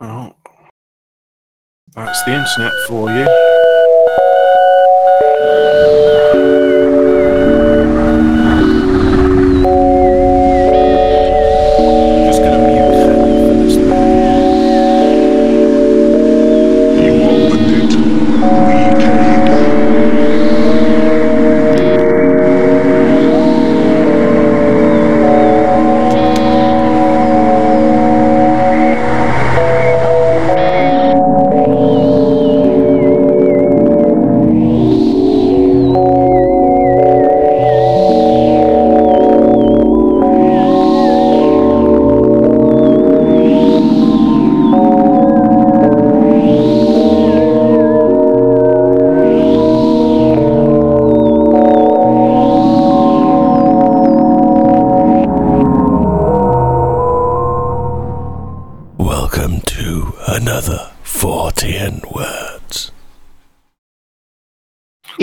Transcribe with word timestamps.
Well, 0.00 0.34
that's 1.94 2.24
the 2.24 2.30
internet 2.32 2.72
for 2.88 3.10
you. 3.10 3.49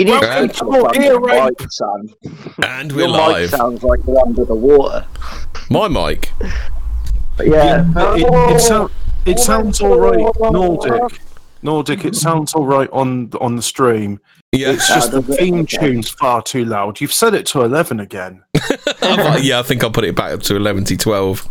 You 0.08 0.14
need 0.14 0.20
Welcome 0.22 0.48
to 0.48 0.54
to 0.54 0.80
talk 0.80 0.96
Ear 0.96 1.02
your 1.02 1.20
Rape. 1.20 1.60
mic, 1.60 1.70
son. 1.72 2.10
And 2.64 2.92
we're 2.92 3.08
Your 3.08 3.38
mic 3.40 3.50
sounds 3.50 3.82
like 3.82 4.00
you're 4.06 4.20
under 4.26 4.44
the 4.46 4.54
water. 4.54 5.06
My 5.70 5.86
mic. 5.88 6.32
But 7.36 7.46
yeah. 7.48 7.84
It, 8.16 8.56
it, 8.56 8.60
sound, 8.60 8.90
it 9.26 9.38
sounds 9.38 9.80
all 9.82 9.98
right, 9.98 10.18
Nordic. 10.40 11.20
Nordic, 11.62 12.04
it 12.06 12.14
sounds 12.16 12.54
all 12.54 12.64
right 12.64 12.88
on 12.90 13.30
on 13.40 13.56
the 13.56 13.62
stream. 13.62 14.18
Yeah, 14.52 14.70
It's 14.72 14.88
just 14.88 15.10
the 15.12 15.20
theme 15.20 15.66
tune's 15.66 16.08
far 16.08 16.40
too 16.40 16.64
loud. 16.64 17.00
You've 17.02 17.12
set 17.12 17.34
it 17.34 17.44
to 17.46 17.62
eleven 17.62 18.00
again. 18.00 18.42
I've- 19.02 19.46
yeah. 19.46 19.58
I 19.58 19.62
think 19.62 19.84
I'll 19.84 19.90
put 19.90 20.04
it 20.04 20.16
back 20.16 20.32
up 20.32 20.40
to 20.44 20.56
11 20.56 20.84
to 20.84 20.96
12. 20.96 21.46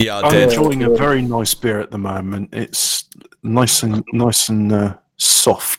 Yeah, 0.00 0.16
I 0.18 0.22
I'm 0.22 0.30
did. 0.32 0.42
enjoying 0.48 0.82
a 0.84 0.90
very 0.90 1.20
nice 1.20 1.52
beer 1.54 1.80
at 1.80 1.90
the 1.90 1.98
moment. 1.98 2.48
It's 2.52 3.04
nice 3.42 3.82
and 3.82 4.02
nice 4.12 4.48
and 4.48 4.72
uh, 4.72 4.94
soft. 5.18 5.73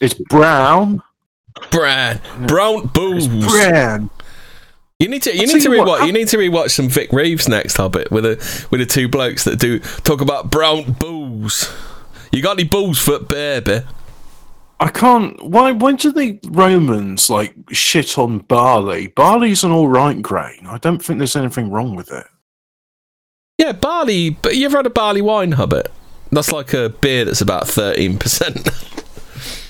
It's 0.00 0.14
it's 0.14 0.28
brown. 0.28 1.02
Brad, 1.70 2.20
brown 2.46 2.86
booze. 2.88 3.26
It's 3.26 3.46
brown. 3.46 4.10
You 4.98 5.08
need 5.08 5.22
to 5.22 5.34
you 5.34 5.42
I'll 5.42 5.46
need 5.46 5.62
to 5.62 5.72
you 5.72 5.78
what, 5.78 6.00
rewatch 6.00 6.06
you 6.06 6.12
need 6.12 6.28
to 6.28 6.36
rewatch 6.38 6.70
some 6.70 6.88
Vic 6.88 7.12
Reeves 7.12 7.48
next 7.48 7.76
Hobbit 7.76 8.10
with 8.10 8.24
a 8.24 8.66
with 8.70 8.80
the 8.80 8.86
two 8.86 9.08
blokes 9.08 9.44
that 9.44 9.58
do 9.58 9.78
talk 9.78 10.20
about 10.20 10.50
brown 10.50 10.92
booze. 10.92 11.70
You 12.32 12.42
got 12.42 12.58
any 12.58 12.64
booze 12.64 12.98
for 12.98 13.18
baby? 13.18 13.82
I 14.80 14.88
can't. 14.88 15.42
Why? 15.42 15.72
Why 15.72 15.92
do 15.92 16.12
the 16.12 16.38
Romans 16.48 17.30
like 17.30 17.54
shit 17.70 18.18
on 18.18 18.38
barley? 18.38 19.08
Barley's 19.08 19.64
an 19.64 19.70
all 19.70 19.88
right 19.88 20.20
grain. 20.20 20.66
I 20.66 20.78
don't 20.78 21.02
think 21.02 21.18
there's 21.18 21.36
anything 21.36 21.70
wrong 21.70 21.94
with 21.94 22.10
it. 22.12 22.26
Yeah, 23.58 23.72
barley. 23.72 24.30
But 24.30 24.56
you 24.56 24.66
ever 24.66 24.78
had 24.78 24.86
a 24.86 24.90
barley 24.90 25.22
wine, 25.22 25.52
Hobbit? 25.52 25.90
That's 26.30 26.52
like 26.52 26.74
a 26.74 26.88
beer 26.88 27.24
that's 27.24 27.40
about 27.40 27.68
thirteen 27.68 28.18
percent. 28.18 28.68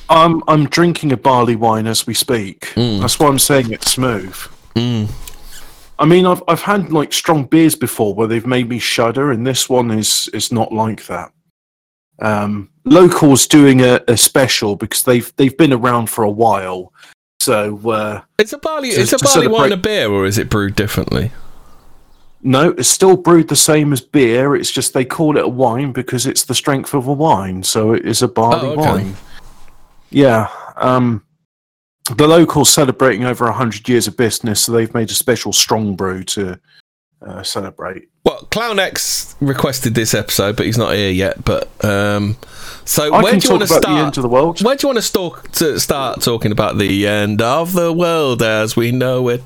I'm 0.08 0.42
I'm 0.48 0.66
drinking 0.68 1.12
a 1.12 1.16
barley 1.16 1.56
wine 1.56 1.86
as 1.86 2.06
we 2.06 2.14
speak. 2.14 2.66
Mm. 2.74 3.00
That's 3.00 3.18
why 3.18 3.28
I'm 3.28 3.38
saying 3.38 3.72
it's 3.72 3.90
smooth. 3.90 4.34
mm. 4.74 5.08
I 5.98 6.04
mean, 6.04 6.26
I've 6.26 6.42
I've 6.46 6.60
had 6.62 6.92
like 6.92 7.12
strong 7.12 7.44
beers 7.44 7.74
before 7.74 8.14
where 8.14 8.26
they've 8.26 8.46
made 8.46 8.68
me 8.68 8.78
shudder, 8.78 9.30
and 9.32 9.46
this 9.46 9.68
one 9.68 9.90
is 9.90 10.28
is 10.34 10.52
not 10.52 10.72
like 10.72 11.06
that. 11.06 11.32
Um, 12.20 12.70
locals 12.84 13.46
doing 13.46 13.80
a, 13.82 14.00
a 14.08 14.16
special 14.16 14.76
because 14.76 15.02
they've 15.04 15.32
they've 15.36 15.56
been 15.56 15.72
around 15.72 16.08
for 16.10 16.22
a 16.24 16.30
while. 16.30 16.92
So 17.40 17.78
uh, 17.90 18.22
It's 18.38 18.52
a 18.52 18.58
barley. 18.58 18.90
To- 18.90 19.00
it's 19.00 19.12
a 19.12 19.18
barley 19.18 19.48
wine 19.48 19.70
celebrate- 19.70 19.72
a 19.72 19.76
beer, 19.82 20.10
or 20.10 20.26
is 20.26 20.38
it 20.38 20.48
brewed 20.50 20.76
differently? 20.76 21.32
no, 22.42 22.70
it's 22.78 22.88
still 22.88 23.16
brewed 23.16 23.48
the 23.48 23.56
same 23.56 23.92
as 23.92 24.00
beer. 24.00 24.54
It's 24.54 24.70
just 24.70 24.92
they 24.94 25.04
call 25.04 25.36
it 25.36 25.44
a 25.44 25.48
wine 25.48 25.92
because 25.92 26.26
it's 26.26 26.44
the 26.44 26.54
strength 26.54 26.94
of 26.94 27.08
a 27.08 27.12
wine. 27.12 27.62
So 27.64 27.92
it 27.92 28.04
is 28.04 28.22
a 28.22 28.28
barley 28.28 28.68
Oh, 28.68 28.72
okay. 28.72 28.80
wine. 29.02 29.16
Yeah. 30.10 30.48
Um, 30.76 31.24
the 32.14 32.28
locals 32.28 32.72
celebrating 32.72 33.24
over 33.24 33.50
hundred 33.50 33.88
years 33.88 34.06
of 34.06 34.16
business, 34.16 34.64
so 34.64 34.72
they've 34.72 34.92
made 34.94 35.10
a 35.10 35.14
special 35.14 35.52
strong 35.52 35.96
brew 35.96 36.22
to 36.24 36.60
uh, 37.22 37.42
celebrate. 37.42 38.08
Well, 38.24 38.46
Clown 38.50 38.78
X 38.78 39.34
requested 39.40 39.94
this 39.94 40.14
episode, 40.14 40.56
but 40.56 40.66
he's 40.66 40.78
not 40.78 40.94
here 40.94 41.10
yet. 41.10 41.44
But 41.44 41.68
um, 41.84 42.36
so 42.84 43.12
I 43.12 43.22
where 43.22 43.36
do 43.36 43.48
you 43.48 43.50
want 43.54 43.66
to 43.66 43.74
about 43.74 43.82
the 43.82 43.88
start? 43.88 44.06
end 44.06 44.16
of 44.18 44.22
the 44.22 44.28
world. 44.28 44.62
Where 44.62 44.76
do 44.76 44.86
you 44.86 44.88
want 44.88 44.98
to, 44.98 45.02
stalk, 45.02 45.50
to 45.52 45.80
start 45.80 46.22
talking 46.22 46.52
about 46.52 46.78
the 46.78 47.06
end 47.06 47.42
of 47.42 47.72
the 47.72 47.92
world 47.92 48.42
as 48.42 48.76
we 48.76 48.92
know 48.92 49.28
it? 49.28 49.42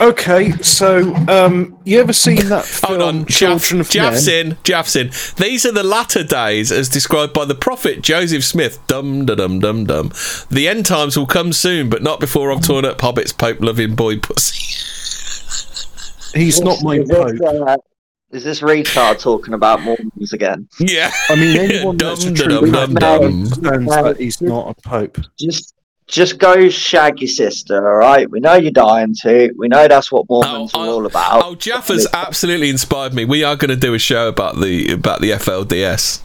Okay, 0.00 0.52
so 0.58 1.14
um, 1.28 1.78
you 1.84 2.00
ever 2.00 2.12
seen 2.12 2.48
that 2.48 2.64
film 2.64 3.00
Hold 3.00 3.02
on, 3.02 3.26
Children 3.26 3.78
Jaff, 3.82 3.86
of 3.86 3.90
Jaff's 3.90 4.28
in, 4.28 4.56
Jaff's 4.64 4.96
in. 4.96 5.10
These 5.36 5.64
are 5.66 5.72
the 5.72 5.82
latter 5.82 6.24
days 6.24 6.72
as 6.72 6.88
described 6.88 7.32
by 7.32 7.44
the 7.44 7.54
prophet 7.54 8.02
Joseph 8.02 8.44
Smith. 8.44 8.84
Dum 8.86 9.26
da 9.26 9.34
dum 9.34 9.60
dum 9.60 9.84
dum. 9.84 10.12
The 10.50 10.68
end 10.68 10.86
times 10.86 11.16
will 11.16 11.26
come 11.26 11.52
soon, 11.52 11.88
but 11.88 12.02
not 12.02 12.20
before 12.20 12.50
I've 12.52 12.62
torn 12.62 12.84
up 12.84 13.00
Hobbit's 13.00 13.32
Pope 13.32 13.60
loving 13.60 13.94
boy 13.94 14.18
pussy. 14.18 14.56
He's 16.38 16.60
not 16.60 16.82
my 16.82 16.96
is 16.98 17.08
this, 17.08 17.16
pope. 17.40 17.68
uh, 17.68 17.76
is 18.30 18.44
this 18.44 18.60
retard 18.60 19.20
talking 19.20 19.54
about 19.54 19.80
Mormons 19.82 20.32
again? 20.32 20.68
yeah. 20.78 21.10
I 21.28 21.34
mean, 21.36 21.56
anyone 21.60 21.96
Dum 21.96 22.08
that's 22.10 22.24
a 22.24 22.32
true 22.34 22.48
dum 22.48 22.70
dum 22.70 22.94
Catholic 22.94 23.00
dum. 23.00 23.22
understands 23.22 23.94
that 23.94 24.16
he's 24.18 24.40
not 24.42 24.76
a 24.76 24.88
pope. 24.88 25.18
Just 25.38 25.74
just 26.08 26.38
go 26.38 26.68
shag 26.70 27.20
your 27.20 27.28
sister, 27.28 27.76
alright? 27.86 28.30
We 28.30 28.40
know 28.40 28.54
you're 28.54 28.72
dying 28.72 29.14
to. 29.22 29.52
We 29.56 29.68
know 29.68 29.86
that's 29.86 30.10
what 30.10 30.28
Mormons 30.28 30.72
Oh, 30.74 30.80
are 30.80 30.86
oh, 30.86 30.92
all 30.94 31.06
about. 31.06 31.44
Oh, 31.44 31.54
Jaff 31.54 31.88
has 31.88 32.06
absolutely 32.12 32.70
inspired 32.70 33.14
me. 33.14 33.24
We 33.24 33.44
are 33.44 33.56
going 33.56 33.68
to 33.68 33.76
do 33.76 33.94
a 33.94 33.98
show 33.98 34.28
about 34.28 34.60
the 34.60 34.90
about 34.92 35.20
the 35.20 35.30
FLDS, 35.32 36.20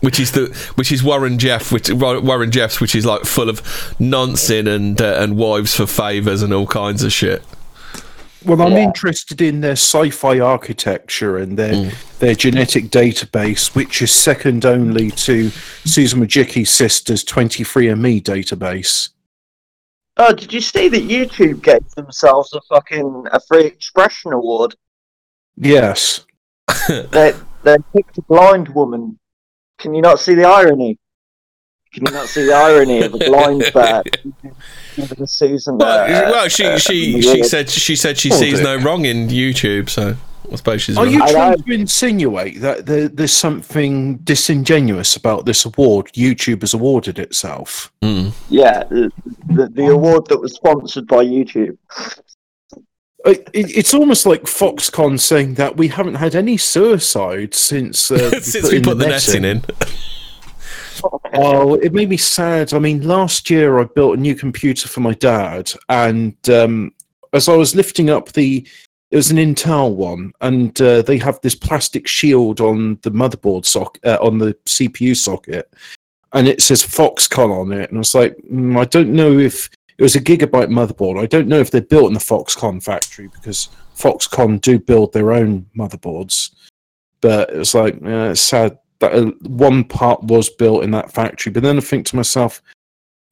which 0.00 0.18
is 0.18 0.32
the 0.32 0.46
which 0.74 0.90
is 0.90 1.02
Warren 1.02 1.38
Jeff, 1.38 1.70
which 1.70 1.90
Warren 1.90 2.50
Jeffs, 2.50 2.80
which 2.80 2.94
is 2.94 3.06
like 3.06 3.22
full 3.24 3.48
of 3.48 3.94
nonsense 4.00 4.68
and 4.68 5.00
uh, 5.00 5.16
and 5.18 5.36
wives 5.36 5.74
for 5.74 5.86
favors 5.86 6.42
and 6.42 6.52
all 6.52 6.66
kinds 6.66 7.04
of 7.04 7.12
shit. 7.12 7.42
Well, 8.44 8.62
I'm 8.62 8.72
Yeah. 8.72 8.84
interested 8.84 9.40
in 9.40 9.60
their 9.60 9.72
sci-fi 9.72 10.40
architecture 10.40 11.36
and 11.38 11.56
their 11.58 11.72
Mm. 11.74 12.18
their 12.18 12.34
genetic 12.34 12.86
database, 12.90 13.74
which 13.74 14.02
is 14.02 14.10
second 14.12 14.64
only 14.64 15.10
to 15.12 15.50
Susan 15.84 16.20
Wojcicki's 16.20 16.70
sister's 16.70 17.24
23andMe 17.24 18.20
database. 18.20 19.10
Oh, 20.16 20.32
did 20.32 20.52
you 20.52 20.60
see 20.60 20.88
that 20.88 21.02
YouTube 21.08 21.62
gave 21.62 21.88
themselves 21.96 22.52
a 22.52 22.60
fucking 22.68 23.26
a 23.32 23.40
free 23.40 23.64
expression 23.64 24.32
award? 24.32 24.76
Yes. 25.56 26.24
They 26.88 27.34
they 27.64 27.76
picked 27.94 28.18
a 28.18 28.22
blind 28.22 28.68
woman. 28.70 29.18
Can 29.78 29.94
you 29.94 30.02
not 30.02 30.20
see 30.20 30.34
the 30.34 30.44
irony? 30.44 30.98
Can 31.92 32.06
you 32.06 32.12
not 32.12 32.26
see 32.28 32.44
the 32.46 32.54
irony 32.54 33.02
of 33.02 33.12
a 33.14 33.18
blind 33.18 33.70
bird 33.74 34.18
giving 34.96 35.26
Susan? 35.26 35.76
Well, 35.78 36.04
uh, 36.04 36.30
well, 36.30 36.48
she 36.48 36.64
uh, 36.64 36.78
she 36.78 37.16
an 37.16 37.22
she 37.22 37.42
said 37.42 37.68
she 37.68 37.96
said 37.96 38.16
she 38.18 38.30
Oh, 38.32 38.36
sees 38.36 38.60
dear. 38.60 38.78
no 38.78 38.84
wrong 38.84 39.04
in 39.04 39.28
YouTube, 39.28 39.90
so 39.90 40.16
I 40.50 40.56
suppose 40.56 40.80
she's 40.82 40.96
Are 40.96 41.04
right. 41.04 41.12
you 41.12 41.26
trying 41.28 41.62
to 41.62 41.72
insinuate 41.72 42.60
that 42.62 42.86
there, 42.86 43.08
there's 43.08 43.32
something 43.32 44.16
disingenuous 44.18 45.16
about 45.16 45.44
this 45.44 45.64
award 45.66 46.06
YouTube 46.14 46.62
has 46.62 46.72
awarded 46.74 47.18
itself? 47.18 47.92
Mm. 48.02 48.32
Yeah, 48.48 48.84
the, 48.84 49.12
the, 49.48 49.68
the 49.68 49.86
award 49.88 50.26
that 50.28 50.38
was 50.40 50.54
sponsored 50.54 51.06
by 51.06 51.24
YouTube. 51.24 51.76
It, 53.24 53.48
it, 53.52 53.76
it's 53.76 53.94
almost 53.94 54.26
like 54.26 54.42
Foxconn 54.44 55.20
saying 55.20 55.54
that 55.54 55.76
we 55.76 55.88
haven't 55.88 56.16
had 56.16 56.34
any 56.34 56.56
suicides 56.56 57.56
since 57.58 58.10
uh, 58.10 58.30
Since 58.40 58.72
we 58.72 58.80
put 58.82 58.98
the 58.98 59.06
netting 59.06 59.44
in. 59.44 59.62
Oh, 61.34 61.74
it 61.74 61.92
made 61.92 62.08
me 62.08 62.16
sad. 62.16 62.74
I 62.74 62.78
mean, 62.78 63.06
last 63.06 63.50
year 63.50 63.80
I 63.80 63.84
built 63.84 64.18
a 64.18 64.20
new 64.20 64.34
computer 64.34 64.88
for 64.88 65.00
my 65.00 65.14
dad, 65.14 65.72
and 65.88 66.36
um, 66.50 66.92
as 67.32 67.48
I 67.48 67.56
was 67.56 67.74
lifting 67.74 68.10
up 68.10 68.32
the, 68.32 68.66
it 69.10 69.16
was 69.16 69.30
an 69.30 69.38
Intel 69.38 69.94
one, 69.94 70.32
and 70.40 70.78
uh, 70.80 71.02
they 71.02 71.18
have 71.18 71.40
this 71.40 71.54
plastic 71.54 72.06
shield 72.06 72.60
on 72.60 72.98
the 73.02 73.10
motherboard 73.10 73.64
socket, 73.64 74.04
uh, 74.04 74.18
on 74.20 74.38
the 74.38 74.54
CPU 74.66 75.16
socket, 75.16 75.72
and 76.32 76.48
it 76.48 76.60
says 76.60 76.82
Foxconn 76.82 77.50
on 77.50 77.72
it, 77.72 77.90
and 77.90 77.98
I 77.98 78.00
was 78.00 78.14
like, 78.14 78.36
mm, 78.50 78.78
I 78.78 78.84
don't 78.84 79.12
know 79.12 79.38
if 79.38 79.70
it 79.98 80.02
was 80.02 80.16
a 80.16 80.20
gigabyte 80.20 80.68
motherboard. 80.68 81.20
I 81.20 81.26
don't 81.26 81.48
know 81.48 81.60
if 81.60 81.70
they're 81.70 81.80
built 81.80 82.08
in 82.08 82.14
the 82.14 82.20
Foxconn 82.20 82.82
factory 82.82 83.28
because 83.28 83.68
Foxconn 83.96 84.60
do 84.60 84.78
build 84.78 85.12
their 85.12 85.32
own 85.32 85.66
motherboards, 85.76 86.50
but 87.20 87.50
it 87.50 87.58
was 87.58 87.74
like 87.74 87.96
it's 88.02 88.40
sad 88.40 88.78
that 89.02 89.12
uh, 89.14 89.26
one 89.42 89.84
part 89.84 90.22
was 90.24 90.48
built 90.48 90.82
in 90.82 90.90
that 90.92 91.12
factory. 91.12 91.52
But 91.52 91.62
then 91.62 91.76
I 91.76 91.80
think 91.80 92.06
to 92.06 92.16
myself, 92.16 92.62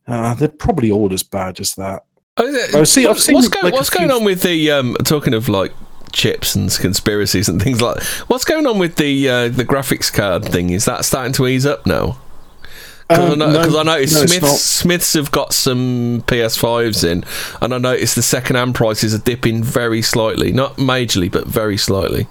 uh, 0.06 0.34
they're 0.34 0.48
probably 0.48 0.90
all 0.90 1.12
as 1.12 1.22
bad 1.22 1.58
as 1.60 1.74
that. 1.76 2.04
Oh, 2.36 2.84
see, 2.84 3.02
I've 3.04 3.10
what's 3.10 3.24
seen, 3.24 3.34
go- 3.50 3.60
like, 3.62 3.72
what's 3.72 3.90
going 3.90 4.10
on 4.10 4.24
with 4.24 4.42
the 4.42 4.70
um, 4.70 4.96
talking 5.04 5.34
of 5.34 5.48
like 5.48 5.72
chips 6.12 6.54
and 6.54 6.70
conspiracies 6.70 7.48
and 7.48 7.62
things 7.62 7.80
like 7.80 8.02
what's 8.26 8.44
going 8.44 8.66
on 8.66 8.78
with 8.78 8.96
the 8.96 9.28
uh, 9.28 9.48
the 9.48 9.64
graphics 9.64 10.12
card 10.12 10.44
thing? 10.44 10.70
Is 10.70 10.84
that 10.86 11.04
starting 11.04 11.32
to 11.34 11.46
ease 11.46 11.66
up 11.66 11.86
now? 11.86 12.18
Because 13.08 13.32
Um, 13.32 13.42
I, 13.42 13.52
know, 13.52 13.78
I 13.80 13.82
noticed 13.82 14.14
no, 14.14 14.26
Smiths. 14.26 14.62
Smiths 14.64 15.12
have 15.14 15.32
got 15.32 15.52
some 15.52 16.22
PS5s 16.28 17.02
in, 17.04 17.24
and 17.60 17.74
I 17.74 17.78
noticed 17.78 18.14
the 18.14 18.22
second 18.22 18.54
hand 18.56 18.74
prices 18.76 19.12
are 19.12 19.18
dipping 19.18 19.64
very 19.64 20.00
slightly, 20.00 20.52
not 20.52 20.76
majorly, 20.76 21.30
but 21.30 21.46
very 21.46 21.76
slightly. 21.76 22.28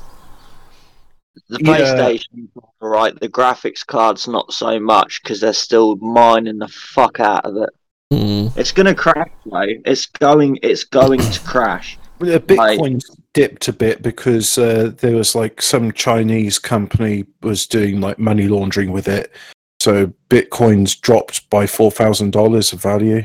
The 1.50 1.60
Yeah. 1.62 1.96
PlayStation, 1.96 2.50
right? 2.81 3.20
The 3.20 3.30
graphics 3.30 3.86
card's 3.86 4.28
not 4.28 4.52
so 4.54 4.80
much 4.80 5.22
because 5.24 5.40
they're 5.40 5.54
still 5.54 5.96
mining 5.98 6.60
the 6.60 6.68
fuck 6.68 7.20
out 7.20 7.46
of 7.46 7.56
it. 7.58 7.70
Hmm. 8.12 8.48
It's 8.60 8.72
gonna 8.72 8.96
crash, 8.96 9.30
though. 9.46 9.66
It's 9.86 10.08
going. 10.08 10.58
It's 10.64 10.84
going 10.84 11.20
to 11.20 11.40
crash. 11.42 11.98
The 12.20 12.42
Bitcoin 12.42 13.02
dipped 13.34 13.70
a 13.70 13.74
bit 13.74 14.02
because 14.02 14.58
uh, 14.58 14.92
there 14.98 15.16
was 15.16 15.36
like 15.36 15.62
some 15.62 15.94
Chinese 15.94 16.60
company 16.60 17.26
was 17.42 17.66
doing 17.66 18.02
like 18.02 18.20
money 18.20 18.50
laundering 18.50 18.92
with 18.92 19.08
it. 19.08 19.31
So 19.80 20.08
Bitcoin's 20.30 20.98
dropped 20.98 21.50
by 21.50 21.66
four 21.66 21.92
thousand 21.92 22.31
dollars 22.31 22.74
of 22.74 22.81
value. 22.81 23.24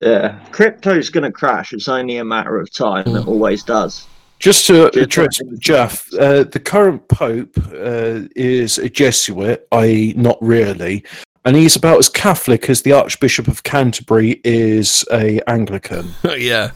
Yeah, 0.00 0.38
crypto's 0.52 1.10
gonna 1.10 1.32
crash. 1.32 1.72
It's 1.72 1.88
only 1.88 2.18
a 2.18 2.24
matter 2.24 2.60
of 2.60 2.72
time. 2.72 3.08
It 3.08 3.26
always 3.26 3.64
does. 3.64 4.06
Just 4.38 4.66
to 4.68 4.86
address 5.00 5.40
Jeff, 5.58 6.12
uh, 6.14 6.44
the 6.44 6.60
current 6.60 7.06
Pope 7.08 7.56
uh, 7.72 8.22
is 8.36 8.78
a 8.78 8.88
Jesuit, 8.88 9.66
i.e., 9.72 10.14
not 10.16 10.38
really, 10.40 11.04
and 11.48 11.56
he's 11.56 11.76
about 11.76 11.98
as 11.98 12.10
Catholic 12.10 12.68
as 12.68 12.82
the 12.82 12.92
Archbishop 12.92 13.48
of 13.48 13.62
Canterbury 13.62 14.40
is 14.44 15.02
a 15.10 15.40
Anglican. 15.48 16.10
yeah. 16.36 16.72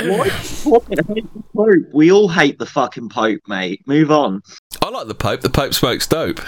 What? 0.00 0.32
Fucking 0.32 1.28
Pope. 1.54 1.74
We 1.92 2.10
all 2.10 2.28
hate 2.28 2.58
the 2.58 2.66
fucking 2.66 3.08
Pope, 3.08 3.40
mate. 3.46 3.86
Move 3.86 4.10
on. 4.10 4.42
I 4.82 4.88
like 4.88 5.06
the 5.06 5.14
Pope. 5.14 5.42
The 5.42 5.50
Pope 5.50 5.74
smokes 5.74 6.08
dope. 6.08 6.40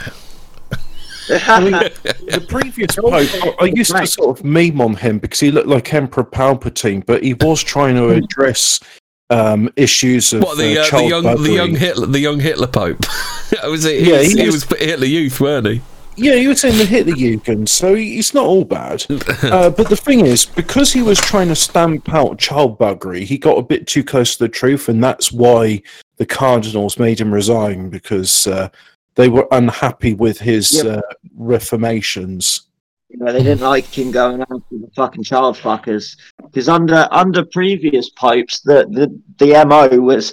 I 1.30 1.60
mean, 1.60 1.72
the 1.72 2.44
previous 2.48 2.96
Pope, 2.96 3.12
I, 3.12 3.54
I 3.60 3.64
used 3.66 3.94
to 3.94 4.06
sort 4.08 4.36
of 4.36 4.44
meme 4.44 4.80
on 4.80 4.96
him 4.96 5.20
because 5.20 5.38
he 5.38 5.52
looked 5.52 5.68
like 5.68 5.94
Emperor 5.94 6.24
Palpatine, 6.24 7.06
but 7.06 7.22
he 7.22 7.34
was 7.34 7.62
trying 7.62 7.94
to 7.94 8.08
address 8.08 8.80
um, 9.30 9.70
issues 9.76 10.32
of 10.32 10.42
What 10.42 10.58
the 10.58 10.78
uh, 10.78 10.80
uh, 10.80 10.84
the 10.84 10.90
child 10.90 11.08
young 11.10 11.42
the 11.42 11.52
young 11.52 11.74
Hitler 11.74 12.06
the 12.06 12.18
young 12.20 12.40
Hitler 12.40 12.66
Pope? 12.66 12.98
was 13.64 13.84
it? 13.84 14.02
He 14.02 14.10
Yeah, 14.10 14.18
was, 14.18 14.32
he 14.32 14.40
he 14.40 14.46
was- 14.46 14.68
was 14.68 14.78
Hitler 14.78 15.06
Youth, 15.06 15.40
weren't 15.40 15.66
he? 15.66 15.80
Yeah, 16.16 16.34
he 16.34 16.48
was 16.48 16.64
in 16.64 16.76
the 16.76 16.84
Hitler 16.84 17.14
Jugend, 17.14 17.68
so 17.68 17.94
he- 17.94 18.16
he's 18.16 18.34
not 18.34 18.44
all 18.44 18.64
bad. 18.64 19.06
uh, 19.42 19.70
but 19.70 19.88
the 19.88 19.96
thing 19.96 20.26
is, 20.26 20.44
because 20.44 20.92
he 20.92 21.00
was 21.02 21.18
trying 21.18 21.48
to 21.48 21.54
stamp 21.54 22.12
out 22.12 22.38
child 22.38 22.78
buggery, 22.78 23.22
he 23.22 23.38
got 23.38 23.56
a 23.56 23.62
bit 23.62 23.86
too 23.86 24.04
close 24.04 24.36
to 24.36 24.44
the 24.44 24.48
truth, 24.48 24.88
and 24.90 25.02
that's 25.02 25.32
why 25.32 25.80
the 26.18 26.26
Cardinals 26.26 26.98
made 26.98 27.20
him 27.20 27.32
resign 27.32 27.88
because 27.88 28.46
uh, 28.48 28.68
they 29.14 29.28
were 29.28 29.46
unhappy 29.52 30.12
with 30.12 30.38
his 30.40 30.82
Yep. 30.84 30.98
uh, 30.98 31.00
reformations. 31.36 32.62
You 33.10 33.18
know, 33.18 33.32
they 33.32 33.42
didn't 33.42 33.60
like 33.62 33.86
him 33.86 34.12
going 34.12 34.40
after 34.40 34.56
the 34.70 34.88
fucking 34.94 35.24
child 35.24 35.56
fuckers 35.56 36.16
because 36.42 36.68
under 36.68 37.08
under 37.10 37.44
previous 37.44 38.08
popes, 38.10 38.60
the 38.60 38.86
the 38.90 39.20
the 39.44 39.64
mo 39.64 39.88
was 40.00 40.32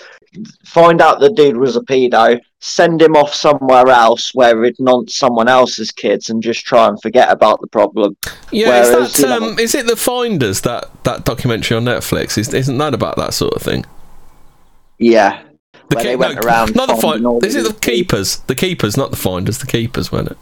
find 0.63 1.01
out 1.01 1.19
the 1.19 1.31
dude 1.31 1.57
was 1.57 1.75
a 1.75 1.81
pedo, 1.81 2.39
send 2.59 3.01
him 3.01 3.15
off 3.15 3.33
somewhere 3.33 3.87
else 3.87 4.35
where 4.35 4.63
he'd 4.63 4.79
nonce 4.79 5.15
someone 5.17 5.47
else's 5.47 5.89
kids, 5.91 6.29
and 6.29 6.43
just 6.43 6.65
try 6.65 6.87
and 6.87 7.01
forget 7.01 7.31
about 7.31 7.59
the 7.61 7.67
problem. 7.67 8.15
Yeah, 8.51 8.67
Whereas, 8.69 9.09
is 9.15 9.23
that 9.23 9.39
know- 9.39 9.49
um, 9.49 9.59
is 9.59 9.73
it 9.73 9.87
the 9.87 9.95
Finders 9.95 10.61
that 10.61 10.85
that 11.03 11.25
documentary 11.25 11.77
on 11.77 11.85
Netflix? 11.85 12.37
Is, 12.37 12.53
isn't 12.53 12.77
that 12.77 12.93
about 12.93 13.15
that 13.17 13.33
sort 13.33 13.53
of 13.55 13.61
thing? 13.63 13.85
Yeah, 14.99 15.41
The 15.89 15.95
Where 15.95 16.03
Ke- 16.03 16.07
they 16.07 16.15
went 16.15 16.35
no, 16.35 16.41
around 16.41 16.75
not 16.75 16.87
the 16.89 16.95
Find- 16.95 17.43
Is 17.43 17.55
it 17.55 17.63
the 17.63 17.73
Keepers? 17.73 18.37
The 18.47 18.55
Keepers, 18.55 18.97
not 18.97 19.09
the 19.11 19.17
Finders. 19.17 19.57
The 19.59 19.67
Keepers, 19.67 20.11
weren't 20.11 20.29
it? 20.31 20.37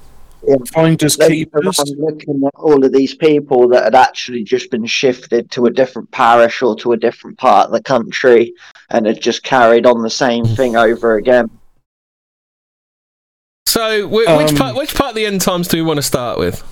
Finders 0.73 1.17
They 1.17 1.27
keepers. 1.29 1.77
were 1.77 2.11
looking 2.11 2.41
at 2.45 2.53
all 2.55 2.83
of 2.85 2.91
these 2.93 3.15
people 3.15 3.67
that 3.69 3.83
had 3.83 3.95
actually 3.95 4.43
just 4.43 4.69
been 4.71 4.85
shifted 4.85 5.49
to 5.51 5.65
a 5.65 5.71
different 5.71 6.11
parish 6.11 6.61
or 6.61 6.75
to 6.77 6.91
a 6.93 6.97
different 6.97 7.37
part 7.37 7.67
of 7.67 7.71
the 7.71 7.81
country 7.81 8.53
and 8.89 9.05
had 9.05 9.21
just 9.21 9.43
carried 9.43 9.85
on 9.85 10.01
the 10.01 10.09
same 10.09 10.45
thing 10.45 10.75
over 10.75 11.15
again. 11.15 11.49
So, 13.65 14.07
wh- 14.07 14.27
Um, 14.29 14.37
which 14.43 14.55
part 14.55 14.75
which 14.75 14.95
part 14.95 15.09
of 15.09 15.15
the 15.15 15.25
end 15.25 15.41
times 15.41 15.67
do 15.67 15.77
we 15.77 15.83
want 15.83 15.97
to 15.97 16.03
start 16.03 16.37
with? 16.39 16.63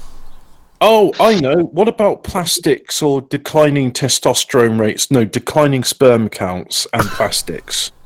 Oh, 0.79 1.13
I 1.19 1.39
know. 1.39 1.63
What 1.63 1.87
about 1.87 2.23
plastics 2.23 3.01
or 3.01 3.21
declining 3.21 3.91
testosterone 3.91 4.79
rates? 4.79 5.09
No, 5.09 5.23
declining 5.23 5.83
sperm 5.83 6.29
counts 6.29 6.87
and 6.93 7.03
plastics. 7.03 7.91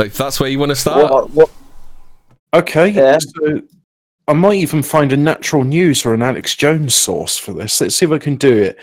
Like, 0.00 0.08
if 0.08 0.16
that's 0.18 0.40
where 0.40 0.48
you 0.50 0.58
want 0.58 0.70
to 0.70 0.76
start. 0.76 1.08
What, 1.08 1.30
what, 1.30 1.50
Okay, 2.52 2.88
Yeah. 2.88 3.18
so 3.20 3.60
I 4.26 4.32
might 4.32 4.54
even 4.56 4.82
find 4.82 5.12
a 5.12 5.16
natural 5.16 5.64
news 5.64 6.06
or 6.06 6.14
an 6.14 6.22
Alex 6.22 6.54
Jones 6.56 6.94
source 6.94 7.36
for 7.36 7.52
this. 7.52 7.80
Let's 7.80 7.96
see 7.96 8.06
if 8.06 8.12
I 8.12 8.18
can 8.18 8.36
do 8.36 8.56
it. 8.56 8.78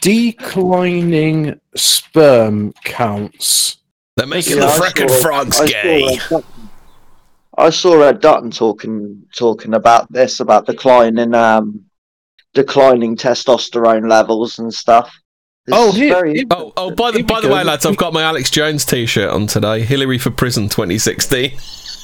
Declining 0.00 1.58
sperm 1.74 2.72
counts. 2.84 3.78
They're 4.16 4.26
making 4.26 4.58
Yeah, 4.58 4.66
the 4.66 4.72
I 4.72 4.78
frickin' 4.88 5.22
frogs 5.22 5.60
I 5.60 5.66
gay. 5.66 6.16
Saw 6.18 6.42
I 7.58 7.70
saw 7.70 8.00
Ed 8.02 8.20
Dutton 8.20 8.50
talking 8.50 9.22
talking 9.34 9.74
about 9.74 10.10
this 10.12 10.40
about 10.40 10.66
declining 10.66 11.34
um 11.34 11.84
declining 12.54 13.16
testosterone 13.16 14.08
levels 14.08 14.58
and 14.58 14.72
stuff. 14.72 15.12
This 15.66 15.74
Oh, 15.78 15.92
here- 15.92 16.14
very 16.14 16.34
here- 16.34 16.44
Oh, 16.50 16.72
oh! 16.76 16.90
By 16.90 17.10
the 17.10 17.18
Here 17.18 17.26
we 17.26 17.32
by 17.34 17.40
the 17.40 17.48
go. 17.48 17.54
way, 17.54 17.64
lads, 17.64 17.84
I've 17.86 17.96
got 17.96 18.12
my 18.12 18.22
Alex 18.22 18.50
Jones 18.50 18.84
T-shirt 18.84 19.30
on 19.30 19.46
today. 19.46 19.80
Hillary 19.82 20.18
for 20.18 20.30
prison 20.30 20.68
2016. 20.68 21.52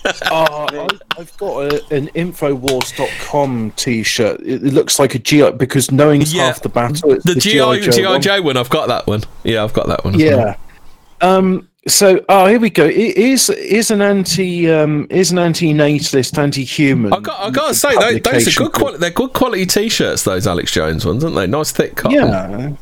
Uh, 0.31 0.67
I, 0.71 0.89
I've 1.19 1.37
got 1.39 1.73
a, 1.73 1.95
an 1.95 2.09
Infowars.com 2.09 3.73
t-shirt. 3.77 4.41
It, 4.41 4.65
it 4.65 4.73
looks 4.73 4.99
like 4.99 5.15
a 5.15 5.19
GI 5.19 5.53
because 5.53 5.91
knowing's 5.91 6.33
Yeah. 6.35 6.47
half 6.47 6.63
the 6.63 6.69
battle. 6.69 7.13
It's 7.13 7.25
The 7.25 7.35
GI 7.35 7.55
Joe 7.55 7.77
GI 7.81 8.05
one. 8.07 8.23
Joe 8.23 8.43
one. 8.43 8.57
I've 8.57 8.71
got 8.71 8.89
that 8.89 9.07
one. 9.07 9.23
Yeah, 9.45 9.65
I've 9.65 9.73
got 9.73 9.87
that 9.89 10.05
one. 10.05 10.15
as 10.15 10.23
well. 10.23 10.39
Yeah. 10.49 10.57
Um. 11.21 11.69
So, 11.89 12.25
oh, 12.29 12.47
here 12.47 12.59
we 12.59 12.69
go. 12.71 12.85
It 12.85 13.17
is 13.17 13.49
is 13.49 13.91
an 13.93 14.03
anti 14.03 14.69
um 14.71 15.07
is 15.09 15.31
an 15.31 15.39
anti-natalist, 15.39 16.37
anti-human. 16.39 17.13
I 17.13 17.21
got. 17.21 17.41
I 17.41 17.51
got 17.51 17.69
to 17.69 17.75
say, 17.75 17.95
those, 17.95 18.21
those 18.23 18.49
are 18.57 18.65
good 18.65 18.73
quality. 18.73 18.99
They're 18.99 19.11
good 19.11 19.33
quality 19.33 19.67
T-shirts. 19.67 20.25
Those 20.25 20.47
Alex 20.49 20.73
Jones 20.73 21.07
ones, 21.07 21.23
aren't 21.25 21.37
they? 21.37 21.47
Nice 21.47 21.71
thick 21.73 21.95
cotton. 21.97 22.19
Yeah. 22.19 22.73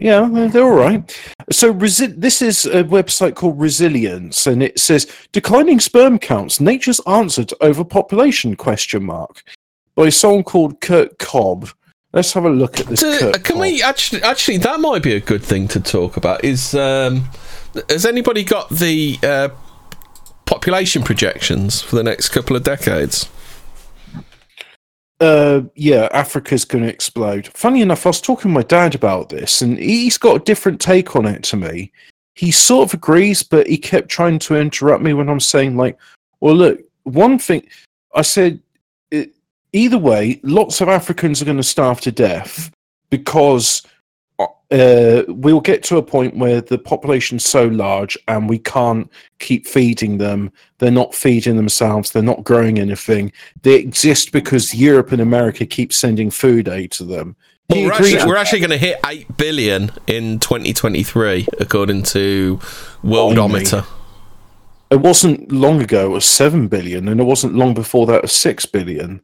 Yeah, 0.00 0.48
they're 0.50 0.64
all 0.64 0.70
right. 0.70 1.20
So 1.52 1.74
resi- 1.74 2.18
this 2.18 2.40
is 2.40 2.64
a 2.64 2.84
website 2.84 3.34
called 3.34 3.60
Resilience, 3.60 4.46
and 4.46 4.62
it 4.62 4.78
says 4.78 5.06
declining 5.32 5.78
sperm 5.78 6.18
counts: 6.18 6.58
nature's 6.58 7.00
answer 7.00 7.44
to 7.44 7.56
overpopulation? 7.64 8.56
Question 8.56 9.04
mark 9.04 9.42
by 9.94 10.08
someone 10.08 10.42
called 10.42 10.80
Kurt 10.80 11.18
Cobb. 11.18 11.68
Let's 12.12 12.32
have 12.32 12.46
a 12.46 12.50
look 12.50 12.80
at 12.80 12.86
this. 12.86 13.00
So, 13.00 13.28
uh, 13.28 13.32
can 13.34 13.42
Cobb. 13.42 13.60
we 13.60 13.82
actually? 13.82 14.22
Actually, 14.22 14.56
that 14.58 14.80
might 14.80 15.02
be 15.02 15.12
a 15.14 15.20
good 15.20 15.42
thing 15.42 15.68
to 15.68 15.80
talk 15.80 16.16
about. 16.16 16.42
Is 16.44 16.74
um, 16.74 17.28
has 17.90 18.06
anybody 18.06 18.42
got 18.42 18.70
the 18.70 19.18
uh, 19.22 19.50
population 20.46 21.02
projections 21.02 21.82
for 21.82 21.96
the 21.96 22.02
next 22.02 22.30
couple 22.30 22.56
of 22.56 22.62
decades? 22.62 23.28
Uh, 25.20 25.62
yeah, 25.74 26.08
Africa's 26.12 26.64
going 26.64 26.84
to 26.84 26.90
explode. 26.90 27.48
Funny 27.48 27.82
enough, 27.82 28.06
I 28.06 28.08
was 28.08 28.20
talking 28.20 28.50
to 28.50 28.54
my 28.54 28.62
dad 28.62 28.94
about 28.94 29.28
this, 29.28 29.60
and 29.60 29.78
he's 29.78 30.16
got 30.16 30.36
a 30.36 30.44
different 30.44 30.80
take 30.80 31.14
on 31.14 31.26
it 31.26 31.42
to 31.44 31.56
me. 31.56 31.92
He 32.34 32.50
sort 32.50 32.88
of 32.88 32.94
agrees, 32.94 33.42
but 33.42 33.66
he 33.66 33.76
kept 33.76 34.08
trying 34.08 34.38
to 34.40 34.56
interrupt 34.56 35.02
me 35.02 35.12
when 35.12 35.28
I'm 35.28 35.40
saying, 35.40 35.76
like, 35.76 35.98
well, 36.40 36.54
look, 36.54 36.80
one 37.02 37.38
thing 37.38 37.66
I 38.14 38.22
said, 38.22 38.60
it, 39.10 39.34
either 39.74 39.98
way, 39.98 40.40
lots 40.42 40.80
of 40.80 40.88
Africans 40.88 41.42
are 41.42 41.46
going 41.46 41.56
to 41.58 41.62
starve 41.62 42.00
to 42.02 42.12
death 42.12 42.70
because 43.10 43.82
uh, 44.70 45.24
we'll 45.28 45.60
get 45.60 45.82
to 45.82 45.96
a 45.96 46.02
point 46.02 46.36
where 46.36 46.60
the 46.60 46.78
population's 46.78 47.44
so 47.44 47.66
large 47.66 48.16
and 48.28 48.48
we 48.48 48.58
can't 48.58 49.10
keep 49.40 49.66
feeding 49.66 50.18
them. 50.18 50.52
They're 50.78 50.90
not 50.90 51.14
feeding 51.14 51.56
themselves. 51.56 52.12
They're 52.12 52.22
not 52.22 52.44
growing 52.44 52.78
anything. 52.78 53.32
They 53.62 53.74
exist 53.74 54.30
because 54.30 54.74
Europe 54.74 55.10
and 55.12 55.20
America 55.20 55.66
keep 55.66 55.92
sending 55.92 56.30
food 56.30 56.68
aid 56.68 56.92
to 56.92 57.04
them. 57.04 57.36
Well, 57.68 57.84
we're 57.84 57.92
actually, 57.92 58.26
we're 58.26 58.36
actually 58.36 58.60
going 58.60 58.70
to 58.70 58.78
hit 58.78 58.98
eight 59.06 59.36
billion 59.36 59.92
in 60.06 60.40
2023, 60.40 61.46
according 61.58 62.02
to 62.04 62.58
Worldometer. 63.02 63.86
It 64.90 65.00
wasn't 65.00 65.52
long 65.52 65.80
ago, 65.80 66.06
it 66.06 66.08
was 66.08 66.24
7 66.24 66.66
billion, 66.66 67.06
and 67.06 67.20
it 67.20 67.24
wasn't 67.24 67.54
long 67.54 67.74
before 67.74 68.06
that, 68.06 68.16
it 68.16 68.22
was 68.22 68.32
6 68.32 68.66
billion. 68.66 69.22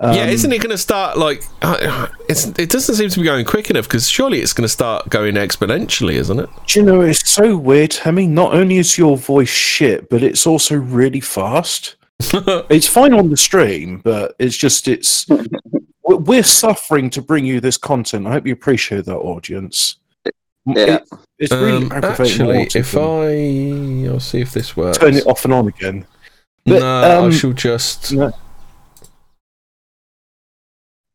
Um, 0.00 0.14
yeah, 0.14 0.26
isn't 0.26 0.52
it 0.52 0.58
going 0.58 0.70
to 0.70 0.78
start 0.78 1.18
like? 1.18 1.42
Uh, 1.60 2.06
it's, 2.28 2.46
it 2.58 2.70
doesn't 2.70 2.94
seem 2.94 3.08
to 3.10 3.18
be 3.18 3.24
going 3.24 3.44
quick 3.44 3.68
enough 3.68 3.86
because 3.86 4.08
surely 4.08 4.40
it's 4.40 4.52
going 4.52 4.64
to 4.64 4.68
start 4.68 5.08
going 5.08 5.34
exponentially, 5.34 6.14
isn't 6.14 6.38
it? 6.38 6.48
Do 6.66 6.78
you 6.78 6.86
know 6.86 7.00
it's 7.00 7.28
so 7.28 7.56
weird? 7.56 7.96
I 8.04 8.12
mean, 8.12 8.32
not 8.32 8.54
only 8.54 8.76
is 8.76 8.96
your 8.96 9.16
voice 9.16 9.48
shit, 9.48 10.08
but 10.08 10.22
it's 10.22 10.46
also 10.46 10.76
really 10.76 11.18
fast. 11.20 11.96
it's 12.20 12.86
fine 12.86 13.12
on 13.12 13.30
the 13.30 13.36
stream, 13.36 13.98
but 14.04 14.34
it's 14.38 14.56
just 14.56 14.86
it's 14.88 15.26
we're- 15.28 15.46
we're 16.04 16.42
suffering 16.42 17.10
to 17.10 17.20
bring 17.20 17.44
you 17.44 17.60
this 17.60 17.76
content. 17.76 18.26
I 18.26 18.32
hope 18.32 18.46
you 18.46 18.52
appreciate 18.52 19.04
that, 19.06 19.16
audience. 19.16 19.96
Yeah. 20.64 20.96
It- 20.96 21.04
it's 21.40 21.52
really 21.52 21.84
Um, 21.86 21.92
actually, 21.92 22.68
if 22.74 22.96
I, 22.96 24.08
I'll 24.12 24.18
see 24.20 24.40
if 24.40 24.52
this 24.52 24.76
works. 24.76 24.98
turn 24.98 25.14
it 25.14 25.24
off 25.26 25.44
and 25.44 25.54
on 25.54 25.68
again, 25.68 26.04
but, 26.66 26.80
no, 26.80 27.00
I 27.00 27.14
um, 27.26 27.30
shall 27.32 27.52
just. 27.52 28.12
no. 28.12 28.32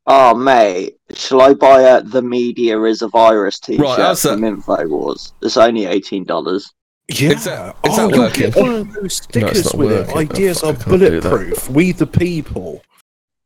Oh, 0.05 0.35
mate, 0.35 0.97
shall 1.13 1.41
I 1.41 1.53
buy 1.53 1.81
a 1.81 2.01
The 2.01 2.21
Media 2.21 2.81
is 2.83 3.01
a 3.01 3.07
Virus 3.07 3.59
t 3.59 3.77
shirt 3.77 3.83
Right, 3.83 3.99
how's 3.99 4.21
from 4.23 4.41
InfoWars? 4.41 5.31
It's 5.41 5.55
only 5.57 5.81
$18. 5.85 6.71
Yeah. 7.09 7.31
Is 7.31 7.43
that- 7.45 7.75
is 7.85 7.97
oh, 7.99 8.07
that 8.09 8.15
you 8.15 8.21
working? 8.21 8.49
get 8.51 8.55
one 8.61 8.75
of 8.75 8.93
those 8.93 9.13
stickers 9.15 9.65
not 9.65 9.75
with 9.75 9.91
it. 9.91 10.15
Ideas 10.15 10.63
Oh, 10.63 10.69
are 10.69 10.73
fuck, 10.73 10.87
I 10.87 10.89
can't 10.89 10.99
do 10.99 11.21
that. 11.21 11.29
bulletproof. 11.29 11.69
We 11.69 11.91
the 11.93 12.07
people. 12.07 12.81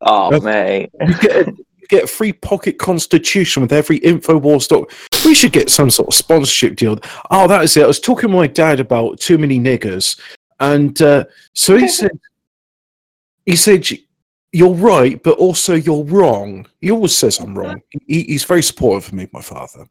Oh, 0.02 0.32
That's- 0.32 0.44
mate. 0.44 0.90
You 1.08 1.14
get 1.20 1.48
a, 1.48 1.52
you 1.52 1.88
get 1.90 2.04
a 2.06 2.08
free 2.08 2.34
pocket 2.34 2.80
constitution 2.80 3.62
with 3.62 3.72
every 3.74 4.00
Infowars 4.00 4.68
doc. 4.68 4.92
We 5.26 5.36
should 5.36 5.52
get 5.52 5.70
some 5.70 5.92
sort 5.92 6.08
of 6.08 6.14
sponsorship 6.16 6.76
deal. 6.76 7.00
Oh, 7.30 7.48
that 7.48 7.64
is 7.64 7.78
it. 7.78 7.84
I 7.84 7.88
was 7.88 8.00
talking 8.00 8.30
to 8.30 8.36
my 8.36 8.48
dad 8.48 8.80
about 8.80 9.20
too 9.20 9.38
many 9.38 9.60
niggers, 9.60 10.20
and 10.60 11.00
uh, 11.02 11.26
so 11.54 11.78
he 11.78 11.88
said, 11.88 12.12
he 13.46 13.56
said, 13.56 13.88
"You're 14.58 14.74
right, 14.92 15.22
but 15.22 15.38
also 15.38 15.74
you're 15.76 16.04
wrong." 16.06 16.68
He 16.82 16.92
always 16.92 17.16
says 17.16 17.40
I'm 17.40 17.58
wrong. 17.58 17.82
He, 18.08 18.24
he's 18.24 18.44
very 18.54 18.64
supportive 18.64 19.08
of 19.10 19.14
me, 19.14 19.28
my 19.32 19.42
father. 19.42 19.84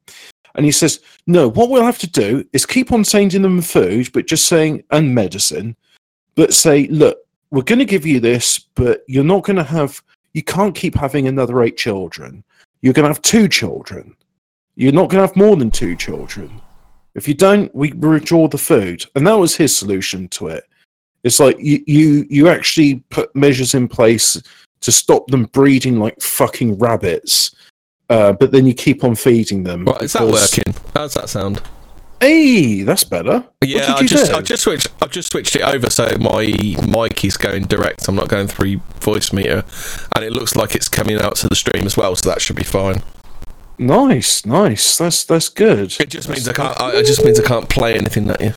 And 0.56 0.64
he 0.64 0.72
says, 0.72 1.00
no, 1.26 1.48
what 1.48 1.68
we'll 1.68 1.84
have 1.84 1.98
to 1.98 2.10
do 2.10 2.44
is 2.52 2.64
keep 2.64 2.90
on 2.90 3.04
sending 3.04 3.42
them 3.42 3.60
food, 3.60 4.10
but 4.12 4.26
just 4.26 4.46
saying, 4.46 4.82
and 4.90 5.14
medicine, 5.14 5.76
but 6.34 6.54
say, 6.54 6.86
look, 6.88 7.18
we're 7.50 7.62
going 7.62 7.78
to 7.78 7.84
give 7.84 8.06
you 8.06 8.20
this, 8.20 8.58
but 8.74 9.02
you're 9.06 9.22
not 9.22 9.44
going 9.44 9.56
to 9.56 9.62
have, 9.62 10.02
you 10.32 10.42
can't 10.42 10.74
keep 10.74 10.94
having 10.94 11.28
another 11.28 11.62
eight 11.62 11.76
children. 11.76 12.42
You're 12.80 12.94
going 12.94 13.04
to 13.04 13.10
have 13.10 13.22
two 13.22 13.48
children. 13.48 14.16
You're 14.76 14.92
not 14.92 15.10
going 15.10 15.22
to 15.22 15.26
have 15.26 15.36
more 15.36 15.56
than 15.56 15.70
two 15.70 15.94
children. 15.94 16.60
If 17.14 17.28
you 17.28 17.34
don't, 17.34 17.74
we 17.74 17.92
withdraw 17.92 18.48
the 18.48 18.58
food. 18.58 19.04
And 19.14 19.26
that 19.26 19.34
was 19.34 19.56
his 19.56 19.76
solution 19.76 20.28
to 20.28 20.48
it. 20.48 20.64
It's 21.26 21.40
like 21.40 21.58
you, 21.58 21.82
you, 21.86 22.26
you 22.30 22.48
actually 22.48 23.02
put 23.10 23.34
measures 23.34 23.74
in 23.74 23.88
place 23.88 24.40
to 24.80 24.92
stop 24.92 25.26
them 25.26 25.44
breeding 25.46 25.98
like 25.98 26.20
fucking 26.22 26.78
rabbits. 26.78 27.54
Uh, 28.08 28.32
but 28.32 28.52
then 28.52 28.64
you 28.64 28.72
keep 28.72 29.02
on 29.02 29.16
feeding 29.16 29.64
them. 29.64 29.84
Right, 29.84 30.02
is 30.02 30.12
that 30.12 30.22
working? 30.22 30.72
How's 30.94 31.14
that 31.14 31.28
sound? 31.28 31.60
Hey, 32.20 32.82
that's 32.82 33.02
better. 33.02 33.44
Yeah, 33.62 33.94
I 33.94 34.06
just 34.06 34.30
do? 34.30 34.36
I 34.36 34.40
just 34.40 34.62
switched 34.62 34.88
I 35.02 35.06
just 35.06 35.32
switched 35.32 35.56
it 35.56 35.62
over 35.62 35.90
so 35.90 36.08
my 36.20 36.46
mic 36.86 37.24
is 37.24 37.36
going 37.36 37.64
direct. 37.64 38.06
I'm 38.08 38.14
not 38.14 38.28
going 38.28 38.46
through 38.46 38.76
Voicemeeter, 39.00 40.08
and 40.14 40.24
it 40.24 40.32
looks 40.32 40.54
like 40.54 40.76
it's 40.76 40.88
coming 40.88 41.20
out 41.20 41.34
to 41.36 41.48
the 41.48 41.56
stream 41.56 41.84
as 41.84 41.96
well. 41.96 42.14
So 42.14 42.30
that 42.30 42.40
should 42.40 42.56
be 42.56 42.62
fine. 42.62 43.02
Nice, 43.78 44.46
nice. 44.46 44.96
That's 44.96 45.24
that's 45.24 45.48
good. 45.48 45.94
It 46.00 46.08
just 46.08 46.28
means 46.28 46.48
I 46.48 46.52
can't. 46.52 46.80
I, 46.80 46.96
it 46.96 47.04
just 47.04 47.24
means 47.24 47.40
I 47.40 47.42
can't 47.42 47.68
play 47.68 47.94
anything 47.94 48.30
at 48.30 48.40
you. 48.40 48.54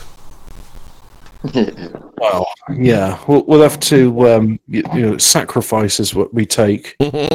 Well, 1.44 2.48
yeah, 2.76 3.18
we'll, 3.28 3.44
we'll 3.46 3.62
have 3.62 3.80
to 3.82 4.30
um, 4.30 4.60
you, 4.68 4.84
you 4.94 5.02
know 5.02 5.18
sacrifice 5.18 6.00
is 6.00 6.14
what 6.14 6.34
we 6.34 6.46
take. 6.46 6.96
yeah, 7.00 7.30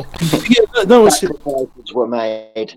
no, 0.75 0.83
no, 0.87 1.09
Sacrifices 1.09 1.93
were 1.95 2.07
made. 2.07 2.75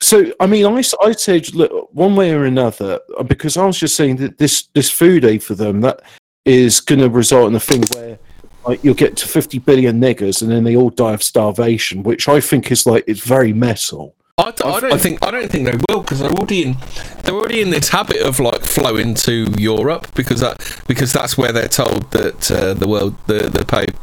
so 0.00 0.32
I 0.40 0.46
mean, 0.46 0.64
I, 0.64 0.82
I 1.02 1.12
said 1.12 1.54
look, 1.54 1.90
one 1.92 2.16
way 2.16 2.32
or 2.32 2.44
another 2.44 2.98
uh, 3.18 3.22
because 3.22 3.58
I 3.58 3.66
was 3.66 3.78
just 3.78 3.94
saying 3.94 4.16
that 4.16 4.38
this 4.38 4.68
this 4.74 4.90
food 4.90 5.24
aid 5.24 5.42
for 5.42 5.54
them 5.54 5.82
that 5.82 6.00
is 6.46 6.80
going 6.80 7.00
to 7.00 7.10
result 7.10 7.50
in 7.50 7.54
a 7.54 7.60
thing 7.60 7.82
where 7.94 8.18
like 8.66 8.82
you'll 8.82 8.94
get 8.94 9.16
to 9.18 9.28
fifty 9.28 9.58
billion 9.58 10.00
niggers 10.00 10.40
and 10.40 10.50
then 10.50 10.64
they 10.64 10.76
all 10.76 10.90
die 10.90 11.12
of 11.12 11.22
starvation, 11.22 12.02
which 12.02 12.26
I 12.26 12.40
think 12.40 12.70
is 12.70 12.86
like 12.86 13.04
it's 13.06 13.20
very 13.20 13.52
metal. 13.52 14.16
I, 14.46 14.50
d- 14.52 14.64
I 14.64 14.80
don't 14.80 15.00
think 15.00 15.24
I 15.26 15.30
don't 15.30 15.50
think 15.50 15.64
they 15.66 15.78
will 15.88 16.00
because 16.02 16.20
they're 16.20 16.30
already 16.30 16.62
in 16.62 16.76
they're 17.24 17.34
already 17.34 17.60
in 17.60 17.70
this 17.70 17.88
habit 17.90 18.20
of 18.22 18.38
like 18.40 18.62
flowing 18.62 19.14
to 19.26 19.46
Europe 19.58 20.08
because 20.14 20.40
that 20.40 20.56
because 20.88 21.12
that's 21.12 21.36
where 21.38 21.52
they're 21.52 21.68
told 21.68 22.10
that 22.12 22.50
uh, 22.50 22.74
the 22.74 22.88
world 22.88 23.14
the 23.26 23.48
the 23.48 23.64
paved 23.64 23.96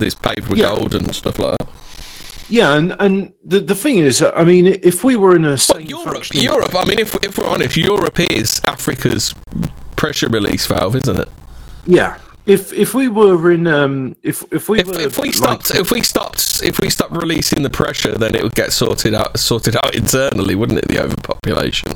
is 0.00 0.14
paved 0.14 0.48
with 0.48 0.58
Yeah. 0.58 0.74
gold 0.74 0.94
and 0.94 1.14
stuff 1.14 1.38
like 1.38 1.56
that. 1.58 1.68
Yeah, 2.48 2.74
and 2.76 2.94
and 3.00 3.32
the 3.44 3.58
the 3.60 3.74
thing 3.74 3.98
is, 3.98 4.22
I 4.22 4.44
mean, 4.44 4.66
if 4.66 5.02
we 5.02 5.16
were 5.16 5.34
in 5.34 5.44
a 5.44 5.56
sane 5.58 5.86
Europe, 5.86 6.14
functioning- 6.14 6.44
Europe. 6.44 6.74
I 6.76 6.84
mean, 6.84 6.98
if 7.00 7.14
if 7.24 7.38
we're 7.38 7.46
honest, 7.48 7.76
Europe 7.76 8.20
is 8.20 8.60
Africa's 8.64 9.34
pressure 9.96 10.28
release 10.28 10.66
valve, 10.66 10.94
isn't 10.96 11.18
it? 11.18 11.28
yeah. 11.86 12.18
If 12.46 12.72
if 12.72 12.94
we 12.94 13.08
were 13.08 13.50
in 13.50 13.66
um 13.66 14.14
if 14.22 14.44
if 14.52 14.68
we 14.68 14.80
If, 14.80 14.86
were 14.86 15.00
if 15.00 15.18
we 15.18 15.26
like- 15.26 15.34
stopped 15.34 15.74
if 15.74 15.90
we 15.90 16.00
stopped 16.02 16.60
if 16.62 16.78
we 16.80 16.88
stopped 16.90 17.12
releasing 17.16 17.62
the 17.62 17.70
pressure, 17.70 18.14
then 18.16 18.34
it 18.36 18.42
would 18.42 18.54
get 18.54 18.72
sorted 18.72 19.14
out 19.14 19.36
sorted 19.38 19.76
out 19.76 19.94
internally, 19.94 20.54
wouldn't 20.54 20.78
it? 20.78 20.88
The 20.88 21.02
overpopulation. 21.02 21.92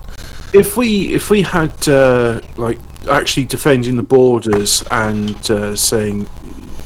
if 0.52 0.76
we 0.76 1.14
if 1.14 1.30
we 1.30 1.42
had 1.42 1.72
uh, 1.88 2.40
like 2.56 2.78
actually 3.08 3.44
defending 3.46 3.96
the 3.96 4.02
borders 4.02 4.82
and 4.90 5.50
uh, 5.50 5.76
saying 5.76 6.28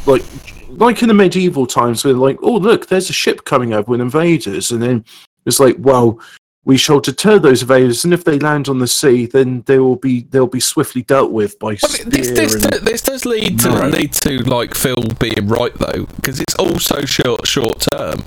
like 0.07 0.23
like 0.69 1.01
in 1.03 1.09
the 1.09 1.15
medieval 1.15 1.67
times 1.67 2.05
we're 2.05 2.13
like 2.15 2.39
oh 2.43 2.57
look 2.57 2.89
there's 2.89 3.09
a 3.09 3.13
ship 3.13 3.45
coming 3.45 3.73
over 3.73 3.91
with 3.93 4.01
invaders 4.01 4.71
and 4.73 4.83
then 4.83 5.05
it's 5.47 5.59
like 5.61 5.77
well 5.79 6.19
we 6.67 6.77
shall 6.79 6.99
deter 7.01 7.39
those 7.39 7.63
invaders 7.63 8.05
and 8.05 8.15
if 8.15 8.25
they 8.25 8.39
land 8.39 8.69
on 8.69 8.79
the 8.79 8.87
sea 8.87 9.27
then 9.27 9.63
they 9.67 9.79
will 9.79 9.97
be 9.97 10.23
they'll 10.31 10.47
be 10.47 10.61
swiftly 10.61 11.03
dealt 11.03 11.31
with 11.31 11.59
by 11.59 11.77
Well, 11.83 11.93
this, 12.07 12.31
this, 12.31 12.55
and, 12.65 12.73
this 12.87 13.03
does 13.03 13.25
lead 13.27 13.61
to 13.61 13.69
No. 13.69 13.89
lead 13.89 14.13
to 14.15 14.39
like 14.45 14.75
Phil 14.75 14.97
being 15.19 15.47
right 15.49 15.75
though, 15.75 16.07
because 16.17 16.41
it's 16.41 16.55
also 16.55 17.05
short 17.05 17.47
short 17.47 17.81
term, 17.93 18.23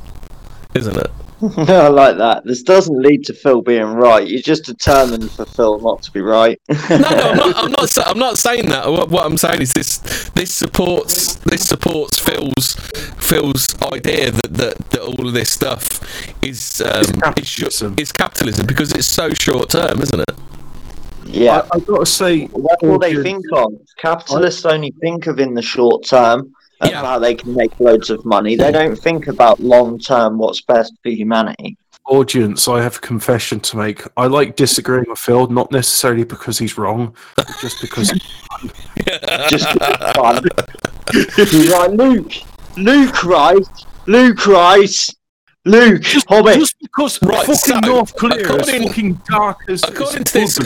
isn't 0.75 0.97
it? 0.97 1.11
I 1.57 1.87
like 1.89 2.17
that. 2.17 2.45
This 2.45 2.63
doesn't 2.63 2.99
lead 2.99 3.23
to 3.25 3.33
Phil 3.33 3.61
being 3.61 3.85
right. 3.85 4.27
You're 4.27 4.41
just 4.41 4.65
determined 4.65 5.29
for 5.29 5.45
Phil 5.45 5.79
not 5.79 6.01
to 6.03 6.11
be 6.11 6.21
right. 6.21 6.59
No, 6.89 6.97
no, 6.97 7.05
I'm 7.05 7.37
not. 7.37 7.55
I'm 7.57 7.71
not, 7.71 7.89
sa- 7.89 8.03
I'm 8.07 8.17
not 8.17 8.37
saying 8.39 8.65
that. 8.69 8.89
What, 8.89 9.09
what 9.09 9.25
I'm 9.25 9.37
saying 9.37 9.61
is 9.61 9.71
this. 9.73 9.97
This 10.29 10.51
supports. 10.51 11.35
This 11.35 11.67
supports 11.67 12.17
Phil's 12.17 12.73
Phil's 13.19 13.67
idea 13.83 14.31
that 14.31 14.53
that, 14.53 14.77
that 14.89 15.01
all 15.01 15.27
of 15.27 15.33
this 15.33 15.51
stuff 15.51 16.01
is 16.43 16.81
um, 16.81 17.01
is, 17.01 17.11
capitalism. 17.11 17.89
short, 17.89 17.99
is 17.99 18.11
capitalism 18.11 18.65
because 18.65 18.91
it's 18.93 19.07
so 19.07 19.29
short 19.33 19.69
term, 19.69 20.01
isn't 20.01 20.19
it? 20.19 20.35
Yeah. 21.25 21.57
I, 21.71 21.75
I've 21.75 21.85
got 21.85 21.99
to 21.99 22.05
say 22.07 22.47
That's 22.47 22.83
all 22.83 22.97
they 22.97 23.21
think 23.21 23.45
of. 23.53 23.73
Capitalists 23.97 24.65
only 24.65 24.91
think 25.01 25.27
of 25.27 25.39
in 25.39 25.53
the 25.53 25.61
short 25.61 26.03
term 26.05 26.55
of 26.81 26.89
Yeah. 26.89 27.01
how 27.01 27.19
they 27.19 27.35
can 27.35 27.53
make 27.55 27.77
loads 27.79 28.09
of 28.09 28.23
money. 28.25 28.55
They 28.55 28.71
don't 28.71 28.95
think 28.97 29.27
about 29.27 29.59
long 29.59 29.99
term 29.99 30.37
what's 30.37 30.61
best 30.61 30.93
for 31.03 31.09
humanity. 31.09 31.77
audience 32.09 32.69
I 32.69 32.81
have 32.81 32.95
a 32.97 32.99
confession 33.01 33.59
to 33.59 33.75
make 33.75 34.01
I 34.15 34.27
like 34.27 34.55
disagreeing 34.55 35.05
with 35.09 35.19
Phil 35.19 35.47
not 35.47 35.71
necessarily 35.73 36.23
because 36.23 36.57
he's 36.57 36.77
wrong 36.77 37.13
but 37.35 37.45
just 37.61 37.81
because 37.81 38.07
Just 39.49 39.67
for 39.69 40.13
fun. 40.15 40.43
He's 41.35 41.69
like, 41.71 41.91
Luke, 41.91 42.31
Luke, 42.77 43.23
right? 43.25 43.67
Luke, 44.07 44.47
right? 44.47 44.97
Luke, 45.65 46.03
Hobbit. 46.29 46.59
Just 46.59 46.75
because 46.79 47.21
Right, 47.21 47.45
fucking 47.45 47.55
so, 47.55 47.79
North 47.81 48.15
Korea 48.15 48.39
according- 48.41 48.83
is 48.83 48.87
fucking 48.87 49.21
dark 49.29 49.57
as 49.69 49.83
According 49.83 50.23
to 50.23 50.33
this, 50.33 50.57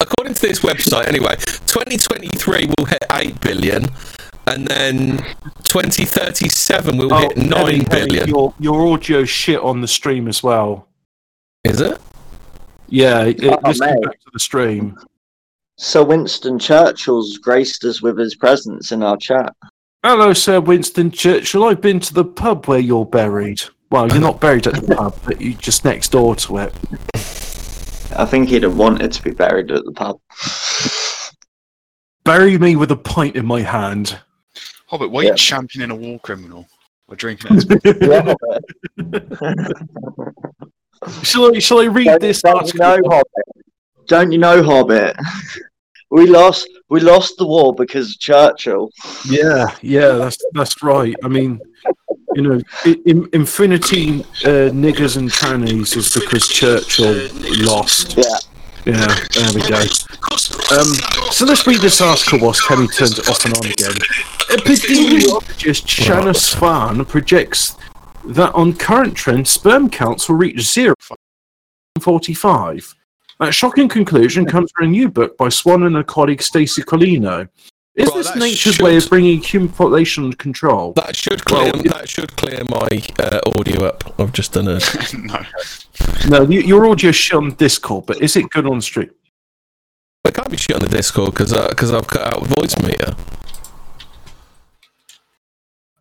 according 0.00 0.32
to 0.34 0.40
this 0.40 0.60
website, 0.60 1.06
anyway, 1.08 1.36
2023 1.66 2.70
will 2.78 2.86
hit 2.86 3.04
eight 3.12 3.38
billion, 3.40 3.84
and 4.46 4.66
then 4.66 5.18
2037 5.64 6.96
we'll 6.96 7.12
oh, 7.12 7.18
hit 7.18 7.32
Oh, 7.36 7.42
nine 7.42 7.64
Henry, 7.64 7.84
billion. 7.84 8.10
Henry, 8.16 8.28
your 8.30 8.54
your 8.58 8.86
audio 8.92 9.24
shit 9.24 9.60
on 9.60 9.80
the 9.80 9.88
stream 9.88 10.28
as 10.28 10.42
well. 10.42 10.88
Is 11.64 11.80
it? 11.80 12.00
Yeah, 12.88 13.24
it, 13.24 13.42
Oh, 13.44 13.58
listen 13.64 13.86
mate. 13.94 14.02
back 14.04 14.12
to 14.20 14.30
the 14.32 14.38
stream. 14.38 14.96
Sir 15.78 16.04
Winston 16.04 16.58
Churchill's 16.58 17.36
graced 17.38 17.84
us 17.84 18.00
with 18.00 18.16
his 18.18 18.34
presence 18.34 18.92
in 18.92 19.02
our 19.02 19.16
chat. 19.16 19.52
Hello, 20.02 20.32
Sir 20.32 20.60
Winston 20.60 21.10
Churchill. 21.10 21.64
I've 21.64 21.80
been 21.80 22.00
to 22.00 22.14
the 22.14 22.24
pub 22.24 22.66
where 22.66 22.78
you're 22.78 23.04
buried. 23.04 23.60
Well, 23.90 24.08
you're 24.08 24.20
not 24.20 24.40
buried 24.40 24.66
at 24.68 24.74
the 24.74 24.94
pub, 24.94 25.18
but 25.24 25.40
you're 25.40 25.58
just 25.58 25.84
next 25.84 26.12
door 26.12 26.34
to 26.36 26.58
it. 26.58 26.74
I 28.16 28.24
think 28.24 28.48
he'd 28.48 28.62
have 28.62 28.76
wanted 28.76 29.12
to 29.12 29.22
be 29.22 29.32
buried 29.32 29.70
at 29.70 29.84
the 29.84 29.92
pub. 29.92 30.20
Bury 32.24 32.56
me 32.58 32.76
with 32.76 32.90
a 32.90 32.96
pint 32.96 33.36
in 33.36 33.44
my 33.46 33.60
hand. 33.62 34.18
Hobbit, 34.86 35.10
why 35.10 35.20
are 35.20 35.24
Yeah. 35.24 35.30
you 35.32 35.36
championing 35.36 35.90
a 35.90 35.94
war 35.94 36.18
criminal? 36.20 36.66
We're 37.08 37.16
drinking 37.16 37.58
it. 37.60 38.36
Shall 41.22 41.54
I, 41.54 41.58
shall 41.58 41.80
I 41.80 41.84
read 41.84 42.06
don't, 42.06 42.20
this 42.20 42.42
don't 42.42 42.72
you 42.74 42.80
article? 42.82 43.08
know, 43.10 43.16
Hobbit? 43.16 43.66
Don't 44.06 44.32
you 44.32 44.38
know, 44.38 44.62
Hobbit? 44.62 45.14
We 46.10 46.26
lost. 46.26 46.68
We 46.88 47.00
lost 47.00 47.36
the 47.36 47.46
war 47.46 47.74
because 47.74 48.10
of 48.10 48.18
Churchill. 48.18 48.90
Yeah, 49.28 49.66
yeah, 49.82 50.12
that's 50.12 50.38
that's 50.52 50.82
right. 50.82 51.14
I 51.22 51.28
mean, 51.28 51.60
you 52.34 52.42
know, 52.42 52.60
in, 53.04 53.28
infinity 53.32 54.20
uh, 54.44 54.70
niggers 54.72 55.16
and 55.16 55.30
trannies 55.30 55.96
is 55.96 56.14
because 56.14 56.48
Churchill 56.48 57.28
lost. 57.64 58.16
Yeah. 58.16 58.24
Yeah, 58.86 59.18
there 59.34 59.52
we 59.52 59.62
go. 59.68 59.80
Um, 60.70 60.94
so 61.32 61.44
let's 61.44 61.66
read 61.66 61.80
this 61.80 62.00
article 62.00 62.38
whilst 62.38 62.64
Kelly 62.68 62.86
turns 62.86 63.18
it 63.18 63.28
off 63.28 63.44
and 63.44 63.52
on 63.54 63.66
again. 63.66 63.90
Epidemiologist 64.48 65.88
Shanna 65.88 66.32
Swan 66.32 67.04
projects 67.04 67.74
that 68.26 68.54
on 68.54 68.74
current 68.74 69.16
trends, 69.16 69.50
sperm 69.50 69.90
counts 69.90 70.28
will 70.28 70.36
reach 70.36 70.60
zero 70.60 70.94
in 71.96 72.00
45. 72.00 72.94
That 73.40 73.52
shocking 73.52 73.88
conclusion 73.88 74.46
comes 74.46 74.70
from 74.76 74.86
a 74.86 74.90
new 74.90 75.08
book 75.10 75.36
by 75.36 75.48
Swan 75.48 75.82
and 75.82 75.96
her 75.96 76.04
colleague 76.04 76.40
Stacey 76.40 76.82
Colino. 76.82 77.48
Is 77.96 78.08
Right, 78.08 78.16
this 78.16 78.28
that 78.28 78.38
nature's 78.38 78.78
way 78.78 78.94
of 78.98 79.08
bringing 79.08 79.40
human 79.40 79.70
population 79.70 80.24
under 80.24 80.36
control? 80.36 80.92
That 80.92 81.16
should 81.16 81.42
clear. 81.46 81.72
Well, 81.72 81.82
that 81.84 82.06
should 82.06 82.36
clear 82.36 82.62
my 82.68 83.02
uh, 83.18 83.40
audio 83.58 83.86
up. 83.86 84.20
I've 84.20 84.34
just 84.34 84.52
done 84.52 84.68
a. 84.68 84.78
no. 85.14 85.40
No, 86.28 86.42
you, 86.42 86.60
your 86.60 86.86
audio 86.86 87.10
shit 87.10 87.34
on 87.34 87.54
Discord, 87.54 88.04
but 88.04 88.20
is 88.20 88.36
it 88.36 88.50
good 88.50 88.66
on 88.66 88.82
stream? 88.82 89.10
I 90.26 90.30
can't 90.30 90.50
be 90.50 90.58
shit 90.58 90.76
on 90.76 90.82
the 90.82 90.94
Discord 90.94 91.30
because 91.30 91.54
because 91.54 91.90
I've 91.94 92.06
cut 92.06 92.20
out 92.20 92.42
Voicemeeter. 92.44 93.16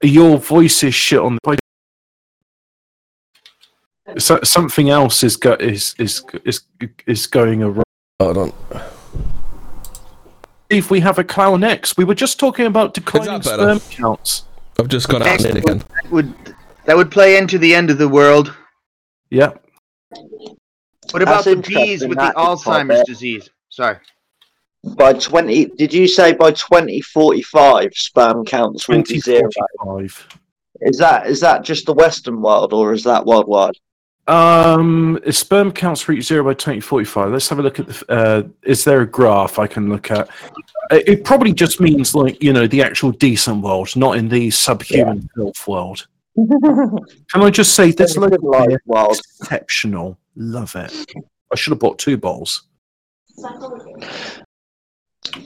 Your 0.04 0.38
voice 0.38 0.84
is 0.84 0.94
shit 0.94 1.20
on 1.20 1.38
the. 1.44 1.58
So, 4.18 4.42
something 4.44 4.90
else 4.90 5.24
is 5.24 5.38
go, 5.38 5.54
is 5.54 5.96
is 5.98 6.26
is 6.44 6.62
is 7.08 7.26
going 7.28 7.64
awry. 7.64 7.84
Hold 8.20 8.38
on. 8.38 8.54
If 10.70 10.90
we 10.90 11.00
have 11.02 11.20
a 11.20 11.24
clown 11.24 11.64
X, 11.64 11.96
we 11.98 12.04
were 12.04 12.16
just 12.16 12.40
talking 12.40 12.66
about 12.66 12.94
declining 12.94 13.40
better? 13.42 13.78
sperm 13.78 13.80
counts. 13.92 14.46
I've 14.80 14.88
just 14.88 15.08
got 15.08 15.22
out 15.22 15.28
and 15.28 15.46
in 15.46 15.58
again. 15.58 15.78
That 15.80 16.12
would 16.12 16.34
that 16.86 16.98
would 16.98 17.12
play 17.12 17.38
into 17.38 17.58
the 17.58 17.74
end 17.74 17.90
of 17.90 17.98
the 17.98 18.10
world. 18.10 18.54
Yeah, 19.30 19.54
What 21.12 21.22
about 21.22 21.46
That's 21.46 21.46
the 21.46 21.76
bees 21.76 22.02
with 22.02 22.12
the 22.12 22.16
that 22.16 22.38
is 22.38 22.64
quite 22.64 22.86
Alzheimer's 22.88 23.04
disease? 23.06 23.50
Sorry. 23.70 23.98
By 24.96 25.14
20, 25.14 25.66
did 25.78 25.92
you 25.92 26.08
say 26.08 26.34
by 26.34 26.52
2045 26.52 27.92
sperm 27.96 28.46
counts 28.46 28.88
will 28.88 29.02
be 29.02 29.20
zero? 29.20 29.50
Is 30.82 30.98
that 30.98 31.28
is 31.28 31.40
that 31.42 31.64
just 31.64 31.86
the 31.86 31.94
Western 31.94 32.42
world 32.42 32.74
or 32.74 32.94
is 32.94 33.04
that 33.04 33.26
worldwide? 33.26 33.78
Um, 34.28 35.20
if 35.24 35.36
sperm 35.36 35.72
counts 35.72 36.08
reach 36.10 36.24
zero 36.24 36.44
by 36.44 36.54
2045. 36.56 37.32
Let's 37.32 37.48
have 37.50 37.60
a 37.60 37.62
look 37.62 37.80
at 37.80 37.88
the. 37.88 38.06
Uh, 38.12 38.44
is 38.64 38.84
there 38.84 39.02
a 39.02 39.06
graph 39.08 39.60
I 39.60 39.68
can 39.68 39.90
look 39.90 40.10
at? 40.10 40.28
Uh, 40.92 41.00
It 41.06 41.24
probably 41.24 41.54
just 41.54 41.80
means 41.80 42.16
like 42.16 42.42
you 42.42 42.52
know 42.52 42.66
the 42.68 42.82
actual 42.82 43.12
decent 43.12 43.62
world, 43.62 43.96
not 43.96 44.18
in 44.18 44.28
the 44.28 44.50
subhuman 44.50 45.30
filth 45.36 45.68
world. 45.68 46.08
Can 46.36 47.42
I 47.42 47.50
just 47.50 47.76
say 47.76 47.92
this 47.92 48.18
good 48.18 48.42
life 48.44 48.78
world. 48.86 49.20
exceptional? 49.42 50.18
Love 50.36 50.76
it. 50.76 50.94
I 51.52 51.56
should 51.56 51.72
have 51.72 51.80
bought 51.80 52.00
two 52.00 52.18
bowls. 52.18 52.64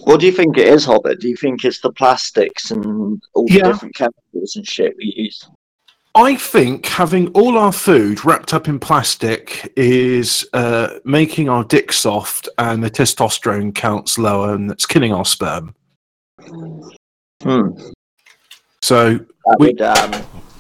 What 0.04 0.20
do 0.20 0.26
you 0.26 0.32
think 0.32 0.58
it 0.58 0.68
is, 0.68 0.86
Hobbit? 0.86 1.20
Do 1.20 1.28
you 1.30 1.36
think 1.36 1.64
it's 1.66 1.80
the 1.82 1.92
plastics 1.92 2.72
and 2.72 3.22
all 3.34 3.46
the 3.48 3.54
Yeah. 3.54 3.64
different 3.68 3.96
chemicals 3.96 4.56
and 4.56 4.68
shit 4.68 4.96
we 4.98 5.14
use? 5.16 5.48
I 6.20 6.36
think 6.36 6.86
having 6.86 7.30
all 7.30 7.58
our 7.58 7.72
food 7.72 8.26
wrapped 8.26 8.54
up 8.54 8.68
in 8.68 8.78
plastic 8.78 9.72
is 9.78 10.46
uh, 10.52 11.00
making 11.06 11.48
our 11.48 11.64
dick 11.64 11.94
soft 11.94 12.50
and 12.58 12.84
the 12.84 12.92
testosterone 12.92 13.74
counts 13.74 14.18
lower, 14.18 14.54
and 14.54 14.70
it's 14.70 14.86
killing 14.86 15.14
our 15.14 15.24
sperm. 15.24 15.74
Hmm. 17.42 17.70
So 18.82 19.14
That 19.14 19.56
We- 19.60 19.68
would 19.68 19.82
um, 19.82 20.12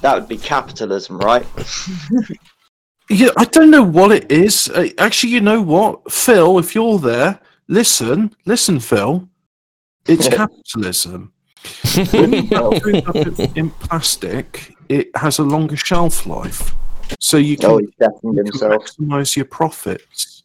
that 0.01 0.15
would 0.15 0.29
be 0.29 0.37
capitalism, 0.37 1.17
right? 1.19 1.45
Yeah, 3.11 3.29
I 3.37 3.45
don't 3.45 3.71
know 3.71 3.81
what 3.81 4.11
it 4.11 4.31
is. 4.31 4.69
Uh, 4.69 4.89
actually, 4.99 5.31
you 5.33 5.41
know 5.41 5.63
what, 5.63 6.11
Phil? 6.11 6.59
If 6.59 6.75
you're 6.75 6.99
there, 6.99 7.39
listen, 7.67 8.35
listen, 8.45 8.79
Phil. 8.79 9.27
It's 10.05 10.27
capitalism. 10.41 11.33
When 12.13 12.33
you 12.33 12.41
wrap 12.51 12.83
food 12.83 13.07
up 13.07 13.15
in- 13.15 13.57
in 13.57 13.69
plastic, 13.71 14.75
it 14.89 15.15
has 15.15 15.39
a 15.39 15.43
longer 15.43 15.77
shelf 15.77 16.25
life, 16.25 16.73
so 17.19 17.37
you 17.37 17.55
can, 17.55 17.69
Oh, 17.69 17.79
you 17.79 17.91
can 17.97 18.09
maximize 18.11 19.35
your 19.35 19.45
profits. 19.45 20.43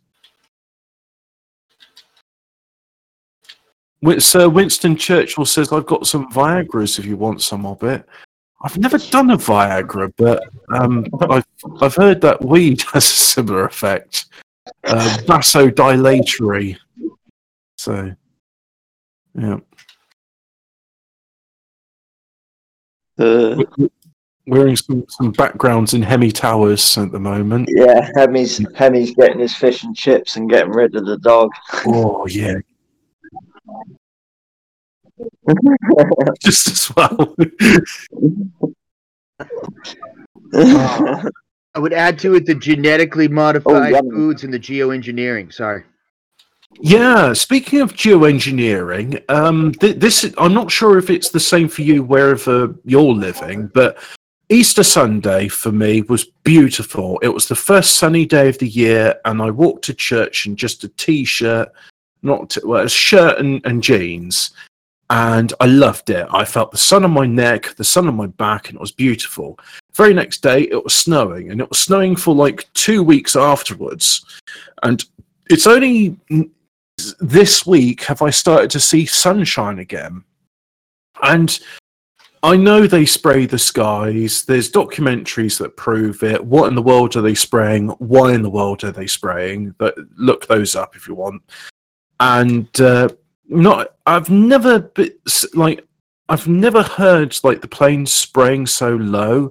Sir 4.19 4.51
Winston 4.51 4.97
Churchill 4.97 5.47
says, 5.47 5.73
"I've 5.73 5.87
got 5.87 6.07
some 6.07 6.31
Viagra's 6.31 6.99
if 6.99 7.07
you 7.07 7.17
want 7.17 7.41
some 7.41 7.65
of 7.65 7.83
it." 7.83 8.07
I've 8.63 8.79
never 8.79 8.99
done 8.99 9.31
a 9.31 9.37
Viagra, 9.37 10.13
but 10.17 10.43
um, 10.75 11.07
I've 11.21 11.47
I've 11.81 11.95
heard 11.95 12.21
that 12.21 12.43
weed 12.45 12.83
has 12.93 13.05
a 13.05 13.09
similar 13.09 13.65
effect, 13.65 14.27
uh, 14.85 15.19
vasodilatory. 15.23 16.77
So, 17.77 18.15
yeah, 19.35 19.59
Uh, 23.19 23.63
wearing 24.47 24.77
some, 24.77 25.05
some 25.09 25.33
backgrounds 25.33 25.95
in 25.95 26.03
Hemi 26.03 26.31
Towers 26.31 26.99
at 26.99 27.13
the 27.13 27.19
moment. 27.21 27.69
yeah, 27.73 28.11
Hemi's 28.17 28.61
Hemi's 28.75 29.15
getting 29.15 29.39
his 29.41 29.55
fish 29.55 29.85
and 29.85 29.97
chips 29.97 30.37
and 30.37 30.51
getting 30.51 30.73
rid 30.73 30.95
of 30.95 31.07
the 31.07 31.19
dog. 31.19 31.51
Oh 31.87 32.27
yeah, 32.27 32.55
just 36.41 36.69
as 36.69 36.91
well. 36.97 37.35
I 41.77 41.79
would 41.81 41.93
add 41.93 42.19
to 42.21 42.35
it 42.37 42.47
the 42.47 42.55
genetically 42.55 43.27
modified 43.29 43.93
yummy. 43.93 44.11
foods 44.11 44.45
and 44.45 44.55
the 44.55 44.61
geoengineering. 44.61 45.53
Sorry. 45.53 45.83
Yeah, 46.81 47.33
speaking 47.33 47.81
of 47.81 47.95
geoengineering, 47.95 49.23
um, 49.31 49.73
th- 49.75 49.97
this 49.97 50.33
I'm 50.39 50.55
not 50.55 50.71
sure 50.71 50.99
if 50.99 51.09
it's 51.11 51.31
the 51.31 51.41
same 51.41 51.69
for 51.69 51.83
you 51.83 52.03
wherever 52.03 52.75
you're 52.85 53.13
living, 53.15 53.69
but 53.75 53.99
Easter 54.55 54.85
Sunday 54.85 55.49
for 55.49 55.73
me 55.73 56.03
was 56.03 56.27
beautiful. 56.45 57.19
It 57.23 57.29
was 57.29 57.49
the 57.49 57.57
first 57.57 57.97
sunny 57.97 58.25
day 58.25 58.49
of 58.49 58.57
the 58.59 58.69
year, 58.69 59.17
and 59.25 59.43
I 59.43 59.51
walked 59.51 59.85
to 59.87 59.95
church 59.95 60.47
in 60.47 60.55
just 60.55 60.85
a 60.85 60.89
t-shirt, 60.91 61.73
not 62.23 62.51
t- 62.51 62.61
well, 62.63 62.85
a 62.85 62.89
shirt 62.89 63.41
and, 63.41 63.61
and 63.67 63.83
jeans, 63.83 64.53
and 65.11 65.53
I 65.59 65.67
loved 65.67 66.09
it. 66.11 66.29
I 66.31 66.45
felt 66.45 66.71
the 66.71 66.79
sun 66.79 67.05
on 67.05 67.11
my 67.11 67.27
neck, 67.27 67.75
the 67.75 67.83
sun 67.83 68.07
on 68.07 68.15
my 68.15 68.29
back, 68.29 68.69
and 68.69 68.77
it 68.77 68.81
was 68.81 68.93
beautiful. 68.93 69.59
Very 69.95 70.15
next 70.15 70.41
day, 70.41 70.69
it 70.71 70.85
was 70.85 70.95
snowing, 70.95 71.51
and 71.51 71.61
it 71.61 71.69
was 71.69 71.81
snowing 71.81 72.15
for 72.15 72.33
like 72.33 72.73
two 72.75 73.03
weeks 73.03 73.35
afterwards, 73.35 74.25
and 74.85 75.05
it's 75.51 75.67
only 75.67 76.17
this 77.19 77.67
week 77.67 78.03
have 78.05 78.23
I 78.23 78.31
started 78.31 78.71
to 78.71 78.81
see 78.81 79.05
sunshine 79.05 79.81
again. 79.81 80.23
And 81.25 81.59
I 82.45 82.57
know 82.59 82.87
they 82.87 83.07
spray 83.07 83.47
the 83.47 83.59
skies. 83.59 84.45
There's 84.45 84.71
documentaries 84.71 85.59
that 85.61 85.79
prove 85.79 86.23
it. 86.23 86.45
What 86.45 86.69
in 86.69 86.75
the 86.75 86.83
world 86.83 87.17
are 87.17 87.23
they 87.23 87.35
spraying? 87.35 87.89
Why 87.89 88.35
in 88.35 88.43
the 88.43 88.51
world 88.51 88.85
are 88.85 88.93
they 88.93 89.07
spraying? 89.07 89.75
But 89.79 89.97
look 90.19 90.47
those 90.47 90.77
up 90.77 90.95
if 90.95 91.09
you 91.09 91.15
want. 91.15 91.43
And 92.21 92.69
uh, 92.79 93.09
not, 93.49 93.95
I've 94.05 94.29
never 94.29 94.93
like, 95.55 95.87
I've 96.29 96.47
never 96.47 96.83
heard 96.83 97.35
like 97.45 97.63
the 97.63 97.67
planes 97.67 98.13
spraying 98.13 98.67
so 98.67 98.91
low. 98.97 99.51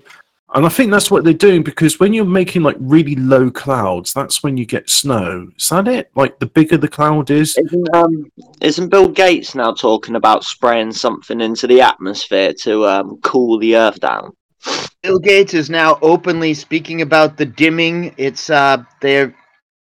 And 0.55 0.67
I 0.67 0.69
think 0.69 0.91
that's 0.91 1.09
what 1.09 1.23
they're 1.23 1.33
doing 1.33 1.63
because 1.63 1.99
when 1.99 2.13
you're 2.13 2.25
making 2.25 2.61
like 2.61 2.75
really 2.79 3.15
low 3.15 3.49
clouds, 3.49 4.13
that's 4.13 4.43
when 4.43 4.55
you 4.55 4.65
get 4.67 4.87
snow. 4.87 5.49
Is 5.57 5.69
that 5.69 5.87
it? 5.87 6.11
Like 6.15 6.37
the 6.37 6.45
bigger 6.45 6.77
the 6.77 6.87
cloud 6.87 7.31
is, 7.31 7.57
Isn't 7.57 7.95
um 7.95 8.31
isn't 8.61 8.89
Bill 8.89 9.07
Gates 9.07 9.55
now 9.55 9.73
talking 9.73 10.15
about 10.15 10.43
spraying 10.43 10.91
something 10.91 11.41
into 11.41 11.65
the 11.65 11.81
atmosphere 11.81 12.53
to 12.61 12.85
um 12.85 13.19
cool 13.23 13.57
the 13.57 13.75
Earth 13.75 13.99
down? 13.99 14.35
Bill 15.01 15.17
Gates 15.17 15.55
is 15.55 15.71
now 15.71 15.97
openly 16.03 16.53
speaking 16.53 17.01
about 17.01 17.35
the 17.35 17.45
dimming. 17.45 18.13
It's 18.17 18.51
uh 18.51 18.83
they're 19.01 19.35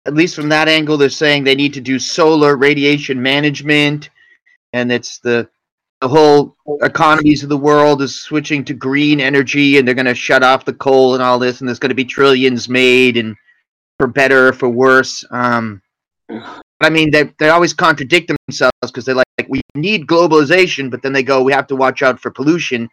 at 0.05 0.13
least 0.13 0.35
from 0.35 0.49
that 0.49 0.67
angle 0.67 0.97
they're 0.97 1.09
saying 1.09 1.43
they 1.43 1.55
need 1.55 1.73
to 1.73 1.81
do 1.81 1.97
solar 1.97 2.57
radiation 2.57 3.21
management 3.21 4.09
and 4.73 4.91
it's 4.91 5.19
the 5.19 5.49
the 6.01 6.07
whole 6.07 6.55
economies 6.81 7.43
of 7.43 7.49
the 7.49 7.57
world 7.57 8.01
is 8.01 8.21
switching 8.21 8.63
to 8.65 8.73
green 8.73 9.19
energy 9.19 9.77
and 9.77 9.87
they're 9.87 9.95
going 9.95 10.05
to 10.05 10.15
shut 10.15 10.43
off 10.43 10.65
the 10.65 10.73
coal 10.73 11.13
and 11.13 11.23
all 11.23 11.39
this 11.39 11.59
and 11.59 11.67
there's 11.67 11.79
going 11.79 11.89
to 11.89 11.95
be 11.95 12.05
trillions 12.05 12.69
made 12.69 13.17
and 13.17 13.35
for 13.97 14.07
better 14.07 14.47
or 14.47 14.53
for 14.53 14.69
worse 14.69 15.25
um 15.31 15.81
but 16.79 16.85
I 16.85 16.89
mean, 16.89 17.11
they 17.11 17.31
they 17.39 17.49
always 17.49 17.73
contradict 17.73 18.31
themselves 18.47 18.73
because 18.81 19.03
they're 19.05 19.15
like, 19.15 19.25
like, 19.37 19.49
we 19.49 19.61
need 19.75 20.07
globalization, 20.07 20.89
but 20.89 21.01
then 21.01 21.13
they 21.13 21.23
go, 21.23 21.43
we 21.43 21.51
have 21.51 21.67
to 21.67 21.75
watch 21.75 22.01
out 22.01 22.19
for 22.19 22.31
pollution. 22.31 22.89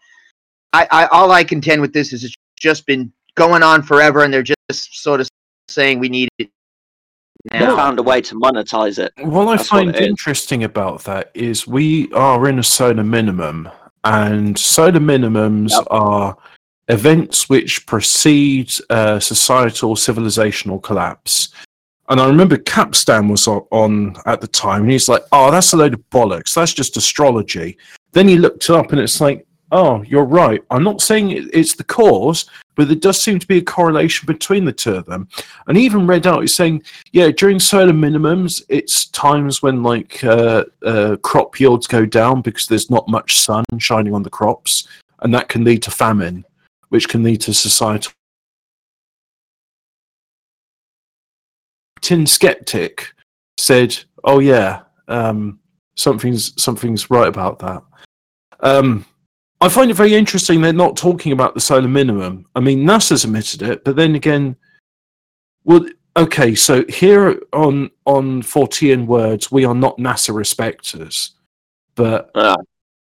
I, 0.72 0.88
I 0.90 1.06
all 1.06 1.30
I 1.30 1.44
contend 1.44 1.80
with 1.80 1.92
this 1.92 2.12
is 2.12 2.24
it's 2.24 2.34
just 2.58 2.86
been 2.86 3.12
going 3.36 3.62
on 3.62 3.82
forever, 3.82 4.24
and 4.24 4.32
they're 4.32 4.42
just 4.42 5.02
sort 5.02 5.20
of 5.20 5.28
saying 5.68 5.98
we 5.98 6.08
need 6.08 6.28
it 6.38 6.50
They 7.50 7.60
now. 7.60 7.76
found 7.76 7.98
a 7.98 8.02
way 8.02 8.20
to 8.22 8.34
monetize 8.34 8.98
it. 8.98 9.12
What 9.18 9.46
I 9.48 9.56
That's 9.56 9.70
what 9.70 9.78
find 9.78 9.90
it 9.90 10.00
is. 10.02 10.06
interesting 10.08 10.64
about 10.64 11.04
that 11.04 11.30
is 11.34 11.66
we 11.66 12.10
are 12.12 12.48
in 12.48 12.58
a 12.58 12.62
solar 12.62 13.04
minimum, 13.04 13.68
and 14.04 14.58
solar 14.58 15.00
minimums 15.00 15.70
Yep. 15.70 15.86
are 15.90 16.36
events 16.88 17.48
which 17.48 17.86
precede 17.86 18.72
uh, 18.90 19.18
societal 19.20 19.94
civilizational 19.96 20.82
collapse. 20.82 21.48
And 22.08 22.20
I 22.20 22.26
remember 22.28 22.56
Capstan 22.56 23.28
was 23.28 23.48
on, 23.48 23.62
on 23.72 24.16
at 24.26 24.40
the 24.40 24.46
time, 24.46 24.82
and 24.82 24.90
he's 24.92 25.08
like, 25.08 25.22
"Oh, 25.32 25.50
that's 25.50 25.72
a 25.72 25.76
load 25.76 25.94
of 25.94 26.00
bollocks. 26.10 26.54
That's 26.54 26.72
just 26.72 26.96
astrology." 26.96 27.76
Then 28.12 28.28
he 28.28 28.36
looked 28.36 28.70
up, 28.70 28.92
and 28.92 29.00
it's 29.00 29.20
like, 29.20 29.44
"Oh, 29.72 30.02
you're 30.02 30.24
right. 30.24 30.62
I'm 30.70 30.84
not 30.84 31.00
saying 31.02 31.48
it's 31.52 31.74
the 31.74 31.82
cause, 31.84 32.46
but 32.76 32.86
there 32.86 32.96
does 32.96 33.20
seem 33.20 33.38
to 33.38 33.46
be 33.46 33.58
a 33.58 33.62
correlation 33.62 34.26
between 34.26 34.64
the 34.64 34.72
two 34.72 34.94
of 34.94 35.06
them." 35.06 35.28
And 35.66 35.76
even 35.76 36.06
read 36.06 36.26
out, 36.26 36.42
he's 36.42 36.54
saying, 36.54 36.82
"Yeah, 37.12 37.30
during 37.30 37.58
solar 37.58 37.92
minimums, 37.92 38.62
it's 38.68 39.06
times 39.06 39.62
when 39.62 39.82
like 39.82 40.22
uh, 40.22 40.64
uh, 40.84 41.16
crop 41.22 41.58
yields 41.58 41.86
go 41.86 42.06
down 42.06 42.42
because 42.42 42.66
there's 42.66 42.90
not 42.90 43.08
much 43.08 43.38
sun 43.38 43.64
shining 43.78 44.14
on 44.14 44.22
the 44.22 44.30
crops, 44.30 44.86
and 45.20 45.34
that 45.34 45.48
can 45.48 45.64
lead 45.64 45.82
to 45.82 45.90
famine, 45.90 46.44
which 46.90 47.08
can 47.08 47.22
lead 47.24 47.40
to 47.42 47.54
societal." 47.54 48.12
Tin 52.00 52.26
Skeptic 52.26 53.12
said, 53.58 53.96
"Oh 54.22 54.38
yeah, 54.38 54.82
um, 55.08 55.58
something's 55.96 56.52
something's 56.62 57.10
right 57.10 57.28
about 57.28 57.58
that." 57.60 57.82
Um, 58.60 59.04
I 59.66 59.68
find 59.68 59.90
it 59.90 59.94
very 59.94 60.14
interesting 60.14 60.60
they're 60.60 60.72
not 60.72 60.96
talking 60.96 61.32
about 61.32 61.54
the 61.54 61.60
solar 61.60 61.88
minimum. 61.88 62.46
I 62.54 62.60
mean, 62.60 62.84
NASA's 62.84 63.24
admitted 63.24 63.62
it, 63.62 63.82
but 63.84 63.96
then 63.96 64.14
again, 64.14 64.54
well, 65.64 65.84
okay, 66.16 66.54
so 66.54 66.84
here 66.88 67.40
on 67.52 67.90
on 68.04 68.42
Fortean 68.42 69.06
words, 69.06 69.50
we 69.50 69.64
are 69.64 69.74
not 69.74 69.98
NASA 69.98 70.32
respecters, 70.32 71.32
but 71.96 72.30
No, 72.36 72.54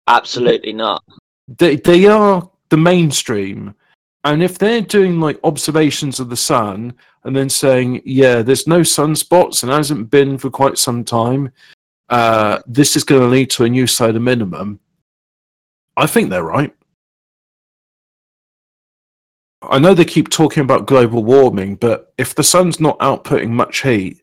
absolutely 0.09 0.73
not. 0.73 1.05
they 1.59 1.77
they 1.77 2.07
are 2.07 2.51
the 2.71 2.77
mainstream 2.77 3.73
and 4.25 4.43
if 4.43 4.59
they're 4.59 4.81
doing 4.81 5.21
like 5.21 5.39
observations 5.45 6.19
of 6.19 6.31
the 6.31 6.37
sun 6.37 6.93
and 7.25 7.35
then 7.35 7.49
saying 7.49 8.03
yeah 8.05 8.43
there's 8.43 8.67
no 8.67 8.81
sunspots 8.81 9.63
and 9.63 9.71
hasn't 9.73 10.11
been 10.11 10.37
for 10.39 10.51
quite 10.51 10.79
some 10.79 11.05
time 11.05 11.51
uh, 12.09 12.59
this 12.67 12.97
is 12.97 13.05
going 13.05 13.21
to 13.21 13.27
lead 13.29 13.51
to 13.51 13.65
a 13.65 13.69
new 13.69 13.87
solar 13.87 14.21
minimum 14.21 14.79
i 16.01 16.07
think 16.07 16.31
they're 16.31 16.43
right 16.43 16.75
i 19.63 19.79
know 19.79 19.95
they 19.95 20.05
keep 20.05 20.29
talking 20.29 20.63
about 20.63 20.87
global 20.87 21.23
warming 21.23 21.77
but 21.77 22.13
if 22.19 22.35
the 22.35 22.43
sun's 22.43 22.81
not 22.81 22.99
outputting 22.99 23.51
much 23.51 23.83
heat 23.83 24.23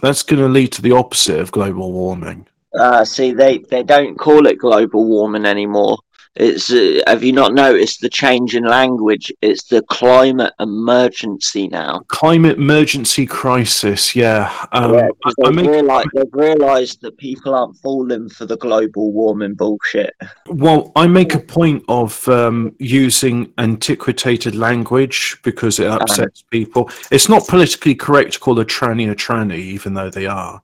that's 0.00 0.22
going 0.22 0.40
to 0.40 0.48
lead 0.48 0.70
to 0.72 0.82
the 0.82 0.92
opposite 0.92 1.40
of 1.40 1.50
global 1.50 1.92
warming 1.92 2.46
Uh, 2.78 3.04
see, 3.04 3.32
they, 3.32 3.58
they 3.70 3.82
don't 3.82 4.18
call 4.18 4.46
it 4.46 4.58
global 4.58 5.04
warming 5.08 5.46
anymore. 5.46 5.96
It's 6.38 6.70
uh, 6.72 7.00
have 7.08 7.24
you 7.24 7.32
not 7.32 7.52
noticed 7.52 8.00
the 8.00 8.08
change 8.08 8.54
in 8.54 8.64
language? 8.64 9.32
It's 9.42 9.64
the 9.64 9.82
climate 9.82 10.52
emergency 10.60 11.66
now. 11.66 12.00
climate 12.06 12.58
emergency 12.58 13.26
crisis 13.26 14.14
yeah, 14.14 14.52
um, 14.70 14.94
Yeah, 14.94 15.08
I- 15.24 15.28
I 15.28 15.32
they've, 15.46 15.54
make- 15.56 15.66
realised, 15.66 16.08
they've 16.14 16.32
realised 16.32 17.02
that 17.02 17.16
people 17.18 17.54
aren't 17.56 17.76
falling 17.78 18.28
for 18.28 18.46
the 18.46 18.56
global 18.56 19.10
warming 19.12 19.54
bullshit. 19.54 20.14
Well, 20.46 20.92
I 20.94 21.08
make 21.08 21.34
a 21.34 21.40
point 21.40 21.82
of 21.88 22.26
um, 22.28 22.72
using 22.78 23.52
antiquated 23.58 24.54
language 24.54 25.38
because 25.42 25.80
it 25.80 25.88
upsets 25.88 26.42
people. 26.42 26.88
It's 27.10 27.28
not 27.28 27.48
politically 27.48 27.96
correct 27.96 28.34
to 28.34 28.38
call 28.38 28.60
a 28.60 28.64
tranny 28.64 29.10
a 29.10 29.16
tranny, 29.16 29.58
even 29.58 29.94
though 29.94 30.10
they 30.10 30.26
are. 30.26 30.62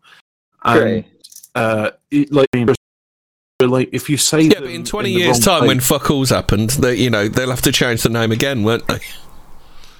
And, 0.64 1.04
uh, 1.56 1.90
it, 2.12 2.32
like, 2.32 2.46
like 3.66 3.88
if 3.92 4.08
you 4.10 4.16
say 4.16 4.42
Yeah, 4.42 4.54
them 4.54 4.64
but 4.64 4.70
in 4.72 4.84
20 4.84 5.08
the 5.12 5.18
years' 5.20 5.46
wrong 5.46 5.58
time, 5.60 5.66
when 5.68 5.78
place- 5.78 5.88
fuck 5.88 6.10
all's 6.10 6.30
happened, 6.30 6.70
they, 6.70 6.94
you 6.96 7.10
know, 7.10 7.28
they'll 7.28 7.50
have 7.50 7.62
to 7.62 7.72
change 7.72 8.02
the 8.02 8.08
name 8.08 8.32
again, 8.32 8.62
won't 8.62 8.86
they? 8.88 9.00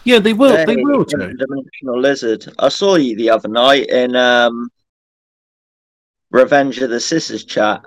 yeah, 0.04 0.18
they 0.18 0.32
will. 0.32 0.52
They 0.66 0.74
Hey, 0.74 0.82
will 0.82 1.04
do. 1.04 1.16
Dimensional 1.16 2.00
lizard. 2.00 2.52
I 2.58 2.68
saw 2.68 2.96
you 2.96 3.16
the 3.16 3.30
other 3.30 3.48
night 3.48 3.88
in 3.88 4.14
um, 4.16 4.68
Revenge 6.30 6.78
of 6.78 6.90
the 6.90 7.00
Sisters 7.00 7.44
chat. 7.44 7.82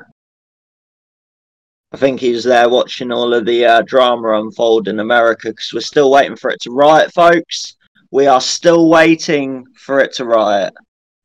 I 1.94 1.98
think 1.98 2.20
he 2.20 2.32
was 2.34 2.44
there 2.44 2.70
watching 2.70 3.12
all 3.12 3.34
of 3.34 3.46
the 3.46 3.66
uh, 3.66 3.82
drama 3.84 4.42
unfold 4.42 4.88
in 4.88 5.00
America 5.00 5.50
because 5.50 5.72
we're 5.74 5.80
still 5.80 6.12
waiting 6.12 6.36
for 6.36 6.50
it 6.52 6.60
to 6.62 6.72
riot, 6.72 7.14
folks. 7.14 7.76
We 8.12 8.28
are 8.28 8.42
still 8.42 8.90
waiting 8.90 9.66
for 9.76 10.00
it 10.00 10.14
to 10.16 10.26
riot. 10.26 10.74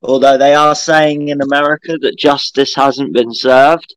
Although 0.02 0.36
they 0.38 0.54
are 0.54 0.74
saying 0.74 1.28
in 1.28 1.40
America 1.42 1.96
that 1.98 2.18
justice 2.18 2.74
hasn't 2.74 3.12
been 3.12 3.32
served, 3.32 3.94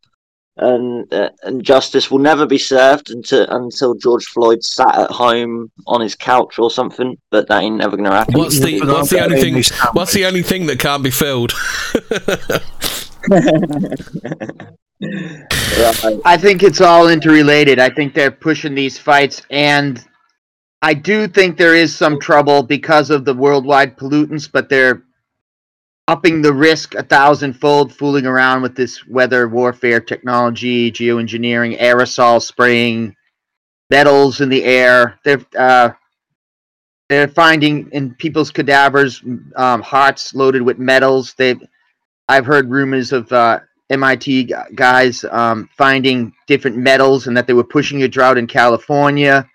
and 0.58 1.12
uh, 1.14 1.30
and 1.44 1.64
justice 1.64 2.10
will 2.10 2.20
never 2.20 2.46
be 2.46 2.58
served 2.58 3.12
until 3.12 3.46
until 3.50 3.94
George 3.96 4.26
Floyd 4.26 4.64
sat 4.64 4.96
at 4.96 5.12
home 5.12 5.72
on 5.88 6.02
his 6.02 6.16
couch 6.16 6.58
or 6.60 6.72
something. 6.72 7.18
But 7.30 7.48
that 7.50 7.62
ain't 7.62 7.78
never 7.78 7.98
going 7.98 8.10
to 8.10 8.16
happen. 8.16 8.38
What's 8.38 8.60
the 8.60 8.80
what's 8.82 9.10
the 9.10 9.24
only 9.24 9.42
thing? 9.42 9.64
What's 9.94 10.14
the 10.14 10.26
only 10.26 10.44
thing 10.44 10.68
that 10.68 10.80
can't 10.80 11.04
be 11.04 11.12
filled? 11.12 11.54
I 16.26 16.38
think 16.38 16.64
it's 16.64 16.80
all 16.80 17.10
interrelated. 17.10 17.80
I 17.80 17.90
think 17.90 18.14
they're 18.14 18.32
pushing 18.32 18.76
these 18.76 18.98
fights, 18.98 19.42
and 19.50 20.04
I 20.82 20.94
do 20.94 21.28
think 21.28 21.58
there 21.58 21.76
is 21.76 21.96
some 21.96 22.20
trouble 22.20 22.64
because 22.64 23.10
of 23.10 23.26
the 23.26 23.34
worldwide 23.34 23.98
pollutants, 23.98 24.50
but 24.50 24.70
they're 24.70 25.04
upping 26.08 26.42
the 26.42 26.54
risk 26.54 26.96
a 26.96 27.04
thousandfold, 27.04 27.94
fooling 27.94 28.26
around 28.26 28.62
with 28.62 28.76
this 28.76 29.06
weather 29.08 29.48
warfare 29.48 30.00
technology, 30.00 30.92
geoengineering, 30.92 31.80
aerosol 31.80 32.42
spraying, 32.42 33.16
metals 33.90 34.42
in 34.42 34.50
the 34.50 34.64
air. 34.64 35.20
They're 35.24 35.46
uh, 35.58 35.90
they're 37.10 37.28
finding 37.28 37.90
in 37.92 38.16
people's 38.16 38.52
cadavers 38.52 39.22
um, 39.56 39.82
hearts 39.82 40.34
loaded 40.34 40.62
with 40.62 40.80
metals. 40.80 41.34
They've 41.34 41.62
I've 42.28 42.46
heard 42.46 42.70
rumors 42.70 43.12
of 43.12 43.32
uh, 43.32 43.60
MIT 43.90 44.52
guys 44.74 45.24
um, 45.26 45.70
finding 45.78 46.34
different 46.48 46.78
metals 46.78 47.28
and 47.28 47.38
that 47.38 47.46
they 47.46 47.54
were 47.54 47.64
pushing 47.64 48.04
a 48.04 48.08
drought 48.08 48.38
in 48.38 48.48
California 48.48 49.48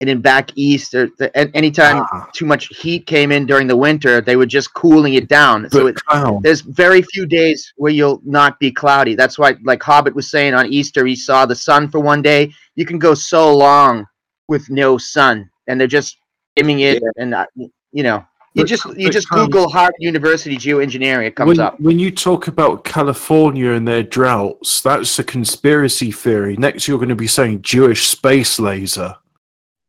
and 0.00 0.10
in 0.10 0.20
back 0.20 0.50
east. 0.56 0.94
Or 0.94 1.08
the, 1.18 1.30
a- 1.34 1.54
anytime 1.56 2.04
Ah, 2.12 2.28
too 2.34 2.44
much 2.46 2.66
heat 2.68 3.06
came 3.06 3.32
in 3.32 3.46
during 3.46 3.66
the 3.66 3.76
winter, 3.76 4.20
they 4.20 4.36
were 4.36 4.46
just 4.46 4.72
cooling 4.74 5.14
it 5.14 5.28
down. 5.28 5.68
so 5.70 5.86
it, 5.86 5.96
there's 6.42 6.60
very 6.60 7.02
few 7.02 7.26
days 7.26 7.72
where 7.76 7.92
you'll 7.92 8.20
not 8.24 8.58
be 8.60 8.70
cloudy. 8.70 9.14
That's 9.14 9.38
why, 9.38 9.54
like 9.64 9.82
Hobbit 9.82 10.14
was 10.14 10.30
saying 10.30 10.54
on 10.54 10.66
Easter, 10.72 11.06
he 11.06 11.16
saw 11.16 11.46
the 11.46 11.54
sun 11.56 11.88
for 11.88 12.00
one 12.00 12.22
day. 12.22 12.52
You 12.74 12.84
can 12.84 12.98
go 12.98 13.14
so 13.14 13.54
long 13.56 14.04
with 14.48 14.68
no 14.70 14.98
sun, 14.98 15.48
and 15.66 15.80
they're 15.80 15.86
just 15.88 16.18
dimming 16.54 16.80
it, 16.80 17.02
and 17.16 17.34
uh, 17.34 17.46
you 17.92 18.02
know. 18.02 18.24
You 18.54 18.62
But- 18.62 18.68
just 18.68 18.86
you 18.96 19.10
just 19.10 19.28
Tom- 19.28 19.44
Google 19.50 19.68
Harvard 19.68 19.96
University 19.98 20.56
geoengineering, 20.56 21.26
it 21.26 21.36
comes 21.36 21.48
when, 21.48 21.60
up. 21.60 21.78
when 21.78 21.98
you 21.98 22.10
talk 22.10 22.48
about 22.48 22.84
California 22.84 23.72
and 23.72 23.86
their 23.86 24.02
droughts, 24.02 24.80
that's 24.80 25.18
a 25.18 25.24
conspiracy 25.24 26.10
theory. 26.10 26.56
Next, 26.56 26.88
you're 26.88 26.96
going 26.96 27.10
to 27.10 27.14
be 27.14 27.26
saying 27.26 27.60
Jewish 27.60 28.06
space 28.06 28.58
laser. 28.58 29.14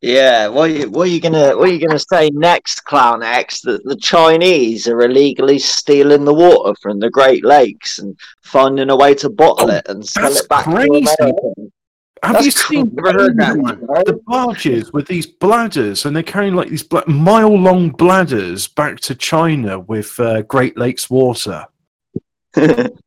Yeah, 0.01 0.47
what 0.49 0.69
are 0.69 0.73
you, 0.73 0.89
what 0.91 1.07
are 1.07 1.11
you 1.11 1.19
gonna 1.19 1.57
what 1.57 1.69
are 1.69 1.73
you 1.73 1.85
gonna 1.85 1.97
say 1.99 2.29
next, 2.31 2.81
Clown 2.85 3.23
X? 3.23 3.61
That 3.61 3.83
the 3.83 3.95
Chinese 3.95 4.87
are 4.87 5.01
illegally 5.01 5.57
stealing 5.57 6.23
the 6.23 6.33
water 6.35 6.75
from 6.81 6.99
the 6.99 7.09
Great 7.09 7.43
Lakes 7.43 7.97
and 7.97 8.15
finding 8.43 8.91
a 8.91 8.95
way 8.95 9.15
to 9.15 9.29
bottle 9.29 9.71
Oh, 9.71 9.75
it 9.75 9.87
and 9.89 10.07
sell 10.07 10.31
it 10.31 10.47
back 10.49 10.65
crazy. 10.65 10.87
to 11.05 11.23
America. 11.23 11.53
Have 12.23 12.33
That's 12.33 12.45
you 12.45 12.51
seen 12.51 12.91
Never 12.93 13.11
heard 13.13 13.37
that 13.37 13.57
one. 13.57 13.79
the 14.05 14.19
barges 14.27 14.91
with 14.93 15.07
these 15.07 15.25
bladders, 15.25 16.05
and 16.05 16.15
they're 16.15 16.23
carrying 16.23 16.55
like 16.55 16.69
these 16.69 16.83
bla- 16.83 17.07
mile-long 17.07 17.91
bladders 17.91 18.67
back 18.67 18.99
to 19.01 19.15
China 19.15 19.79
with 19.79 20.19
uh, 20.19 20.41
Great 20.43 20.77
Lakes 20.77 21.09
water? 21.09 21.65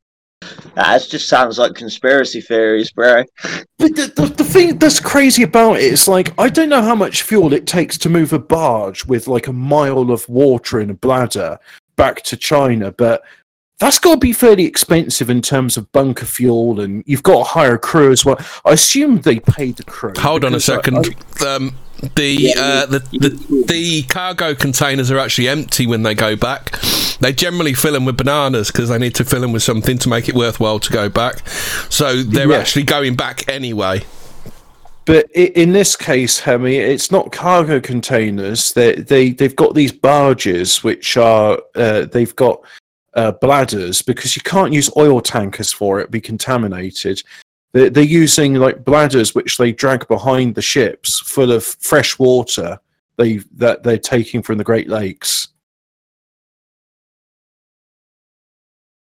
that 0.74 1.06
just 1.08 1.28
sounds 1.28 1.58
like 1.58 1.74
conspiracy 1.74 2.40
theories, 2.40 2.90
bro. 2.90 3.24
But 3.78 3.94
the, 3.96 4.12
the, 4.16 4.26
the 4.38 4.44
thing 4.44 4.78
that's 4.78 5.00
crazy 5.00 5.42
about 5.42 5.76
it 5.76 5.84
is 5.84 6.08
like 6.08 6.32
I 6.38 6.48
don't 6.48 6.68
know 6.68 6.82
how 6.82 6.94
much 6.94 7.22
fuel 7.22 7.52
it 7.52 7.66
takes 7.66 7.98
to 7.98 8.08
move 8.08 8.32
a 8.32 8.38
barge 8.38 9.04
with 9.04 9.28
like 9.28 9.46
a 9.46 9.52
mile 9.52 10.10
of 10.10 10.28
water 10.28 10.80
in 10.80 10.90
a 10.90 10.94
bladder 10.94 11.58
back 11.96 12.22
to 12.22 12.36
China, 12.36 12.92
but 12.92 13.22
that's 13.78 13.98
got 13.98 14.12
to 14.12 14.18
be 14.18 14.32
fairly 14.32 14.64
expensive 14.64 15.30
in 15.30 15.40
terms 15.42 15.76
of 15.76 15.90
bunker 15.92 16.26
fuel, 16.26 16.80
and 16.80 17.02
you've 17.06 17.22
got 17.22 17.38
to 17.38 17.44
hire 17.44 17.74
a 17.74 17.78
crew 17.78 18.12
as 18.12 18.24
well. 18.24 18.38
I 18.64 18.72
assume 18.72 19.20
they 19.22 19.40
pay 19.40 19.72
the 19.72 19.84
crew. 19.84 20.12
Hold 20.18 20.44
on 20.44 20.52
a 20.52 20.56
because 20.56 20.70
I- 20.70 20.76
second. 20.76 21.42
Um, 21.46 21.76
the 22.14 22.54
uh, 22.56 22.86
the, 22.86 23.00
the 23.12 23.64
the 23.68 24.02
cargo 24.04 24.54
containers 24.54 25.10
are 25.10 25.18
actually 25.18 25.48
empty 25.48 25.86
when 25.86 26.02
they 26.02 26.14
go 26.14 26.34
back. 26.34 26.78
They 27.20 27.32
generally 27.32 27.74
fill 27.74 27.92
them 27.92 28.04
with 28.04 28.16
bananas 28.16 28.70
because 28.70 28.88
they 28.88 28.98
need 28.98 29.14
to 29.16 29.24
fill 29.24 29.40
them 29.42 29.52
with 29.52 29.62
something 29.62 29.98
to 29.98 30.08
make 30.08 30.28
it 30.28 30.34
worthwhile 30.34 30.78
to 30.80 30.92
go 30.92 31.08
back. 31.08 31.46
So 31.90 32.22
they're 32.22 32.50
Yeah. 32.50 32.58
actually 32.58 32.84
going 32.84 33.14
back 33.14 33.48
anyway. 33.48 34.04
But 35.04 35.30
in 35.32 35.72
this 35.72 35.96
case, 35.96 36.38
Hemi, 36.40 36.76
it's 36.76 37.10
not 37.10 37.32
cargo 37.32 37.80
containers. 37.80 38.72
They 38.72 38.94
they 38.94 39.30
they've 39.30 39.56
got 39.56 39.74
these 39.74 39.92
barges 39.92 40.84
which 40.84 41.16
are 41.16 41.58
uh, 41.74 42.06
they've 42.06 42.34
got 42.36 42.60
uh, 43.14 43.32
bladders 43.32 44.02
because 44.02 44.36
you 44.36 44.42
can't 44.42 44.72
use 44.72 44.90
oil 44.96 45.20
tankers 45.20 45.72
for 45.72 46.00
it; 46.00 46.10
be 46.10 46.20
contaminated. 46.20 47.22
They're, 47.72 47.90
they're 47.90 48.04
using 48.04 48.54
like 48.54 48.84
bladders 48.84 49.34
which 49.34 49.56
they 49.56 49.72
drag 49.72 50.06
behind 50.06 50.54
the 50.54 50.62
ships, 50.62 51.18
full 51.20 51.50
of 51.50 51.64
fresh 51.64 52.18
water 52.18 52.78
they 53.16 53.38
that 53.56 53.82
they're 53.82 53.98
taking 53.98 54.42
from 54.42 54.58
the 54.58 54.64
Great 54.64 54.88
Lakes. 54.88 55.48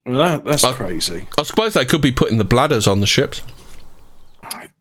That, 0.05 0.43
that's 0.43 0.63
Uh, 0.63 0.73
crazy. 0.73 1.27
I 1.37 1.43
suppose 1.43 1.73
they 1.73 1.85
could 1.85 2.01
be 2.01 2.11
putting 2.11 2.37
the 2.37 2.43
bladders 2.43 2.87
on 2.87 2.99
the 3.01 3.07
ships. 3.07 3.41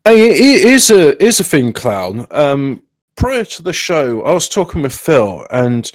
Hey, 0.05 0.31
it 0.31 0.65
is 0.65 0.91
a 0.91 1.23
is 1.23 1.41
a 1.41 1.45
thing, 1.45 1.73
clown. 1.75 2.27
Um, 2.31 2.83
prior 3.17 3.45
to 3.45 3.63
the 3.63 3.73
show, 3.73 4.23
I 4.23 4.33
was 4.33 4.49
talking 4.49 4.81
with 4.81 4.95
Phil, 4.95 5.47
and 5.51 5.91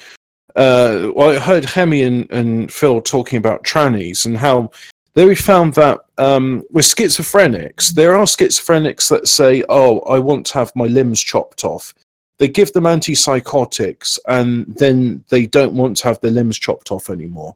uh, 0.55 1.11
well, 1.15 1.31
I 1.31 1.39
heard 1.39 1.65
Hemi 1.65 2.03
and, 2.03 2.31
and 2.31 2.71
Phil 2.71 3.01
talking 3.01 3.37
about 3.37 3.63
trannies 3.63 4.25
and 4.27 4.37
how 4.37 4.69
they 5.15 5.33
found 5.33 5.73
that 5.73 6.01
um, 6.19 6.63
with 6.71 6.85
schizophrenics, 6.85 7.89
there 7.89 8.15
are 8.15 8.25
schizophrenics 8.25 9.09
that 9.09 9.27
say, 9.27 9.63
"Oh, 9.69 10.01
I 10.01 10.19
want 10.19 10.45
to 10.47 10.53
have 10.53 10.71
my 10.75 10.85
limbs 10.85 11.19
chopped 11.19 11.65
off." 11.65 11.93
They 12.37 12.47
give 12.47 12.73
them 12.73 12.83
antipsychotics, 12.83 14.19
and 14.27 14.65
then 14.77 15.23
they 15.29 15.47
don't 15.47 15.73
want 15.73 15.97
to 15.97 16.03
have 16.09 16.21
their 16.21 16.31
limbs 16.31 16.59
chopped 16.59 16.91
off 16.91 17.09
anymore. 17.09 17.55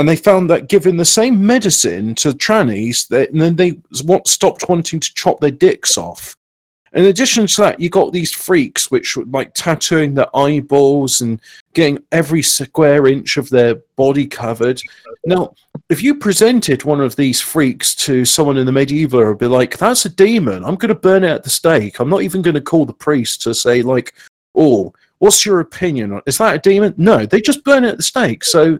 And 0.00 0.08
they 0.08 0.16
found 0.16 0.48
that 0.50 0.68
giving 0.68 0.96
the 0.96 1.04
same 1.04 1.44
medicine 1.44 2.14
to 2.16 2.32
trannies, 2.32 3.10
and 3.10 3.40
then 3.40 3.56
they 3.56 3.78
want, 4.04 4.26
stopped 4.26 4.68
wanting 4.68 4.98
to 4.98 5.14
chop 5.14 5.40
their 5.40 5.50
dicks 5.50 5.98
off. 5.98 6.34
In 6.92 7.04
addition 7.04 7.46
to 7.46 7.60
that, 7.60 7.78
you 7.78 7.88
got 7.88 8.12
these 8.12 8.32
freaks 8.32 8.90
which 8.90 9.16
were 9.16 9.24
like 9.26 9.54
tattooing 9.54 10.14
their 10.14 10.34
eyeballs 10.36 11.20
and 11.20 11.40
getting 11.74 12.02
every 12.10 12.42
square 12.42 13.06
inch 13.06 13.36
of 13.36 13.48
their 13.50 13.76
body 13.94 14.26
covered. 14.26 14.80
Now, 15.24 15.54
if 15.88 16.02
you 16.02 16.16
presented 16.16 16.82
one 16.82 17.00
of 17.00 17.14
these 17.14 17.40
freaks 17.40 17.94
to 17.96 18.24
someone 18.24 18.56
in 18.56 18.66
the 18.66 18.72
medieval, 18.72 19.20
it'd 19.20 19.38
be 19.38 19.46
like, 19.46 19.78
"That's 19.78 20.04
a 20.04 20.10
demon. 20.10 20.64
I'm 20.64 20.74
going 20.74 20.88
to 20.88 20.96
burn 20.96 21.22
it 21.22 21.30
at 21.30 21.44
the 21.44 21.50
stake. 21.50 22.00
I'm 22.00 22.10
not 22.10 22.22
even 22.22 22.42
going 22.42 22.54
to 22.54 22.60
call 22.60 22.86
the 22.86 22.92
priest 22.92 23.42
to 23.42 23.54
say 23.54 23.82
like, 23.82 24.14
oh, 24.56 24.92
what's 25.18 25.46
your 25.46 25.60
opinion? 25.60 26.12
on 26.12 26.22
Is 26.26 26.38
that 26.38 26.56
a 26.56 26.58
demon? 26.58 26.94
No, 26.96 27.24
they 27.24 27.40
just 27.40 27.64
burn 27.64 27.84
it 27.84 27.90
at 27.90 27.96
the 27.98 28.02
stake. 28.02 28.44
So, 28.44 28.78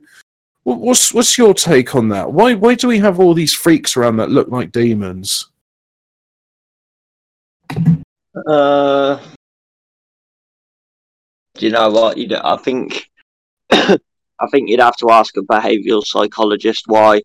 what's 0.64 1.12
what's 1.12 1.38
your 1.38 1.54
take 1.54 1.94
on 1.94 2.08
that? 2.10 2.32
Why 2.32 2.54
why 2.54 2.74
do 2.74 2.88
we 2.88 2.98
have 2.98 3.18
all 3.18 3.34
these 3.34 3.54
freaks 3.54 3.96
around 3.96 4.16
that 4.16 4.30
look 4.30 4.48
like 4.48 4.72
demons? 4.72 5.48
Uh, 8.46 9.18
do 11.54 11.66
you 11.66 11.72
know 11.72 11.90
what? 11.90 12.16
You 12.16 12.28
know, 12.28 12.40
I 12.42 12.56
think 12.56 13.10
I 13.70 13.98
think 14.50 14.68
you'd 14.68 14.80
have 14.80 14.96
to 14.98 15.10
ask 15.10 15.36
a 15.36 15.42
behavioural 15.42 16.04
psychologist 16.04 16.84
why, 16.86 17.22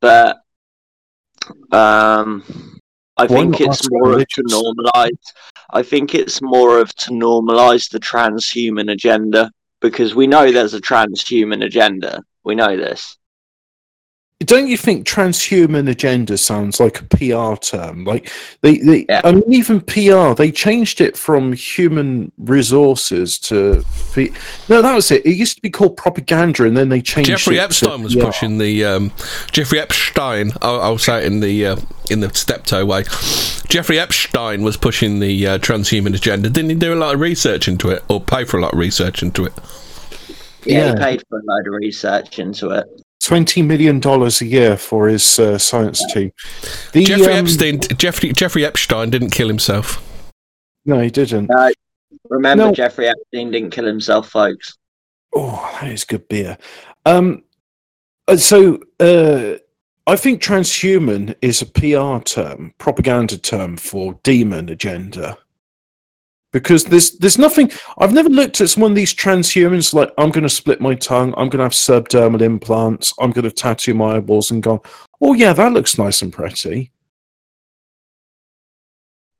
but 0.00 0.42
um, 1.72 2.44
I 3.16 3.26
Why 3.26 3.26
think 3.26 3.60
it's 3.60 3.90
more 3.90 4.12
of 4.18 4.28
to 4.28 4.42
normalise. 4.42 5.32
I 5.72 5.82
think 5.82 6.14
it's 6.14 6.42
more 6.42 6.78
of 6.78 6.94
to 6.96 7.10
normalise 7.10 7.90
the 7.90 8.00
transhuman 8.00 8.92
agenda 8.92 9.50
because 9.80 10.14
we 10.14 10.26
know 10.26 10.50
there's 10.50 10.74
a 10.74 10.80
transhuman 10.80 11.64
agenda. 11.64 12.22
We 12.44 12.54
know 12.54 12.76
this. 12.76 13.16
Don't 14.46 14.68
you 14.68 14.78
think 14.78 15.06
transhuman 15.06 15.90
agenda 15.90 16.38
sounds 16.38 16.80
like 16.80 16.98
a 16.98 17.04
PR 17.04 17.56
term? 17.56 18.04
Like 18.04 18.32
they, 18.62 18.78
they 18.78 19.04
Yeah. 19.06 19.20
I 19.22 19.32
mean, 19.32 19.44
even 19.52 19.82
PR, 19.82 20.32
they 20.32 20.50
changed 20.50 21.02
it 21.02 21.14
from 21.14 21.52
human 21.52 22.32
resources 22.38 23.38
to 23.40 23.84
P- 24.14 24.32
no, 24.70 24.80
that 24.80 24.94
was 24.94 25.10
it. 25.10 25.26
It 25.26 25.36
used 25.36 25.56
to 25.56 25.62
be 25.62 25.68
called 25.68 25.98
propaganda, 25.98 26.64
and 26.64 26.74
then 26.74 26.88
they 26.88 27.02
changed. 27.02 27.28
Jeffrey 27.28 27.56
it 27.56 27.58
to 27.58 27.64
Epstein 27.64 28.02
was 28.02 28.14
PR. 28.14 28.22
pushing 28.22 28.56
the 28.56 28.82
um, 28.86 29.12
Jeffrey 29.52 29.78
Epstein. 29.78 30.52
I'll, 30.62 30.80
I'll 30.80 30.98
say 30.98 31.18
it 31.18 31.24
in 31.26 31.40
the 31.40 31.66
uh, 31.66 31.76
in 32.10 32.20
the 32.20 32.32
steptoe 32.32 32.86
way. 32.86 33.02
Jeffrey 33.68 33.98
Epstein 33.98 34.62
was 34.62 34.78
pushing 34.78 35.20
the 35.20 35.46
uh, 35.46 35.58
transhuman 35.58 36.14
agenda. 36.14 36.48
Didn't 36.48 36.70
he 36.70 36.76
do 36.76 36.94
a 36.94 36.96
lot 36.96 37.14
of 37.14 37.20
research 37.20 37.68
into 37.68 37.90
it, 37.90 38.02
or 38.08 38.22
pay 38.22 38.46
for 38.46 38.56
a 38.56 38.62
lot 38.62 38.72
of 38.72 38.78
research 38.78 39.22
into 39.22 39.44
it? 39.44 39.52
Yeah, 40.64 40.78
Yeah. 40.78 40.88
he 40.90 40.94
paid 40.96 41.22
for 41.28 41.38
a 41.38 41.42
load 41.44 41.66
of 41.66 41.74
research 41.74 42.38
into 42.38 42.70
it. 42.70 42.86
Twenty 43.22 43.62
million 43.62 44.00
dollars 44.00 44.40
a 44.40 44.46
year 44.46 44.76
for 44.76 45.06
his 45.08 45.38
uh, 45.38 45.58
science 45.58 46.02
team. 46.12 46.32
The, 46.92 47.04
Jeffrey 47.04 47.32
um, 47.34 47.44
Epstein. 47.46 47.80
Jeffrey 47.80 48.32
Jeffrey 48.32 48.64
Epstein 48.64 49.10
didn't 49.10 49.30
kill 49.30 49.48
himself. 49.48 50.02
No, 50.86 51.00
he 51.00 51.10
didn't. 51.10 51.50
Remember, 52.28 52.66
No. 52.66 52.72
Jeffrey 52.72 53.08
Epstein 53.08 53.50
didn't 53.50 53.70
kill 53.70 53.84
himself, 53.84 54.28
folks. 54.30 54.76
Oh, 55.34 55.78
that 55.80 55.92
is 55.92 56.04
good 56.04 56.26
beer. 56.28 56.56
Um, 57.04 57.44
uh, 58.26 58.36
so 58.36 58.80
uh, 58.98 59.56
I 60.06 60.16
think 60.16 60.42
transhuman 60.42 61.34
is 61.42 61.60
a 61.62 61.66
PR 61.66 62.22
term, 62.24 62.72
propaganda 62.78 63.36
term 63.36 63.76
for 63.76 64.18
demon 64.22 64.68
agenda. 64.70 65.36
Because 66.52 66.84
there's 66.84 67.12
there's 67.18 67.38
nothing. 67.38 67.70
I've 67.98 68.12
never 68.12 68.28
looked 68.28 68.60
at 68.60 68.72
one 68.72 68.92
of 68.92 68.96
these 68.96 69.14
transhumans 69.14 69.94
like 69.94 70.12
I'm 70.18 70.30
going 70.30 70.42
to 70.42 70.48
split 70.48 70.80
my 70.80 70.94
tongue. 70.94 71.32
I'm 71.36 71.48
going 71.48 71.58
to 71.58 71.64
have 71.64 71.72
subdermal 71.72 72.40
implants. 72.40 73.12
I'm 73.20 73.30
going 73.30 73.44
to 73.44 73.52
tattoo 73.52 73.94
my 73.94 74.16
eyeballs 74.16 74.50
and 74.50 74.62
go. 74.62 74.82
Oh 75.20 75.34
yeah, 75.34 75.52
that 75.52 75.72
looks 75.72 75.96
nice 75.96 76.22
and 76.22 76.32
pretty. 76.32 76.90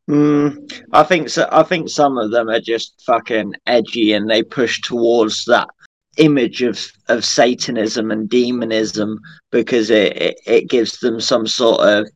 Mm, 0.09 0.83
I 0.93 1.05
think 1.05 1.29
so. 1.29 1.49
I 1.53 1.63
think 1.63 1.89
some 1.89 2.19
of 2.19 2.33
them 2.33 2.49
are 2.49 2.61
just 2.61 3.03
fucking 3.07 3.55
edgy, 3.67 4.13
and 4.13 4.29
they 4.29 4.43
push 4.43 4.81
towards 4.81 5.45
that 5.45 5.69
image 6.17 6.63
of 6.63 6.85
of 7.09 7.25
Satanism 7.25 8.11
and 8.11 8.29
demonism 8.29 9.21
because 9.53 9.91
it, 9.91 10.17
it 10.17 10.41
it 10.47 10.71
gives 10.71 10.99
them 10.99 11.21
some 11.21 11.47
sort 11.47 11.81
of 11.81 12.09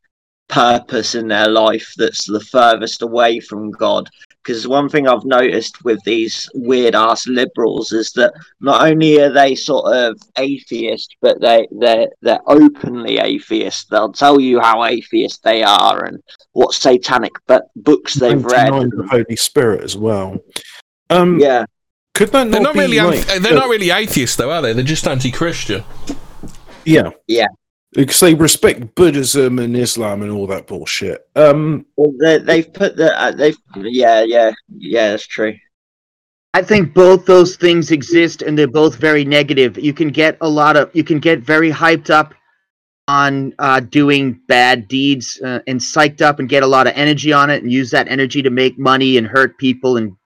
purpose 0.48 1.14
in 1.14 1.28
their 1.28 1.48
life 1.48 1.92
that's 1.96 2.26
the 2.26 2.40
furthest 2.40 3.02
away 3.02 3.40
from 3.40 3.70
God. 3.70 4.08
Because 4.44 4.68
one 4.68 4.90
thing 4.90 5.08
I've 5.08 5.24
noticed 5.24 5.82
with 5.84 5.98
these 6.04 6.50
weird 6.52 6.94
ass 6.94 7.26
liberals 7.26 7.92
is 7.92 8.12
that 8.12 8.34
not 8.60 8.86
only 8.86 9.18
are 9.22 9.30
they 9.32 9.54
sort 9.54 9.94
of 9.96 10.20
atheist, 10.36 11.16
but 11.22 11.40
they 11.40 11.66
they 11.72 12.08
they're 12.20 12.40
openly 12.46 13.18
atheist. 13.18 13.88
They'll 13.90 14.12
tell 14.12 14.38
you 14.38 14.60
how 14.60 14.84
atheist 14.84 15.42
they 15.44 15.62
are 15.62 16.04
and 16.04 16.22
what 16.52 16.74
satanic 16.74 17.32
bu- 17.46 17.60
books 17.76 18.14
they've 18.14 18.32
And 18.32 18.44
read. 18.44 18.66
denying 18.66 18.90
the 18.90 19.08
Holy 19.10 19.36
Spirit 19.36 19.82
as 19.82 19.96
well. 19.96 20.36
Um, 21.08 21.38
Yeah, 21.40 21.64
could 22.12 22.28
that 22.32 22.50
They're 22.50 22.60
not, 22.60 22.74
not 22.74 22.74
be 22.74 22.80
really. 22.80 22.98
like, 22.98 23.20
anth- 23.26 23.42
they're 23.42 23.54
not 23.54 23.68
really 23.70 23.90
atheists, 23.90 24.36
though, 24.36 24.50
are 24.50 24.60
they? 24.62 24.72
They're 24.74 24.84
just 24.84 25.08
anti-Christian. 25.08 25.82
Yeah. 26.84 27.10
Yeah. 27.26 27.46
Because 27.94 28.20
they 28.20 28.34
respect 28.34 28.94
Buddhism 28.96 29.58
and 29.58 29.76
Islam 29.76 30.22
and 30.22 30.30
all 30.30 30.46
that 30.48 30.66
bullshit. 30.66 31.28
Um, 31.36 31.86
well, 31.96 32.12
they, 32.20 32.38
they've 32.38 32.72
put 32.72 32.96
the 32.96 33.18
uh, 33.18 33.30
they've 33.30 33.56
yeah 33.76 34.22
yeah 34.22 34.52
yeah 34.76 35.10
that's 35.10 35.26
true. 35.26 35.54
I 36.54 36.62
think 36.62 36.94
both 36.94 37.26
those 37.26 37.56
things 37.56 37.90
exist 37.90 38.42
and 38.42 38.58
they're 38.58 38.68
both 38.68 38.96
very 38.96 39.24
negative. 39.24 39.78
You 39.78 39.92
can 39.92 40.08
get 40.08 40.36
a 40.40 40.48
lot 40.48 40.76
of 40.76 40.90
you 40.94 41.04
can 41.04 41.18
get 41.18 41.40
very 41.40 41.70
hyped 41.70 42.10
up 42.10 42.34
on 43.08 43.52
uh, 43.58 43.80
doing 43.80 44.40
bad 44.48 44.88
deeds 44.88 45.40
uh, 45.44 45.60
and 45.66 45.78
psyched 45.78 46.22
up 46.22 46.38
and 46.38 46.48
get 46.48 46.62
a 46.62 46.66
lot 46.66 46.86
of 46.86 46.94
energy 46.96 47.32
on 47.32 47.50
it 47.50 47.62
and 47.62 47.72
use 47.72 47.90
that 47.90 48.08
energy 48.08 48.42
to 48.42 48.50
make 48.50 48.78
money 48.78 49.16
and 49.18 49.26
hurt 49.26 49.58
people 49.58 49.96
and 49.96 50.16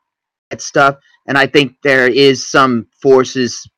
that 0.50 0.60
stuff. 0.60 0.96
And 1.26 1.36
I 1.36 1.46
think 1.46 1.76
there 1.82 2.08
is 2.08 2.48
some 2.48 2.86
forces, 3.02 3.68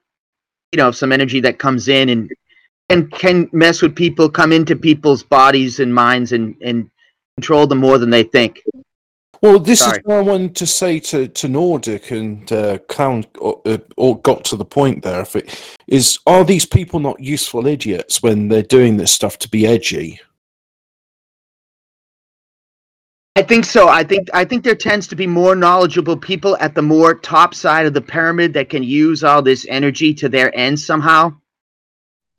you 0.72 0.76
know, 0.76 0.90
some 0.90 1.12
energy 1.12 1.40
that 1.40 1.58
comes 1.58 1.88
in 1.88 2.08
and 2.08 2.30
and 2.90 3.10
can 3.12 3.48
mess 3.52 3.80
with 3.80 3.94
people, 3.96 4.28
come 4.28 4.52
into 4.52 4.76
people's 4.76 5.22
bodies 5.22 5.80
and 5.80 5.94
minds 5.94 6.32
and 6.32 6.54
and 6.60 6.90
control 7.36 7.66
them 7.66 7.78
more 7.78 7.96
than 7.96 8.10
they 8.10 8.22
think. 8.22 8.62
well, 9.40 9.58
this 9.58 9.78
Sorry. 9.78 9.98
is 9.98 10.04
what 10.04 10.18
I 10.18 10.20
wanted 10.20 10.54
to 10.56 10.66
say 10.66 11.00
to, 11.00 11.26
to 11.28 11.48
Nordic 11.48 12.10
and 12.10 12.52
uh, 12.52 12.78
Clown, 12.88 13.24
or, 13.38 13.62
uh, 13.64 13.78
or 13.96 14.20
got 14.20 14.44
to 14.46 14.56
the 14.56 14.64
point 14.64 15.02
there. 15.02 15.22
If 15.22 15.36
it 15.36 15.78
is, 15.86 16.18
are 16.26 16.44
these 16.44 16.66
people 16.66 17.00
not 17.00 17.18
useful 17.18 17.66
idiots 17.66 18.22
when 18.22 18.48
they're 18.48 18.62
doing 18.62 18.98
this 18.98 19.12
stuff 19.12 19.38
to 19.38 19.48
be 19.48 19.66
edgy? 19.66 20.20
I 23.36 23.42
think 23.42 23.64
so. 23.64 23.88
I 23.88 24.02
think 24.04 24.28
I 24.34 24.44
think 24.44 24.64
there 24.64 24.74
tends 24.74 25.06
to 25.06 25.16
be 25.16 25.26
more 25.26 25.54
knowledgeable 25.54 26.16
people 26.16 26.58
at 26.60 26.74
the 26.74 26.82
more 26.82 27.14
top 27.14 27.54
side 27.54 27.86
of 27.86 27.94
the 27.94 28.02
pyramid 28.02 28.52
that 28.54 28.68
can 28.68 28.82
use 28.82 29.24
all 29.24 29.40
this 29.40 29.64
energy 29.70 30.12
to 30.14 30.28
their 30.28 30.54
end 30.54 30.78
somehow. 30.78 31.39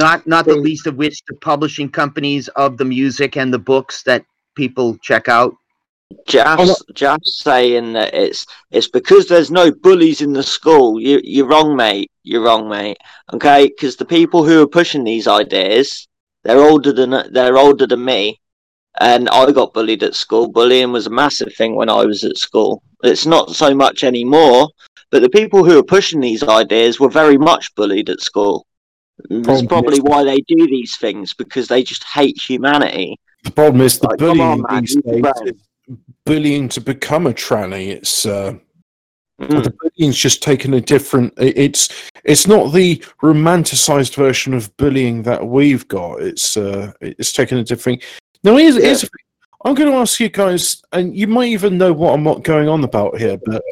Not 0.02 0.26
not 0.26 0.46
the 0.46 0.56
least 0.56 0.88
of 0.88 0.96
which 0.96 1.22
the 1.28 1.36
publishing 1.36 1.90
companies 1.90 2.48
of 2.50 2.78
the 2.78 2.86
music 2.86 3.38
and 3.38 3.54
the 3.54 3.60
books 3.60 4.04
that 4.04 4.26
people 4.56 4.98
check 4.98 5.30
out. 5.30 5.56
Just 6.28 6.84
just 6.94 7.44
saying 7.44 7.94
that 7.94 8.14
it's 8.14 8.46
it's 8.72 8.90
because 8.90 9.28
there's 9.28 9.52
no 9.52 9.72
bullies 9.72 10.22
in 10.22 10.34
the 10.34 10.44
school. 10.44 11.00
You 11.00 11.22
you're 11.24 11.48
wrong, 11.48 11.76
mate. 11.76 12.12
You're 12.24 12.44
wrong, 12.44 12.68
mate. 12.68 12.98
Okay, 13.34 13.68
because 13.68 13.96
the 13.96 14.06
people 14.18 14.44
who 14.44 14.62
are 14.62 14.68
pushing 14.68 15.04
these 15.04 15.28
ideas, 15.28 16.08
they're 16.44 16.66
older 16.72 16.92
than 16.92 17.12
they're 17.32 17.58
older 17.58 17.88
than 17.88 18.04
me, 18.04 18.42
and 19.00 19.30
I 19.30 19.52
got 19.52 19.74
bullied 19.74 20.04
at 20.04 20.16
school. 20.16 20.50
Bullying 20.50 20.92
was 20.92 21.08
a 21.08 21.12
massive 21.24 21.54
thing 21.56 21.76
when 21.76 21.90
I 21.90 22.06
was 22.06 22.24
at 22.24 22.38
school. 22.38 22.84
It's 23.04 23.26
not 23.26 23.52
so 23.52 23.74
much 23.74 24.04
anymore. 24.04 24.70
But 25.12 25.22
the 25.22 25.30
people 25.30 25.66
who 25.66 25.78
are 25.78 25.84
pushing 25.84 26.22
these 26.22 26.42
ideas 26.42 27.00
were 27.00 27.10
very 27.10 27.38
much 27.38 27.76
bullied 27.76 28.10
at 28.10 28.22
school. 28.22 28.66
That's 29.30 29.46
Probably. 29.64 29.68
probably 29.68 30.00
why 30.02 30.24
they 30.24 30.40
do 30.48 30.68
these 30.68 30.98
things 30.98 31.34
because 31.34 31.68
they 31.68 31.84
just 31.84 32.04
hate 32.04 32.38
humanity. 32.42 33.18
The 33.44 33.52
problem 33.52 33.82
is 33.82 34.00
the 34.00 34.08
Like, 34.08 34.18
bullying 34.20 34.42
on, 34.42 34.66
man, 34.70 34.82
these 34.84 34.96
days. 34.96 35.54
Bullying 36.26 36.70
to 36.70 36.82
become 36.82 37.28
a 37.28 37.34
tranny. 37.34 37.88
It's 37.90 38.26
uh, 38.26 38.54
Mm. 39.42 39.64
the 39.64 39.72
bullying's 39.72 40.18
just 40.18 40.44
taken 40.44 40.76
a 40.76 40.82
different. 40.82 41.34
It's 41.38 41.90
it's 42.24 42.46
not 42.46 42.74
the 42.74 42.98
romanticized 43.24 44.14
version 44.14 44.54
of 44.54 44.76
bullying 44.78 45.24
that 45.24 45.48
we've 45.48 45.88
got. 45.88 46.22
It's 46.22 46.56
uh, 46.58 46.92
it's 47.02 47.32
taken 47.32 47.58
a 47.58 47.64
different. 47.64 48.04
Now, 48.44 48.58
here's, 48.58 48.76
Yeah. 48.76 48.82
here's 48.82 49.10
I'm 49.66 49.74
going 49.74 49.92
to 49.92 49.98
ask 49.98 50.20
you 50.20 50.30
guys, 50.30 50.82
and 50.92 51.16
you 51.16 51.26
might 51.28 51.50
even 51.50 51.78
know 51.80 51.92
what 51.94 52.14
I'm 52.14 52.24
not 52.24 52.44
going 52.44 52.68
on 52.68 52.84
about 52.84 53.18
here, 53.20 53.38
but 53.44 53.64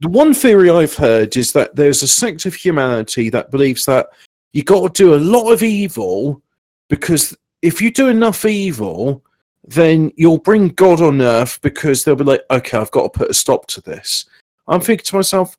the 0.00 0.08
one 0.08 0.32
theory 0.32 0.70
I've 0.70 0.94
heard 0.94 1.36
is 1.36 1.52
that 1.52 1.76
there's 1.76 2.02
a 2.02 2.08
sect 2.08 2.46
of 2.46 2.54
humanity 2.54 3.28
that 3.30 3.50
believes 3.50 3.84
that 3.86 4.08
you 4.52 4.62
got 4.62 4.94
to 4.94 5.02
do 5.02 5.14
a 5.14 5.16
lot 5.16 5.50
of 5.52 5.62
evil 5.62 6.42
because 6.88 7.36
if 7.62 7.80
you 7.80 7.90
do 7.92 8.08
enough 8.08 8.44
evil, 8.44 9.24
then 9.66 10.10
you'll 10.16 10.38
bring 10.38 10.68
God 10.68 11.00
on 11.00 11.20
earth 11.20 11.60
because 11.62 12.02
they'll 12.02 12.16
be 12.16 12.24
like, 12.24 12.42
okay, 12.50 12.78
I've 12.78 12.90
got 12.90 13.12
to 13.12 13.18
put 13.18 13.30
a 13.30 13.34
stop 13.34 13.66
to 13.68 13.80
this. 13.80 14.24
I'm 14.66 14.80
thinking 14.80 15.04
to 15.04 15.16
myself, 15.16 15.56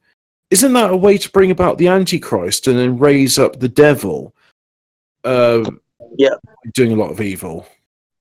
isn't 0.49 0.73
that 0.73 0.91
a 0.91 0.97
way 0.97 1.17
to 1.17 1.29
bring 1.29 1.51
about 1.51 1.77
the 1.77 1.87
Antichrist 1.87 2.67
and 2.67 2.77
then 2.77 2.97
raise 2.97 3.39
up 3.39 3.59
the 3.59 3.69
devil? 3.69 4.35
Um, 5.23 5.79
Yeah. 6.17 6.35
doing 6.73 6.91
a 6.91 6.95
lot 6.95 7.11
of 7.11 7.21
evil. 7.21 7.67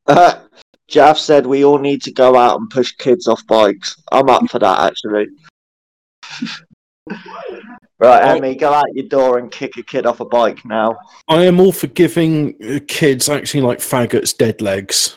Uh, 0.06 0.40
Jaff 0.88 1.18
said 1.18 1.46
we 1.46 1.64
all 1.64 1.78
need 1.78 2.02
to 2.02 2.10
go 2.10 2.34
out 2.36 2.58
and 2.58 2.68
push 2.68 2.90
kids 2.96 3.28
off 3.28 3.46
bikes. 3.46 3.94
I'm 4.10 4.28
up 4.28 4.50
for 4.50 4.58
that, 4.58 4.80
actually. 4.80 5.28
right, 8.00 8.22
Oh. 8.24 8.36
Emmy, 8.36 8.54
go 8.54 8.72
out 8.72 8.86
your 8.94 9.06
door 9.06 9.38
and 9.38 9.50
kick 9.50 9.76
a 9.76 9.82
kid 9.82 10.06
off 10.06 10.20
a 10.20 10.24
bike 10.24 10.64
now. 10.64 10.98
I 11.28 11.44
am 11.44 11.60
all 11.60 11.72
for 11.72 11.86
giving 11.86 12.54
uh, 12.64 12.80
kids 12.88 13.28
acting 13.28 13.62
like 13.62 13.78
faggots 13.78 14.36
dead 14.36 14.60
legs. 14.60 15.16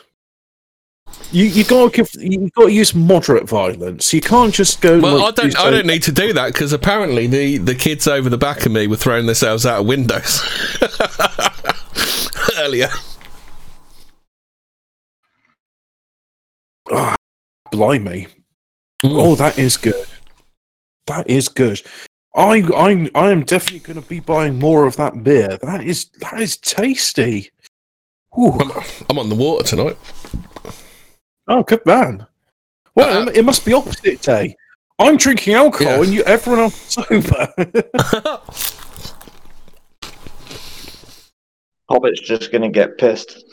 You 1.30 1.44
you 1.44 1.64
got 1.64 1.92
to 1.92 1.96
give 1.96 2.10
you 2.22 2.50
got 2.50 2.66
to 2.66 2.72
use 2.72 2.94
moderate 2.94 3.48
violence. 3.48 4.12
You 4.12 4.20
can't 4.20 4.52
just 4.52 4.80
go. 4.80 5.00
Well, 5.00 5.18
like, 5.20 5.38
I 5.38 5.42
don't. 5.42 5.58
I 5.58 5.70
don't 5.70 5.86
need 5.86 6.02
to 6.04 6.12
do 6.12 6.32
that 6.32 6.52
because 6.52 6.72
apparently 6.72 7.26
the 7.26 7.58
the 7.58 7.74
kids 7.74 8.06
over 8.08 8.28
the 8.28 8.38
back 8.38 8.66
of 8.66 8.72
me 8.72 8.86
were 8.86 8.96
throwing 8.96 9.26
themselves 9.26 9.64
out 9.64 9.80
of 9.80 9.86
windows 9.86 10.40
earlier. 12.58 12.88
Ah, 16.90 17.16
blimey! 17.70 18.26
Mm. 19.04 19.12
Oh, 19.12 19.34
that 19.36 19.58
is 19.58 19.76
good. 19.76 20.06
That 21.06 21.28
is 21.28 21.48
good. 21.48 21.80
I 22.36 22.62
I'm 22.76 23.08
I 23.14 23.30
am 23.30 23.44
definitely 23.44 23.80
going 23.80 24.00
to 24.02 24.08
be 24.08 24.20
buying 24.20 24.58
more 24.58 24.86
of 24.86 24.96
that 24.96 25.22
beer. 25.22 25.56
That 25.62 25.84
is 25.84 26.06
that 26.20 26.40
is 26.40 26.56
tasty. 26.56 27.50
I'm, 28.36 28.72
I'm 29.08 29.18
on 29.18 29.28
the 29.28 29.36
water 29.36 29.64
tonight. 29.64 29.96
Oh, 31.46 31.62
good 31.62 31.84
man. 31.86 32.26
Well, 32.96 33.28
Uh, 33.28 33.30
it 33.32 33.44
must 33.44 33.64
be 33.64 33.72
opposite 33.72 34.20
day. 34.22 34.56
I'm 34.98 35.16
drinking 35.16 35.54
alcohol 35.54 35.98
Yeah. 35.98 36.02
and 36.02 36.12
you 36.14 36.22
everyone 36.24 36.60
else 36.62 36.98
is 36.98 37.04
sober. 37.24 37.54
Hobbit's 41.90 42.20
just 42.20 42.50
going 42.50 42.62
to 42.62 42.68
get 42.70 42.96
pissed. 42.98 43.44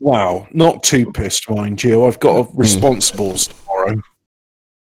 wow, 0.00 0.46
not 0.52 0.82
too 0.82 1.10
pissed, 1.12 1.48
mind 1.48 1.82
you. 1.84 2.04
I've 2.04 2.18
got 2.20 2.36
a 2.40 2.44
responsibles 2.52 3.48
tomorrow. 3.48 4.02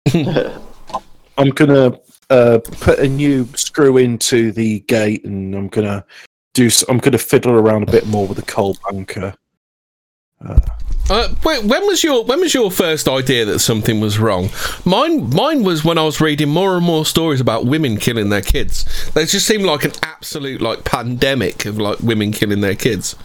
I'm 1.38 1.50
gonna 1.52 1.98
uh, 2.34 2.60
put 2.82 2.98
a 2.98 3.08
new 3.08 3.48
screw 3.56 3.98
into 3.98 4.52
the 4.52 4.80
gate, 4.82 5.24
and 5.24 5.54
I'm 5.54 5.68
gonna 5.68 6.04
do. 6.54 6.70
I'm 6.90 6.98
gonna 6.98 7.20
fiddle 7.20 7.54
around 7.54 7.84
a 7.88 7.92
bit 7.92 8.08
more 8.08 8.26
with 8.26 8.38
the 8.38 8.44
coal 8.44 8.76
bunker. 8.84 9.36
Uh, 11.10 11.30
when 11.44 11.86
was 11.86 12.04
your 12.04 12.26
when 12.26 12.40
was 12.40 12.54
your 12.54 12.72
first 12.72 13.08
idea 13.08 13.46
that 13.46 13.60
something 13.60 14.00
was 14.00 14.18
wrong? 14.18 14.50
Mine 14.84 15.30
mine 15.30 15.64
was 15.64 15.86
when 15.86 15.98
I 15.98 16.04
was 16.04 16.20
reading 16.20 16.50
more 16.50 16.76
and 16.76 16.86
more 16.86 17.06
stories 17.06 17.40
about 17.40 17.66
women 17.66 17.98
killing 17.98 18.30
their 18.30 18.42
kids. 18.42 19.12
They 19.12 19.26
just 19.26 19.46
seemed 19.46 19.66
like 19.66 19.84
an 19.84 19.94
absolute 20.02 20.60
like 20.60 20.84
pandemic 20.86 21.66
of 21.66 21.78
like 21.78 22.00
women 22.00 22.32
killing 22.32 22.62
their 22.62 22.76
kids. 22.76 23.16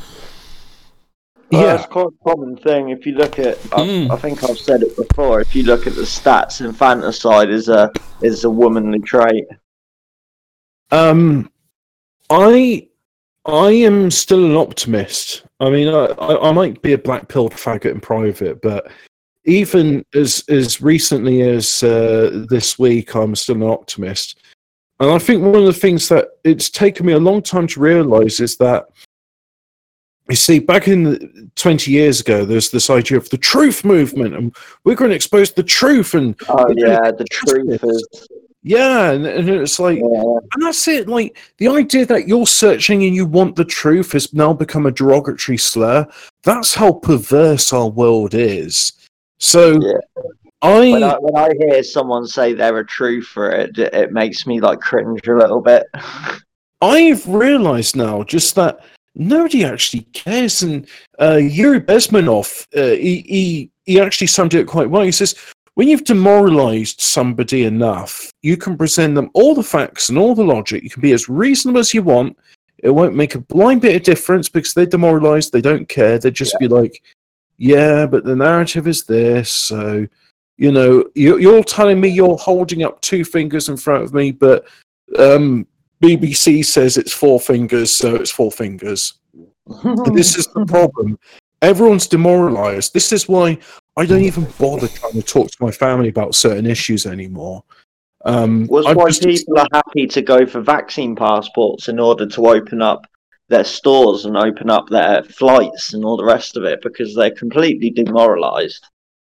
Well, 1.50 1.62
Yeah. 1.62 1.76
That's 1.76 1.86
quite 1.86 2.06
a 2.06 2.28
common 2.28 2.56
thing. 2.56 2.90
If 2.90 3.06
you 3.06 3.12
look 3.14 3.38
at, 3.38 3.56
I, 3.72 3.80
Mm. 3.80 4.10
I 4.10 4.16
think 4.16 4.44
I've 4.44 4.58
said 4.58 4.82
it 4.82 4.94
before. 4.96 5.40
If 5.40 5.54
you 5.54 5.62
look 5.62 5.86
at 5.86 5.94
the 5.94 6.02
stats, 6.02 6.60
infanticide 6.64 7.50
is 7.50 7.68
a 7.68 7.90
is 8.22 8.44
a 8.44 8.50
womanly 8.50 9.00
trait. 9.00 9.44
Um, 10.90 11.50
I 12.30 12.88
I 13.44 13.70
am 13.70 14.10
still 14.10 14.44
an 14.44 14.56
optimist. 14.56 15.44
I 15.60 15.70
mean, 15.70 15.88
I, 15.88 16.06
I, 16.06 16.50
I 16.50 16.52
might 16.52 16.82
be 16.82 16.92
a 16.92 16.98
black 16.98 17.28
pill 17.28 17.48
faggot 17.48 17.92
in 17.92 18.00
private, 18.00 18.60
but 18.60 18.90
even 19.44 20.04
as 20.14 20.44
as 20.50 20.82
recently 20.82 21.40
as 21.42 21.82
uh, 21.82 22.44
this 22.50 22.78
week, 22.78 23.14
I'm 23.14 23.34
still 23.34 23.56
an 23.56 23.62
optimist. 23.62 24.38
And 25.00 25.10
I 25.10 25.18
think 25.18 25.42
one 25.42 25.54
of 25.54 25.64
the 25.64 25.72
things 25.72 26.08
that 26.08 26.28
it's 26.44 26.68
taken 26.68 27.06
me 27.06 27.12
a 27.12 27.18
long 27.18 27.40
time 27.40 27.68
to 27.68 27.80
realize 27.80 28.40
is 28.40 28.56
that 28.56 28.86
you 30.28 30.36
see, 30.36 30.58
back 30.58 30.88
in 30.88 31.04
the, 31.04 31.48
20 31.56 31.90
years 31.90 32.20
ago, 32.20 32.44
there's 32.44 32.70
this 32.70 32.90
idea 32.90 33.16
of 33.18 33.28
the 33.30 33.38
truth 33.38 33.84
movement, 33.84 34.34
and 34.34 34.54
we're 34.84 34.94
going 34.94 35.10
to 35.10 35.16
expose 35.16 35.52
the 35.52 35.62
truth. 35.62 36.14
And 36.14 36.34
Oh 36.48 36.66
Yeah. 36.76 37.10
the 37.10 37.24
truth 37.30 37.82
is. 37.82 38.28
yeah, 38.62 39.10
and, 39.12 39.24
and 39.26 39.48
it's 39.48 39.78
like, 39.78 39.98
Yeah. 39.98 40.38
and 40.54 40.62
that's 40.62 40.86
it. 40.88 41.08
Like 41.08 41.38
the 41.58 41.68
idea 41.68 42.04
that 42.06 42.28
you're 42.28 42.46
searching 42.46 43.04
and 43.04 43.14
you 43.14 43.24
want 43.24 43.56
the 43.56 43.64
truth 43.64 44.12
has 44.12 44.32
now 44.34 44.52
become 44.52 44.84
a 44.86 44.90
derogatory 44.90 45.56
slur. 45.58 46.06
That's 46.42 46.74
how 46.74 46.92
perverse 46.92 47.72
our 47.72 47.88
world 47.88 48.34
is. 48.34 48.92
So 49.38 49.80
Yeah. 49.80 49.98
I, 50.60 50.90
When 50.90 51.02
I, 51.04 51.14
when 51.20 51.36
I 51.36 51.50
hear 51.58 51.82
someone 51.84 52.26
say 52.26 52.52
they're 52.52 52.78
a 52.78 52.84
truther, 52.84 53.52
it 53.52 53.78
it 53.94 54.12
makes 54.12 54.44
me 54.44 54.60
like 54.60 54.80
cringe 54.80 55.26
a 55.28 55.36
little 55.36 55.60
bit. 55.60 55.84
I've 56.82 57.26
realized 57.28 57.96
now 57.96 58.22
just 58.24 58.54
that 58.56 58.80
nobody 59.14 59.64
actually 59.64 60.02
cares. 60.12 60.62
And 60.62 60.88
uh, 61.20 61.36
Yuri 61.36 61.80
Bezmenov, 61.80 62.66
uh, 62.76 62.96
he, 62.96 63.20
he 63.28 63.70
he 63.84 64.00
actually 64.00 64.26
summed 64.26 64.54
it 64.54 64.66
quite 64.66 64.90
well. 64.90 65.02
He 65.02 65.12
says, 65.12 65.34
when 65.74 65.88
you've 65.88 66.04
demoralized 66.04 67.00
somebody 67.00 67.64
enough, 67.64 68.30
you 68.42 68.56
can 68.56 68.76
present 68.76 69.14
them 69.14 69.30
all 69.32 69.54
the 69.54 69.62
facts 69.62 70.08
and 70.08 70.18
all 70.18 70.34
the 70.34 70.44
logic. 70.44 70.82
You 70.82 70.90
can 70.90 71.00
be 71.00 71.12
as 71.12 71.28
reasonable 71.28 71.80
as 71.80 71.94
you 71.94 72.02
want. 72.02 72.36
It 72.78 72.90
won't 72.90 73.14
make 73.14 73.34
a 73.34 73.40
blind 73.40 73.80
bit 73.80 73.96
of 73.96 74.02
difference 74.02 74.48
because 74.48 74.74
they're 74.74 74.86
demoralized. 74.86 75.52
They 75.52 75.60
don't 75.60 75.88
care. 75.88 76.18
They'd 76.18 76.34
just 76.34 76.58
be 76.58 76.68
like, 76.68 77.02
yeah, 77.56 78.06
but 78.06 78.24
the 78.24 78.36
narrative 78.36 78.86
is 78.86 79.04
this. 79.04 79.50
So, 79.50 80.06
you 80.56 80.72
know, 80.72 81.04
you, 81.14 81.38
you're 81.38 81.64
telling 81.64 82.00
me 82.00 82.08
you're 82.08 82.36
holding 82.36 82.82
up 82.82 83.00
two 83.00 83.24
fingers 83.24 83.68
in 83.68 83.76
front 83.76 84.04
of 84.04 84.12
me, 84.12 84.32
but 84.32 84.66
um, 85.18 85.66
BBC 86.02 86.64
says 86.64 86.96
it's 86.96 87.12
four 87.12 87.40
fingers, 87.40 87.94
so 87.94 88.14
it's 88.14 88.30
four 88.30 88.52
fingers. 88.52 89.14
And 89.84 90.16
this 90.16 90.36
is 90.38 90.46
the 90.48 90.64
problem. 90.66 91.18
Everyone's 91.60 92.06
demoralized. 92.06 92.94
This 92.94 93.12
is 93.12 93.28
why 93.28 93.58
I 93.96 94.06
don't 94.06 94.22
even 94.22 94.46
bother 94.58 94.88
trying 94.88 95.12
to 95.14 95.22
talk 95.22 95.50
to 95.50 95.56
my 95.60 95.70
family 95.70 96.08
about 96.08 96.34
certain 96.34 96.66
issues 96.66 97.04
anymore. 97.04 97.64
Um, 98.24 98.66
Was 98.68 98.86
I'm 98.86 98.96
why 98.96 99.08
just- 99.08 99.22
people 99.22 99.58
are 99.58 99.68
happy 99.72 100.06
to 100.06 100.22
go 100.22 100.46
for 100.46 100.60
vaccine 100.60 101.16
passports 101.16 101.88
in 101.88 101.98
order 101.98 102.26
to 102.26 102.46
open 102.46 102.80
up 102.82 103.06
their 103.48 103.64
stores 103.64 104.24
and 104.24 104.36
open 104.36 104.68
up 104.70 104.88
their 104.88 105.22
flights 105.24 105.94
and 105.94 106.04
all 106.04 106.16
the 106.16 106.24
rest 106.24 106.56
of 106.56 106.64
it 106.64 106.80
because 106.82 107.14
they're 107.14 107.30
completely 107.30 107.90
demoralized. 107.90 108.84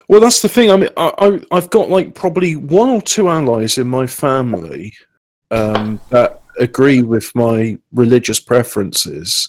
Well, 0.08 0.20
that's 0.20 0.40
the 0.42 0.48
thing. 0.48 0.70
I 0.70 0.76
mean, 0.76 0.90
I, 0.96 1.12
I, 1.18 1.40
I've 1.50 1.70
got 1.70 1.88
like 1.90 2.14
probably 2.14 2.56
one 2.56 2.88
or 2.90 3.02
two 3.02 3.28
allies 3.28 3.78
in 3.78 3.88
my 3.88 4.06
family 4.06 4.92
um, 5.50 5.98
that 6.10 6.42
agree 6.58 7.02
with 7.02 7.34
my 7.34 7.78
religious 7.92 8.40
preferences, 8.40 9.48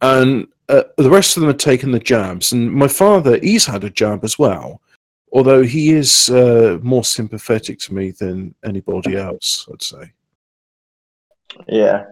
and 0.00 0.46
uh, 0.68 0.84
the 0.96 1.10
rest 1.10 1.36
of 1.36 1.42
them 1.42 1.50
have 1.50 1.58
taken 1.58 1.92
the 1.92 1.98
jabs. 1.98 2.52
And 2.52 2.72
my 2.72 2.88
father, 2.88 3.38
he's 3.38 3.66
had 3.66 3.84
a 3.84 3.90
jab 3.90 4.24
as 4.24 4.38
well, 4.38 4.80
although 5.32 5.62
he 5.62 5.92
is 5.92 6.28
uh, 6.30 6.78
more 6.82 7.04
sympathetic 7.04 7.78
to 7.80 7.94
me 7.94 8.10
than 8.12 8.54
anybody 8.64 9.16
else. 9.16 9.66
I'd 9.72 9.82
say. 9.82 10.12
Yeah, 11.68 12.04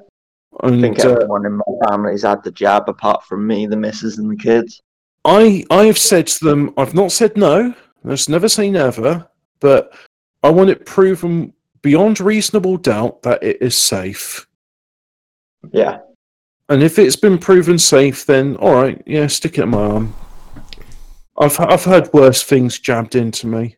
I 0.61 0.68
And 0.68 0.81
think 0.81 1.05
uh, 1.05 1.11
everyone 1.11 1.47
in 1.47 1.57
my 1.57 1.89
family's 1.89 2.22
had 2.22 2.45
the 2.45 2.53
jab 2.53 2.89
apart 2.89 3.24
from 3.24 3.47
me, 3.47 3.66
the 3.66 3.76
missus, 3.76 4.18
and 4.18 4.30
the 4.30 4.37
kids. 4.37 4.80
I 5.24 5.64
I 5.70 5.84
have 5.84 5.99
said 5.99 6.26
to 6.26 6.45
them, 6.45 6.74
I've 6.76 6.95
not 6.95 7.12
said 7.12 7.37
no. 7.37 7.74
Let's 8.05 8.28
never 8.28 8.49
say 8.49 8.70
never, 8.70 9.26
but 9.61 9.95
I 10.43 10.51
want 10.51 10.70
it 10.70 10.84
proven 10.84 11.53
beyond 11.83 12.20
reasonable 12.20 12.76
doubt 12.76 13.22
that 13.22 13.43
it 13.43 13.59
is 13.61 13.76
safe. 13.78 14.47
Yeah, 15.72 15.99
And 16.68 16.83
if 16.83 16.99
it's 16.99 17.16
been 17.16 17.39
proven 17.39 17.78
safe, 17.78 18.26
then 18.26 18.57
all 18.57 18.74
right, 18.74 19.01
yeah, 19.07 19.26
stick 19.28 19.59
it 19.59 19.62
in 19.62 19.68
my 19.70 19.78
arm. 19.78 20.14
I've 21.39 21.59
I've 21.61 21.85
heard 21.85 22.12
worse 22.12 22.43
things 22.43 22.78
jabbed 22.78 23.14
into 23.14 23.47
me. 23.47 23.76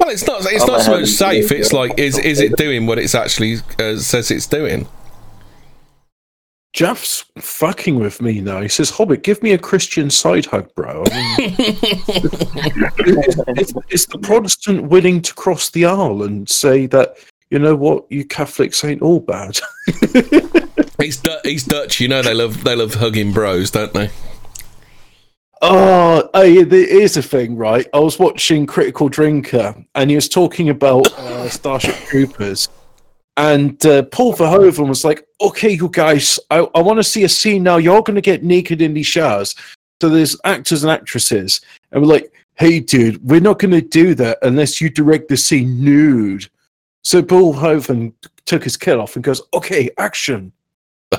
Well, 0.00 0.10
it's 0.10 0.26
not. 0.26 0.40
It's 0.46 0.64
Oh, 0.64 0.66
not 0.66 0.80
so 0.82 1.00
much 1.00 1.08
safe. 1.08 1.50
It's 1.52 1.72
like 1.72 1.98
is 1.98 2.18
is 2.18 2.40
it 2.40 2.56
doing 2.56 2.86
what 2.86 2.98
it's 2.98 3.14
actually 3.14 3.56
uh, 3.78 3.96
says 3.96 4.30
it's 4.30 4.46
doing? 4.46 4.86
Jeff's 6.72 7.24
fucking 7.38 7.98
with 7.98 8.22
me 8.22 8.40
now. 8.40 8.60
He 8.60 8.68
says, 8.68 8.90
"Hobbit, 8.90 9.22
give 9.24 9.42
me 9.42 9.52
a 9.52 9.58
Christian 9.58 10.08
side 10.10 10.46
hug, 10.46 10.72
bro." 10.74 11.04
I 11.10 11.36
mean, 11.38 11.54
is, 13.58 13.74
is 13.90 14.06
the 14.06 14.18
Protestant 14.22 14.84
willing 14.88 15.20
to 15.22 15.34
cross 15.34 15.70
the 15.70 15.84
aisle 15.86 16.22
and 16.22 16.48
say 16.48 16.86
that 16.86 17.16
you 17.50 17.58
know 17.58 17.76
what, 17.76 18.10
you 18.10 18.24
Catholics 18.24 18.84
ain't 18.84 19.02
all 19.02 19.20
bad? 19.20 19.58
He's 21.00 21.16
Du- 21.16 21.40
he's 21.44 21.64
Dutch. 21.64 21.98
You 21.98 22.08
know 22.08 22.20
they 22.20 22.34
love 22.34 22.62
they 22.62 22.76
love 22.76 22.94
hugging 22.94 23.32
bros, 23.32 23.70
don't 23.70 23.92
they? 23.94 24.10
Oh, 25.62 26.28
there 26.32 26.72
is 26.74 27.16
a 27.16 27.22
thing, 27.22 27.56
right? 27.56 27.86
I 27.92 27.98
was 27.98 28.18
watching 28.18 28.66
Critical 28.66 29.08
Drinker, 29.08 29.74
and 29.94 30.10
he 30.10 30.16
was 30.16 30.28
talking 30.28 30.68
about 30.68 31.12
uh, 31.18 31.48
Starship 31.48 31.94
Troopers, 32.06 32.68
and 33.36 33.84
uh, 33.86 34.02
Paul 34.04 34.34
Verhoeven 34.34 34.88
was 34.88 35.04
like, 35.04 35.26
"Okay, 35.40 35.70
you 35.70 35.88
guys, 35.88 36.38
I, 36.50 36.66
I 36.74 36.80
want 36.82 36.98
to 36.98 37.04
see 37.04 37.24
a 37.24 37.28
scene 37.28 37.62
now. 37.62 37.78
You're 37.78 38.02
going 38.02 38.16
to 38.16 38.20
get 38.20 38.44
naked 38.44 38.82
in 38.82 38.94
these 38.94 39.06
showers." 39.06 39.54
So 40.02 40.08
there's 40.08 40.36
actors 40.44 40.82
and 40.82 40.90
actresses, 40.90 41.62
and 41.92 42.02
we're 42.02 42.08
like, 42.08 42.32
"Hey, 42.54 42.80
dude, 42.80 43.26
we're 43.26 43.40
not 43.40 43.58
going 43.58 43.72
to 43.72 43.80
do 43.80 44.14
that 44.16 44.38
unless 44.42 44.80
you 44.80 44.90
direct 44.90 45.28
the 45.28 45.36
scene 45.36 45.82
nude." 45.82 46.48
So 47.02 47.22
Paul 47.22 47.54
took 48.46 48.64
his 48.64 48.76
kit 48.76 48.98
off 48.98 49.16
and 49.16 49.24
goes, 49.24 49.42
"Okay, 49.54 49.90
action." 49.98 50.52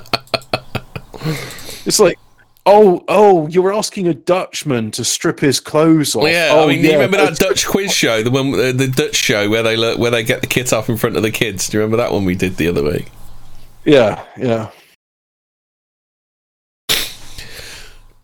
it's 1.85 1.99
like. 1.99 2.17
Oh, 2.63 3.03
oh! 3.07 3.47
You 3.47 3.63
were 3.63 3.73
asking 3.73 4.07
a 4.07 4.13
Dutchman 4.13 4.91
to 4.91 5.03
strip 5.03 5.39
his 5.39 5.59
clothes 5.59 6.15
off. 6.15 6.21
Well, 6.21 6.31
yeah, 6.31 6.49
oh, 6.51 6.65
I 6.65 6.67
mean, 6.67 6.85
you 6.85 6.91
remember 6.91 7.17
that 7.17 7.35
Dutch 7.37 7.65
quiz 7.65 7.91
show, 7.91 8.21
the 8.21 8.29
one, 8.29 8.53
uh, 8.53 8.71
the 8.71 8.87
Dutch 8.87 9.15
show 9.15 9.49
where 9.49 9.63
they 9.63 9.75
look, 9.75 9.97
where 9.97 10.11
they 10.11 10.21
get 10.21 10.41
the 10.41 10.47
kit 10.47 10.71
off 10.71 10.87
in 10.87 10.95
front 10.95 11.17
of 11.17 11.23
the 11.23 11.31
kids. 11.31 11.67
Do 11.67 11.77
you 11.77 11.81
remember 11.81 11.97
that 11.97 12.11
one 12.11 12.23
we 12.23 12.35
did 12.35 12.57
the 12.57 12.67
other 12.67 12.83
week? 12.83 13.09
Yeah, 13.83 14.23
yeah. 14.37 14.69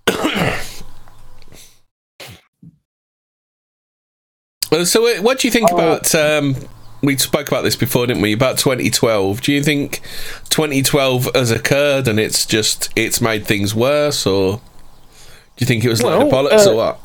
Uh, 4.69 4.83
So, 4.83 5.07
uh, 5.07 5.21
what 5.21 5.39
do 5.39 5.47
you 5.47 5.51
think 5.51 5.71
about? 5.71 6.13
Um, 6.13 6.55
we 7.07 7.17
spoke 7.17 7.47
about 7.47 7.63
this 7.63 7.77
before, 7.77 8.05
didn't 8.05 8.21
we? 8.21 8.33
About 8.33 8.57
2012. 8.57 9.41
Do 9.41 9.53
you 9.53 9.63
think 9.63 10.01
2012 10.49 11.29
has 11.33 11.51
occurred 11.51 12.07
and 12.07 12.19
it's 12.19 12.45
just 12.45 12.91
it's 12.95 13.21
made 13.21 13.47
things 13.47 13.73
worse, 13.73 14.27
or 14.27 14.57
do 14.57 14.61
you 15.59 15.65
think 15.65 15.85
it 15.85 15.89
was 15.89 16.03
like 16.03 16.19
the 16.19 16.25
Well, 16.25 16.49
bollocks 16.49 16.67
uh, 16.67 16.71
or 16.71 16.75
what? 16.75 16.99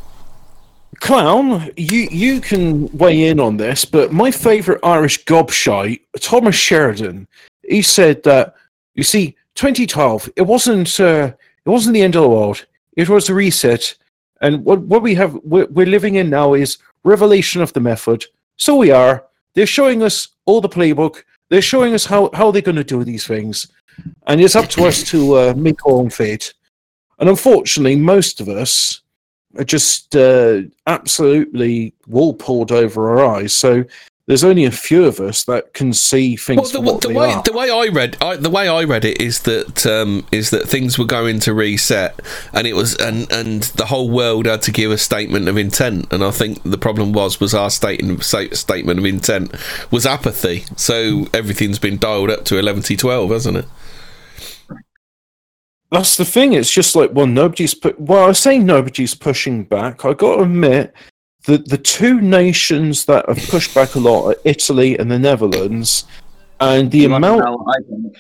Clown, 1.00 1.70
you 1.76 2.08
you 2.10 2.40
can 2.40 2.88
weigh 2.98 3.28
in 3.28 3.38
on 3.38 3.56
this, 3.56 3.84
but 3.84 4.12
my 4.12 4.30
favourite 4.30 4.80
Irish 4.82 5.24
gobshite, 5.24 6.00
Thomas 6.20 6.56
Sheridan, 6.56 7.28
he 7.62 7.80
said 7.80 8.24
that 8.24 8.56
you 8.94 9.04
see, 9.04 9.36
2012, 9.54 10.30
it 10.36 10.42
wasn't 10.42 11.00
uh, 11.00 11.32
it 11.64 11.70
wasn't 11.70 11.94
the 11.94 12.02
end 12.02 12.16
of 12.16 12.22
the 12.22 12.28
world. 12.28 12.66
It 12.96 13.08
was 13.08 13.28
a 13.28 13.34
reset, 13.34 13.94
and 14.40 14.64
what 14.64 14.80
what 14.80 15.02
we 15.02 15.14
have 15.14 15.34
we're, 15.44 15.66
we're 15.66 15.86
living 15.86 16.16
in 16.16 16.28
now 16.28 16.54
is 16.54 16.78
revelation 17.04 17.62
of 17.62 17.72
the 17.72 17.80
method. 17.80 18.24
So 18.56 18.76
we 18.76 18.90
are. 18.90 19.24
They're 19.54 19.66
showing 19.66 20.02
us 20.02 20.28
all 20.46 20.60
the 20.60 20.68
playbook. 20.68 21.22
They're 21.50 21.62
showing 21.62 21.94
us 21.94 22.06
how 22.06 22.30
how 22.32 22.50
they're 22.50 22.62
going 22.62 22.76
to 22.76 22.84
do 22.84 23.04
these 23.04 23.26
things, 23.26 23.68
and 24.26 24.40
it's 24.40 24.56
up 24.56 24.68
to 24.70 24.84
us 24.84 25.02
to 25.10 25.34
uh, 25.34 25.54
make 25.56 25.84
our 25.86 25.92
own 25.92 26.10
fate. 26.10 26.54
And 27.18 27.28
unfortunately, 27.28 27.96
most 27.96 28.40
of 28.40 28.48
us 28.48 29.02
are 29.58 29.64
just 29.64 30.16
uh, 30.16 30.62
absolutely 30.86 31.94
wool 32.06 32.34
pulled 32.34 32.72
over 32.72 33.10
our 33.10 33.36
eyes. 33.36 33.54
So 33.54 33.84
there's 34.26 34.44
only 34.44 34.64
a 34.64 34.70
few 34.70 35.04
of 35.04 35.18
us 35.18 35.44
that 35.44 35.74
can 35.74 35.92
see 35.92 36.36
things 36.36 36.72
Well, 36.72 36.84
for 36.84 37.00
the, 37.00 37.08
the 37.08 37.14
way 37.14 37.32
are. 37.32 37.42
the 37.42 37.52
way 37.52 37.70
I 37.70 37.86
read 37.86 38.16
I, 38.20 38.36
the 38.36 38.50
way 38.50 38.68
I 38.68 38.84
read 38.84 39.04
it 39.04 39.20
is 39.20 39.42
that 39.42 39.84
um, 39.84 40.26
is 40.30 40.50
that 40.50 40.68
things 40.68 40.98
were 40.98 41.04
going 41.04 41.40
to 41.40 41.54
reset, 41.54 42.20
and 42.52 42.66
it 42.66 42.74
was 42.74 42.94
and 42.96 43.30
and 43.32 43.62
the 43.62 43.86
whole 43.86 44.10
world 44.10 44.46
had 44.46 44.62
to 44.62 44.70
give 44.72 44.92
a 44.92 44.98
statement 44.98 45.48
of 45.48 45.56
intent. 45.56 46.12
And 46.12 46.22
I 46.22 46.30
think 46.30 46.62
the 46.62 46.78
problem 46.78 47.12
was 47.12 47.40
was 47.40 47.52
our 47.52 47.70
statement 47.70 48.22
statement 48.22 48.98
of 48.98 49.04
intent 49.04 49.54
was 49.90 50.06
apathy. 50.06 50.64
So 50.76 51.26
everything's 51.34 51.80
been 51.80 51.98
dialed 51.98 52.30
up 52.30 52.44
to 52.46 52.58
eleven 52.58 52.82
to 52.84 52.96
twelve, 52.96 53.30
hasn't 53.30 53.56
it? 53.56 53.66
That's 55.90 56.16
the 56.16 56.24
thing. 56.24 56.54
It's 56.54 56.70
just 56.70 56.96
like, 56.96 57.10
well, 57.12 57.26
nobody's 57.26 57.74
put. 57.74 58.00
Well, 58.00 58.28
I 58.28 58.32
say 58.32 58.58
nobody's 58.58 59.14
pushing 59.14 59.64
back. 59.64 60.06
I 60.06 60.14
got 60.14 60.36
to 60.36 60.42
admit 60.44 60.94
that 61.44 61.68
the 61.68 61.78
two 61.78 62.20
nations 62.20 63.04
that 63.06 63.28
have 63.28 63.48
pushed 63.48 63.74
back 63.74 63.94
a 63.94 63.98
lot 63.98 64.28
are 64.28 64.36
Italy 64.44 64.98
and 64.98 65.10
the 65.10 65.18
Netherlands, 65.18 66.04
and 66.60 66.90
the 66.90 66.98
You 66.98 67.14
amount 67.14 67.44
know 67.44 68.12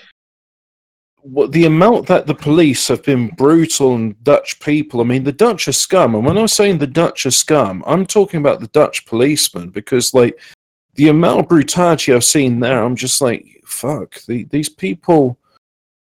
what 1.22 1.52
the 1.52 1.66
amount 1.66 2.06
that 2.08 2.26
the 2.26 2.34
police 2.34 2.88
have 2.88 3.02
been 3.04 3.28
brutal 3.28 3.92
on 3.92 4.16
Dutch 4.24 4.58
people. 4.58 5.00
I 5.00 5.04
mean, 5.04 5.22
the 5.22 5.32
Dutch 5.32 5.68
are 5.68 5.72
scum, 5.72 6.14
and 6.14 6.24
when 6.26 6.36
I'm 6.36 6.48
saying 6.48 6.78
the 6.78 6.86
Dutch 6.86 7.26
are 7.26 7.30
scum, 7.30 7.84
I'm 7.86 8.06
talking 8.06 8.40
about 8.40 8.60
the 8.60 8.66
Dutch 8.68 9.06
policemen 9.06 9.70
because, 9.70 10.12
like, 10.14 10.38
the 10.94 11.08
amount 11.08 11.40
of 11.40 11.48
brutality 11.48 12.12
I've 12.12 12.24
seen 12.24 12.60
there, 12.60 12.82
I'm 12.82 12.96
just 12.96 13.20
like, 13.20 13.62
fuck, 13.64 14.20
the, 14.22 14.44
these 14.44 14.68
people. 14.68 15.38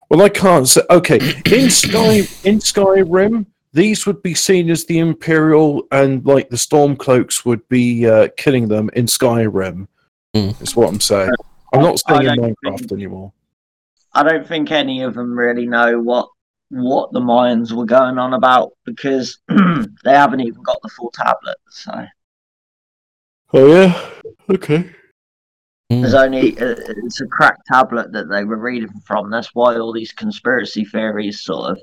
Well, 0.09 0.23
I 0.23 0.29
can't 0.31 0.67
say. 0.67 0.81
Okay, 0.91 1.19
in 1.47 1.71
Sky 1.71 2.27
in 2.45 2.59
Skyrim, 2.59 3.47
these 3.73 4.07
would 4.07 4.23
be 4.23 4.35
seen 4.35 4.71
as 4.71 4.85
the 4.85 4.99
Imperial, 4.99 5.87
and 5.93 6.25
like 6.25 6.49
the 6.49 6.57
Stormcloaks 6.57 7.45
would 7.45 7.67
be 7.69 8.07
uh, 8.07 8.29
killing 8.37 8.69
them 8.69 8.91
in 8.95 9.07
Skyrim. 9.07 9.87
Mm. 10.35 10.61
Is 10.63 10.77
what 10.77 10.89
I'm 10.89 11.01
saying. 11.01 11.31
I'm 11.73 11.83
not 11.83 12.01
I 12.07 12.25
saying 12.25 12.39
in 12.45 12.55
Minecraft 12.65 12.79
think- 12.79 12.93
anymore. 12.93 13.33
I 14.13 14.25
don't 14.25 14.47
think 14.47 14.73
any 14.73 15.03
of 15.03 15.15
them 15.15 15.39
really 15.39 15.67
know 15.67 16.01
what 16.01 16.29
what 16.71 17.13
the 17.13 17.21
Mayans 17.21 17.73
were 17.73 17.85
going 17.85 18.19
on 18.19 18.35
about 18.35 18.73
because 18.85 19.39
they 19.49 20.13
haven't 20.13 20.41
even 20.41 20.63
got 20.63 20.79
the 20.83 20.89
full 20.89 21.11
tablet. 21.13 21.57
So 21.69 22.07
Oh 23.53 23.67
yeah. 23.67 24.09
Okay. 24.49 24.89
there's 25.89 26.15
only 26.15 26.59
uh, 26.59 26.77
it's 27.05 27.21
a 27.21 27.27
cracked 27.27 27.67
tablet 27.67 28.13
that 28.13 28.29
they 28.29 28.45
were 28.45 28.59
reading 28.59 28.93
from. 29.05 29.31
That's 29.31 29.55
why 29.55 29.77
all 29.79 29.93
these 29.93 30.13
conspiracy 30.13 30.85
theories 30.85 31.41
sort 31.43 31.71
of 31.71 31.81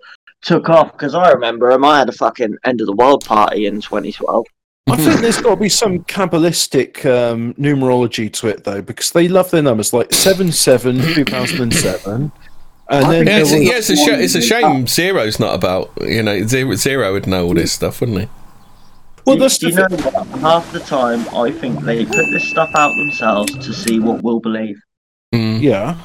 took 0.47 0.69
off. 0.69 0.91
Because 0.93 1.13
I 1.13 1.31
remember 1.31 1.71
'em, 1.71 1.83
I 1.85 1.99
had 1.99 2.09
a 2.09 2.13
fucking 2.13 2.57
end 2.63 2.81
of 2.81 2.87
the 2.87 2.93
world 2.93 3.23
party 3.25 3.67
in 3.67 3.81
2012. 3.81 4.45
I 4.89 4.95
think 4.95 5.19
there's 5.19 5.41
got 5.41 5.55
to 5.55 5.55
be 5.57 5.67
some 5.67 5.99
kabbalistic 6.05 7.05
um, 7.05 7.53
numerology 7.55 8.31
to 8.33 8.47
it 8.47 8.63
though, 8.63 8.81
because 8.81 9.11
they 9.11 9.27
love 9.27 9.51
their 9.51 9.61
numbers, 9.61 9.91
like 9.91 10.13
seven 10.13 10.49
seven 10.51 10.99
two 11.13 11.25
thousand 11.25 11.61
and 11.61 11.73
seven, 11.73 12.31
and 12.89 13.05
I 13.05 13.11
then 13.11 13.27
Yeah, 13.27 13.37
it's, 13.39 13.51
was- 13.51 13.63
yeah, 13.63 13.77
it's 13.77 13.89
a 13.89 13.95
sh- 13.97 14.07
it's 14.07 14.35
a 14.35 14.41
shame 14.41 14.87
Zero's 14.87 15.41
not 15.41 15.53
about. 15.55 15.91
You 16.01 16.23
know, 16.23 16.41
Zero, 16.47 16.73
Zero 16.75 17.11
would 17.11 17.27
know 17.27 17.45
all 17.45 17.53
this 17.53 17.73
stuff, 17.73 17.99
wouldn't 17.99 18.19
he? 18.21 18.29
well, 19.25 19.35
Do- 19.35 19.41
that's 19.41 19.61
you 19.61 19.73
know 19.73 19.87
what? 19.89 20.25
Half 20.39 20.71
the 20.71 20.79
time, 20.79 21.27
I 21.35 21.51
think 21.51 21.81
they 21.83 22.05
put 22.05 22.25
this 22.31 22.47
stuff 22.47 22.69
out 22.73 22.95
themselves 22.95 23.51
to 23.57 23.73
see 23.73 23.99
what 23.99 24.23
we'll 24.23 24.39
believe. 24.39 24.79
Mm. 25.35 25.61
yeah, 25.61 25.97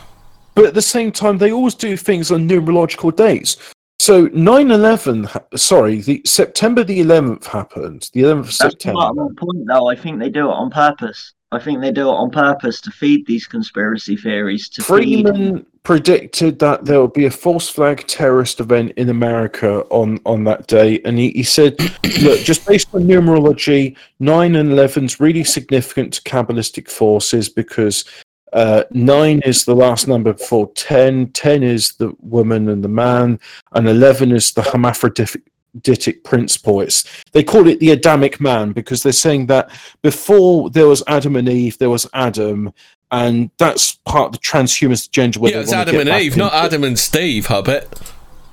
but 0.56 0.64
at 0.64 0.74
the 0.74 0.82
same 0.82 1.12
time, 1.12 1.38
they 1.38 1.52
always 1.52 1.76
do 1.76 1.96
things 1.96 2.32
on 2.32 2.48
numerological 2.48 3.14
dates. 3.14 3.56
So 4.02 4.26
9-11, 4.30 5.56
sorry, 5.56 6.00
the 6.00 6.22
September 6.24 6.82
the 6.82 6.98
11th 6.98 7.44
happened. 7.44 8.10
The 8.12 8.22
11th 8.22 8.38
of 8.40 8.44
That's 8.46 8.56
September. 8.56 9.12
my 9.14 9.28
point, 9.36 9.64
though. 9.68 9.86
I 9.86 9.94
think 9.94 10.18
they 10.18 10.28
do 10.28 10.48
it 10.48 10.54
on 10.54 10.70
purpose. 10.70 11.34
I 11.52 11.60
think 11.60 11.80
they 11.80 11.92
do 11.92 12.08
it 12.08 12.12
on 12.12 12.32
purpose 12.32 12.80
to 12.80 12.90
feed 12.90 13.24
these 13.26 13.46
conspiracy 13.46 14.16
theories. 14.16 14.68
To 14.70 14.82
feed. 14.82 14.88
Freeman 14.88 15.64
predicted 15.84 16.58
that 16.58 16.84
there 16.84 17.00
would 17.00 17.12
be 17.12 17.26
a 17.26 17.30
false 17.30 17.68
flag 17.68 18.04
terrorist 18.08 18.58
event 18.58 18.90
in 18.96 19.08
America 19.08 19.82
on, 19.90 20.18
on 20.26 20.42
that 20.44 20.66
day. 20.66 21.00
And 21.04 21.16
he, 21.16 21.30
he 21.30 21.44
said, 21.44 21.78
look, 22.22 22.40
just 22.40 22.66
based 22.66 22.92
on 22.94 23.02
numerology, 23.02 23.96
9 24.18 24.56
and 24.56 24.72
11 24.72 25.04
is 25.04 25.20
really 25.20 25.44
significant 25.44 26.14
to 26.14 26.22
Kabbalistic 26.22 26.90
forces 26.90 27.48
because 27.48 28.04
uh, 28.52 28.84
9 28.90 29.40
is 29.44 29.64
the 29.64 29.74
last 29.74 30.08
number 30.08 30.32
before 30.32 30.70
10, 30.74 31.28
10 31.32 31.62
is 31.62 31.92
the 31.94 32.12
woman 32.20 32.68
and 32.68 32.84
the 32.84 32.88
man, 32.88 33.38
and 33.72 33.88
11 33.88 34.32
is 34.32 34.52
the 34.52 34.62
hermaphroditic 34.62 36.24
principle. 36.24 36.80
It's, 36.82 37.04
they 37.32 37.42
call 37.44 37.66
it 37.68 37.80
the 37.80 37.90
Adamic 37.92 38.40
man 38.40 38.72
because 38.72 39.02
they're 39.02 39.12
saying 39.12 39.46
that 39.46 39.70
before 40.02 40.68
there 40.70 40.86
was 40.86 41.02
Adam 41.06 41.36
and 41.36 41.48
Eve, 41.48 41.78
there 41.78 41.90
was 41.90 42.06
Adam, 42.12 42.72
and 43.10 43.50
that's 43.58 43.94
part 44.06 44.26
of 44.26 44.32
the 44.32 44.38
transhumanist 44.38 45.08
agenda. 45.08 45.38
where 45.40 45.52
Yeah, 45.52 45.60
it's 45.60 45.72
Adam 45.72 45.96
and 46.00 46.08
Eve, 46.08 46.36
not 46.36 46.52
into- 46.52 46.64
Adam 46.64 46.84
and 46.84 46.98
Steve, 46.98 47.46
Hubbard. 47.46 47.86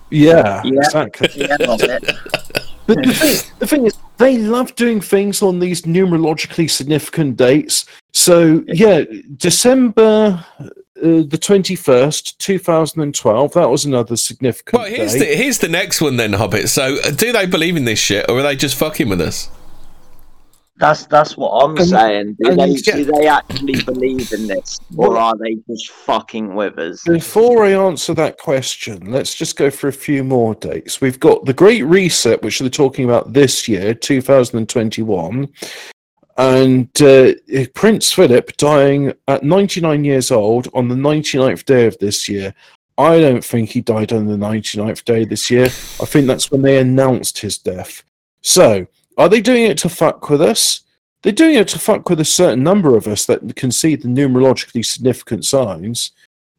Yeah, 0.10 0.62
Yeah. 0.64 0.72
exactly. 0.86 1.30
Yeah, 1.36 1.58
But 2.90 3.06
the 3.06 3.14
thing, 3.14 3.52
the 3.60 3.68
thing 3.68 3.86
is, 3.86 3.94
they 4.18 4.40
love 4.40 4.74
doing 4.74 5.00
things 5.00 5.44
on 5.44 5.60
these 5.60 5.84
numerologically 5.84 6.68
significant 6.68 7.38
dates. 7.38 7.86
So, 8.14 8.64
yeah, 8.66 9.04
December 9.38 10.44
uh, 10.60 10.70
the 10.98 11.38
21st, 11.40 12.40
2012, 12.40 13.54
that 13.54 13.70
was 13.70 13.86
another 13.86 14.18
significant 14.18 14.82
Well, 14.82 14.90
here's 14.90 15.14
date. 15.14 15.20
the 15.20 15.36
here's 15.36 15.60
the 15.60 15.68
next 15.68 16.02
one 16.02 16.18
then, 16.18 16.34
Hobbit. 16.34 16.68
So, 16.68 16.98
uh, 17.06 17.12
do 17.12 17.32
they 17.32 17.46
believe 17.46 17.78
in 17.78 17.86
this 17.86 18.00
shit, 18.00 18.28
or 18.28 18.40
are 18.40 18.44
they 18.44 18.56
just 18.56 18.76
fucking 18.76 19.08
with 19.08 19.22
us? 19.22 19.50
That's 20.80 21.06
that's 21.08 21.36
what 21.36 21.50
I'm 21.50 21.76
And- 21.78 21.88
saying. 21.90 22.38
Do 22.42 22.56
they 22.56 22.74
do 22.74 23.04
they 23.04 23.28
actually 23.28 23.84
believe 23.84 24.32
in 24.32 24.48
this, 24.48 24.80
or 24.96 25.18
are 25.18 25.34
they 25.38 25.58
just 25.70 25.90
fucking 25.90 26.56
with 26.56 26.80
us? 26.80 27.04
Before 27.06 27.66
I 27.66 27.72
answer 27.72 28.14
that 28.14 28.38
question, 28.38 29.12
let's 29.12 29.36
just 29.36 29.58
go 29.58 29.70
for 29.70 29.90
a 29.90 29.94
few 29.94 30.24
more 30.24 30.56
dates. 30.56 31.02
We've 31.02 31.20
got 31.20 31.44
the 31.46 31.54
Great 31.54 31.84
Reset, 31.84 32.42
which 32.42 32.60
they're 32.60 32.70
talking 32.70 33.04
about 33.04 33.34
this 33.34 33.68
year, 33.68 33.94
2021, 33.94 35.50
and 36.38 37.02
uh, 37.02 37.34
Prince 37.76 38.14
Philip 38.14 38.56
dying 38.56 39.14
at 39.28 39.44
99 39.44 40.06
years 40.06 40.32
old 40.32 40.70
on 40.74 40.88
the 40.88 40.96
99th 40.96 41.66
day 41.66 41.88
of 41.88 41.98
this 42.00 42.30
year. 42.30 42.54
I 42.98 43.20
don't 43.20 43.44
think 43.44 43.70
he 43.70 43.82
died 43.82 44.14
on 44.14 44.28
the 44.28 44.38
99th 44.38 45.04
day 45.04 45.26
this 45.26 45.52
year. 45.52 45.66
I 45.66 46.06
think 46.06 46.28
that's 46.28 46.52
when 46.52 46.62
they 46.62 46.78
announced 46.80 47.40
his 47.40 47.58
death. 47.58 48.04
So, 48.42 48.88
are 49.18 49.30
they 49.30 49.42
doing 49.42 49.64
it 49.64 49.78
to 49.80 49.90
fuck 49.90 50.30
with 50.30 50.42
us? 50.42 50.82
They're 51.22 51.34
doing 51.34 51.56
it 51.56 51.68
to 51.70 51.80
fuck 51.80 52.10
with 52.10 52.22
a 52.22 52.26
certain 52.26 52.64
number 52.64 52.96
of 52.96 53.08
us 53.08 53.26
that 53.26 53.56
can 53.56 53.72
see 53.72 53.96
the 53.96 54.08
numerologically 54.08 54.86
significant 54.86 55.44
signs. 55.44 56.12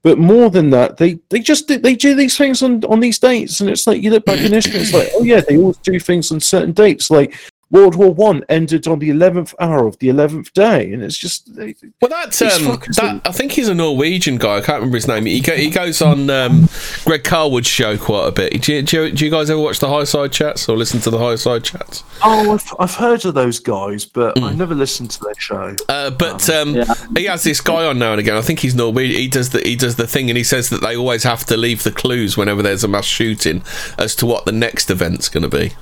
But 0.03 0.19
more 0.19 0.51
than 0.51 0.71
that, 0.71 0.97
they, 0.97 1.19
they 1.29 1.41
just 1.41 1.69
they 1.69 1.95
do 1.95 2.15
these 2.15 2.37
things 2.37 2.63
on, 2.63 2.83
on 2.85 3.01
these 3.01 3.19
dates, 3.19 3.61
and 3.61 3.69
it's 3.69 3.87
like 3.87 4.03
you 4.03 4.11
look 4.11 4.25
back 4.25 4.41
in 4.41 4.53
history, 4.53 4.81
it's 4.81 4.95
like 4.95 5.09
oh 5.15 5.25
yeah, 5.25 5.41
they 5.41 5.59
always 5.59 5.77
do 5.79 6.01
things 6.01 6.33
on 6.33 6.41
certain 6.41 6.73
dates. 6.73 7.11
Like 7.11 7.39
World 7.71 7.95
War 7.95 8.13
One 8.13 8.45
ended 8.49 8.87
on 8.89 8.99
the 8.99 9.11
eleventh 9.11 9.55
hour 9.61 9.87
of 9.87 9.99
the 9.99 10.09
eleventh 10.09 10.53
day, 10.53 10.93
and 10.93 11.03
it's 11.03 11.17
just 11.17 11.49
Well, 11.57 11.65
that, 12.11 12.43
um, 12.43 12.81
that 12.97 13.21
I 13.25 13.33
think 13.33 13.53
he's 13.53 13.69
a 13.69 13.75
Norwegian 13.75 14.39
guy. 14.39 14.57
I 14.57 14.61
can't 14.61 14.77
remember 14.79 14.97
his 14.97 15.07
name. 15.07 15.27
He, 15.27 15.41
go, 15.41 15.55
he 15.55 15.71
goes 15.71 16.03
on 16.03 16.29
um, 16.31 16.69
Greg 17.05 17.23
Carlwood's 17.23 17.69
show 17.69 17.97
quite 17.97 18.27
a 18.27 18.33
bit. 18.33 18.63
Do 18.63 18.73
you, 18.75 18.83
do, 18.83 19.05
you, 19.07 19.13
do 19.13 19.25
you 19.25 19.31
guys 19.31 19.51
ever 19.51 19.61
watch 19.61 19.79
the 19.79 19.87
Higherside 19.87 20.33
Chats 20.33 20.69
or 20.69 20.77
listen 20.77 21.01
to 21.01 21.11
the 21.11 21.19
Higherside 21.19 21.63
Chats? 21.63 22.03
oh 22.25 22.53
I've, 22.55 22.75
I've 22.79 22.95
heard 22.95 23.25
of 23.25 23.35
those 23.35 23.59
guys, 23.61 24.05
but 24.05 24.41
I 24.43 24.53
never 24.53 24.75
listened 24.75 25.11
to 25.13 25.21
their 25.25 25.35
show. 25.39 25.77
Uh, 25.89 26.11
but 26.11 26.49
um, 26.51 26.75
Yeah. 26.75 26.93
he 27.17 27.25
has 27.27 27.43
this 27.45 27.61
guy 27.61 27.87
on 27.87 27.99
now 27.99 28.13
and 28.13 28.21
again. 28.21 28.37
I 28.37 28.43
think 28.43 28.61
he's 28.61 28.75
Norwegian. 28.75 29.17
He 29.21 29.29
does 29.29 29.51
the 29.51 29.61
he 29.61 29.77
does 29.77 29.97
the 29.97 30.07
thing, 30.07 30.29
and 30.29 30.37
he 30.37 30.45
says 30.45 30.71
that 30.71 30.81
they 30.81 30.97
always 30.97 31.23
have 31.23 31.45
to 31.47 31.57
leave 31.57 31.83
the 31.85 31.93
clues 31.93 32.37
whenever 32.37 32.63
there's 32.63 32.85
a 32.85 32.89
mass 32.89 33.07
shooting 33.07 33.63
as 33.99 34.15
to 34.17 34.27
what 34.27 34.45
the 34.45 34.53
next 34.53 34.91
event's 34.91 35.29
going 35.29 35.49
to 35.49 35.49
be. 35.49 35.73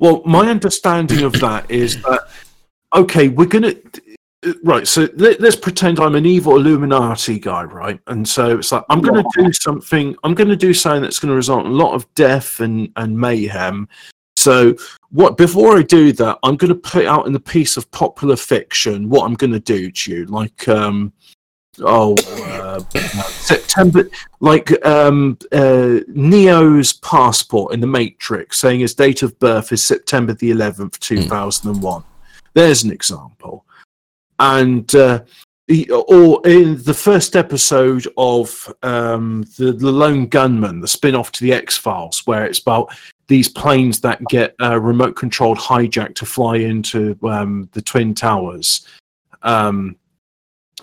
Well, 0.00 0.22
my 0.24 0.48
understanding 0.48 1.24
of 1.24 1.34
that 1.40 1.70
is 1.70 2.00
that 2.02 2.28
okay, 2.94 3.28
we're 3.28 3.44
gonna 3.44 3.74
right. 4.64 4.88
So 4.88 5.08
let, 5.16 5.40
let's 5.40 5.56
pretend 5.56 6.00
I'm 6.00 6.14
an 6.14 6.24
evil 6.24 6.56
Illuminati 6.56 7.38
guy, 7.38 7.64
right? 7.64 8.00
And 8.06 8.26
so 8.26 8.58
it's 8.58 8.72
like 8.72 8.82
I'm 8.88 9.02
gonna 9.02 9.22
do 9.36 9.52
something. 9.52 10.16
I'm 10.24 10.34
gonna 10.34 10.56
do 10.56 10.72
something 10.72 11.02
that's 11.02 11.18
gonna 11.18 11.34
result 11.34 11.66
in 11.66 11.72
a 11.72 11.74
lot 11.74 11.92
of 11.92 12.12
death 12.14 12.60
and 12.60 12.90
and 12.96 13.16
mayhem. 13.16 13.88
So 14.36 14.74
what 15.10 15.36
before 15.36 15.76
I 15.76 15.82
do 15.82 16.12
that, 16.12 16.38
I'm 16.42 16.56
gonna 16.56 16.74
put 16.74 17.04
out 17.04 17.26
in 17.26 17.34
the 17.34 17.38
piece 17.38 17.76
of 17.76 17.90
popular 17.90 18.36
fiction 18.36 19.10
what 19.10 19.26
I'm 19.26 19.34
gonna 19.34 19.60
do 19.60 19.90
to 19.90 20.10
you, 20.10 20.24
like 20.26 20.66
um. 20.66 21.12
Oh, 21.82 22.14
uh, 22.50 22.80
September, 23.40 24.08
like 24.40 24.84
um, 24.86 25.38
uh, 25.52 26.00
Neo's 26.08 26.92
passport 26.94 27.74
in 27.74 27.80
the 27.80 27.86
Matrix, 27.86 28.58
saying 28.58 28.80
his 28.80 28.94
date 28.94 29.22
of 29.22 29.38
birth 29.38 29.72
is 29.72 29.84
September 29.84 30.34
the 30.34 30.50
11th, 30.50 30.98
2001. 30.98 32.04
There's 32.54 32.82
an 32.82 32.92
example. 32.92 33.64
And, 34.38 34.92
uh, 34.94 35.20
or 35.90 36.46
in 36.46 36.82
the 36.82 36.94
first 36.94 37.36
episode 37.36 38.06
of 38.16 38.72
um, 38.82 39.44
the, 39.56 39.72
the 39.72 39.92
Lone 39.92 40.26
Gunman, 40.26 40.80
the 40.80 40.88
spin 40.88 41.14
off 41.14 41.30
to 41.32 41.44
the 41.44 41.52
X 41.52 41.76
Files, 41.76 42.26
where 42.26 42.44
it's 42.44 42.58
about 42.58 42.92
these 43.28 43.48
planes 43.48 44.00
that 44.00 44.20
get 44.28 44.54
uh, 44.60 44.80
remote 44.80 45.14
controlled 45.14 45.58
hijacked 45.58 46.16
to 46.16 46.26
fly 46.26 46.56
into 46.56 47.16
um, 47.22 47.68
the 47.72 47.82
Twin 47.82 48.14
Towers. 48.14 48.86
Um, 49.42 49.96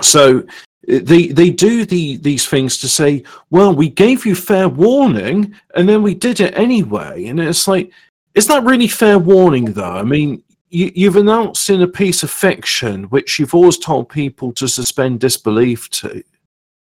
so 0.01 0.43
they 0.87 1.27
they 1.27 1.49
do 1.49 1.85
the 1.85 2.17
these 2.17 2.47
things 2.47 2.77
to 2.77 2.87
say, 2.87 3.23
well, 3.49 3.73
we 3.75 3.89
gave 3.89 4.25
you 4.25 4.35
fair 4.35 4.69
warning, 4.69 5.53
and 5.75 5.87
then 5.87 6.01
we 6.01 6.15
did 6.15 6.39
it 6.39 6.57
anyway. 6.57 7.25
And 7.27 7.39
it's 7.39 7.67
like, 7.67 7.91
is 8.35 8.47
that 8.47 8.63
really 8.63 8.87
fair 8.87 9.19
warning, 9.19 9.73
though? 9.73 9.97
I 9.97 10.03
mean, 10.03 10.41
you, 10.69 10.91
you've 10.95 11.17
announced 11.17 11.69
in 11.69 11.81
a 11.81 11.87
piece 11.87 12.23
of 12.23 12.31
fiction 12.31 13.03
which 13.05 13.37
you've 13.37 13.53
always 13.53 13.77
told 13.77 14.09
people 14.09 14.51
to 14.53 14.67
suspend 14.67 15.19
disbelief 15.19 15.89
to. 15.91 16.23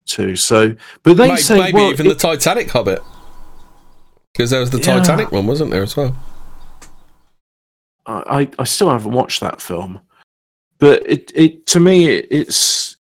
To 0.05 0.35
so, 0.35 0.75
but 1.03 1.15
they 1.15 1.29
maybe 1.29 1.39
say, 1.39 1.57
maybe 1.59 1.75
well, 1.75 1.91
even 1.91 2.07
it- 2.07 2.09
the 2.09 2.15
Titanic 2.15 2.69
Hobbit, 2.69 3.01
because 4.33 4.49
there 4.49 4.59
was 4.59 4.69
the 4.69 4.79
Yeah. 4.79 4.97
Titanic 4.97 5.31
one, 5.31 5.47
wasn't 5.47 5.71
there 5.71 5.81
as 5.81 5.95
well? 5.95 6.13
I, 8.05 8.49
I 8.59 8.65
still 8.65 8.89
haven't 8.89 9.13
watched 9.13 9.39
that 9.39 9.61
film, 9.61 10.01
but 10.77 11.09
it, 11.09 11.31
it 11.33 11.65
to 11.67 11.79
me 11.79 12.09
it, 12.09 12.27
it's 12.31 12.97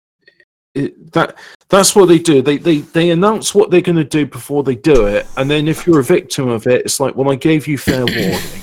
it, 0.77 1.11
that 1.13 1.37
that's 1.69 1.95
what 1.95 2.07
they 2.07 2.19
do. 2.19 2.41
They 2.41 2.57
they 2.57 2.79
they 2.79 3.09
announce 3.09 3.53
what 3.55 3.71
they're 3.71 3.81
going 3.81 3.97
to 3.97 4.03
do 4.03 4.25
before 4.25 4.63
they 4.63 4.75
do 4.75 5.07
it, 5.07 5.27
and 5.37 5.49
then 5.49 5.67
if 5.67 5.85
you're 5.85 5.99
a 5.99 6.03
victim 6.03 6.47
of 6.47 6.67
it, 6.67 6.85
it's 6.85 6.99
like, 6.99 7.15
well, 7.15 7.31
I 7.31 7.35
gave 7.35 7.67
you 7.67 7.77
fair 7.77 8.05
warning. 8.05 8.61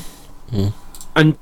Hmm. 0.50 0.68
And 1.16 1.38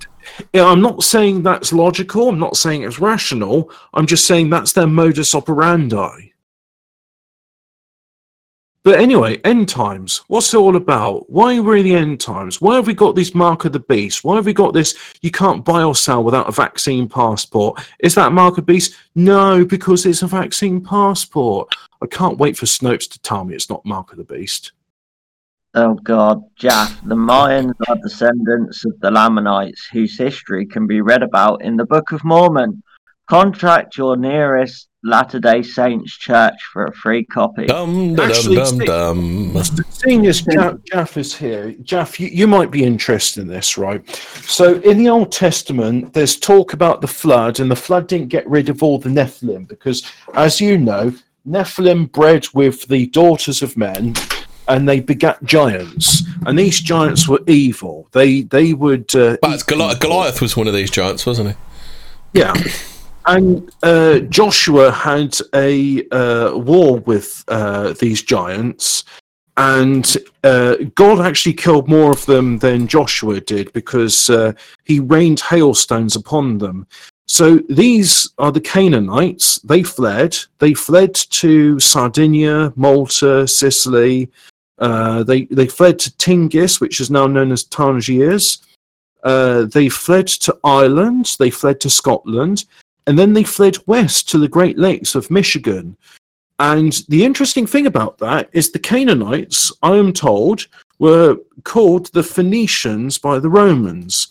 yeah, 0.52 0.64
I'm 0.64 0.80
not 0.80 1.02
saying 1.02 1.42
that's 1.42 1.72
logical. 1.72 2.28
I'm 2.28 2.38
not 2.38 2.56
saying 2.56 2.82
it's 2.82 2.98
rational. 2.98 3.70
I'm 3.94 4.06
just 4.06 4.26
saying 4.26 4.50
that's 4.50 4.72
their 4.72 4.86
modus 4.86 5.34
operandi. 5.34 6.31
But 8.84 8.98
anyway, 8.98 9.38
end 9.44 9.68
times. 9.68 10.22
What's 10.26 10.52
it 10.52 10.56
all 10.56 10.74
about? 10.74 11.30
Why 11.30 11.56
are 11.56 11.62
we 11.62 11.80
in 11.80 11.84
the 11.84 11.94
end 11.94 12.20
times? 12.20 12.60
Why 12.60 12.74
have 12.74 12.88
we 12.88 12.94
got 12.94 13.14
this 13.14 13.32
mark 13.32 13.64
of 13.64 13.72
the 13.72 13.78
beast? 13.78 14.24
Why 14.24 14.34
have 14.36 14.46
we 14.46 14.52
got 14.52 14.74
this? 14.74 14.98
You 15.20 15.30
can't 15.30 15.64
buy 15.64 15.84
or 15.84 15.94
sell 15.94 16.24
without 16.24 16.48
a 16.48 16.52
vaccine 16.52 17.08
passport. 17.08 17.80
Is 18.00 18.16
that 18.16 18.32
mark 18.32 18.58
of 18.58 18.66
beast? 18.66 18.96
No, 19.14 19.64
because 19.64 20.04
it's 20.04 20.22
a 20.22 20.26
vaccine 20.26 20.80
passport. 20.80 21.72
I 22.02 22.06
can't 22.06 22.38
wait 22.38 22.56
for 22.56 22.66
Snopes 22.66 23.08
to 23.12 23.20
tell 23.20 23.44
me 23.44 23.54
it's 23.54 23.70
not 23.70 23.86
mark 23.86 24.10
of 24.10 24.18
the 24.18 24.24
beast. 24.24 24.72
Oh 25.74 25.94
God, 25.94 26.42
Jack, 26.56 26.90
the 27.04 27.14
Mayans 27.14 27.72
are 27.88 27.96
descendants 28.02 28.84
of 28.84 28.98
the 28.98 29.10
Lamanites, 29.12 29.86
whose 29.92 30.18
history 30.18 30.66
can 30.66 30.88
be 30.88 31.00
read 31.00 31.22
about 31.22 31.62
in 31.62 31.76
the 31.76 31.86
Book 31.86 32.10
of 32.10 32.24
Mormon. 32.24 32.82
Contract 33.32 33.96
your 33.96 34.18
nearest 34.18 34.88
Latter 35.02 35.40
Day 35.40 35.62
Saints 35.62 36.18
church 36.18 36.62
for 36.70 36.84
a 36.84 36.92
free 36.92 37.24
copy. 37.24 37.64
Dum 37.64 38.14
dum 38.14 38.28
Actually, 38.30 38.56
dum 38.56 38.78
see- 38.78 38.84
dum. 38.84 39.62
Seeing 39.88 40.26
as 40.26 40.42
Jaff, 40.42 40.74
Jaff 40.84 41.16
is 41.16 41.34
here, 41.34 41.74
Jaff, 41.82 42.20
you, 42.20 42.28
you 42.28 42.46
might 42.46 42.70
be 42.70 42.84
interested 42.84 43.40
in 43.40 43.46
this, 43.46 43.78
right? 43.78 44.06
So, 44.44 44.74
in 44.80 44.98
the 44.98 45.08
Old 45.08 45.32
Testament, 45.32 46.12
there's 46.12 46.36
talk 46.38 46.74
about 46.74 47.00
the 47.00 47.06
flood, 47.08 47.58
and 47.58 47.70
the 47.70 47.74
flood 47.74 48.06
didn't 48.06 48.28
get 48.28 48.46
rid 48.50 48.68
of 48.68 48.82
all 48.82 48.98
the 48.98 49.08
Nephilim 49.08 49.66
because, 49.66 50.02
as 50.34 50.60
you 50.60 50.76
know, 50.76 51.14
Nephilim 51.48 52.12
bred 52.12 52.46
with 52.52 52.86
the 52.86 53.06
daughters 53.06 53.62
of 53.62 53.78
men, 53.78 54.12
and 54.68 54.86
they 54.86 55.00
begat 55.00 55.42
giants, 55.44 56.24
and 56.44 56.58
these 56.58 56.80
giants 56.80 57.26
were 57.26 57.40
evil. 57.46 58.08
They 58.12 58.42
they 58.42 58.74
would. 58.74 59.16
Uh, 59.16 59.38
But 59.40 59.60
Goli- 59.60 59.98
Goliath 59.98 60.42
was 60.42 60.54
one 60.54 60.68
of 60.68 60.74
these 60.74 60.90
giants, 60.90 61.24
wasn't 61.24 61.48
he? 61.48 61.56
Yeah. 62.34 62.52
And 63.26 63.70
uh, 63.82 64.20
Joshua 64.20 64.90
had 64.90 65.36
a 65.54 66.08
uh, 66.08 66.56
war 66.56 66.98
with 67.00 67.44
uh, 67.48 67.94
these 68.00 68.22
giants, 68.22 69.04
and 69.56 70.16
uh, 70.42 70.76
God 70.94 71.24
actually 71.24 71.52
killed 71.52 71.88
more 71.88 72.10
of 72.10 72.26
them 72.26 72.58
than 72.58 72.88
Joshua 72.88 73.40
did 73.40 73.72
because 73.72 74.28
uh, 74.28 74.52
he 74.84 74.98
rained 74.98 75.40
hailstones 75.40 76.16
upon 76.16 76.58
them. 76.58 76.86
So 77.26 77.58
these 77.68 78.28
are 78.38 78.50
the 78.50 78.60
Canaanites. 78.60 79.58
They 79.60 79.84
fled. 79.84 80.36
They 80.58 80.74
fled 80.74 81.14
to 81.14 81.78
Sardinia, 81.78 82.72
Malta, 82.74 83.46
Sicily. 83.46 84.30
Uh, 84.78 85.22
they 85.22 85.44
they 85.44 85.68
fled 85.68 86.00
to 86.00 86.10
Tingis, 86.12 86.80
which 86.80 87.00
is 87.00 87.10
now 87.10 87.28
known 87.28 87.52
as 87.52 87.62
Tangiers. 87.64 88.62
They 89.22 89.88
fled 89.88 90.26
to 90.26 90.58
Ireland. 90.64 91.36
They 91.38 91.50
fled 91.50 91.80
to 91.82 91.90
Scotland 91.90 92.64
and 93.06 93.18
then 93.18 93.32
they 93.32 93.44
fled 93.44 93.76
west 93.86 94.28
to 94.30 94.38
the 94.38 94.48
Great 94.48 94.78
Lakes 94.78 95.14
of 95.14 95.30
Michigan. 95.30 95.96
And 96.58 96.92
the 97.08 97.24
interesting 97.24 97.66
thing 97.66 97.86
about 97.86 98.18
that 98.18 98.48
is 98.52 98.70
the 98.70 98.78
Canaanites, 98.78 99.72
I 99.82 99.96
am 99.96 100.12
told, 100.12 100.66
were 100.98 101.36
called 101.64 102.12
the 102.12 102.22
Phoenicians 102.22 103.18
by 103.18 103.40
the 103.40 103.48
Romans. 103.48 104.28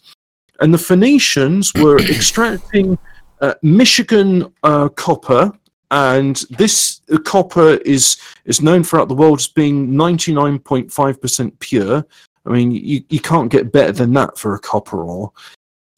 And 0.61 0.73
the 0.73 0.77
Phoenicians 0.77 1.73
were 1.73 1.97
extracting 2.09 2.97
uh, 3.41 3.55
Michigan 3.61 4.53
uh, 4.63 4.87
copper, 4.89 5.51
and 5.89 6.37
this 6.51 7.01
uh, 7.11 7.17
copper 7.17 7.73
is 7.85 8.17
is 8.45 8.61
known 8.61 8.83
throughout 8.83 9.09
the 9.09 9.15
world 9.15 9.39
as 9.39 9.47
being 9.47 9.89
99.5% 9.89 11.59
pure. 11.59 12.05
I 12.45 12.49
mean, 12.49 12.71
you, 12.71 13.03
you 13.09 13.19
can't 13.19 13.51
get 13.51 13.71
better 13.71 13.91
than 13.91 14.13
that 14.13 14.37
for 14.37 14.55
a 14.55 14.59
copper 14.59 15.03
ore. 15.03 15.31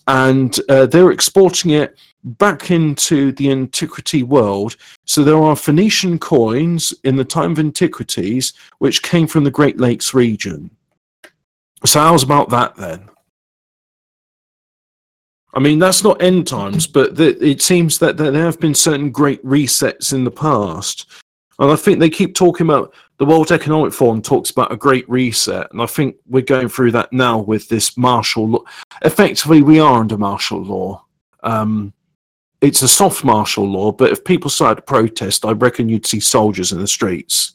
And 0.07 0.57
uh, 0.69 0.85
they're 0.85 1.11
exporting 1.11 1.71
it 1.71 1.97
back 2.23 2.71
into 2.71 3.31
the 3.33 3.51
antiquity 3.51 4.23
world. 4.23 4.75
So 5.05 5.23
there 5.23 5.37
are 5.37 5.55
Phoenician 5.55 6.19
coins 6.19 6.93
in 7.03 7.15
the 7.15 7.25
time 7.25 7.51
of 7.51 7.59
antiquities 7.59 8.53
which 8.79 9.03
came 9.03 9.27
from 9.27 9.43
the 9.43 9.51
Great 9.51 9.79
Lakes 9.79 10.13
region. 10.13 10.69
So 11.85 11.99
how's 11.99 12.23
about 12.23 12.49
that 12.49 12.75
then? 12.75 13.09
I 15.53 15.59
mean, 15.59 15.79
that's 15.79 16.03
not 16.03 16.21
end 16.21 16.47
times, 16.47 16.87
but 16.87 17.15
th- 17.15 17.37
it 17.39 17.61
seems 17.61 17.99
that 17.99 18.17
there 18.17 18.33
have 18.33 18.59
been 18.59 18.73
certain 18.73 19.11
great 19.11 19.43
resets 19.45 20.11
in 20.11 20.23
the 20.23 20.31
past. 20.31 21.05
And 21.59 21.71
I 21.71 21.75
think 21.75 21.99
they 21.99 22.09
keep 22.09 22.33
talking 22.33 22.65
about 22.65 22.95
the 23.17 23.25
World 23.25 23.51
Economic 23.51 23.93
Forum 23.93 24.21
talks 24.21 24.49
about 24.49 24.71
a 24.71 24.77
great 24.77 25.07
reset. 25.09 25.71
And 25.71 25.81
I 25.81 25.85
think 25.85 26.15
we're 26.25 26.41
going 26.41 26.67
through 26.67 26.91
that 26.91 27.13
now 27.13 27.39
with 27.39 27.69
this 27.69 27.95
martial 27.97 28.47
law. 28.47 28.63
Effectively, 29.03 29.61
we 29.61 29.79
are 29.79 29.99
under 29.99 30.17
martial 30.17 30.61
law. 30.61 31.05
Um, 31.43 31.93
it's 32.61 32.81
a 32.81 32.87
soft 32.87 33.23
martial 33.23 33.69
law, 33.69 33.91
but 33.91 34.11
if 34.11 34.23
people 34.23 34.49
started 34.49 34.77
to 34.77 34.81
protest, 34.83 35.45
I 35.45 35.51
reckon 35.51 35.89
you'd 35.89 36.05
see 36.05 36.19
soldiers 36.19 36.71
in 36.71 36.79
the 36.79 36.87
streets. 36.87 37.53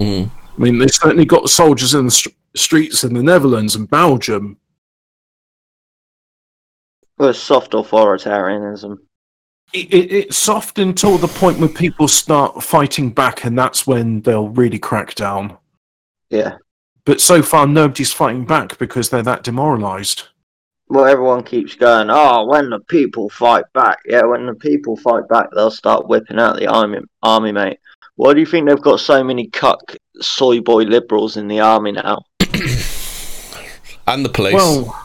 Mm. 0.00 0.30
I 0.30 0.60
mean, 0.60 0.78
they 0.78 0.88
certainly 0.88 1.24
got 1.24 1.48
soldiers 1.48 1.94
in 1.94 2.04
the 2.04 2.10
st- 2.10 2.36
streets 2.54 3.02
in 3.02 3.14
the 3.14 3.22
Netherlands 3.22 3.74
and 3.74 3.88
Belgium. 3.88 4.58
Well, 7.16 7.32
soft 7.32 7.72
authoritarianism. 7.72 8.98
It, 9.72 9.92
it, 9.92 10.12
it's 10.12 10.38
soft 10.38 10.78
until 10.78 11.18
the 11.18 11.28
point 11.28 11.58
where 11.58 11.68
people 11.68 12.08
start 12.08 12.62
fighting 12.62 13.10
back, 13.10 13.44
and 13.44 13.58
that's 13.58 13.86
when 13.86 14.20
they'll 14.20 14.48
really 14.48 14.78
crack 14.78 15.14
down. 15.14 15.56
Yeah. 16.30 16.56
But 17.04 17.20
so 17.20 17.42
far, 17.42 17.66
nobody's 17.66 18.12
fighting 18.12 18.44
back 18.44 18.78
because 18.78 19.10
they're 19.10 19.22
that 19.22 19.42
demoralised. 19.42 20.24
Well, 20.88 21.06
everyone 21.06 21.42
keeps 21.42 21.74
going, 21.74 22.08
oh, 22.10 22.46
when 22.46 22.70
the 22.70 22.80
people 22.80 23.30
fight 23.30 23.64
back. 23.72 23.98
Yeah, 24.04 24.24
when 24.24 24.46
the 24.46 24.54
people 24.54 24.96
fight 24.96 25.26
back, 25.28 25.48
they'll 25.54 25.70
start 25.70 26.06
whipping 26.06 26.38
out 26.38 26.56
the 26.56 26.66
army, 26.66 26.98
army 27.22 27.50
mate. 27.50 27.78
Why 28.16 28.34
do 28.34 28.40
you 28.40 28.46
think 28.46 28.68
they've 28.68 28.80
got 28.80 29.00
so 29.00 29.24
many 29.24 29.46
cuck 29.46 29.96
soy 30.20 30.60
boy 30.60 30.82
liberals 30.82 31.36
in 31.36 31.48
the 31.48 31.60
army 31.60 31.92
now? 31.92 32.24
And 34.04 34.24
the 34.24 34.28
police. 34.28 34.54
Well, 34.54 35.01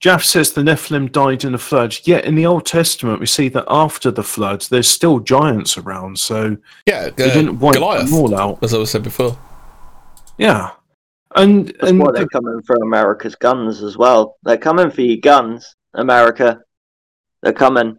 Jaff 0.00 0.24
says 0.24 0.52
the 0.52 0.62
Nephilim 0.62 1.12
died 1.12 1.44
in 1.44 1.54
a 1.54 1.58
flood. 1.58 1.96
Yet 2.04 2.24
in 2.24 2.34
the 2.34 2.46
Old 2.46 2.66
Testament, 2.66 3.20
we 3.20 3.26
see 3.26 3.48
that 3.50 3.64
after 3.68 4.10
the 4.10 4.22
flood, 4.22 4.62
there's 4.70 4.88
still 4.88 5.20
giants 5.20 5.78
around. 5.78 6.18
So 6.18 6.56
yeah, 6.86 7.10
they 7.10 7.30
uh, 7.30 7.34
didn't 7.34 7.58
wipe 7.60 7.74
Goliath, 7.74 8.10
them 8.10 8.14
all 8.18 8.34
out. 8.34 8.62
as 8.62 8.74
I 8.74 8.82
said 8.84 9.02
before. 9.04 9.36
Yeah, 10.38 10.70
and 11.34 11.68
That's 11.68 11.90
and 11.90 11.98
why 12.00 12.10
they're 12.12 12.26
coming 12.28 12.60
for 12.66 12.76
America's 12.76 13.34
guns 13.36 13.82
as 13.82 13.96
well. 13.96 14.36
They're 14.42 14.58
coming 14.58 14.90
for 14.90 15.02
your 15.02 15.18
guns, 15.18 15.74
America. 15.94 16.60
They're 17.42 17.52
coming. 17.52 17.98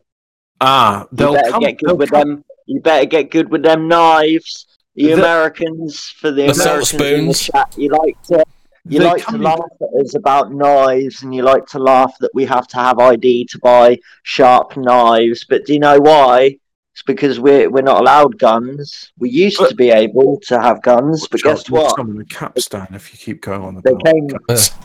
ah, 0.62 1.08
they'll 1.12 1.34
better 1.34 1.52
come. 1.52 1.60
get 1.62 1.78
good 1.80 1.98
with 1.98 2.12
come- 2.12 2.30
them. 2.30 2.44
You 2.66 2.82
better 2.82 3.06
get 3.06 3.32
good 3.32 3.50
with 3.50 3.64
them 3.64 3.88
knives. 3.88 4.68
You 4.94 5.16
The- 5.16 5.22
Americans, 5.22 6.02
for 6.20 6.32
the 6.32 6.48
The 6.48 6.52
Americans 6.52 6.94
in 6.94 6.98
the 7.28 7.34
spoons. 7.34 7.40
chat, 7.44 7.74
you 7.78 7.90
like 7.90 8.22
to 8.24 8.44
you 8.90 9.00
like 9.00 9.26
to 9.28 9.38
laugh 9.38 9.60
at 9.82 10.02
us 10.06 10.16
about 10.16 10.52
knives, 10.54 11.24
and 11.24 11.34
you 11.34 11.44
like 11.44 11.66
to 11.68 11.80
laugh 11.80 12.14
that 12.20 12.32
we 12.34 12.46
have 12.46 12.68
to 12.70 12.78
have 12.78 13.00
ID 13.00 13.46
to 13.46 13.60
buy 13.60 13.98
sharp 14.24 14.78
knives. 14.78 15.46
But 15.48 15.66
do 15.66 15.74
you 15.74 15.80
know 15.80 16.00
why? 16.00 16.58
It's 16.94 17.04
because 17.04 17.40
we're 17.40 17.70
we're 17.70 17.82
not 17.84 18.02
allowed 18.02 18.40
guns. 18.40 19.12
We 19.20 19.30
used 19.30 19.58
But- 19.60 19.70
to 19.70 19.76
be 19.76 19.90
able 19.92 20.40
to 20.48 20.60
have 20.60 20.82
guns, 20.82 21.28
but 21.28 21.42
guess 21.42 21.70
what? 21.70 21.96
summon 21.96 22.20
a 22.22 22.26
capstan 22.26 22.88
if 22.94 23.12
you 23.14 23.20
keep 23.20 23.42
going 23.44 23.62
on 23.62 23.82
They 23.84 23.92
about 23.92 24.06
came. 24.06 24.28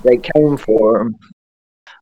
They 0.05 0.19
came 0.19 0.57
for 0.59 0.99
them. 0.99 1.17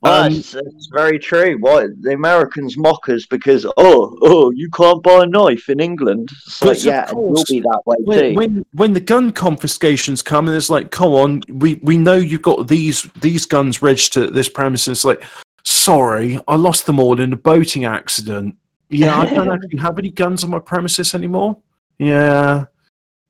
Well, 0.03 0.25
Um, 0.25 0.33
it's, 0.33 0.55
it's 0.55 0.89
very 0.93 1.19
true. 1.19 1.59
Why 1.61 1.89
the 2.01 2.13
Americans 2.13 2.79
mock 2.79 3.09
us 3.11 3.27
because 3.27 3.67
oh 3.77 4.17
oh 4.23 4.51
you 4.51 4.71
can't 4.71 5.03
buy 5.03 5.25
a 5.25 5.27
knife 5.27 5.69
in 5.69 5.79
England. 5.79 6.31
It's 6.47 6.59
But 6.59 6.69
like 6.69 6.79
of 6.79 6.85
yeah, 6.85 7.11
it 7.11 7.17
will 7.17 7.45
be 7.49 7.61
that 7.61 7.83
way 7.85 7.97
when, 8.05 8.19
too. 8.19 8.35
when 8.35 8.67
when 8.73 8.93
the 8.95 9.01
gun 9.01 9.31
confiscations 9.31 10.23
come 10.23 10.49
and 10.49 10.57
it's 10.57 10.71
like, 10.71 10.91
come 10.91 11.13
on, 11.13 11.43
we 11.51 11.75
we 11.83 11.99
know 11.99 12.17
you've 12.17 12.41
got 12.41 12.67
these 12.67 13.03
these 13.21 13.45
guns 13.45 13.83
registered 13.83 14.29
at 14.29 14.33
this 14.35 14.49
premises. 14.49 15.05
Like, 15.05 15.23
sorry, 15.65 16.41
I 16.49 16.57
lost 16.57 16.87
them 16.87 16.99
all 16.99 17.21
in 17.21 17.33
a 17.35 17.37
boating 17.37 17.85
accident. 17.85 18.57
Yeah, 18.89 19.19
I 19.19 19.27
don't 19.27 19.51
actually 19.53 19.79
have 19.81 19.99
any 19.99 20.11
guns 20.11 20.45
on 20.45 20.51
my 20.51 20.61
premises 20.61 21.15
anymore. 21.15 21.59
Yeah, 21.99 22.65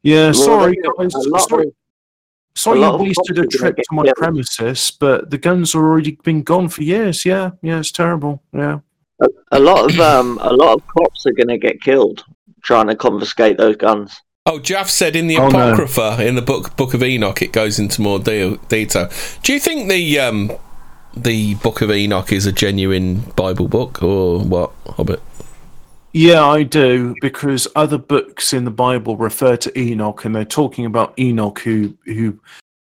yeah. 0.05 0.27
Well, 0.27 0.35
sorry, 0.35 0.79
guys. 0.99 1.13
Sorry, 1.49 1.73
sorry 2.63 2.79
a 2.79 2.81
you 2.81 2.87
lot 2.87 2.95
of 2.95 3.01
wasted 3.01 3.39
a 3.39 3.43
cops 3.43 3.55
are 3.55 3.59
gonna 3.59 3.73
trip 3.73 3.77
to 3.77 3.95
my 3.95 4.13
premises, 4.17 4.93
but 4.99 5.31
the 5.31 5.39
guns 5.39 5.73
have 5.73 5.83
already 5.83 6.19
been 6.23 6.43
gone 6.43 6.69
for 6.69 6.83
years. 6.83 7.25
Yeah, 7.25 7.51
yeah, 7.63 7.79
it's 7.81 7.93
terrible. 7.93 8.43
Yeah. 8.53 8.81
a 9.53 9.59
lot 9.59 9.91
of 9.91 9.99
um 10.01 10.39
a 10.43 10.53
lot 10.53 10.75
of 10.75 10.87
cops 10.87 11.27
are 11.27 11.33
going 11.33 11.49
to 11.49 11.59
get 11.59 11.81
killed 11.81 12.25
trying 12.63 12.87
to 12.89 12.95
confiscate 12.97 13.57
those 13.59 13.77
guns. 13.77 14.21
Oh, 14.47 14.59
Jaff 14.59 14.89
said 14.89 15.17
in 15.17 15.27
the 15.27 15.37
Oh, 15.37 15.49
no. 15.49 15.69
Apocrypha, 15.73 16.27
in 16.27 16.35
the 16.35 16.43
book 16.43 16.77
Book 16.77 16.95
of 16.95 17.03
Enoch, 17.03 17.43
it 17.43 17.53
goes 17.53 17.79
into 17.79 18.01
more 18.01 18.19
deal, 18.19 18.57
detail. 18.69 19.11
Do 19.43 19.53
you 19.53 19.61
think 19.61 19.89
the 19.91 20.19
um, 20.19 20.53
the 21.17 21.55
Book 21.57 21.83
of 21.83 21.91
Enoch 21.91 22.33
is 22.33 22.47
a 22.47 22.53
genuine 22.53 23.21
Bible 23.37 23.69
book 23.69 24.03
or 24.03 24.41
what, 24.41 24.73
Hobbit? 24.87 25.21
Yeah, 26.13 26.45
I 26.45 26.65
do 26.65 27.15
because 27.21 27.69
other 27.77 27.99
books 27.99 28.53
in 28.53 28.65
the 28.65 28.71
Bible 28.71 29.17
refer 29.17 29.57
to 29.59 29.79
Enoch, 29.79 30.25
and 30.25 30.35
they're 30.35 30.45
talking 30.45 30.85
about 30.85 31.17
Enoch 31.19 31.61
who 31.61 31.97
who 32.05 32.39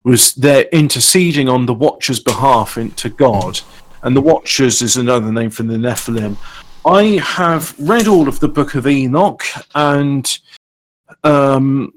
was 0.03 0.35
there 0.35 0.65
interceding 0.71 1.49
on 1.49 1.65
the 1.65 1.73
Watchers' 1.73 2.19
behalf 2.19 2.77
into 2.77 3.09
God, 3.09 3.59
and 4.03 4.15
the 4.15 4.21
Watchers 4.21 4.81
is 4.83 4.97
another 4.97 5.31
name 5.31 5.49
for 5.49 5.63
the 5.63 5.75
Nephilim. 5.75 6.37
I 6.85 7.19
have 7.23 7.73
read 7.79 8.07
all 8.07 8.27
of 8.27 8.39
the 8.39 8.47
Book 8.47 8.75
of 8.75 8.85
Enoch, 8.85 9.43
and 9.73 10.37
um, 11.23 11.91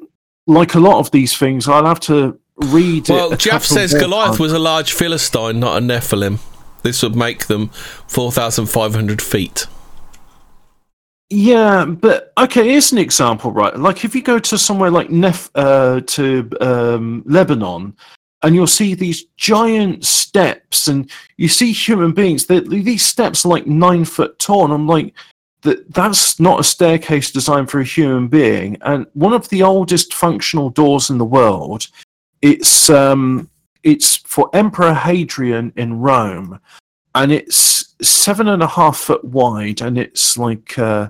like 0.47 0.74
a 0.74 0.81
lot 0.81 0.99
of 0.99 1.11
these 1.11 1.37
things, 1.37 1.68
I'll 1.68 1.85
have 1.85 2.01
to 2.01 2.41
read 2.57 3.11
it. 3.11 3.12
Well, 3.12 3.37
Jeff 3.37 3.64
says 3.64 3.93
Goliath 3.93 4.29
times. 4.29 4.39
was 4.41 4.53
a 4.55 4.59
large 4.59 4.95
Philistine, 4.95 5.61
not 5.61 5.76
a 5.76 5.85
Nephilim. 5.85 6.39
This 6.83 7.03
would 7.03 7.14
make 7.14 7.49
them 7.49 7.68
4,500 7.68 9.20
feet. 9.20 9.66
Yeah, 11.31 11.85
but 11.85 12.33
okay, 12.39 12.70
here's 12.70 12.91
an 12.93 12.99
example, 12.99 13.53
right? 13.53 13.76
Like 13.79 14.05
if 14.05 14.14
you 14.14 14.22
go 14.22 14.39
to 14.39 14.57
somewhere 14.57 14.91
like 14.91 15.11
Nef 15.11 15.51
uh, 15.55 16.01
to 16.01 16.51
um, 16.61 17.22
Lebanon, 17.26 17.95
and 18.43 18.55
you'll 18.55 18.66
see 18.66 18.95
these 18.95 19.24
giant 19.37 20.07
steps, 20.07 20.89
and 20.89 21.11
you 21.37 21.49
see 21.49 21.72
human 21.72 22.12
beings. 22.12 22.47
That 22.47 22.70
these 22.70 23.05
steps 23.05 23.45
are 23.45 23.49
like 23.49 23.66
nine 23.66 24.05
foot 24.07 24.39
tall. 24.39 24.64
And 24.64 24.72
I'm 24.72 24.87
like, 24.87 25.12
that 25.62 25.93
that's 25.93 26.41
not 26.41 26.61
a 26.61 26.64
staircase 26.64 27.31
designed 27.31 27.70
for 27.70 27.81
a 27.81 27.85
human 27.85 28.29
being. 28.29 28.79
And 28.81 29.07
one 29.12 29.35
of 29.35 29.49
the 29.51 29.62
oldest 29.62 30.14
functional 30.14 30.70
doors 30.70 31.11
in 31.11 31.18
the 31.18 31.24
world. 31.24 31.89
It's 32.41 32.89
um, 32.89 33.51
it's 33.83 34.16
for 34.16 34.49
Emperor 34.55 34.95
Hadrian 34.95 35.72
in 35.76 35.99
Rome, 35.99 36.59
and 37.14 37.33
it's 37.33 37.95
seven 38.01 38.49
and 38.49 38.62
a 38.62 38.66
half 38.66 38.97
foot 38.97 39.24
wide, 39.24 39.83
and 39.83 39.99
it's 39.99 40.39
like. 40.39 40.79
Uh, 40.79 41.09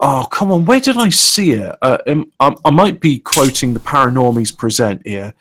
Oh 0.00 0.26
come 0.30 0.52
on! 0.52 0.64
Where 0.64 0.80
did 0.80 0.96
I 0.96 1.08
see 1.08 1.52
it? 1.52 1.76
Uh, 1.82 1.98
um, 2.06 2.30
I, 2.38 2.54
I 2.64 2.70
might 2.70 3.00
be 3.00 3.18
quoting 3.18 3.74
the 3.74 3.80
Paranormies 3.80 4.56
present 4.56 5.04
here. 5.06 5.34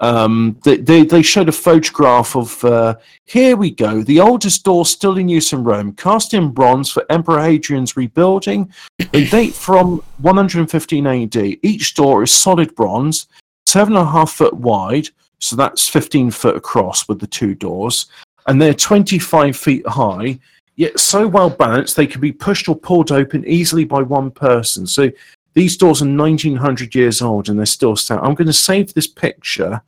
Um, 0.00 0.58
they, 0.64 0.76
they 0.76 1.04
they 1.04 1.22
showed 1.22 1.48
a 1.48 1.52
photograph 1.52 2.34
of. 2.34 2.64
Uh, 2.64 2.96
here 3.26 3.56
we 3.56 3.70
go. 3.70 4.02
The 4.02 4.20
oldest 4.20 4.64
door 4.64 4.86
still 4.86 5.18
in 5.18 5.28
use 5.28 5.52
in 5.52 5.62
Rome, 5.62 5.92
cast 5.92 6.32
in 6.32 6.50
bronze 6.52 6.90
for 6.90 7.04
Emperor 7.10 7.40
Hadrian's 7.40 7.96
rebuilding. 7.96 8.72
They 9.12 9.24
date 9.30 9.54
from 9.54 10.02
115 10.18 11.06
AD. 11.06 11.36
Each 11.36 11.94
door 11.94 12.22
is 12.22 12.32
solid 12.32 12.74
bronze, 12.76 13.26
seven 13.66 13.96
and 13.96 14.06
a 14.06 14.10
half 14.10 14.30
foot 14.32 14.54
wide, 14.54 15.08
so 15.38 15.54
that's 15.54 15.88
15 15.88 16.30
foot 16.30 16.56
across 16.56 17.08
with 17.08 17.18
the 17.18 17.26
two 17.26 17.54
doors, 17.54 18.06
and 18.46 18.62
they're 18.62 18.72
25 18.72 19.56
feet 19.56 19.86
high 19.86 20.38
yet 20.78 20.98
so 20.98 21.26
well 21.26 21.50
balanced 21.50 21.96
they 21.96 22.06
can 22.06 22.20
be 22.20 22.32
pushed 22.32 22.68
or 22.68 22.76
pulled 22.76 23.10
open 23.10 23.44
easily 23.46 23.84
by 23.84 24.00
one 24.00 24.30
person. 24.30 24.86
So 24.86 25.10
these 25.54 25.76
doors 25.76 26.00
are 26.00 26.06
1900 26.06 26.94
years 26.94 27.20
old 27.20 27.48
and 27.48 27.58
they're 27.58 27.66
still 27.66 27.96
standing. 27.96 28.24
I'm 28.24 28.36
going 28.36 28.46
to 28.46 28.52
save 28.52 28.94
this 28.94 29.08
picture 29.08 29.82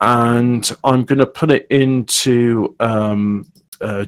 and 0.00 0.76
I'm 0.82 1.04
going 1.04 1.20
to 1.20 1.26
put 1.26 1.52
it 1.52 1.68
into 1.70 2.74
um, 2.80 3.50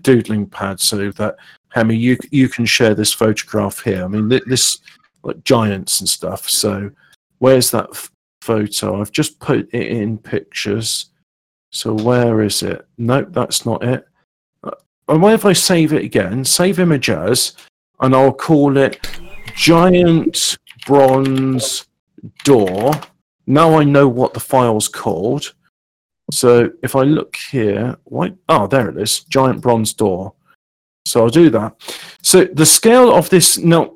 doodling 0.03 0.47
pad 0.47 0.81
so 0.81 1.12
that 1.12 1.37
Hemi, 1.69 1.97
you 1.97 2.16
you 2.33 2.49
can 2.49 2.66
share 2.66 2.95
this 2.95 3.12
photograph 3.12 3.81
here. 3.81 4.05
I 4.05 4.09
mean, 4.09 4.29
this 4.29 4.81
like 5.23 5.45
giants 5.45 6.01
and 6.01 6.09
stuff. 6.09 6.51
So 6.51 6.91
where's 7.39 7.71
that 7.71 7.91
f- 7.93 8.11
photo? 8.43 9.01
I've 9.01 9.12
just 9.12 9.39
put 9.39 9.73
it 9.73 9.73
in 9.73 10.19
pictures. 10.19 11.11
So 11.71 11.93
where 11.93 12.43
is 12.43 12.62
it? 12.62 12.87
Nope, 12.97 13.29
that's 13.31 13.64
not 13.64 13.85
it. 13.85 14.07
And 15.09 15.22
what 15.22 15.34
if 15.34 15.44
I 15.44 15.52
save 15.52 15.92
it 15.92 16.04
again? 16.04 16.44
Save 16.44 16.78
image 16.78 17.09
as, 17.11 17.54
and 18.00 18.14
I'll 18.14 18.32
call 18.32 18.76
it 18.76 19.06
giant 19.54 20.59
bronze 20.86 21.86
door. 22.44 22.92
Now 23.46 23.78
I 23.78 23.84
know 23.84 24.06
what 24.06 24.34
the 24.34 24.40
file's 24.40 24.88
called. 24.88 25.54
So 26.30 26.70
if 26.82 26.94
I 26.94 27.02
look 27.04 27.36
here, 27.50 27.96
why? 28.04 28.34
Oh, 28.48 28.66
there 28.66 28.90
it 28.90 28.98
is, 28.98 29.20
giant 29.24 29.62
bronze 29.62 29.94
door. 29.94 30.34
So 31.06 31.22
I'll 31.22 31.30
do 31.30 31.48
that. 31.50 31.74
So 32.22 32.44
the 32.44 32.66
scale 32.66 33.14
of 33.14 33.30
this 33.30 33.56
now, 33.56 33.94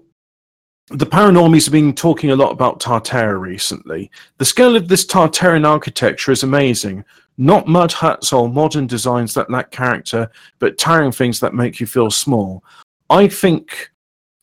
the 0.89 1.07
Paranormies 1.07 1.67
have 1.67 1.73
been 1.73 1.95
talking 1.95 2.31
a 2.31 2.37
lot 2.37 2.53
about 2.53 2.81
Tartaria 2.81 3.39
recently. 3.39 4.11
The 4.39 4.47
scale 4.47 4.77
of 4.77 4.89
this 4.89 5.05
Tartarian 5.05 5.67
architecture 5.67 6.33
is 6.33 6.43
amazing. 6.43 7.05
Not 7.39 7.67
mud 7.67 7.93
huts 7.93 8.33
or 8.33 8.49
modern 8.49 8.87
designs 8.87 9.35
that 9.35 9.51
lack 9.51 9.71
character, 9.71 10.31
but 10.59 10.79
towering 10.79 11.13
things 11.13 11.41
that 11.41 11.55
make 11.55 11.81
you 11.81 11.87
feel 11.87 12.11
small. 12.11 12.63
I 13.11 13.29
think, 13.29 13.91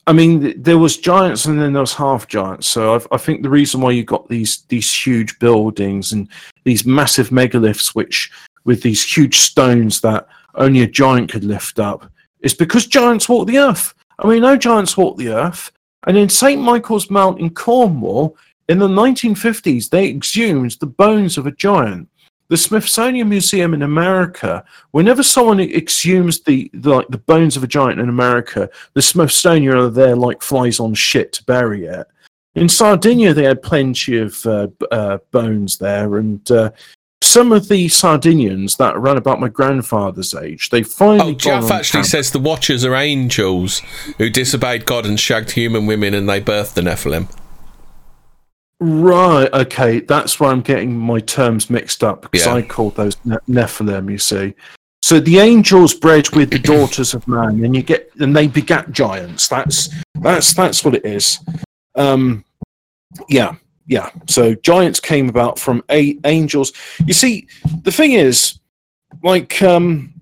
I 0.08 0.14
mean, 0.14 0.62
there 0.62 0.78
was 0.78 0.98
giants 0.98 1.46
and 1.46 1.60
then 1.60 1.74
there 1.74 1.82
was 1.82 1.94
half 1.94 2.28
giants. 2.28 2.68
So 2.68 2.96
I, 2.96 3.16
I 3.16 3.18
think 3.18 3.42
the 3.42 3.50
reason 3.50 3.82
why 3.82 3.92
you 3.92 4.04
got 4.04 4.28
these 4.28 4.64
these 4.70 4.92
huge 4.94 5.38
buildings 5.40 6.12
and 6.12 6.28
these 6.64 6.86
massive 6.86 7.30
megaliths, 7.30 7.96
which 7.96 8.32
with 8.66 8.82
these 8.82 9.04
huge 9.04 9.40
stones 9.40 10.02
that 10.02 10.28
only 10.56 10.82
a 10.82 10.88
giant 10.88 11.32
could 11.32 11.44
lift 11.44 11.80
up, 11.80 12.12
is 12.42 12.54
because 12.54 12.86
giants 12.88 13.30
walk 13.30 13.48
the 13.48 13.60
earth. 13.60 13.94
I 14.20 14.28
mean, 14.28 14.42
no 14.42 14.58
giants 14.58 14.98
walk 14.98 15.18
the 15.18 15.30
earth. 15.30 15.72
And 16.08 16.18
in 16.18 16.30
St. 16.30 16.62
Michael's 16.62 17.10
Mount 17.10 17.40
in 17.40 17.50
Cornwall, 17.50 18.38
in 18.68 18.80
the 18.80 18.88
1950s, 18.88 19.90
they 19.90 20.08
exhumed 20.10 20.72
the 20.80 20.86
bones 20.86 21.38
of 21.38 21.48
a 21.48 21.52
giant. 21.52 22.08
The 22.50 22.58
Smithsonian 22.58 23.30
Museum 23.30 23.74
in 23.74 23.84
America, 23.84 24.64
whenever 24.92 25.22
someone 25.22 25.60
exhumes 25.60 26.44
the, 26.44 26.70
the 26.74 26.90
like 26.90 27.08
the 27.10 27.20
bones 27.20 27.56
of 27.56 27.64
a 27.64 27.68
giant 27.68 28.00
in 28.00 28.10
America, 28.10 28.70
the 28.94 29.02
Smithsonian 29.02 29.76
are 29.76 29.90
there 29.90 30.16
like 30.16 30.42
flies 30.42 30.80
on 30.80 30.96
shit 30.96 31.32
to 31.34 31.44
bury 31.44 31.86
it. 31.86 32.08
In 32.56 32.68
Sardinia, 32.68 33.34
they 33.34 33.44
had 33.44 33.62
plenty 33.62 34.18
of 34.18 34.44
uh, 34.48 34.68
uh, 34.90 35.20
bones 35.32 35.78
there, 35.78 36.18
and 36.18 36.50
uh, 36.52 36.72
some 37.22 37.52
of 37.52 37.68
the 37.68 37.88
Sardinians 37.88 38.78
that 38.78 38.96
are 38.96 39.00
around 39.00 39.18
about 39.18 39.40
my 39.40 39.50
grandfather's 39.50 40.34
age, 40.34 40.70
they 40.70 40.84
finally. 40.84 41.34
Oh, 41.34 41.36
Jeff 41.36 41.70
actually 41.70 42.00
camp- 42.00 42.08
says 42.08 42.32
the 42.32 42.40
Watchers 42.40 42.84
are 42.84 42.96
angels 42.96 43.82
who 44.18 44.30
disobeyed 44.30 44.86
God 44.86 45.06
and 45.06 45.20
shagged 45.20 45.52
human 45.52 45.86
women 45.86 46.14
and 46.14 46.28
they 46.28 46.42
birthed 46.42 46.74
the 46.74 46.82
Nephilim. 46.82 47.30
Right. 48.80 49.52
Okay. 49.54 50.00
That's 50.00 50.40
where 50.40 50.50
I'm 50.52 50.62
getting 50.62 50.98
my 50.98 51.20
terms 51.20 51.70
mixed 51.70 52.04
up 52.04 52.22
because 52.24 52.46
Yeah. 52.46 52.54
I 52.56 52.62
called 52.62 52.96
those 52.96 53.18
ne- 53.26 53.36
Nephilim. 53.50 54.10
You 54.12 54.18
see. 54.18 54.54
So 55.02 55.20
the 55.20 55.40
angels 55.40 55.94
bred 55.94 56.30
with 56.36 56.52
the 56.52 56.60
daughters 56.60 57.14
of 57.14 57.28
man, 57.28 57.64
and 57.64 57.76
you 57.76 57.82
get 57.84 58.12
and 58.20 58.36
they 58.36 58.48
begat 58.48 58.92
giants. 58.92 59.48
That's 59.48 59.90
that's 60.22 60.54
that's 60.54 60.84
what 60.86 60.96
it 60.96 61.06
is. 61.06 61.40
Um, 61.96 62.46
yeah, 63.28 63.56
yeah. 63.88 64.12
So 64.28 64.56
giants 64.56 65.00
came 65.00 65.30
about 65.30 65.58
from 65.60 65.84
a- 65.90 66.18
angels. 66.26 66.74
You 67.06 67.14
see, 67.14 67.48
the 67.84 67.92
thing 67.92 68.14
is, 68.14 68.60
like 69.24 69.62
um, 69.62 70.14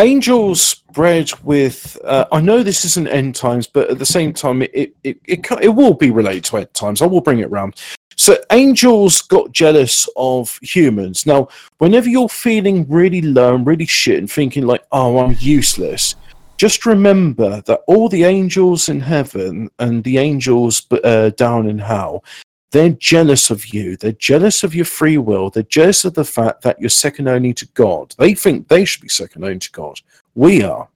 angels 0.00 0.74
bred 0.92 1.30
with. 1.42 1.98
Uh, 2.04 2.26
I 2.32 2.40
know 2.40 2.62
this 2.62 2.84
isn't 2.84 3.08
end 3.08 3.34
times, 3.34 3.66
but 3.66 3.90
at 3.90 3.98
the 3.98 4.06
same 4.06 4.32
time, 4.32 4.62
it 4.62 4.70
it 4.74 4.94
it, 5.04 5.18
it, 5.26 5.46
it 5.62 5.68
will 5.68 5.94
be 5.94 6.10
related 6.10 6.44
to 6.46 6.58
end 6.58 6.74
times. 6.74 7.02
I 7.02 7.06
will 7.06 7.20
bring 7.20 7.40
it 7.40 7.50
round. 7.50 7.80
So 8.16 8.36
angels 8.52 9.22
got 9.22 9.52
jealous 9.52 10.06
of 10.16 10.58
humans. 10.60 11.24
Now, 11.24 11.48
whenever 11.78 12.08
you're 12.08 12.28
feeling 12.28 12.86
really 12.88 13.22
low 13.22 13.54
and 13.54 13.66
really 13.66 13.86
shit 13.86 14.18
and 14.18 14.30
thinking 14.30 14.66
like, 14.66 14.84
"Oh, 14.92 15.18
I'm 15.18 15.36
useless," 15.38 16.16
just 16.56 16.84
remember 16.84 17.62
that 17.62 17.80
all 17.86 18.08
the 18.08 18.24
angels 18.24 18.88
in 18.88 19.00
heaven 19.00 19.70
and 19.78 20.04
the 20.04 20.18
angels 20.18 20.86
uh, 21.04 21.30
down 21.30 21.68
in 21.68 21.78
hell, 21.78 22.24
they're 22.70 22.90
jealous 22.90 23.50
of 23.50 23.66
you. 23.74 23.96
They're 23.96 24.12
jealous 24.12 24.62
of 24.62 24.74
your 24.74 24.84
free 24.84 25.18
will. 25.18 25.50
They're 25.50 25.62
jealous 25.64 26.04
of 26.04 26.14
the 26.14 26.24
fact 26.24 26.62
that 26.62 26.80
you're 26.80 26.88
second 26.88 27.28
only 27.28 27.52
to 27.54 27.66
God. 27.68 28.14
They 28.16 28.34
think 28.34 28.68
they 28.68 28.84
should 28.84 29.02
be 29.02 29.08
second 29.08 29.44
only 29.44 29.58
to 29.58 29.72
God. 29.72 30.00
We 30.34 30.62
are. 30.62 30.88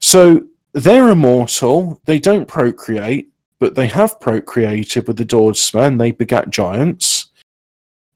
So 0.00 0.46
they're 0.72 1.08
immortal. 1.08 2.00
They 2.06 2.18
don't 2.18 2.48
procreate, 2.48 3.28
but 3.58 3.74
they 3.74 3.86
have 3.88 4.20
procreated 4.20 5.06
with 5.06 5.18
the 5.18 5.24
of. 5.24 5.98
They 5.98 6.12
begat 6.12 6.50
giants. 6.50 7.26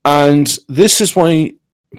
And 0.05 0.59
this 0.69 1.01
is 1.01 1.15
why 1.15 1.55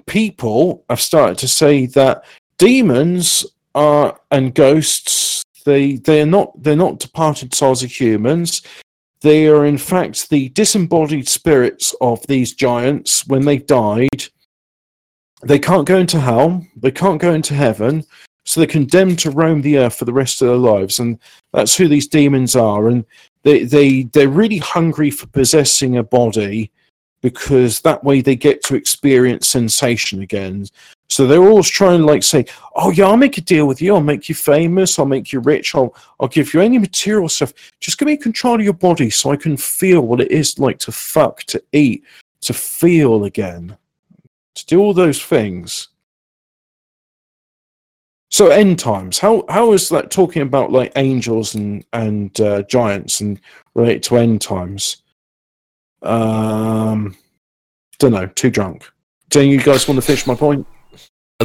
people 0.06 0.84
have 0.88 1.00
started 1.00 1.38
to 1.38 1.48
say 1.48 1.86
that 1.86 2.24
demons 2.58 3.46
are 3.74 4.20
and 4.30 4.54
ghosts 4.54 5.42
they 5.64 5.96
they 5.96 6.20
are 6.20 6.26
not 6.26 6.62
they're 6.62 6.76
not 6.76 6.98
departed 6.98 7.54
souls 7.54 7.82
of 7.82 7.90
humans 7.90 8.62
they 9.22 9.46
are 9.46 9.64
in 9.64 9.78
fact 9.78 10.28
the 10.30 10.48
disembodied 10.50 11.28
spirits 11.28 11.94
of 12.00 12.24
these 12.26 12.52
giants. 12.52 13.26
When 13.26 13.44
they 13.44 13.58
died 13.58 14.26
they 15.44 15.58
can't 15.58 15.88
go 15.88 15.98
into 15.98 16.20
hell 16.20 16.64
they 16.76 16.90
can't 16.90 17.20
go 17.20 17.34
into 17.34 17.52
heaven 17.52 18.04
so 18.44 18.60
they're 18.60 18.66
condemned 18.66 19.18
to 19.20 19.30
roam 19.30 19.62
the 19.62 19.78
earth 19.78 19.96
for 19.96 20.04
the 20.04 20.12
rest 20.12 20.40
of 20.40 20.48
their 20.48 20.56
lives 20.56 20.98
and 20.98 21.18
that's 21.52 21.76
who 21.76 21.88
these 21.88 22.08
demons 22.08 22.56
are. 22.56 22.88
And 22.88 23.04
they 23.42 23.64
they 23.64 24.02
they're 24.04 24.28
really 24.28 24.58
hungry 24.58 25.10
for 25.10 25.26
possessing 25.28 25.96
a 25.96 26.02
body 26.02 26.70
because 27.22 27.80
that 27.80 28.02
way 28.02 28.20
they 28.20 28.36
get 28.36 28.62
to 28.64 28.74
experience 28.74 29.46
sensation 29.46 30.22
again 30.22 30.66
so 31.12 31.26
they're 31.26 31.44
always 31.44 31.68
trying 31.68 32.00
to 32.00 32.06
like 32.06 32.22
say, 32.22 32.46
"Oh 32.74 32.90
yeah, 32.90 33.04
I'll 33.06 33.18
make 33.18 33.36
a 33.36 33.42
deal 33.42 33.66
with 33.66 33.82
you. 33.82 33.94
I'll 33.94 34.00
make 34.00 34.30
you 34.30 34.34
famous. 34.34 34.98
I'll 34.98 35.04
make 35.04 35.30
you 35.30 35.40
rich. 35.40 35.74
I'll 35.74 35.94
I'll 36.18 36.28
give 36.28 36.54
you 36.54 36.60
any 36.62 36.78
material 36.78 37.28
stuff. 37.28 37.52
Just 37.80 37.98
give 37.98 38.06
me 38.06 38.16
control 38.16 38.54
of 38.54 38.62
your 38.62 38.72
body 38.72 39.10
so 39.10 39.30
I 39.30 39.36
can 39.36 39.58
feel 39.58 40.00
what 40.00 40.22
it 40.22 40.30
is 40.30 40.58
like 40.58 40.78
to 40.78 40.92
fuck, 40.92 41.42
to 41.44 41.62
eat, 41.72 42.02
to 42.40 42.54
feel 42.54 43.24
again, 43.24 43.76
to 44.54 44.66
do 44.66 44.80
all 44.80 44.94
those 44.94 45.22
things." 45.22 45.88
So 48.30 48.48
end 48.48 48.78
times. 48.78 49.18
How 49.18 49.44
how 49.50 49.72
is 49.74 49.90
that 49.90 50.10
talking 50.10 50.40
about 50.40 50.72
like 50.72 50.92
angels 50.96 51.54
and 51.54 51.84
and 51.92 52.40
uh, 52.40 52.62
giants 52.62 53.20
and 53.20 53.38
relate 53.74 54.02
to 54.04 54.16
end 54.16 54.40
times? 54.40 55.02
Um, 56.00 57.14
don't 57.98 58.12
know. 58.12 58.28
Too 58.28 58.50
drunk. 58.50 58.90
Do 59.28 59.42
you 59.42 59.60
guys 59.60 59.86
want 59.86 59.96
to 59.96 60.06
finish 60.06 60.26
my 60.26 60.34
point? 60.34 60.66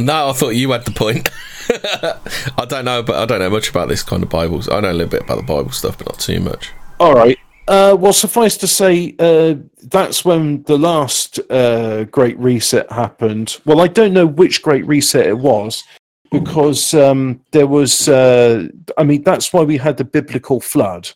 No, 0.00 0.30
I 0.30 0.32
thought 0.32 0.50
you 0.50 0.70
had 0.70 0.84
the 0.84 0.90
point. 0.90 1.30
I 2.58 2.64
don't 2.64 2.84
know, 2.84 3.02
but 3.02 3.16
I 3.16 3.26
don't 3.26 3.40
know 3.40 3.50
much 3.50 3.70
about 3.70 3.88
this 3.88 4.02
kind 4.02 4.22
of 4.22 4.28
Bibles. 4.28 4.68
I 4.68 4.80
know 4.80 4.90
a 4.90 4.92
little 4.92 5.10
bit 5.10 5.22
about 5.22 5.36
the 5.36 5.42
Bible 5.42 5.70
stuff, 5.70 5.98
but 5.98 6.08
not 6.08 6.18
too 6.18 6.40
much. 6.40 6.70
All 7.00 7.14
right. 7.14 7.38
Uh, 7.68 7.94
well, 7.98 8.14
suffice 8.14 8.56
to 8.56 8.66
say, 8.66 9.14
uh, 9.18 9.54
that's 9.82 10.24
when 10.24 10.62
the 10.62 10.78
last 10.78 11.38
uh, 11.50 12.04
Great 12.04 12.38
Reset 12.38 12.90
happened. 12.90 13.58
Well, 13.66 13.82
I 13.82 13.88
don't 13.88 14.14
know 14.14 14.26
which 14.26 14.62
Great 14.62 14.86
Reset 14.86 15.26
it 15.26 15.38
was 15.38 15.84
because 16.30 16.94
um, 16.94 17.40
there 17.50 17.66
was. 17.66 18.08
Uh, 18.08 18.68
I 18.96 19.04
mean, 19.04 19.22
that's 19.22 19.52
why 19.52 19.62
we 19.62 19.76
had 19.76 19.98
the 19.98 20.04
biblical 20.04 20.60
flood 20.60 21.10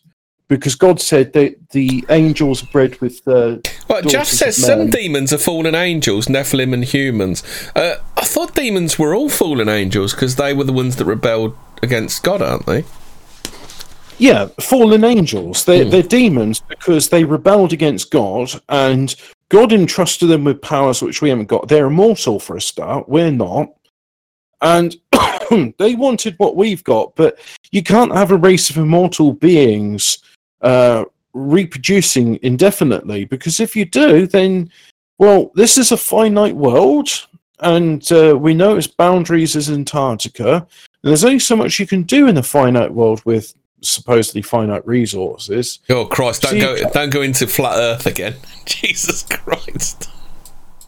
because 0.57 0.75
God 0.75 0.99
said 0.99 1.33
that 1.33 1.69
the 1.69 2.05
angels 2.09 2.63
are 2.63 2.67
bred 2.67 2.99
with. 3.01 3.27
Uh, 3.27 3.57
Well, 3.87 4.01
Jeff 4.01 4.27
says 4.27 4.57
some 4.57 4.89
demons 4.89 5.33
are 5.33 5.37
fallen 5.37 5.75
angels, 5.75 6.27
Nephilim 6.27 6.73
and 6.73 6.83
humans. 6.83 7.43
Uh, 7.75 7.95
I 8.17 8.25
thought 8.25 8.55
demons 8.55 8.97
were 8.97 9.15
all 9.15 9.29
fallen 9.29 9.69
angels 9.69 10.13
because 10.13 10.35
they 10.35 10.53
were 10.53 10.63
the 10.63 10.73
ones 10.73 10.95
that 10.97 11.05
rebelled 11.05 11.55
against 11.81 12.23
God, 12.23 12.41
aren't 12.41 12.65
they? 12.65 12.83
Yeah, 14.17 14.47
fallen 14.59 15.03
angels. 15.03 15.65
They're, 15.65 15.85
they're 15.85 16.03
demons 16.03 16.61
because 16.61 17.09
they 17.09 17.23
rebelled 17.23 17.73
against 17.73 18.11
God, 18.11 18.51
and 18.69 19.13
God 19.49 19.73
entrusted 19.73 20.29
them 20.29 20.43
with 20.43 20.61
powers 20.61 21.01
which 21.01 21.21
we 21.21 21.29
haven't 21.29 21.47
got. 21.47 21.67
They're 21.67 21.87
immortal 21.87 22.39
for 22.39 22.55
a 22.55 22.61
start. 22.61 23.09
We're 23.09 23.31
not. 23.31 23.73
And 24.61 24.95
they 25.77 25.95
wanted 25.95 26.35
what 26.37 26.55
we've 26.55 26.83
got, 26.83 27.15
but 27.15 27.37
you 27.71 27.83
can't 27.83 28.15
have 28.15 28.31
a 28.31 28.37
race 28.37 28.69
of 28.69 28.77
immortal 28.77 29.33
beings 29.33 30.19
uh, 30.63 31.05
reproducing 31.33 32.39
indefinitely 32.41 33.25
because 33.25 33.59
if 33.59 33.75
you 33.75 33.85
do, 33.85 34.25
then, 34.27 34.71
well, 35.17 35.51
this 35.55 35.77
is 35.77 35.91
a 35.91 35.97
finite 35.97 36.55
world, 36.55 37.09
and 37.59 38.11
uh, 38.11 38.37
we 38.37 38.53
know 38.53 38.75
its 38.75 38.87
boundaries 38.87 39.55
is 39.55 39.69
Antarctica. 39.69 40.55
And 40.55 41.09
there's 41.09 41.25
only 41.25 41.39
so 41.39 41.55
much 41.55 41.79
you 41.79 41.87
can 41.87 42.03
do 42.03 42.27
in 42.27 42.37
a 42.37 42.43
finite 42.43 42.93
world 42.93 43.21
with 43.25 43.53
supposedly 43.81 44.41
finite 44.41 44.85
resources. 44.87 45.79
Oh 45.89 46.05
Christ! 46.05 46.43
Don't 46.43 46.51
See- 46.51 46.59
go! 46.59 46.77
Don't 46.91 47.09
go 47.09 47.21
into 47.21 47.47
flat 47.47 47.77
Earth 47.77 48.05
again. 48.05 48.35
Jesus 48.65 49.23
Christ! 49.23 50.09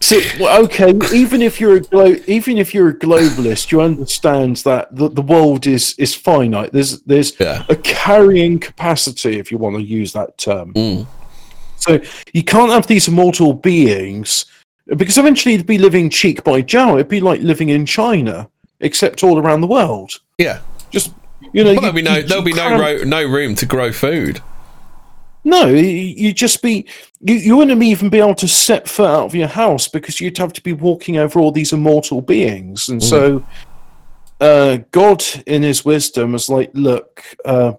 So, 0.00 0.20
well, 0.38 0.62
okay, 0.64 0.92
even 1.14 1.40
if 1.42 1.60
you're 1.60 1.76
a 1.76 1.80
glo- 1.80 2.16
even 2.26 2.58
if 2.58 2.74
you're 2.74 2.88
a 2.90 2.94
globalist, 2.94 3.72
you 3.72 3.80
understand 3.80 4.56
that 4.58 4.94
the, 4.94 5.08
the 5.08 5.22
world 5.22 5.66
is 5.66 5.94
is 5.98 6.14
finite. 6.14 6.72
There's 6.72 7.00
there's 7.02 7.32
Yeah. 7.40 7.64
a 7.68 7.76
carrying 7.76 8.58
capacity, 8.58 9.38
if 9.38 9.50
you 9.50 9.58
want 9.58 9.76
to 9.76 9.82
use 9.82 10.12
that 10.12 10.36
term. 10.38 10.72
Mm. 10.74 11.06
So 11.78 11.98
you 12.32 12.42
can't 12.44 12.70
have 12.72 12.86
these 12.86 13.08
immortal 13.08 13.52
beings 13.54 14.44
because 14.96 15.18
eventually 15.18 15.54
it'd 15.54 15.66
be 15.66 15.78
living 15.78 16.10
cheek 16.10 16.44
by 16.44 16.60
jowl. 16.60 16.94
It'd 16.96 17.08
be 17.08 17.20
like 17.20 17.40
living 17.40 17.70
in 17.70 17.86
China, 17.86 18.48
except 18.80 19.24
all 19.24 19.38
around 19.38 19.60
the 19.62 19.66
world. 19.66 20.12
Yeah. 20.38 20.60
Just 20.90 21.12
you 21.52 21.64
know, 21.64 21.72
Well, 21.72 21.80
there'll 21.80 21.96
be 21.96 22.02
no 22.02 22.16
you- 22.16 22.22
there'll 22.22 22.44
be 22.44 22.52
no 22.52 22.78
ro- 22.78 23.02
no 23.04 23.24
room 23.24 23.54
to 23.56 23.66
grow 23.66 23.92
food. 23.92 24.40
No, 25.46 25.66
you 25.68 26.32
just 26.32 26.60
be 26.60 26.86
you, 27.20 27.36
you 27.36 27.56
wouldn't 27.56 27.80
even 27.80 28.08
be 28.10 28.18
able 28.18 28.34
to 28.34 28.48
set 28.48 28.88
foot 28.88 29.06
out 29.08 29.26
of 29.26 29.34
your 29.34 29.46
house 29.46 29.86
because 29.86 30.20
you'd 30.20 30.36
have 30.38 30.52
to 30.54 30.60
be 30.60 30.72
walking 30.72 31.18
over 31.18 31.38
all 31.38 31.52
these 31.52 31.72
immortal 31.72 32.20
beings, 32.20 32.88
and 32.88 33.00
so 33.00 33.44
uh, 34.40 34.78
God, 34.90 35.22
in 35.46 35.62
His 35.62 35.84
wisdom, 35.84 36.32
was 36.32 36.48
like, 36.50 36.70
"Look, 36.74 37.22
uh, 37.44 37.74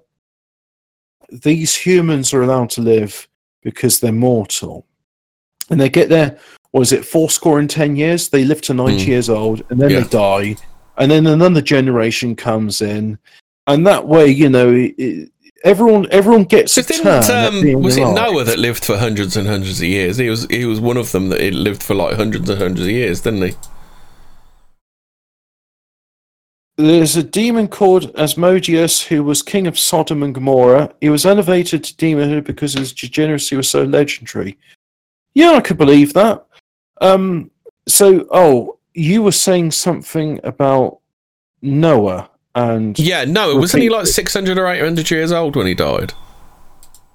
these 1.29 1.75
humans 1.75 2.33
are 2.33 2.41
allowed 2.43 2.69
to 2.71 2.81
live 2.81 3.27
because 3.61 3.99
they're 3.99 4.13
mortal, 4.13 4.85
and 5.69 5.79
they 5.81 5.89
get 5.89 6.07
their 6.07 6.39
was 6.71 6.93
it 6.93 7.03
four 7.03 7.29
score 7.29 7.59
and 7.59 7.69
ten 7.69 7.97
years? 7.97 8.29
They 8.29 8.45
live 8.45 8.61
to 8.61 8.73
ninety 8.73 9.03
Mm. 9.07 9.07
years 9.07 9.29
old, 9.29 9.63
and 9.69 9.77
then 9.81 9.89
Yeah. 9.89 9.99
they 9.99 10.07
die, 10.07 10.55
and 10.97 11.11
then 11.11 11.27
another 11.27 11.61
generation 11.61 12.33
comes 12.33 12.81
in, 12.81 13.17
and 13.67 13.85
that 13.85 14.07
way, 14.07 14.29
you 14.29 14.47
know, 14.47 14.71
it- 14.97 15.31
everyone 15.63 16.07
everyone 16.11 16.43
gets 16.43 16.77
a 16.77 16.83
turn. 16.83 17.07
um, 17.07 17.81
was 17.81 17.97
it. 17.97 18.01
Noah 18.01 18.43
that 18.43 18.59
lived 18.59 18.85
for 18.85 18.97
hundreds 18.97 19.37
and 19.37 19.47
hundreds 19.47 19.79
of 19.79 19.87
years? 19.87 20.17
He 20.17 20.29
was 20.29 20.45
he 20.45 20.65
was 20.65 20.79
one 20.79 20.97
of 20.97 21.11
them 21.11 21.29
that 21.29 21.41
he 21.41 21.51
lived 21.51 21.83
for 21.83 21.95
like 21.95 22.15
hundreds 22.15 22.49
and 22.49 22.59
hundreds 22.59 22.81
of 22.81 22.91
years, 22.91 23.21
didn't 23.21 23.41
he? 23.41 23.55
There's 26.77 27.15
a 27.15 27.23
demon 27.23 27.67
called 27.67 28.15
Asmodeus 28.15 29.01
who 29.01 29.23
was 29.23 29.41
king 29.41 29.65
of 29.65 29.79
Sodom 29.79 30.21
and 30.21 30.33
Gomorrah. 30.33 30.93
He 31.01 31.09
was 31.09 31.25
elevated 31.25 31.83
to 31.83 31.95
demonhood 31.95 32.43
because 32.43 32.73
his 32.73 32.93
degeneracy 32.93 33.55
was 33.55 33.67
so 33.67 33.83
legendary. 33.83 34.59
Yeah, 35.33 35.53
I 35.53 35.61
could 35.61 35.79
believe 35.79 36.13
that. 36.13 36.45
Um, 37.01 37.49
so, 37.87 38.27
oh, 38.29 38.77
you 38.93 39.23
were 39.23 39.31
saying 39.31 39.71
something 39.71 40.39
about 40.43 40.99
Noah 41.63 42.29
and 42.57 42.97
Yeah, 42.97 43.23
no, 43.25 43.51
it 43.51 43.59
wasn't 43.59 43.83
he 43.83 43.89
like 43.89 44.07
six 44.07 44.33
hundred 44.33 44.57
or 44.57 44.67
eight 44.67 44.81
hundred 44.81 45.09
years 45.11 45.31
old 45.31 45.55
when 45.55 45.67
he 45.67 45.75
died? 45.75 46.13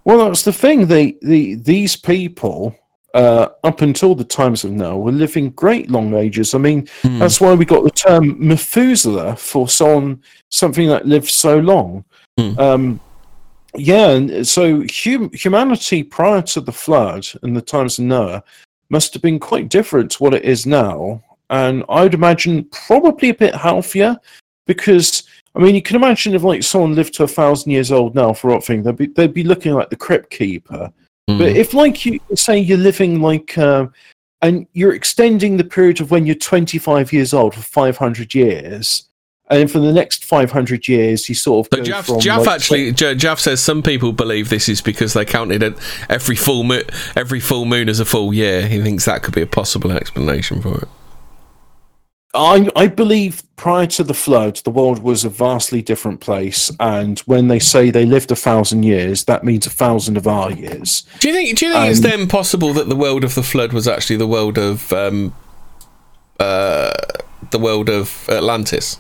Well, 0.05 0.19
that's 0.19 0.43
the 0.45 0.53
thing. 0.53 0.87
They, 0.87 1.17
the 1.23 1.57
these 1.57 1.97
people, 1.97 2.75
uh, 3.15 3.49
up 3.65 3.83
until 3.83 4.15
the 4.15 4.25
times 4.25 4.65
of 4.65 4.71
Noah, 4.71 4.99
were 4.99 5.13
living 5.13 5.51
great 5.51 5.91
long 5.91 6.15
ages. 6.15 6.55
I 6.55 6.59
mean, 6.59 6.89
Hmm. 7.03 7.19
that's 7.19 7.41
why 7.41 7.55
we 7.55 7.65
got 7.65 7.83
the 7.85 7.91
term 7.91 8.37
Methuselah 8.39 9.37
for 9.37 9.69
someone 9.69 10.23
something 10.51 10.89
that 10.89 11.07
lived 11.07 11.29
so 11.29 11.59
long. 11.59 12.05
Hmm. 12.39 12.59
Um, 12.59 13.01
yeah, 13.75 14.11
and 14.11 14.47
so 14.47 14.85
hum- 15.05 15.31
humanity 15.33 16.03
prior 16.03 16.43
to 16.43 16.61
the 16.61 16.73
flood 16.73 17.27
and 17.43 17.57
the 17.57 17.63
times 17.63 17.99
of 17.99 18.05
Noah 18.05 18.43
must 18.91 19.13
have 19.15 19.23
been 19.23 19.39
quite 19.41 19.69
different 19.71 20.11
to 20.13 20.23
what 20.23 20.35
it 20.35 20.45
is 20.45 20.67
now, 20.67 21.23
and 21.51 21.83
I'd 21.89 22.15
imagine 22.15 22.65
probably 22.87 23.31
a 23.31 23.35
bit 23.35 23.55
healthier 23.57 24.17
because. 24.67 25.25
I 25.55 25.61
mean, 25.61 25.75
you 25.75 25.83
can 25.83 25.97
imagine 25.97 26.35
if 26.35 26.43
like 26.43 26.63
someone 26.63 26.95
lived 26.95 27.15
to 27.15 27.25
a 27.25 27.29
thousand 27.29 27.73
years 27.73 27.93
old 27.93 28.15
now 28.15 28.33
for 28.33 28.51
what 28.51 28.65
thing, 28.65 28.83
they'd 28.83 28.97
be 28.97 29.07
they'd 29.07 29.35
be 29.35 29.45
looking 29.45 29.75
like 29.75 29.91
the 29.91 29.97
crypt 29.97 30.31
keeper. 30.31 30.93
Hmm. 31.29 31.39
But 31.39 31.57
if, 31.57 31.75
like, 31.75 32.05
you 32.05 32.21
say 32.35 32.59
you're 32.59 32.79
living 32.79 33.21
like, 33.21 33.57
uh, 33.57 33.87
and 34.41 34.67
you're 34.73 34.95
extending 34.95 35.57
the 35.57 35.65
period 35.65 36.01
of 36.01 36.11
when 36.11 36.27
you're 36.27 36.35
25 36.35 37.13
years 37.13 37.33
old 37.33 37.55
for 37.55 37.61
500 37.61 38.35
years, 38.35 39.09
and 39.51 39.71
for 39.71 39.79
the 39.79 39.93
next 39.93 40.25
500 40.25 40.89
years, 40.89 41.29
you 41.29 41.35
sort 41.35 41.67
of 41.67 41.71
Jaff, 42.21 42.47
like, 42.47 42.49
actually, 42.49 42.93
Jaff 42.93 43.39
says 43.39 43.61
some 43.61 43.83
people 43.83 44.13
believe 44.13 44.49
this 44.49 44.69
is 44.69 44.81
because 44.81 45.13
they 45.13 45.25
counted 45.25 45.63
it 45.63 45.75
every 46.09 46.37
full 46.37 46.65
moon, 46.65 46.83
every 47.15 47.41
full 47.41 47.67
moon 47.67 47.89
as 47.89 48.01
a 48.01 48.05
full 48.05 48.33
year. 48.33 48.67
He 48.67 48.81
thinks 48.81 49.05
that 49.05 49.23
could 49.23 49.35
be 49.35 49.43
a 49.43 49.47
possible 49.47 49.93
explanation 49.93 50.63
for 50.63 50.79
it. 50.79 50.89
I, 52.35 52.71
I 52.75 52.87
believe 52.87 53.43
prior 53.57 53.87
to 53.89 54.05
the 54.05 54.15
flood, 54.15 54.57
the 54.65 54.71
world 54.71 55.03
was 55.03 55.25
a 55.25 55.29
vastly 55.29 55.83
different 55.83 56.21
place, 56.21 56.71
and 56.81 57.19
when 57.21 57.49
they 57.49 57.59
say 57.59 57.91
they 57.91 58.07
lived 58.07 58.33
a 58.33 58.37
thousand 58.37 58.85
years, 58.85 59.25
that 59.25 59.45
means 59.45 59.67
a 59.67 59.71
thousand 59.71 60.17
of 60.17 60.27
our 60.27 60.51
years. 60.51 61.05
Do 61.21 61.29
you 61.29 61.35
think? 61.35 61.59
Do 61.59 61.67
you 61.67 61.73
think 61.73 61.91
it's 61.91 62.05
Um, 62.05 62.11
then 62.11 62.29
possible 62.29 62.73
that 62.73 62.89
the 62.89 62.97
world 62.97 63.23
of 63.23 63.35
the 63.35 63.43
flood 63.43 63.73
was 63.75 63.87
actually 63.87 64.17
the 64.17 64.27
world 64.27 64.57
of 64.57 64.93
um, 64.95 65.35
uh, 66.41 66.93
the 67.51 67.59
world 67.59 67.91
of 67.91 68.27
Atlantis? 68.31 68.99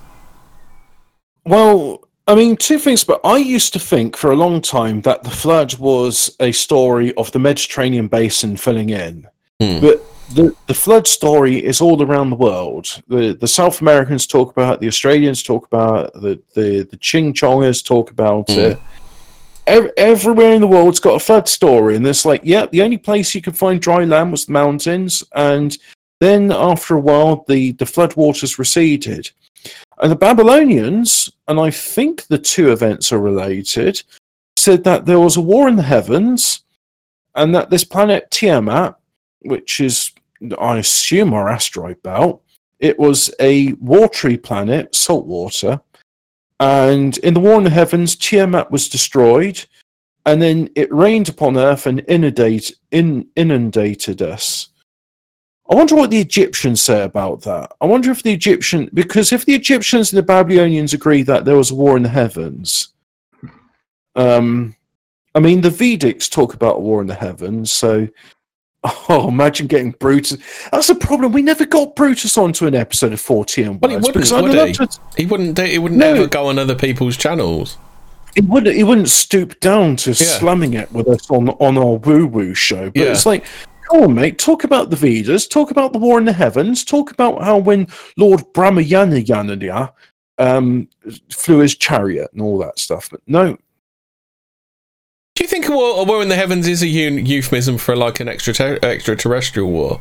Well, 1.46 2.06
I 2.28 2.34
mean, 2.34 2.56
two 2.56 2.78
things, 2.78 3.02
but 3.02 3.20
I 3.24 3.38
used 3.38 3.72
to 3.72 3.78
think 3.78 4.16
for 4.16 4.30
a 4.30 4.36
long 4.36 4.60
time 4.60 5.00
that 5.02 5.24
the 5.24 5.30
flood 5.30 5.78
was 5.78 6.36
a 6.38 6.52
story 6.52 7.14
of 7.14 7.32
the 7.32 7.38
Mediterranean 7.38 8.08
basin 8.08 8.58
filling 8.58 8.90
in. 8.90 9.26
Hmm. 9.58 9.80
But 9.80 10.04
the, 10.34 10.56
the 10.66 10.74
flood 10.74 11.06
story 11.06 11.64
is 11.64 11.80
all 11.80 12.02
around 12.02 12.30
the 12.30 12.36
world. 12.36 13.02
The 13.08 13.34
the 13.34 13.48
South 13.48 13.80
Americans 13.80 14.26
talk 14.26 14.50
about 14.50 14.74
it, 14.74 14.80
the 14.80 14.88
Australians 14.88 15.42
talk 15.42 15.66
about 15.66 16.06
it, 16.06 16.12
the, 16.20 16.42
the, 16.54 16.82
the 16.84 16.96
Ching 16.96 17.32
Chongers 17.32 17.82
talk 17.82 18.10
about 18.10 18.50
Hmm. 18.50 18.58
it. 18.58 18.78
Ev- 19.66 19.92
everywhere 19.96 20.52
in 20.54 20.60
the 20.60 20.66
world's 20.66 20.98
got 21.00 21.14
a 21.14 21.20
flood 21.20 21.48
story, 21.48 21.94
and 21.94 22.06
it's 22.06 22.24
like, 22.24 22.40
yeah, 22.44 22.66
the 22.66 22.82
only 22.82 22.98
place 22.98 23.32
you 23.34 23.40
could 23.40 23.56
find 23.56 23.80
dry 23.80 24.02
land 24.04 24.32
was 24.32 24.46
the 24.46 24.52
mountains, 24.52 25.22
and 25.34 25.78
then 26.20 26.50
after 26.52 26.96
a 26.96 27.00
while, 27.00 27.44
the, 27.48 27.72
the 27.72 27.86
flood 27.86 28.14
waters 28.16 28.58
receded. 28.58 29.30
And 30.00 30.10
the 30.10 30.16
Babylonians, 30.16 31.30
and 31.46 31.60
I 31.60 31.70
think 31.70 32.26
the 32.26 32.38
two 32.38 32.72
events 32.72 33.12
are 33.12 33.20
related, 33.20 34.02
said 34.56 34.84
that 34.84 35.04
there 35.06 35.20
was 35.20 35.36
a 35.36 35.40
war 35.40 35.68
in 35.68 35.76
the 35.76 35.82
heavens, 35.82 36.62
and 37.34 37.54
that 37.54 37.70
this 37.70 37.84
planet 37.84 38.30
Tiamat, 38.30 38.96
which 39.42 39.80
is, 39.80 40.11
I 40.58 40.78
assume, 40.78 41.32
our 41.34 41.48
asteroid 41.48 42.02
belt, 42.02 42.42
it 42.78 42.98
was 42.98 43.32
a 43.40 43.72
watery 43.74 44.36
planet, 44.36 44.94
salt 44.94 45.26
water. 45.26 45.80
And 46.60 47.16
in 47.18 47.34
the 47.34 47.40
war 47.40 47.58
in 47.58 47.64
the 47.64 47.70
heavens, 47.70 48.16
Tiamat 48.16 48.70
was 48.70 48.88
destroyed, 48.88 49.64
and 50.26 50.40
then 50.40 50.68
it 50.76 50.92
rained 50.92 51.28
upon 51.28 51.56
Earth 51.56 51.86
and 51.86 52.04
inundate, 52.08 52.72
in, 52.90 53.26
inundated 53.36 54.22
us. 54.22 54.68
I 55.70 55.74
wonder 55.74 55.94
what 55.94 56.10
the 56.10 56.20
Egyptians 56.20 56.82
say 56.82 57.02
about 57.02 57.42
that. 57.42 57.72
I 57.80 57.86
wonder 57.86 58.10
if 58.10 58.22
the 58.22 58.32
Egyptian, 58.32 58.90
because 58.92 59.32
if 59.32 59.46
the 59.46 59.54
Egyptians 59.54 60.12
and 60.12 60.18
the 60.18 60.22
Babylonians 60.22 60.92
agree 60.92 61.22
that 61.22 61.44
there 61.44 61.56
was 61.56 61.70
a 61.70 61.74
war 61.74 61.96
in 61.96 62.02
the 62.02 62.08
heavens, 62.08 62.88
um, 64.14 64.76
I 65.34 65.40
mean, 65.40 65.62
the 65.62 65.70
Vedics 65.70 66.30
talk 66.30 66.52
about 66.52 66.76
a 66.76 66.80
war 66.80 67.00
in 67.00 67.06
the 67.06 67.14
heavens, 67.14 67.70
so 67.70 68.06
oh, 69.08 69.28
imagine 69.28 69.66
getting 69.66 69.92
Brutus. 69.92 70.38
That's 70.70 70.88
the 70.88 70.94
problem. 70.94 71.32
We 71.32 71.42
never 71.42 71.64
got 71.64 71.94
Brutus 71.96 72.36
onto 72.36 72.66
an 72.66 72.74
episode 72.74 73.12
of 73.12 73.20
40 73.20 73.62
and 73.62 73.80
Well, 73.80 73.90
he 73.90 73.96
wouldn't, 73.96 74.30
would 74.32 74.68
he? 74.68 74.72
to- 74.74 74.88
He 75.16 75.26
wouldn't. 75.26 75.54
do- 75.56 75.62
He 75.64 75.78
wouldn't 75.78 76.00
No. 76.00 76.14
ever 76.14 76.26
go 76.26 76.46
on 76.46 76.58
other 76.58 76.74
people's 76.74 77.16
channels. 77.16 77.78
he 78.34 78.40
wouldn't 78.40 78.74
he 78.74 78.82
wouldn't 78.82 79.10
stoop 79.10 79.60
down 79.60 79.94
to 79.94 80.10
Yeah. 80.10 80.14
slamming 80.14 80.72
it 80.72 80.90
with 80.92 81.06
us 81.06 81.30
on 81.30 81.50
on 81.50 81.76
our 81.76 81.96
woo 81.96 82.26
woo 82.26 82.54
show. 82.54 82.86
But 82.90 82.96
Yeah. 82.96 83.10
it's 83.12 83.26
like, 83.26 83.44
come 83.90 84.04
on, 84.04 84.14
mate, 84.14 84.38
talk 84.38 84.64
about 84.64 84.88
the 84.88 84.96
Vedas, 84.96 85.46
talk 85.46 85.70
about 85.70 85.92
the 85.92 85.98
war 85.98 86.18
in 86.18 86.24
the 86.24 86.32
heavens, 86.32 86.82
talk 86.82 87.10
about 87.10 87.42
how 87.44 87.58
when 87.58 87.88
Lord 88.16 88.42
Brahmayana 88.54 89.90
um 90.38 90.88
flew 91.30 91.58
his 91.58 91.76
chariot 91.76 92.30
and 92.32 92.40
all 92.40 92.56
that 92.58 92.78
stuff. 92.78 93.08
But 93.10 93.20
no, 93.26 93.58
Do 95.34 95.44
you 95.44 95.48
think 95.48 95.66
a 95.68 95.72
war, 95.72 96.00
a 96.00 96.04
war 96.04 96.20
in 96.22 96.28
the 96.28 96.36
heavens 96.36 96.68
is 96.68 96.82
a 96.82 96.86
euphemism 96.86 97.78
for 97.78 97.96
like 97.96 98.20
an 98.20 98.28
extra 98.28 98.52
extraterrestrial 98.82 99.70
war? 99.70 100.00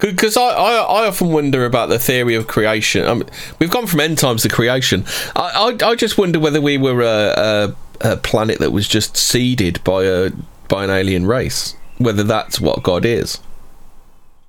Because 0.00 0.36
I, 0.36 0.42
I, 0.48 0.72
I 0.74 1.06
often 1.06 1.28
wonder 1.28 1.64
about 1.64 1.88
the 1.88 1.98
theory 1.98 2.34
of 2.34 2.46
creation. 2.46 3.06
I 3.06 3.14
mean, 3.14 3.28
we've 3.58 3.70
gone 3.70 3.86
from 3.86 4.00
end 4.00 4.18
times 4.18 4.42
to 4.42 4.48
creation. 4.48 5.04
I, 5.36 5.76
I, 5.82 5.88
I 5.90 5.94
just 5.94 6.18
wonder 6.18 6.38
whether 6.40 6.60
we 6.60 6.76
were 6.76 7.00
a, 7.02 7.72
a, 8.02 8.12
a 8.12 8.16
planet 8.18 8.58
that 8.58 8.72
was 8.72 8.86
just 8.88 9.16
seeded 9.16 9.82
by 9.84 10.04
a 10.04 10.30
by 10.68 10.84
an 10.84 10.90
alien 10.90 11.26
race. 11.26 11.74
Whether 11.98 12.22
that's 12.22 12.60
what 12.60 12.82
God 12.82 13.04
is. 13.04 13.38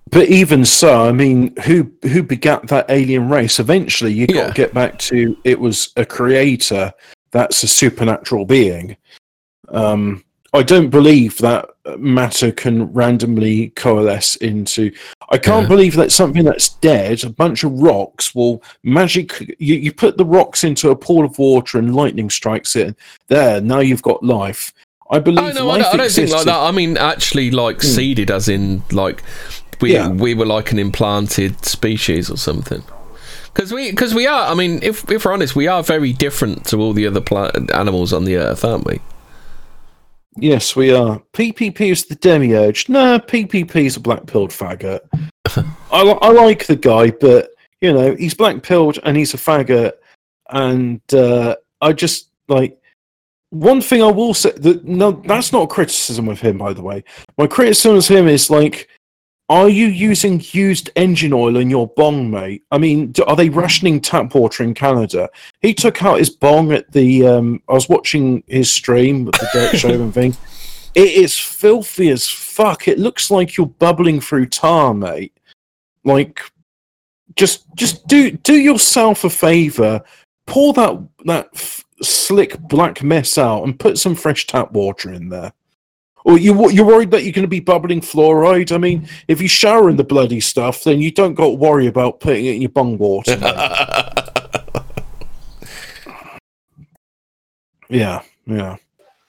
but 0.10 0.28
even 0.30 0.66
so, 0.66 1.06
I 1.08 1.12
mean, 1.14 1.56
who 1.64 1.90
who 2.04 2.22
begat 2.24 2.68
that 2.68 2.88
alien 2.90 3.30
race? 3.30 3.60
Eventually, 3.60 4.12
you 4.14 4.28
got 4.28 4.36
Yeah. 4.36 4.48
to 4.48 4.54
get 4.54 4.74
back 4.74 5.00
to 5.00 5.38
it 5.46 5.60
was 5.60 5.94
a 5.96 6.06
creator 6.06 6.92
that's 7.32 7.64
a 7.64 7.68
supernatural 7.68 8.46
being. 8.46 8.98
Um, 9.72 10.24
I 10.54 10.64
don't 10.64 10.90
believe 10.90 11.38
that 11.38 11.70
matter 11.98 12.52
can 12.52 12.92
randomly 12.92 13.70
coalesce 13.70 14.36
into. 14.38 14.92
I 15.30 15.38
can't 15.38 15.64
Yeah. 15.64 15.70
believe 15.70 15.96
that 15.96 16.12
something 16.12 16.44
that's 16.44 16.70
dead, 16.70 17.24
a 17.24 17.30
bunch 17.30 17.64
of 17.64 17.72
rocks, 17.72 18.36
will 18.36 18.62
magic. 18.84 19.40
You, 19.60 19.76
you 19.76 19.94
put 19.94 20.18
the 20.18 20.26
rocks 20.26 20.66
into 20.66 20.90
a 20.90 20.96
pool 20.96 21.24
of 21.24 21.40
water 21.40 21.80
and 21.80 21.96
lightning 21.96 22.30
strikes 22.30 22.76
it. 22.76 22.98
There, 23.30 23.62
now 23.62 23.80
you've 23.80 24.02
got 24.02 24.24
life. 24.24 24.74
I 25.10 25.20
believe 25.20 25.40
Oh 25.40 25.52
no, 25.66 25.70
I 25.72 25.80
don't, 25.80 25.94
I 25.94 25.98
don't 25.98 26.12
think 26.12 26.30
like 26.32 26.46
that. 26.46 26.60
I 26.60 26.72
mean, 26.72 26.98
actually, 26.98 27.50
like 27.52 27.82
seeded, 27.82 28.30
as 28.30 28.50
in 28.50 28.84
like 28.92 29.24
we 29.80 29.94
Yeah. 29.94 30.10
we 30.10 30.34
were 30.34 30.46
like 30.46 30.72
an 30.74 30.80
implanted 30.80 31.64
species 31.66 32.30
or 32.30 32.38
something. 32.38 32.84
Because 33.54 33.74
we 33.74 33.90
because 33.92 34.14
we 34.14 34.28
are. 34.28 34.50
I 34.52 34.54
mean, 34.54 34.80
if 34.84 35.10
if 35.10 35.26
we're 35.26 35.34
honest, 35.34 35.56
we 35.56 35.68
are 35.68 35.82
very 35.82 36.12
different 36.14 36.66
to 36.68 36.78
all 36.82 36.92
the 36.94 37.08
other 37.08 37.22
pla- 37.22 37.52
animals 37.74 38.12
on 38.14 38.26
the 38.26 38.36
earth, 38.38 38.64
aren't 38.66 38.86
we? 38.86 39.00
Yes, 40.38 40.76
we 40.76 40.94
are. 40.94 41.22
PPP 41.34 41.92
is 41.92 42.06
the 42.06 42.16
demiurge. 42.16 42.88
No, 42.88 43.20
PPP 43.20 43.76
is 43.76 43.98
a 43.98 44.00
black 44.00 44.26
pilled 44.26 44.52
faggot. 44.52 45.02
I, 45.92 46.04
li- 46.04 46.18
I 46.22 46.30
like 46.32 46.66
the 46.66 46.78
guy, 46.78 47.12
but 47.12 47.50
you 47.82 47.92
know 47.92 48.16
he's 48.16 48.34
black 48.34 48.64
pilled 48.64 49.00
and 49.04 49.18
he's 49.18 49.34
a 49.34 49.38
faggot, 49.38 49.94
and 50.50 51.02
uh, 51.14 51.56
I 51.82 51.94
just 51.94 52.30
like 52.48 52.78
one 53.52 53.82
thing 53.82 54.02
I 54.02 54.08
will 54.08 54.34
say 54.34 54.52
that 54.52 54.86
no, 54.86 55.12
that's 55.12 55.52
not 55.52 55.64
a 55.64 55.68
criticism 55.68 56.30
of 56.30 56.40
him, 56.40 56.58
by 56.58 56.74
the 56.74 56.82
way. 56.82 57.04
My 57.38 57.48
criticism 57.48 57.98
of 57.98 58.08
him 58.08 58.28
is 58.28 58.50
like, 58.50 58.88
are 59.52 59.68
you 59.68 59.88
using 59.88 60.42
used 60.54 60.92
engine 60.96 61.34
oil 61.34 61.58
in 61.58 61.70
your 61.70 61.88
bong, 61.88 62.32
mate? 62.32 62.64
I 62.72 62.78
mean, 62.78 63.12
do, 63.12 63.26
are 63.26 63.36
they 63.36 63.50
rationing 63.50 64.00
tap 64.00 64.34
water 64.34 64.64
in 64.64 64.74
Canada? 64.74 65.30
He 65.60 65.74
took 65.74 66.02
out 66.02 66.20
his 66.20 66.30
bong 66.30 66.72
at 66.72 66.90
the. 66.94 67.28
Um, 67.28 67.62
I 67.68 67.74
was 67.74 67.90
watching 67.90 68.46
his 68.48 68.72
stream, 68.72 69.26
with 69.26 69.36
the 69.36 69.50
Derek 69.52 69.76
Chauvin 69.76 70.12
thing. 70.12 70.36
It 70.94 71.14
is 71.14 71.40
filthy 71.40 72.10
as 72.10 72.28
fuck. 72.28 72.90
It 72.90 73.00
looks 73.00 73.32
like 73.32 73.56
you're 73.56 73.66
bubbling 73.66 74.20
through 74.20 74.48
tar, 74.48 74.94
mate. 74.94 75.32
Like, 76.04 76.42
just 77.38 77.64
just 77.76 78.06
do 78.08 78.32
do 78.32 78.56
yourself 78.56 79.24
a 79.24 79.30
favor. 79.30 80.02
Pour 80.48 80.74
that 80.74 81.02
that 81.24 81.48
f- 81.54 81.86
slick 82.02 82.60
black 82.60 83.04
mess 83.04 83.38
out 83.38 83.64
and 83.64 83.80
put 83.80 84.00
some 84.00 84.16
fresh 84.16 84.48
tap 84.48 84.74
water 84.74 85.14
in 85.14 85.30
there. 85.30 85.54
Or 86.24 86.38
you, 86.38 86.70
you're 86.70 86.86
worried 86.86 87.10
that 87.12 87.24
you're 87.24 87.34
going 87.34 87.44
to 87.44 87.48
be 87.48 87.60
bubbling 87.60 88.02
fluoride? 88.02 88.72
I 88.72 88.78
mean, 88.78 89.08
if 89.28 89.42
you 89.42 89.48
shower 89.48 89.90
in 89.90 89.96
the 89.98 90.04
bloody 90.04 90.40
stuff, 90.40 90.84
then 90.84 91.00
you 91.02 91.12
don't 91.12 91.34
got 91.34 91.46
to 91.48 91.54
worry 91.54 91.88
about 91.88 92.20
putting 92.20 92.46
it 92.46 92.56
in 92.56 92.62
your 92.62 92.70
bung 92.70 92.98
water. 92.98 93.36
yeah, 97.90 98.22
yeah. 98.46 98.78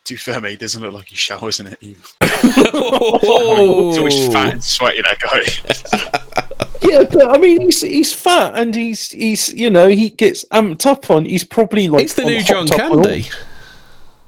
To 0.05 0.15
be 0.15 0.19
fair, 0.19 0.41
mate, 0.41 0.51
he 0.51 0.57
doesn't 0.57 0.83
look 0.83 0.93
like 0.93 1.09
he 1.09 1.17
showers 1.17 1.61
in 1.61 1.69
it. 1.69 1.79
He- 1.81 1.97
He's 2.21 3.99
always 3.99 4.27
fat 4.33 4.53
and 4.55 4.65
sweaty, 4.65 5.03
that 5.03 5.19
guy. 5.21 5.43
Yeah, 6.89 7.05
but 7.05 7.29
I 7.31 7.39
mean, 7.39 7.61
he's 7.61 7.81
he's 7.81 8.13
fat 8.13 8.55
and 8.57 8.75
he's 8.75 9.11
he's 9.13 9.55
you 9.55 9.71
know 9.71 9.87
he 9.89 10.11
gets 10.11 10.45
amped 10.47 10.85
up 10.85 11.11
on. 11.11 11.25
He's 11.25 11.45
probably 11.45 11.89
like 11.89 12.05
It's 12.05 12.15
the 12.15 12.25
new 12.25 12.43
John 12.43 12.67
hopped 12.67 12.81
up 12.81 12.91
on 12.93 12.99
all- 12.99 13.05
Candy. 13.05 13.29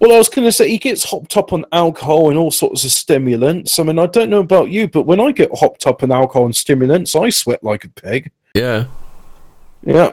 Well, 0.05 0.17
I 0.17 0.19
was 0.19 0.29
going 0.29 0.47
to 0.47 0.53
say 0.53 0.69
he 0.69 0.77
gets 0.77 1.03
hopped 1.03 1.35
up 1.39 1.55
on 1.55 1.65
alcohol 1.73 2.29
and 2.29 2.39
all 2.39 2.51
sorts 2.51 2.85
of 2.85 2.91
stimulants. 2.91 3.79
I 3.79 3.85
mean, 3.85 3.99
I 3.99 4.05
don't 4.05 4.29
know 4.29 4.41
about 4.41 4.69
you, 4.69 4.87
but 4.87 5.05
when 5.05 5.19
I 5.19 5.33
get 5.33 5.49
hopped 5.55 5.87
up 5.87 6.03
on 6.03 6.13
alcohol 6.13 6.45
and 6.45 6.55
stimulants, 6.55 7.17
I 7.17 7.31
sweat 7.31 7.65
like 7.65 7.85
a 7.85 7.89
pig. 7.89 8.31
Yeah. 8.55 8.85
Yeah. 9.83 10.11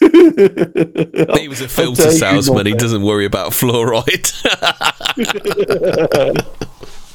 He 0.00 1.48
was 1.48 1.60
a 1.60 1.68
filter 1.68 2.10
salesman. 2.12 2.64
He 2.64 2.72
doesn't 2.72 3.02
worry 3.02 3.26
about 3.26 3.50
fluoride. 3.50 4.32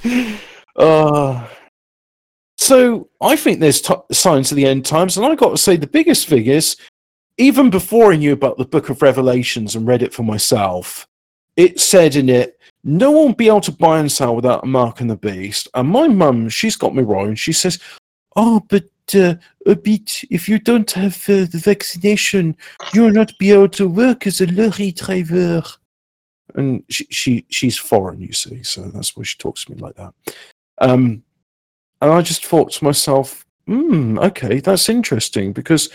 uh, 0.76 1.48
so 2.60 3.10
I 3.20 3.36
think 3.36 3.62
there's 3.62 3.82
t- 3.82 3.96
signs 4.12 4.52
of 4.52 4.58
the 4.58 4.68
end 4.68 4.86
times, 4.86 5.18
and 5.18 5.26
I 5.26 5.34
got 5.34 5.50
to 5.50 5.58
say 5.58 5.76
the 5.76 5.88
biggest 5.88 6.28
thing 6.28 6.46
is, 6.46 6.78
even 7.38 7.70
before 7.70 8.12
I 8.12 8.16
knew 8.16 8.34
about 8.34 8.58
the 8.58 8.66
Book 8.66 8.90
of 8.90 9.02
Revelations 9.02 9.76
and 9.76 9.88
read 9.88 10.02
it 10.02 10.14
for 10.14 10.24
myself, 10.24 11.08
it 11.56 11.80
said 11.80 12.16
in 12.16 12.30
it, 12.30 12.60
"No 12.84 13.12
one 13.12 13.28
will 13.28 13.34
be 13.34 13.48
able 13.48 13.62
to 13.62 13.72
buy 13.72 14.00
and 14.00 14.12
sell 14.12 14.36
without 14.36 14.64
a 14.64 14.68
mark 14.68 15.02
on 15.02 15.08
the 15.08 15.16
beast." 15.16 15.68
And 15.74 15.90
my 15.90 16.08
mum, 16.08 16.50
she's 16.50 16.76
got 16.76 16.96
me 16.96 17.04
wrong. 17.04 17.36
She 17.36 17.54
says, 17.54 17.80
"Oh, 18.36 18.62
but." 18.70 18.86
Uh, 19.16 19.36
a 19.66 19.74
bit. 19.74 20.22
If 20.30 20.50
you 20.50 20.60
don't 20.60 20.92
have 20.92 21.16
uh, 21.30 21.48
the 21.50 21.62
vaccination, 21.64 22.58
you'll 22.94 23.12
not 23.12 23.32
be 23.38 23.52
able 23.52 23.70
to 23.70 23.88
work 23.88 24.28
as 24.28 24.42
a 24.42 24.48
lorry 24.48 24.92
driver. 24.92 25.64
And 26.56 26.84
she, 26.90 27.08
she 27.10 27.46
she's 27.50 27.78
foreign, 27.78 28.22
you 28.22 28.34
see, 28.34 28.64
so 28.64 28.82
that's 28.82 29.16
why 29.16 29.24
she 29.24 29.38
talks 29.38 29.66
to 29.66 29.74
me 29.74 29.80
like 29.80 29.96
that. 29.96 30.14
Um, 30.80 31.24
and 32.02 32.12
I 32.12 32.22
just 32.22 32.46
thought 32.46 32.72
to 32.74 32.84
myself, 32.84 33.46
hmm, 33.66 34.18
okay, 34.20 34.60
that's 34.60 34.90
interesting 34.90 35.54
because 35.54 35.90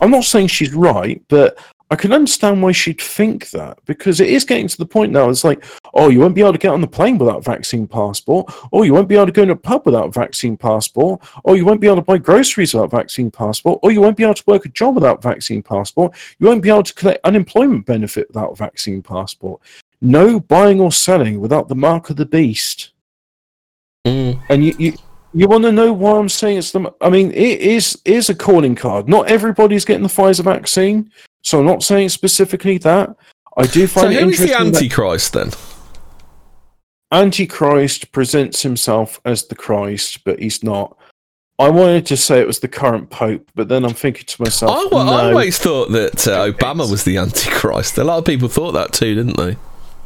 I'm 0.00 0.10
not 0.10 0.24
saying 0.24 0.48
she's 0.48 0.74
right, 0.74 1.22
but 1.28 1.58
I 1.90 1.96
can 1.96 2.12
understand 2.12 2.62
why 2.62 2.72
she'd 2.72 3.00
think 3.00 3.48
that 3.50 3.78
because 3.86 4.20
it 4.20 4.28
is 4.28 4.44
getting 4.44 4.68
to 4.68 4.76
the 4.76 4.84
point 4.84 5.10
now. 5.10 5.30
It's 5.30 5.44
like, 5.44 5.64
oh, 5.94 6.10
you 6.10 6.20
won't 6.20 6.34
be 6.34 6.42
able 6.42 6.52
to 6.52 6.58
get 6.58 6.72
on 6.72 6.82
the 6.82 6.86
plane 6.86 7.16
without 7.16 7.38
a 7.38 7.42
vaccine 7.42 7.86
passport. 7.86 8.52
Oh, 8.72 8.82
you 8.82 8.92
won't 8.92 9.08
be 9.08 9.14
able 9.14 9.26
to 9.26 9.32
go 9.32 9.46
to 9.46 9.52
a 9.52 9.56
pub 9.56 9.86
without 9.86 10.08
a 10.08 10.10
vaccine 10.10 10.56
passport. 10.56 11.22
Oh, 11.46 11.54
you 11.54 11.64
won't 11.64 11.80
be 11.80 11.86
able 11.86 11.96
to 11.96 12.02
buy 12.02 12.18
groceries 12.18 12.74
without 12.74 12.92
a 12.92 12.96
vaccine 12.96 13.30
passport. 13.30 13.80
Or 13.82 13.90
you 13.90 14.02
won't 14.02 14.18
be 14.18 14.24
able 14.24 14.34
to 14.34 14.44
work 14.46 14.66
a 14.66 14.68
job 14.68 14.96
without 14.96 15.24
a 15.24 15.28
vaccine 15.28 15.62
passport. 15.62 16.14
You 16.38 16.48
won't 16.48 16.62
be 16.62 16.68
able 16.68 16.82
to 16.82 16.94
collect 16.94 17.24
unemployment 17.24 17.86
benefit 17.86 18.28
without 18.28 18.52
a 18.52 18.56
vaccine 18.56 19.02
passport. 19.02 19.62
No 20.02 20.40
buying 20.40 20.80
or 20.80 20.92
selling 20.92 21.40
without 21.40 21.68
the 21.68 21.74
mark 21.74 22.10
of 22.10 22.16
the 22.16 22.26
beast. 22.26 22.90
Mm. 24.06 24.42
And 24.50 24.64
you, 24.64 24.76
you, 24.78 24.92
you 25.34 25.46
want 25.48 25.64
to 25.64 25.72
know 25.72 25.92
why 25.92 26.18
I'm 26.18 26.28
saying 26.28 26.58
it's 26.58 26.72
the. 26.72 26.92
I 27.00 27.10
mean, 27.10 27.30
it 27.32 27.60
is 27.60 28.00
is 28.04 28.28
a 28.30 28.34
calling 28.34 28.74
card. 28.74 29.08
Not 29.08 29.28
everybody's 29.30 29.84
getting 29.84 30.02
the 30.02 30.08
Pfizer 30.08 30.44
vaccine, 30.44 31.10
so 31.42 31.60
I'm 31.60 31.66
not 31.66 31.82
saying 31.82 32.08
specifically 32.10 32.78
that. 32.78 33.14
I 33.56 33.66
do 33.66 33.86
So 33.86 34.00
find 34.02 34.12
it 34.14 34.22
who 34.22 34.28
is 34.30 34.38
the 34.38 34.44
interesting. 34.44 34.72
that 34.72 34.76
Antichrist 34.82 35.32
then? 35.32 35.50
Antichrist 37.10 38.12
presents 38.12 38.62
himself 38.62 39.20
as 39.24 39.46
the 39.46 39.54
Christ, 39.54 40.24
but 40.24 40.38
he's 40.38 40.62
not. 40.62 40.96
I 41.58 41.70
wanted 41.70 42.06
to 42.06 42.16
say 42.16 42.40
it 42.40 42.46
was 42.46 42.60
the 42.60 42.68
current 42.68 43.10
Pope, 43.10 43.50
but 43.56 43.68
then 43.68 43.84
I'm 43.84 43.94
thinking 43.94 44.26
to 44.26 44.42
myself, 44.42 44.70
I, 44.70 44.94
wa- 44.94 45.10
I 45.10 45.30
always 45.30 45.58
thought 45.58 45.90
that 45.90 46.28
uh, 46.28 46.52
Obama 46.52 46.88
was 46.88 47.02
the 47.02 47.16
Antichrist. 47.16 47.98
A 47.98 48.04
lot 48.04 48.18
of 48.18 48.24
people 48.24 48.48
thought 48.48 48.72
that 48.72 48.92
too, 48.92 49.14
didn't 49.16 49.36
they? 49.36 49.56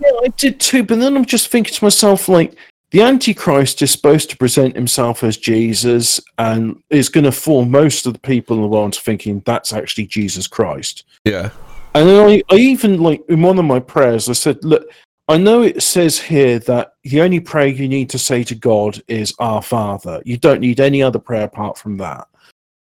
Yeah, 0.01 0.11
I 0.25 0.29
did 0.37 0.61
too, 0.61 0.83
but 0.83 0.99
then 0.99 1.15
I'm 1.15 1.27
just 1.27 1.49
thinking 1.49 1.75
to 1.75 1.85
myself, 1.85 2.29
like, 2.29 2.55
the 2.93 3.01
Antichrist 3.01 3.81
is 3.81 3.91
supposed 3.91 4.29
to 4.31 4.37
present 4.37 4.77
himself 4.77 5.25
as 5.25 5.39
Jesus 5.39 6.21
and 6.37 6.81
is 6.91 7.09
going 7.09 7.25
to 7.25 7.33
fool 7.33 7.65
most 7.65 8.07
of 8.07 8.13
the 8.13 8.19
people 8.19 8.55
in 8.57 8.63
the 8.63 8.69
world 8.69 8.87
into 8.87 9.01
thinking 9.01 9.43
that's 9.47 9.73
actually 9.73 10.07
Jesus 10.07 10.47
Christ. 10.47 11.05
Yeah. 11.25 11.51
And 11.95 12.09
then 12.09 12.29
I, 12.29 12.43
I 12.51 12.57
even, 12.57 13.03
like, 13.03 13.23
in 13.29 13.41
one 13.41 13.59
of 13.59 13.65
my 13.65 13.81
prayers, 13.81 14.29
I 14.29 14.35
said, 14.35 14.63
look, 14.63 14.87
I 15.29 15.39
know 15.39 15.63
it 15.63 15.83
says 15.83 16.19
here 16.19 16.59
that 16.61 16.95
the 17.05 17.23
only 17.23 17.41
prayer 17.41 17.67
you 17.67 17.89
need 17.89 18.11
to 18.11 18.19
say 18.19 18.45
to 18.45 18.55
God 18.55 19.03
is 19.09 19.35
Our 19.39 19.63
Father. 19.63 20.21
You 20.27 20.37
don't 20.37 20.61
need 20.61 20.79
any 20.79 21.03
other 21.03 21.19
prayer 21.19 21.45
apart 21.45 21.79
from 21.79 21.97
that. 21.97 22.29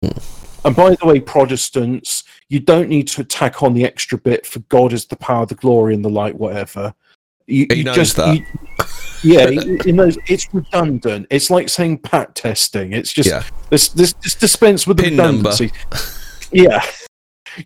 Hmm. 0.03 0.17
And 0.65 0.75
by 0.75 0.95
the 0.95 1.05
way, 1.05 1.19
Protestants, 1.19 2.23
you 2.49 2.59
don't 2.59 2.89
need 2.89 3.07
to 3.09 3.23
tack 3.23 3.61
on 3.61 3.73
the 3.73 3.85
extra 3.85 4.17
bit 4.17 4.45
for 4.45 4.59
God 4.69 4.91
is 4.91 5.05
the 5.05 5.15
power, 5.15 5.45
the 5.45 5.55
glory, 5.55 5.93
and 5.93 6.03
the 6.03 6.09
light, 6.09 6.35
whatever. 6.35 6.93
You, 7.45 7.67
He 7.69 7.77
you 7.77 7.83
knows 7.83 7.95
just, 7.95 8.15
that. 8.17 8.35
you- 8.35 8.45
yeah, 9.23 9.49
he 9.49 9.79
it's 10.27 10.53
redundant. 10.53 11.27
It's 11.29 11.49
like 11.49 11.69
saying 11.69 11.99
pat 11.99 12.35
testing. 12.35 12.93
It's 12.93 13.11
just 13.11 13.29
Yeah. 13.29 13.43
this 13.69 13.89
this 13.89 14.13
just 14.13 14.39
dispense 14.39 14.87
with 14.87 14.97
the 14.97 15.03
Pin 15.03 15.17
redundancy. 15.17 15.71
Yeah, 16.51 16.83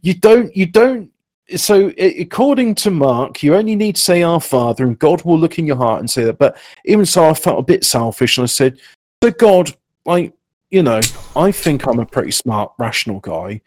you 0.02 0.14
don't 0.14 0.56
you 0.56 0.66
don't. 0.66 1.10
So 1.56 1.92
according 1.98 2.76
to 2.76 2.92
Mark, 2.92 3.44
you 3.44 3.56
only 3.56 3.76
need 3.76 3.96
to 3.96 4.02
say 4.02 4.24
our 4.24 4.42
Father, 4.42 4.86
and 4.86 4.98
God 4.98 5.24
will 5.24 5.38
look 5.38 5.60
in 5.60 5.66
your 5.66 5.78
heart 5.78 6.00
and 6.00 6.10
say 6.10 6.24
that. 6.24 6.38
But 6.38 6.58
even 6.86 7.06
so, 7.06 7.30
I 7.30 7.34
felt 7.34 7.60
a 7.60 7.64
bit 7.64 7.84
selfish, 7.84 8.38
and 8.38 8.44
I 8.44 8.48
said, 8.48 8.80
"So 9.24 9.32
God, 9.32 9.76
like 10.06 10.34
you 10.72 10.84
know, 10.84 11.02
I 11.36 11.52
think 11.52 11.86
I'm 11.86 12.00
a 12.00 12.06
pretty 12.06 12.32
smart, 12.32 12.72
rational 12.78 13.20
guy." 13.20 13.62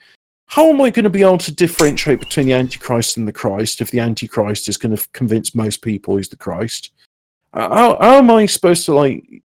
How 0.49 0.69
am 0.71 0.81
I 0.81 0.91
going 0.91 1.05
to 1.05 1.11
be 1.11 1.23
able 1.23 1.39
to 1.39 1.53
differentiate 1.53 2.21
between 2.21 2.47
the 2.47 2.53
Antichrist 2.53 3.17
and 3.17 3.27
the 3.27 3.33
Christ 3.33 3.81
if 3.81 3.91
the 3.91 3.99
Antichrist 3.99 4.69
is 4.69 4.77
going 4.77 4.97
to 4.97 5.09
convince 5.13 5.57
most 5.57 5.83
people 5.83 6.17
he's 6.17 6.29
the 6.29 6.37
Christ? 6.37 6.93
Uh, 7.53 7.69
How, 7.69 7.99
how 8.01 8.15
am 8.19 8.31
I 8.31 8.47
supposed 8.47 8.85
to 8.87 8.95
like? 8.95 9.43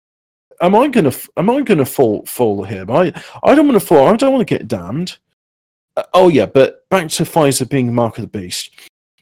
Am 0.62 0.76
I 0.76 0.88
going 0.88 1.10
to 1.10 1.30
am 1.38 1.50
I 1.50 1.62
to 1.62 1.86
fall 1.86 2.26
fall 2.26 2.64
him? 2.64 2.92
I 2.92 3.14
I 3.44 3.56
don't 3.56 3.68
want 3.68 3.80
to 3.80 3.86
fall. 3.86 4.08
I 4.08 4.16
don't 4.16 4.34
want 4.34 4.46
to 4.48 4.58
get 4.58 4.68
damned. 4.68 5.18
Uh, 5.96 6.04
oh 6.14 6.28
yeah, 6.28 6.46
but 6.46 6.88
back 6.90 7.08
to 7.10 7.24
Pfizer 7.24 7.68
being 7.70 7.88
the 7.88 7.94
mark 7.94 8.18
of 8.18 8.24
the 8.24 8.40
beast. 8.40 8.72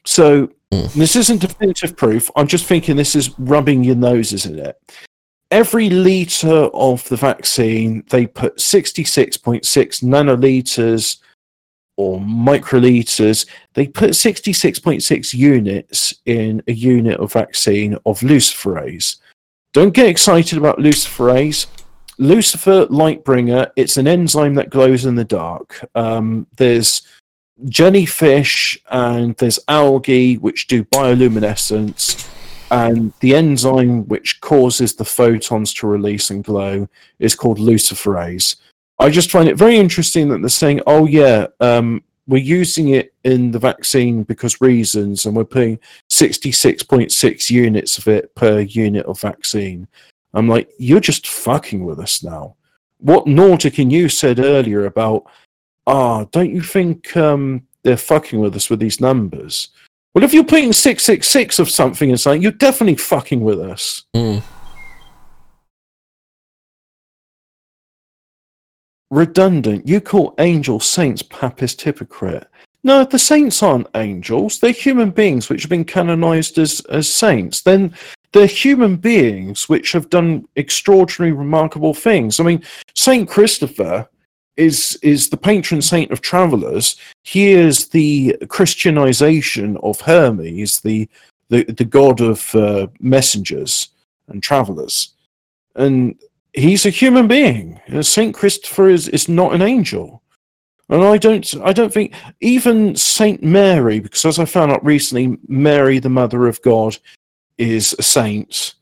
So 0.04 0.50
Mm. 0.70 0.92
this 0.92 1.16
isn't 1.16 1.40
definitive 1.40 1.96
proof. 1.96 2.30
I'm 2.36 2.46
just 2.46 2.66
thinking 2.66 2.94
this 2.96 3.14
is 3.14 3.30
rubbing 3.38 3.82
your 3.82 3.96
noses 3.96 4.44
in 4.44 4.58
it. 4.58 4.78
Every 5.50 5.88
liter 5.88 6.64
of 6.74 7.08
the 7.08 7.16
vaccine, 7.16 8.04
they 8.10 8.26
put 8.26 8.56
66.6 8.58 9.62
nanoliters 10.02 11.16
or 11.98 12.20
microliters. 12.20 13.46
They 13.74 13.88
put 13.88 14.10
66.6 14.10 15.34
units 15.34 16.14
in 16.24 16.62
a 16.68 16.72
unit 16.72 17.18
of 17.20 17.32
vaccine 17.32 17.94
of 18.06 18.20
luciferase. 18.20 19.16
Don't 19.74 19.92
get 19.92 20.06
excited 20.06 20.56
about 20.56 20.78
luciferase. 20.78 21.66
Lucifer 22.18 22.86
Lightbringer, 22.86 23.70
it's 23.76 23.96
an 23.96 24.06
enzyme 24.06 24.54
that 24.54 24.70
glows 24.70 25.04
in 25.04 25.16
the 25.16 25.24
dark. 25.24 25.84
Um, 25.94 26.46
there's 26.56 27.02
jellyfish 27.66 28.78
and 28.90 29.36
there's 29.36 29.58
algae 29.68 30.36
which 30.38 30.68
do 30.68 30.84
bioluminescence, 30.84 32.28
and 32.70 33.12
the 33.20 33.34
enzyme 33.34 34.06
which 34.06 34.40
causes 34.40 34.94
the 34.94 35.04
photons 35.04 35.74
to 35.74 35.86
release 35.88 36.30
and 36.30 36.44
glow 36.44 36.88
is 37.18 37.34
called 37.34 37.58
luciferase. 37.58 38.56
I 38.98 39.10
just 39.10 39.30
find 39.30 39.48
it 39.48 39.56
very 39.56 39.76
interesting 39.76 40.28
that 40.28 40.40
they're 40.40 40.48
saying, 40.48 40.80
oh, 40.86 41.06
yeah, 41.06 41.46
um, 41.60 42.02
we're 42.26 42.42
using 42.42 42.90
it 42.90 43.14
in 43.24 43.50
the 43.50 43.58
vaccine 43.58 44.22
because 44.22 44.60
reasons, 44.60 45.24
and 45.24 45.34
we're 45.34 45.44
putting 45.44 45.78
66.6 46.10 47.50
units 47.50 47.98
of 47.98 48.08
it 48.08 48.34
per 48.34 48.60
unit 48.60 49.06
of 49.06 49.20
vaccine. 49.20 49.88
I'm 50.34 50.48
like, 50.48 50.68
you're 50.78 51.00
just 51.00 51.26
fucking 51.26 51.84
with 51.84 52.00
us 52.00 52.22
now. 52.22 52.56
What 52.98 53.26
Nordic 53.26 53.78
and 53.78 53.92
you 53.92 54.08
said 54.08 54.40
earlier 54.40 54.86
about, 54.86 55.24
ah, 55.86 56.24
don't 56.24 56.54
you 56.54 56.62
think 56.62 57.16
um, 57.16 57.66
they're 57.82 57.96
fucking 57.96 58.40
with 58.40 58.54
us 58.56 58.68
with 58.68 58.80
these 58.80 59.00
numbers? 59.00 59.68
Well, 60.14 60.24
if 60.24 60.34
you're 60.34 60.44
putting 60.44 60.72
666 60.72 61.58
of 61.60 61.70
something 61.70 62.14
something, 62.16 62.42
you're 62.42 62.52
definitely 62.52 62.96
fucking 62.96 63.40
with 63.40 63.60
us. 63.60 64.04
Mm. 64.14 64.42
Redundant. 69.10 69.88
You 69.88 70.00
call 70.00 70.34
angels, 70.38 70.84
saints, 70.84 71.22
papist, 71.22 71.80
hypocrite. 71.82 72.46
No, 72.84 73.04
the 73.04 73.18
saints 73.18 73.62
aren't 73.62 73.88
angels. 73.94 74.60
They're 74.60 74.70
human 74.70 75.10
beings 75.10 75.48
which 75.48 75.62
have 75.62 75.70
been 75.70 75.84
canonized 75.84 76.58
as, 76.58 76.80
as 76.90 77.12
saints. 77.12 77.62
Then 77.62 77.94
they're 78.32 78.46
human 78.46 78.96
beings 78.96 79.68
which 79.68 79.92
have 79.92 80.10
done 80.10 80.46
extraordinary, 80.56 81.32
remarkable 81.32 81.94
things. 81.94 82.38
I 82.38 82.44
mean, 82.44 82.62
Saint 82.94 83.28
Christopher 83.28 84.08
is 84.56 84.98
is 85.02 85.30
the 85.30 85.36
patron 85.36 85.80
saint 85.80 86.10
of 86.10 86.20
travelers. 86.20 86.96
He 87.22 87.52
is 87.52 87.88
the 87.88 88.36
Christianization 88.48 89.76
of 89.78 90.00
Hermes, 90.00 90.80
the 90.80 91.08
the, 91.48 91.64
the 91.64 91.84
god 91.84 92.20
of 92.20 92.54
uh, 92.54 92.88
messengers 93.00 93.88
and 94.28 94.42
travelers. 94.42 95.14
And 95.74 96.20
he's 96.58 96.86
a 96.86 96.90
human 96.90 97.28
being. 97.28 97.80
Saint 98.02 98.34
Christopher 98.34 98.88
is, 98.88 99.08
is 99.08 99.28
not 99.28 99.54
an 99.54 99.62
angel. 99.62 100.22
And 100.90 101.04
I 101.04 101.18
don't, 101.18 101.54
I 101.62 101.72
don't 101.72 101.92
think 101.92 102.14
even 102.40 102.96
Saint 102.96 103.42
Mary, 103.42 104.00
because 104.00 104.24
as 104.24 104.38
I 104.38 104.46
found 104.46 104.72
out 104.72 104.84
recently, 104.84 105.38
Mary, 105.46 105.98
the 105.98 106.08
Mother 106.08 106.46
of 106.46 106.62
God, 106.62 106.96
is 107.58 107.94
a 107.98 108.02
saint. 108.02 108.74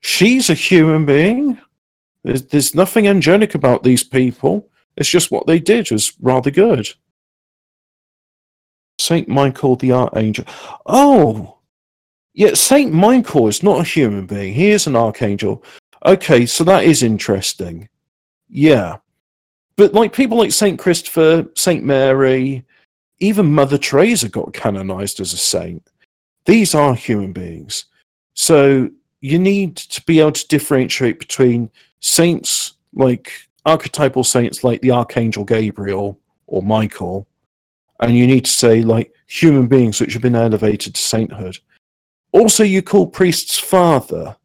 She's 0.00 0.48
a 0.48 0.54
human 0.54 1.04
being. 1.04 1.58
There's, 2.24 2.42
there's 2.46 2.74
nothing 2.74 3.06
angelic 3.06 3.54
about 3.54 3.82
these 3.82 4.02
people. 4.02 4.68
It's 4.96 5.08
just 5.08 5.30
what 5.30 5.46
they 5.46 5.58
did 5.58 5.90
was 5.90 6.12
rather 6.20 6.50
good. 6.50 6.88
Saint 8.98 9.28
Michael 9.28 9.76
the 9.76 9.92
Archangel. 9.92 10.44
Oh, 10.86 11.58
yeah. 12.34 12.54
Saint 12.54 12.92
Michael 12.92 13.48
is 13.48 13.62
not 13.62 13.80
a 13.80 13.84
human 13.84 14.26
being. 14.26 14.54
He 14.54 14.70
is 14.70 14.86
an 14.86 14.96
archangel. 14.96 15.64
Okay, 16.04 16.46
so 16.46 16.64
that 16.64 16.84
is 16.84 17.02
interesting. 17.02 17.88
Yeah. 18.48 18.96
But 19.76 19.94
like 19.94 20.12
people 20.12 20.36
like 20.38 20.52
Saint 20.52 20.78
Christopher, 20.78 21.46
Saint 21.54 21.84
Mary, 21.84 22.64
even 23.20 23.54
Mother 23.54 23.78
Teresa 23.78 24.28
got 24.28 24.52
canonized 24.52 25.20
as 25.20 25.32
a 25.32 25.36
saint. 25.36 25.86
These 26.44 26.74
are 26.74 26.94
human 26.94 27.32
beings. 27.32 27.84
So 28.34 28.90
you 29.20 29.38
need 29.38 29.76
to 29.76 30.02
be 30.02 30.20
able 30.20 30.32
to 30.32 30.48
differentiate 30.48 31.20
between 31.20 31.70
saints 32.00 32.74
like 32.94 33.32
archetypal 33.64 34.24
saints 34.24 34.64
like 34.64 34.80
the 34.80 34.90
Archangel 34.90 35.44
Gabriel 35.44 36.18
or 36.48 36.62
Michael, 36.62 37.26
and 38.00 38.16
you 38.16 38.26
need 38.26 38.44
to 38.44 38.50
say 38.50 38.82
like 38.82 39.14
human 39.28 39.68
beings 39.68 40.00
which 40.00 40.12
have 40.12 40.22
been 40.22 40.34
elevated 40.34 40.94
to 40.94 41.00
sainthood. 41.00 41.58
Also, 42.32 42.64
you 42.64 42.82
call 42.82 43.06
priests 43.06 43.58
father. 43.58 44.36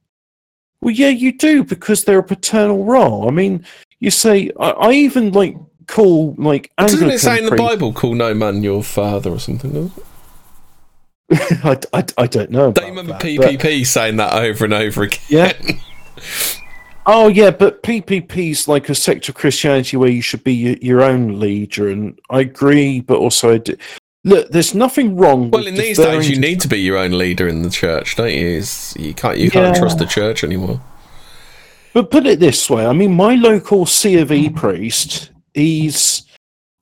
Well, 0.81 0.93
yeah, 0.93 1.09
you 1.09 1.37
do 1.37 1.63
because 1.63 2.03
they're 2.03 2.19
a 2.19 2.23
paternal 2.23 2.85
role. 2.85 3.27
I 3.27 3.31
mean, 3.31 3.65
you 3.99 4.11
say 4.11 4.51
I, 4.59 4.69
I 4.71 4.91
even 4.93 5.31
like 5.31 5.57
call 5.87 6.35
like 6.37 6.71
Doesn't 6.77 6.99
Anglican 6.99 7.15
it 7.15 7.19
say 7.19 7.39
in 7.39 7.45
the 7.45 7.55
Bible, 7.55 7.93
call 7.93 8.13
no 8.13 8.33
man 8.33 8.63
your 8.63 8.83
father 8.83 9.31
or 9.31 9.39
something? 9.39 9.71
doesn't 9.73 9.97
it? 9.97 10.03
I, 11.93 11.99
I, 11.99 12.05
I 12.17 12.27
don't 12.27 12.51
know. 12.51 12.73
You 12.77 12.85
remember 12.85 13.13
that, 13.13 13.21
but- 13.21 13.59
PPP 13.59 13.85
saying 13.85 14.17
that 14.17 14.33
over 14.33 14.65
and 14.65 14.73
over 14.73 15.03
again? 15.03 15.19
Yeah. 15.29 15.53
Oh 17.09 17.29
yeah, 17.29 17.51
but 17.51 17.83
PPP's 17.83 18.67
like 18.67 18.89
a 18.89 18.95
sect 18.95 19.29
of 19.29 19.35
Christianity 19.35 19.95
where 19.95 20.09
you 20.09 20.21
should 20.21 20.43
be 20.43 20.53
your, 20.53 20.75
your 20.81 21.01
own 21.03 21.39
leader, 21.39 21.87
and 21.87 22.19
I 22.29 22.41
agree. 22.41 22.99
But 22.99 23.19
also, 23.19 23.53
I 23.53 23.57
do, 23.59 23.77
look, 24.27 24.49
there's 24.49 24.75
nothing 24.75 25.15
wrong. 25.15 25.49
Well, 25.49 25.65
in 25.65 25.75
these 25.75 25.97
days, 25.97 26.29
you 26.29 26.35
to- 26.35 26.41
need 26.41 26.59
to 26.61 26.67
be 26.67 26.79
your 26.79 26.97
own 26.97 27.17
leader 27.17 27.47
in 27.47 27.61
the 27.61 27.69
church, 27.69 28.15
don't 28.15 28.33
you? 28.33 28.57
It's, 28.57 28.95
you 28.97 29.13
can't 29.13 29.37
you 29.37 29.49
can't 29.49 29.75
trust 29.75 29.97
the 29.97 30.05
church 30.05 30.43
anymore. 30.43 30.79
But 31.93 32.11
put 32.11 32.27
it 32.27 32.39
this 32.39 32.69
way, 32.69 32.85
I 32.85 32.93
mean, 32.93 33.13
my 33.15 33.35
local 33.35 33.85
C 33.85 34.17
of 34.19 34.31
E 34.31 34.49
priest, 34.49 35.31
he's. 35.53 36.23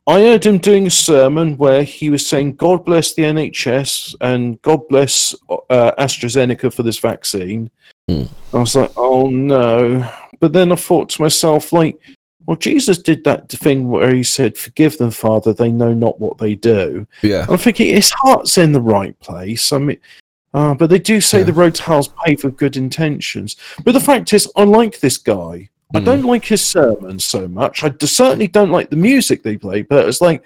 I 0.07 0.19
heard 0.19 0.45
him 0.45 0.59
doing 0.59 0.85
a 0.85 0.91
sermon 0.91 1.57
where 1.57 1.83
he 1.83 2.09
was 2.09 2.27
saying, 2.27 2.57
"God 2.57 2.85
bless 2.85 3.13
the 3.13 3.23
NHS 3.23 4.15
and 4.21 4.61
God 4.61 4.87
bless 4.87 5.33
uh, 5.49 5.91
AstraZeneca 5.97 6.73
for 6.73 6.83
this 6.83 6.99
vaccine." 6.99 7.71
Hmm. 8.07 8.23
I 8.53 8.57
was 8.59 8.75
like, 8.75 8.91
"Oh 8.97 9.29
no!" 9.29 10.07
But 10.39 10.53
then 10.53 10.71
I 10.71 10.75
thought 10.75 11.09
to 11.09 11.21
myself, 11.21 11.73
like, 11.73 11.97
well, 12.45 12.57
Jesus 12.57 12.97
did 12.97 13.23
that 13.23 13.49
thing 13.49 13.89
where 13.89 14.13
he 14.13 14.23
said, 14.23 14.57
"Forgive 14.57 14.97
them, 14.97 15.11
Father; 15.11 15.53
they 15.53 15.71
know 15.71 15.93
not 15.93 16.19
what 16.19 16.37
they 16.37 16.55
do." 16.55 17.07
Yeah. 17.21 17.45
I'm 17.49 17.57
thinking 17.57 17.93
his 17.93 18.11
heart's 18.11 18.57
in 18.57 18.71
the 18.71 18.81
right 18.81 19.19
place. 19.19 19.71
I 19.73 19.77
mean, 19.79 19.97
uh, 20.53 20.73
but 20.75 20.89
they 20.89 20.99
do 20.99 21.19
say 21.21 21.39
Yeah. 21.39 21.45
the 21.45 21.53
road 21.53 21.75
to 21.75 21.83
hell's 21.83 22.09
paved 22.25 22.43
with 22.43 22.57
good 22.57 22.77
intentions. 22.77 23.55
But 23.83 23.93
the 23.93 23.99
fact 23.99 24.31
is, 24.33 24.49
I 24.55 24.63
like 24.63 24.99
this 24.99 25.17
guy. 25.17 25.69
I 25.93 25.99
Mm. 25.99 26.05
don't 26.05 26.23
like 26.23 26.45
his 26.45 26.61
sermons 26.65 27.25
so 27.25 27.47
much. 27.47 27.83
I 27.83 27.89
d- 27.89 28.07
certainly 28.07 28.47
don't 28.47 28.71
like 28.71 28.89
the 28.89 28.95
music 28.95 29.43
they 29.43 29.57
play. 29.57 29.81
But 29.83 30.07
it's 30.07 30.21
like 30.21 30.43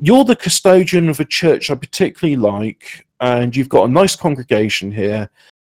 you're 0.00 0.24
the 0.24 0.36
custodian 0.36 1.08
of 1.08 1.20
a 1.20 1.24
church 1.24 1.70
I 1.70 1.74
particularly 1.74 2.36
like, 2.36 3.06
and 3.20 3.54
you've 3.56 3.68
got 3.68 3.88
a 3.88 3.92
nice 3.92 4.16
congregation 4.16 4.92
here, 4.92 5.30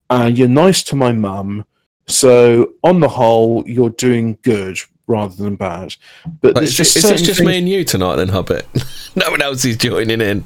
and 0.10 0.38
you're 0.38 0.48
nice 0.48 0.82
to 0.84 0.96
my 0.96 1.12
mum. 1.12 1.66
So 2.08 2.74
on 2.84 3.00
the 3.00 3.08
whole, 3.10 3.64
you're 3.68 3.90
doing 3.90 4.38
good 4.44 4.78
rather 5.08 5.36
than 5.36 5.56
bad. 5.56 5.96
But 6.42 6.54
But 6.54 6.56
there's 6.56 6.74
just 6.74 6.96
is 6.98 7.04
this 7.04 7.22
just 7.22 7.40
things- 7.40 7.48
me 7.48 7.58
and 7.58 7.70
you 7.70 7.84
tonight, 7.84 8.16
then, 8.18 8.30
Hobbit? 8.30 8.66
no 9.16 9.30
one 9.30 9.42
else 9.42 9.64
is 9.66 9.78
joining 9.78 10.22
in. 10.22 10.46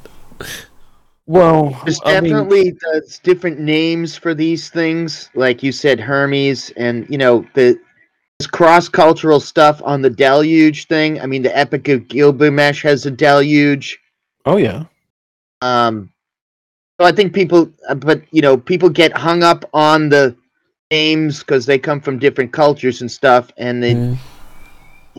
Well, 1.26 1.80
There's 1.84 2.00
I 2.04 2.20
mean- 2.20 2.32
definitely 2.32 2.76
there's 2.80 3.18
different 3.20 3.60
names 3.60 4.16
for 4.16 4.34
these 4.34 4.68
things, 4.68 5.30
like 5.34 5.62
you 5.62 5.70
said, 5.72 6.00
Hermes, 6.00 6.70
and 6.76 7.06
you 7.08 7.18
know 7.18 7.46
the 7.54 7.78
cross-cultural 8.52 9.38
stuff 9.40 9.80
on 9.84 10.02
the 10.02 10.10
deluge 10.10 10.86
thing. 10.86 11.20
I 11.20 11.26
mean, 11.26 11.42
the 11.42 11.56
Epic 11.56 11.88
of 11.88 12.08
Gilgamesh 12.08 12.82
has 12.82 13.06
a 13.06 13.10
deluge. 13.10 13.98
oh 14.46 14.56
yeah. 14.56 14.84
Um, 15.62 16.10
so 16.98 17.06
I 17.06 17.12
think 17.12 17.32
people, 17.34 17.70
uh, 17.88 17.94
but 17.94 18.22
you 18.32 18.40
know, 18.42 18.56
people 18.56 18.88
get 18.88 19.12
hung 19.16 19.42
up 19.42 19.64
on 19.74 20.08
the 20.08 20.34
names 20.90 21.40
because 21.40 21.66
they 21.66 21.78
come 21.78 22.00
from 22.00 22.18
different 22.18 22.52
cultures 22.52 23.00
and 23.02 23.10
stuff, 23.10 23.50
and 23.56 23.82
they 23.82 23.94
Mm. 23.94 24.16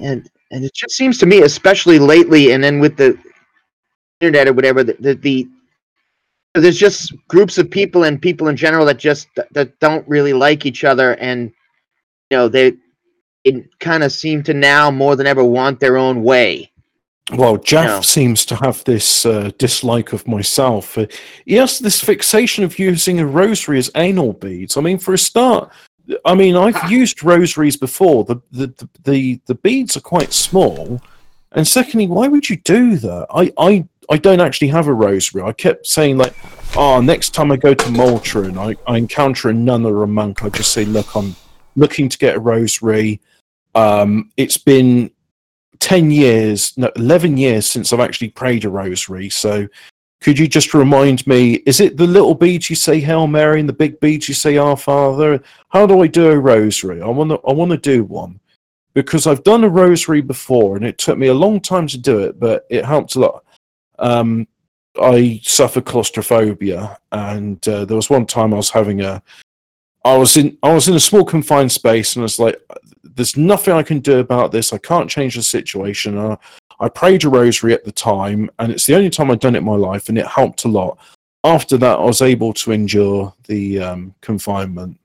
And 0.02 0.30
and 0.52 0.66
it 0.66 0.74
just 0.74 0.96
seems 0.96 1.18
to 1.20 1.26
me, 1.26 1.42
especially 1.42 2.00
lately, 2.00 2.52
and 2.52 2.64
then 2.64 2.80
with 2.80 2.98
the 2.98 3.18
internet 4.20 4.48
or 4.48 4.54
whatever, 4.54 4.84
that 4.84 5.02
the, 5.02 5.14
the 5.16 5.48
there's 6.54 6.78
just 6.78 7.14
groups 7.28 7.58
of 7.58 7.72
people 7.72 8.04
and 8.04 8.22
people 8.22 8.50
in 8.50 8.58
general 8.58 8.86
that 8.86 9.00
just 9.00 9.28
that 9.52 9.80
don't 9.80 10.08
really 10.08 10.34
like 10.34 10.66
each 10.66 10.84
other, 10.84 11.16
and 11.16 11.52
you 12.30 12.38
know 12.38 12.48
they 12.50 12.74
it 13.44 13.80
kind 13.80 14.04
of 14.04 14.12
seem 14.12 14.44
to 14.44 14.54
now 14.54 14.92
more 14.92 15.16
than 15.16 15.28
ever 15.28 15.44
want 15.44 15.80
their 15.80 15.98
own 15.98 16.24
way. 16.24 16.72
Well, 17.34 17.58
Jeff 17.58 17.88
No. 17.88 18.02
seems 18.02 18.46
to 18.48 18.56
have 18.58 18.84
this 18.84 19.26
uh, 19.26 19.52
dislike 19.58 20.12
of 20.12 20.28
myself. 20.28 20.98
Uh, 20.98 21.06
he 21.46 21.56
has 21.56 21.80
this 21.80 22.04
fixation 22.04 22.64
of 22.64 22.78
using 22.78 23.20
a 23.20 23.26
rosary 23.26 23.78
as 23.78 23.90
anal 23.96 24.34
beads. 24.34 24.76
I 24.76 24.82
mean, 24.82 24.98
for 24.98 25.14
a 25.14 25.18
start, 25.18 25.72
I 26.26 26.36
mean, 26.36 26.56
I've 26.56 26.92
used 26.92 27.24
rosaries 27.24 27.78
before. 27.78 28.24
The, 28.26 28.42
the 28.52 28.68
the 28.68 28.90
the 29.04 29.42
the 29.46 29.56
beads 29.56 29.96
are 29.98 30.02
quite 30.02 30.34
small, 30.34 31.02
and 31.52 31.68
secondly, 31.68 32.08
why 32.08 32.28
would 32.28 32.50
you 32.50 32.58
do 32.58 32.98
that? 32.98 33.28
I 33.30 33.52
I 33.58 33.88
I 34.10 34.18
don't 34.18 34.42
actually 34.42 34.68
have 34.70 34.88
a 34.88 34.94
rosary. 34.94 35.42
I 35.42 35.54
kept 35.54 35.88
saying 35.88 36.18
like, 36.18 36.36
oh, 36.76 37.00
next 37.02 37.34
time 37.34 37.52
I 37.52 37.56
go 37.56 37.74
to 37.74 37.92
Malta 37.92 38.44
and 38.44 38.60
I, 38.60 38.76
I 38.86 38.98
encounter 38.98 39.50
a 39.50 39.54
nun 39.54 39.86
or 39.86 40.04
a 40.04 40.08
monk, 40.08 40.44
I 40.44 40.50
just 40.50 40.74
say, 40.74 40.84
look, 40.84 41.16
I'm 41.16 41.36
looking 41.78 42.10
to 42.10 42.18
get 42.18 42.36
a 42.36 42.40
rosary. 42.40 43.22
Um, 43.74 44.32
it's 44.36 44.58
been 44.58 45.12
10 45.80 46.12
years, 46.12 46.78
no, 46.78 46.92
11 46.98 47.38
years 47.38 47.68
since 47.68 47.94
I've 47.94 48.02
actually 48.02 48.30
prayed 48.30 48.66
a 48.66 48.70
rosary. 48.70 49.30
So 49.30 49.68
could 50.22 50.38
you 50.38 50.48
just 50.48 50.76
remind 50.76 51.26
me, 51.26 51.56
is 51.66 51.80
it 51.80 51.98
the 51.98 52.06
little 52.06 52.36
beads 52.36 52.70
you 52.70 52.76
say 52.76 53.00
Hail 53.00 53.26
Mary 53.26 53.60
and 53.60 53.68
the 53.68 53.74
big 53.74 54.00
beads 54.00 54.30
you 54.30 54.36
say 54.36 54.56
Our 54.56 54.78
Father? 54.78 55.42
How 55.70 55.88
do 55.88 56.02
I 56.02 56.08
do 56.08 56.30
a 56.30 56.40
rosary? 56.40 57.02
I 57.02 57.08
want 57.08 57.32
to, 57.32 57.40
I 57.40 57.52
want 57.52 57.72
to 57.72 57.78
do 57.78 58.04
one 58.04 58.40
because 58.94 59.26
I've 59.26 59.44
done 59.44 59.64
a 59.64 59.70
rosary 59.70 60.22
before 60.22 60.78
and 60.78 60.86
it 60.86 61.00
took 61.00 61.18
me 61.18 61.28
a 61.28 61.34
long 61.34 61.60
time 61.60 61.88
to 61.88 61.98
do 61.98 62.20
it, 62.20 62.40
but 62.40 62.68
it 62.70 62.86
helped 62.86 63.16
a 63.16 63.20
lot. 63.20 63.44
Um, 63.98 64.48
I 65.02 65.42
suffer 65.44 65.82
claustrophobia 65.82 66.98
and 67.12 67.68
uh, 67.68 67.86
there 67.86 67.96
was 67.96 68.10
one 68.10 68.28
time 68.28 68.54
I 68.54 68.58
was 68.58 68.70
having 68.70 69.02
a, 69.02 69.24
I 70.06 70.18
was 70.18 70.38
in, 70.38 70.56
I 70.62 70.72
was 70.72 70.88
in 70.88 70.96
a 70.96 71.00
small 71.00 71.26
confined 71.26 71.72
space 71.72 72.16
and 72.16 72.22
I 72.22 72.26
was 72.26 72.40
like, 72.40 72.62
there's 73.04 73.38
nothing 73.38 73.74
I 73.74 73.84
can 73.84 74.00
do 74.00 74.20
about 74.20 74.52
this. 74.52 74.72
I 74.72 74.78
can't 74.78 75.10
change 75.10 75.36
the 75.36 75.44
situation. 75.44 76.38
I 76.82 76.90
prayed 76.90 77.24
a 77.24 77.30
rosary 77.30 77.74
at 77.74 77.86
the 77.86 77.92
time, 77.92 78.50
and 78.60 78.72
it's 78.72 78.86
the 78.86 78.96
only 78.96 79.10
time 79.10 79.32
I've 79.32 79.40
done 79.40 79.56
it 79.56 79.60
in 79.60 79.66
my 79.66 79.76
life, 79.76 80.10
and 80.10 80.18
it 80.18 80.28
helped 80.28 80.66
a 80.66 80.68
lot. 80.68 80.98
After 81.44 81.78
that, 81.78 82.00
I 82.00 82.04
was 82.04 82.22
able 82.22 82.54
to 82.54 82.72
endure 82.72 83.34
the 83.48 83.80
um, 83.80 84.16
confinement. 84.22 85.00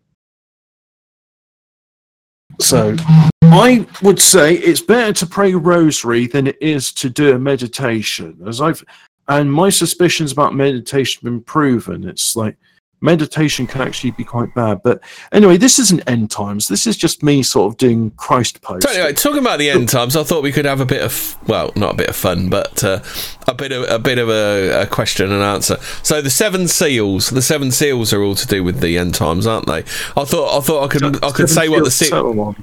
So, 2.58 2.96
I 3.42 3.86
would 4.02 4.18
say 4.18 4.54
it's 4.54 4.80
better 4.80 5.12
to 5.12 5.26
pray 5.26 5.54
rosary 5.54 6.26
than 6.26 6.46
it 6.46 6.56
is 6.60 6.92
to 6.94 7.10
do 7.10 7.34
a 7.34 7.38
meditation. 7.38 8.38
As 8.46 8.60
I've 8.60 8.82
and 9.28 9.52
my 9.52 9.70
suspicions 9.70 10.32
about 10.32 10.54
meditation 10.54 11.20
have 11.20 11.32
been 11.32 11.42
proven. 11.42 12.08
It's 12.08 12.36
like 12.36 12.56
meditation 13.00 13.66
can 13.66 13.80
actually 13.80 14.10
be 14.12 14.24
quite 14.24 14.54
bad. 14.54 14.82
But 14.82 15.00
anyway, 15.32 15.56
this 15.56 15.78
isn't 15.78 16.00
end 16.08 16.30
times. 16.30 16.68
This 16.68 16.86
is 16.86 16.96
just 16.96 17.22
me 17.22 17.42
sort 17.42 17.72
of 17.72 17.78
doing 17.78 18.10
Christ 18.12 18.62
post. 18.62 18.86
So 18.88 18.94
anyway, 18.94 19.12
talking 19.12 19.40
about 19.40 19.58
the 19.58 19.70
end 19.70 19.88
times, 19.88 20.16
I 20.16 20.22
thought 20.22 20.42
we 20.42 20.52
could 20.52 20.64
have 20.64 20.80
a 20.80 20.86
bit 20.86 21.02
of 21.02 21.36
well, 21.46 21.72
not 21.76 21.94
a 21.94 21.96
bit 21.96 22.08
of 22.08 22.16
fun, 22.16 22.48
but 22.48 22.82
uh, 22.82 23.00
a 23.46 23.54
bit 23.54 23.72
of 23.72 23.88
a 23.88 23.98
bit 23.98 24.18
of 24.18 24.28
a, 24.28 24.82
a 24.82 24.86
question 24.86 25.30
and 25.30 25.42
answer. 25.42 25.76
So 26.02 26.20
the 26.22 26.30
seven 26.30 26.68
seals, 26.68 27.30
the 27.30 27.42
seven 27.42 27.70
seals 27.70 28.12
are 28.12 28.22
all 28.22 28.34
to 28.34 28.46
do 28.46 28.64
with 28.64 28.80
the 28.80 28.98
end 28.98 29.14
times, 29.14 29.46
aren't 29.46 29.66
they? 29.66 29.78
I 30.16 30.24
thought 30.24 30.56
I 30.56 30.60
thought 30.60 30.84
I 30.84 30.88
could 30.88 31.24
I 31.24 31.30
could 31.30 31.50
say 31.50 31.68
what 31.68 31.84
the 31.84 31.90
se- 31.90 32.06
Settle. 32.06 32.56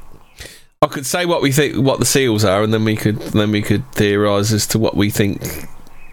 I 0.82 0.88
could 0.88 1.06
say 1.06 1.26
what 1.26 1.42
we 1.42 1.54
think 1.54 1.78
what 1.78 2.00
the 2.00 2.06
seals 2.06 2.44
are, 2.44 2.62
and 2.62 2.74
then 2.74 2.84
we 2.84 2.98
could 2.98 3.18
then 3.18 3.52
we 3.52 3.62
could 3.62 3.90
theorise 3.94 4.52
as 4.52 4.68
to 4.68 4.80
what 4.80 4.98
we 4.98 5.10
think 5.10 5.68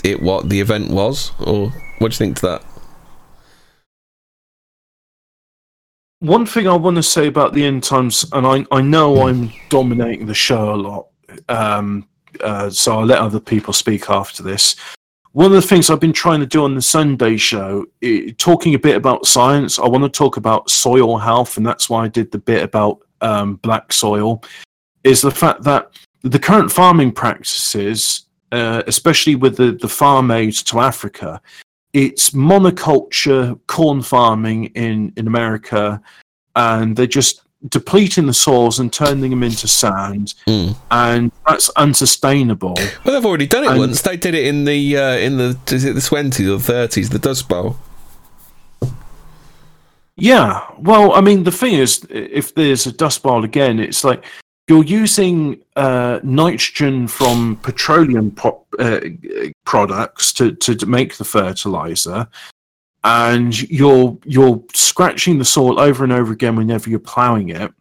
it 0.05 0.23
what 0.23 0.49
the 0.49 0.61
event 0.61 0.91
was, 0.91 1.33
or 1.41 1.71
what 1.99 2.13
do 2.13 2.15
you 2.15 2.19
think 2.19 2.37
to 2.37 2.43
that? 2.43 2.65
One 6.21 6.45
thing 6.45 6.69
I 6.69 6.77
want 6.77 6.97
to 6.97 7.03
say 7.03 7.29
about 7.29 7.55
the 7.55 7.65
end 7.65 7.83
times, 7.83 8.27
and 8.33 8.47
I, 8.47 8.67
I 8.71 8.83
know 8.83 9.27
I'm 9.27 9.51
dominating 9.71 10.27
the 10.27 10.35
show 10.35 10.75
a 10.75 10.77
lot, 10.77 11.07
um, 11.49 12.07
uh, 12.45 12.69
so 12.69 12.99
I'll 12.99 13.07
let 13.07 13.21
other 13.21 13.41
people 13.41 13.73
speak 13.73 14.11
after 14.11 14.43
this. 14.43 14.77
One 15.33 15.47
of 15.47 15.53
the 15.53 15.63
things 15.63 15.89
I've 15.89 15.99
been 15.99 16.13
trying 16.13 16.41
to 16.41 16.47
do 16.47 16.65
on 16.65 16.75
the 16.75 16.83
Sunday 16.83 17.39
show, 17.39 17.87
i 18.05 18.35
talking 18.37 18.75
a 18.75 18.79
bit 18.79 18.97
about 18.97 19.27
science, 19.27 19.79
I 19.79 19.87
want 19.89 20.05
to 20.05 20.11
talk 20.11 20.37
about 20.37 20.69
soil 20.69 21.17
health, 21.17 21.57
and 21.57 21.65
that's 21.65 21.89
why 21.89 22.05
I 22.05 22.09
did 22.09 22.31
the 22.31 22.39
bit 22.39 22.63
about 22.63 22.99
um, 23.23 23.55
black 23.57 23.91
soil, 23.91 24.43
is 25.05 25.23
the 25.23 25.31
fact 25.31 25.63
that 25.63 25.99
the 26.21 26.39
current 26.39 26.71
farming 26.71 27.13
practices, 27.13 28.27
uh, 28.53 28.83
especially 28.87 29.37
with 29.37 29.57
the, 29.57 29.73
the 29.73 29.89
farm 29.89 30.31
aid 30.31 30.53
to 30.53 30.81
Africa, 30.81 31.41
it's 31.93 32.31
monoculture 32.31 33.59
corn 33.67 34.03
farming 34.03 34.67
in, 34.75 35.12
in 35.17 35.27
America, 35.27 36.01
and 36.57 36.97
they're 36.97 37.07
just 37.07 37.43
depleting 37.69 38.27
the 38.27 38.33
soils 38.33 38.79
and 38.81 38.91
turning 38.93 39.31
them 39.31 39.43
into 39.43 39.69
sand, 39.69 40.33
Mm. 40.47 40.75
and 40.91 41.31
that's 41.47 41.69
unsustainable. 41.71 42.75
Well, 43.05 43.15
they've 43.15 43.27
already 43.27 43.47
done 43.47 43.65
it 43.65 43.71
And- 43.71 43.79
once. 43.79 44.01
They 44.03 44.17
did 44.17 44.35
it 44.35 44.47
in 44.47 44.65
the 44.65 44.97
uh, 44.97 45.17
in 45.19 45.37
the 45.37 45.59
is 45.71 45.85
it 45.85 45.95
the 45.95 46.01
twenties 46.01 46.49
or 46.49 46.59
thirties, 46.59 47.11
the 47.11 47.19
Dust 47.19 47.49
Bowl. 47.49 47.77
Yeah, 50.17 50.61
well, 50.79 51.12
I 51.15 51.21
mean, 51.23 51.45
the 51.45 51.53
thing 51.53 51.75
is, 51.75 52.07
if 52.11 52.55
there's 52.55 52.87
a 52.87 52.93
dust 52.93 53.23
bowl 53.23 53.43
again, 53.45 53.79
it's 53.81 54.05
like 54.05 54.23
you're 54.69 54.85
using 54.85 55.62
uh, 55.77 56.20
nitrogen 56.23 57.09
from 57.09 57.57
petroleum 57.57 58.35
uh, 58.78 59.01
products 59.65 60.32
to, 60.35 60.53
to 60.53 60.74
to 60.77 60.87
make 60.87 61.16
the 61.16 61.24
fertilizer, 61.24 62.28
and 63.03 63.69
you're 63.70 64.16
you're 64.24 64.62
scratching 64.74 65.39
the 65.39 65.45
soil 65.45 65.81
over 65.81 66.05
and 66.05 66.12
over 66.12 66.32
again 66.32 66.57
whenever 66.57 66.89
you're 66.89 66.99
plowing 66.99 67.49
it. 67.49 67.73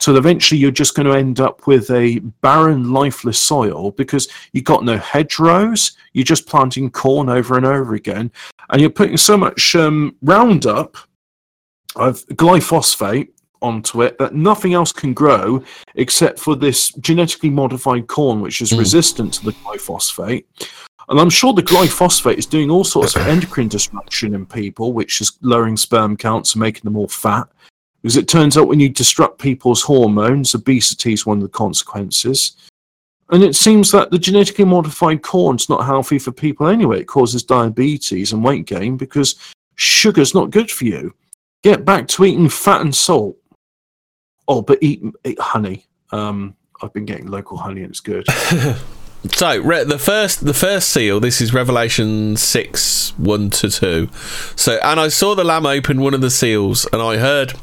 So 0.00 0.16
eventually, 0.16 0.60
you're 0.60 0.72
just 0.72 0.96
going 0.96 1.06
to 1.06 1.16
end 1.16 1.38
up 1.38 1.68
with 1.68 1.88
a 1.90 2.18
barren, 2.18 2.92
lifeless 2.92 3.38
soil 3.38 3.92
because 3.92 4.26
you've 4.52 4.64
got 4.64 4.84
no 4.84 4.98
hedgerows. 4.98 5.92
You're 6.12 6.24
just 6.24 6.48
planting 6.48 6.90
corn 6.90 7.28
over 7.28 7.56
and 7.56 7.66
over 7.66 7.94
again, 7.94 8.32
and 8.70 8.80
you're 8.80 8.90
putting 8.90 9.16
so 9.16 9.36
much 9.36 9.76
um, 9.76 10.16
Roundup 10.22 10.96
of 11.94 12.26
glyphosate 12.28 13.28
onto 13.62 14.02
it 14.02 14.18
that 14.18 14.34
nothing 14.34 14.74
else 14.74 14.92
can 14.92 15.14
grow 15.14 15.62
except 15.94 16.38
for 16.38 16.56
this 16.56 16.90
genetically 17.00 17.50
modified 17.50 18.06
corn, 18.06 18.40
which 18.40 18.60
is 18.60 18.72
Mm. 18.72 18.78
resistant 18.78 19.34
to 19.34 19.44
the 19.44 19.52
glyphosate. 19.52 20.44
And 21.08 21.18
I'm 21.20 21.30
sure 21.30 21.52
the 21.52 21.62
glyphosate 21.62 22.38
is 22.38 22.46
doing 22.46 22.70
all 22.70 22.84
sorts 22.84 23.16
of 23.16 23.26
endocrine 23.26 23.68
disruption 23.68 24.34
in 24.34 24.46
people, 24.46 24.92
which 24.92 25.20
is 25.20 25.32
lowering 25.42 25.76
sperm 25.76 26.16
counts 26.16 26.54
and 26.54 26.60
making 26.60 26.82
them 26.84 26.96
all 26.96 27.08
fat. 27.08 27.48
Because 28.00 28.16
it 28.16 28.28
turns 28.28 28.56
out 28.56 28.68
when 28.68 28.80
you 28.80 28.88
disrupt 28.88 29.40
people's 29.40 29.82
hormones, 29.82 30.54
obesity 30.54 31.12
is 31.12 31.26
one 31.26 31.38
of 31.38 31.42
the 31.42 31.48
consequences. 31.48 32.52
And 33.30 33.42
it 33.42 33.56
seems 33.56 33.90
that 33.92 34.10
the 34.10 34.18
genetically 34.18 34.64
modified 34.64 35.22
corn's 35.22 35.68
not 35.68 35.86
healthy 35.86 36.18
for 36.18 36.32
people 36.32 36.66
anyway. 36.66 37.00
It 37.00 37.06
causes 37.06 37.42
diabetes 37.42 38.32
and 38.32 38.44
weight 38.44 38.66
gain 38.66 38.96
because 38.96 39.36
sugar's 39.76 40.34
not 40.34 40.50
good 40.50 40.70
for 40.70 40.84
you. 40.84 41.14
Get 41.62 41.84
back 41.84 42.08
to 42.08 42.24
eating 42.24 42.48
fat 42.48 42.80
and 42.80 42.94
salt. 42.94 43.36
Oh, 44.48 44.62
but 44.62 44.78
eat, 44.82 45.02
eat 45.24 45.40
honey. 45.40 45.86
Um, 46.10 46.56
I've 46.82 46.92
been 46.92 47.04
getting 47.04 47.26
local 47.26 47.56
honey 47.56 47.82
and 47.82 47.90
it's 47.90 48.00
good. 48.00 48.26
So 49.30 49.56
re- 49.58 49.84
the 49.84 50.00
first 50.00 50.44
the 50.44 50.52
first 50.52 50.88
seal. 50.88 51.20
This 51.20 51.40
is 51.40 51.54
Revelation 51.54 52.36
six 52.36 53.16
one 53.16 53.50
to 53.50 53.70
two. 53.70 54.08
So 54.56 54.80
and 54.82 54.98
I 54.98 55.08
saw 55.08 55.36
the 55.36 55.44
Lamb 55.44 55.64
open 55.64 56.00
one 56.00 56.12
of 56.12 56.20
the 56.20 56.30
seals, 56.30 56.88
and 56.92 57.00
I 57.00 57.18
heard. 57.18 57.54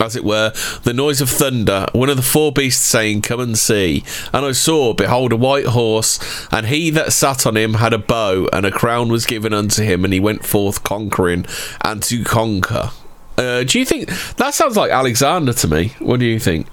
As 0.00 0.16
it 0.16 0.24
were, 0.24 0.52
the 0.82 0.92
noise 0.92 1.20
of 1.20 1.30
thunder, 1.30 1.86
one 1.92 2.10
of 2.10 2.16
the 2.16 2.22
four 2.22 2.50
beasts 2.50 2.84
saying, 2.84 3.22
Come 3.22 3.38
and 3.38 3.56
see. 3.56 4.02
And 4.32 4.44
I 4.44 4.50
saw, 4.50 4.92
behold, 4.92 5.32
a 5.32 5.36
white 5.36 5.66
horse, 5.66 6.18
and 6.50 6.66
he 6.66 6.90
that 6.90 7.12
sat 7.12 7.46
on 7.46 7.56
him 7.56 7.74
had 7.74 7.92
a 7.92 7.98
bow, 7.98 8.48
and 8.52 8.66
a 8.66 8.72
crown 8.72 9.08
was 9.08 9.24
given 9.24 9.54
unto 9.54 9.84
him, 9.84 10.04
and 10.04 10.12
he 10.12 10.18
went 10.18 10.44
forth 10.44 10.82
conquering 10.82 11.46
and 11.82 12.02
to 12.02 12.24
conquer. 12.24 12.90
Uh, 13.36 13.64
do 13.64 13.78
you 13.78 13.84
think 13.84 14.08
that 14.36 14.54
sounds 14.54 14.76
like 14.76 14.90
Alexander 14.90 15.52
to 15.52 15.68
me? 15.68 15.88
What 15.98 16.20
do 16.20 16.26
you 16.26 16.38
think? 16.38 16.68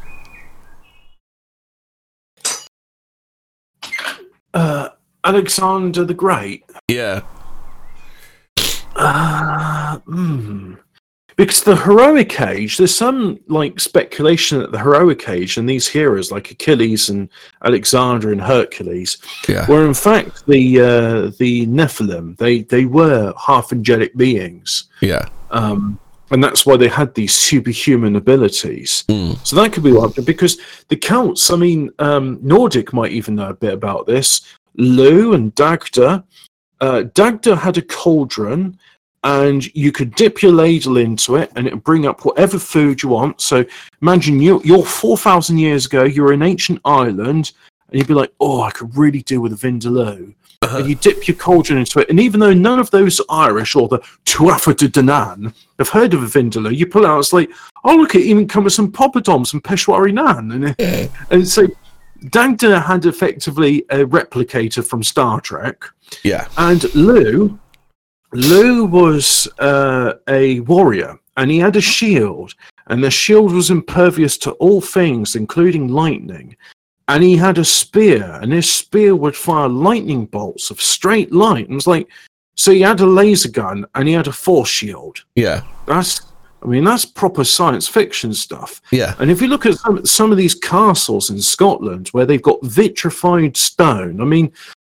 Uh, 4.53 4.89
Alexander 5.23 6.03
the 6.03 6.13
Great. 6.13 6.63
Yeah, 6.87 7.21
Uh, 8.95 9.97
hmm. 9.99 10.73
Because 11.37 11.63
the 11.63 11.75
heroic 11.75 12.39
age, 12.41 12.77
there's 12.77 12.93
some 12.93 13.39
like 13.47 13.79
speculation 13.79 14.59
that 14.59 14.71
the 14.71 14.77
heroic 14.77 15.27
age 15.27 15.57
and 15.57 15.67
these 15.67 15.87
heroes 15.87 16.31
like 16.31 16.51
Achilles 16.51 17.09
and 17.09 17.29
Alexander 17.63 18.31
and 18.31 18.41
Hercules 18.41 19.17
yeah, 19.47 19.65
were 19.67 19.87
in 19.87 19.93
fact 19.93 20.45
the 20.45 20.81
uh, 20.81 21.31
the 21.39 21.65
Nephilim. 21.67 22.37
They 22.37 22.63
they 22.63 22.85
were 22.85 23.33
half 23.43 23.71
angelic 23.71 24.15
beings, 24.15 24.83
yeah. 25.01 25.29
um, 25.49 25.97
and 26.31 26.43
that's 26.43 26.65
why 26.65 26.77
they 26.77 26.87
had 26.87 27.13
these 27.13 27.33
superhuman 27.33 28.15
abilities. 28.15 29.03
Mm. 29.09 29.37
So 29.45 29.55
that 29.57 29.73
could 29.73 29.83
be 29.83 29.91
one 29.91 30.11
because 30.23 30.57
the 30.87 30.95
Celts. 30.95 31.51
I 31.51 31.57
mean, 31.57 31.91
um, 31.99 32.39
Nordic 32.41 32.93
might 32.93 33.11
even 33.11 33.35
know 33.35 33.49
a 33.49 33.53
bit 33.53 33.73
about 33.73 34.07
this. 34.07 34.41
Lugh 34.77 35.33
and 35.33 35.53
Dagda. 35.55 36.23
Uh, 36.79 37.03
Dagda 37.13 37.55
had 37.55 37.77
a 37.77 37.81
cauldron, 37.81 38.79
and 39.23 39.73
you 39.75 39.91
could 39.91 40.15
dip 40.15 40.41
your 40.41 40.53
ladle 40.53 40.97
into 40.97 41.35
it, 41.35 41.51
and 41.55 41.67
it 41.67 41.73
would 41.73 41.83
bring 41.83 42.07
up 42.07 42.25
whatever 42.25 42.57
food 42.57 43.03
you 43.03 43.09
want. 43.09 43.41
So 43.41 43.65
imagine 44.01 44.41
you, 44.41 44.61
you're 44.63 44.85
four 44.85 45.17
thousand 45.17 45.57
years 45.57 45.85
ago. 45.85 46.03
You're 46.05 46.33
in 46.33 46.41
ancient 46.41 46.79
Ireland, 46.85 47.51
and 47.89 47.99
you'd 47.99 48.07
be 48.07 48.13
like, 48.13 48.33
"Oh, 48.39 48.61
I 48.61 48.71
could 48.71 48.97
really 48.97 49.21
do 49.21 49.41
with 49.41 49.53
a 49.53 49.67
vindaloo." 49.67 50.33
And 50.63 50.87
you 50.87 50.95
dip 50.95 51.27
your 51.27 51.35
cauldron 51.37 51.79
into 51.79 51.99
it, 51.99 52.09
and 52.09 52.19
even 52.19 52.39
though 52.39 52.53
none 52.53 52.79
of 52.79 52.91
those 52.91 53.19
Irish 53.29 53.75
or 53.75 53.87
the 53.87 53.97
Tuatha 54.25 54.77
de 54.77 54.87
Danann 54.87 55.53
have 55.79 55.89
heard 55.89 56.13
of 56.13 56.21
a 56.21 56.27
vindaloo, 56.27 56.75
you 56.75 56.85
pull 56.85 57.03
it 57.03 57.07
out. 57.07 57.19
It's 57.19 57.33
like, 57.33 57.49
"Oh, 57.83 57.95
look! 57.95 58.13
It 58.13 58.21
even 58.21 58.47
comes 58.47 58.65
with 58.65 58.73
some 58.73 58.91
poppadoms 58.91 59.53
and 59.53 59.63
Peshwari 59.63 60.13
naan," 60.13 60.53
and 60.53 61.09
and 61.31 61.47
so 61.47 61.67
Dagda 62.25 62.79
had 62.79 63.05
effectively 63.05 63.79
a 63.89 64.05
replicator 64.05 64.85
from 64.85 65.01
Star 65.01 65.41
Trek. 65.41 65.83
Yeah. 66.23 66.47
And 66.57 66.83
Lugh, 66.93 67.57
Lugh 68.31 68.91
was 68.91 69.47
uh, 69.59 70.13
a 70.27 70.59
warrior, 70.61 71.17
and 71.37 71.49
he 71.49 71.57
had 71.57 71.75
a 71.75 71.81
shield, 71.81 72.53
and 72.87 73.03
the 73.03 73.09
shield 73.09 73.51
was 73.51 73.71
impervious 73.71 74.37
to 74.39 74.51
all 74.53 74.81
things, 74.81 75.35
including 75.35 75.87
lightning. 75.87 76.55
And 77.11 77.21
he 77.21 77.35
had 77.35 77.57
a 77.57 77.65
spear, 77.65 78.39
and 78.41 78.53
his 78.53 78.71
spear 78.71 79.17
would 79.17 79.35
fire 79.35 79.67
lightning 79.67 80.27
bolts 80.27 80.71
of 80.71 80.81
straight 80.81 81.33
light. 81.33 81.65
And 81.65 81.73
it 81.73 81.75
was 81.75 81.85
like, 81.85 82.07
so 82.55 82.71
he 82.71 82.79
had 82.79 83.01
a 83.01 83.05
laser 83.05 83.49
gun, 83.49 83.85
and 83.95 84.07
he 84.07 84.13
had 84.13 84.27
a 84.27 84.31
force 84.31 84.69
shield. 84.69 85.25
Yeah. 85.35 85.61
That's, 85.87 86.21
I 86.63 86.67
mean, 86.67 86.85
that's 86.85 87.03
proper 87.03 87.43
science 87.43 87.85
fiction 87.85 88.33
stuff. 88.33 88.81
Yeah. 88.91 89.15
And 89.19 89.29
if 89.29 89.41
you 89.41 89.49
look 89.49 89.65
at 89.65 89.77
some, 89.79 90.05
some 90.05 90.31
of 90.31 90.37
these 90.37 90.55
castles 90.55 91.29
in 91.29 91.41
Scotland 91.41 92.07
where 92.13 92.25
they've 92.25 92.41
got 92.41 92.63
vitrified 92.63 93.57
stone, 93.57 94.21
I 94.21 94.23
mean, 94.23 94.49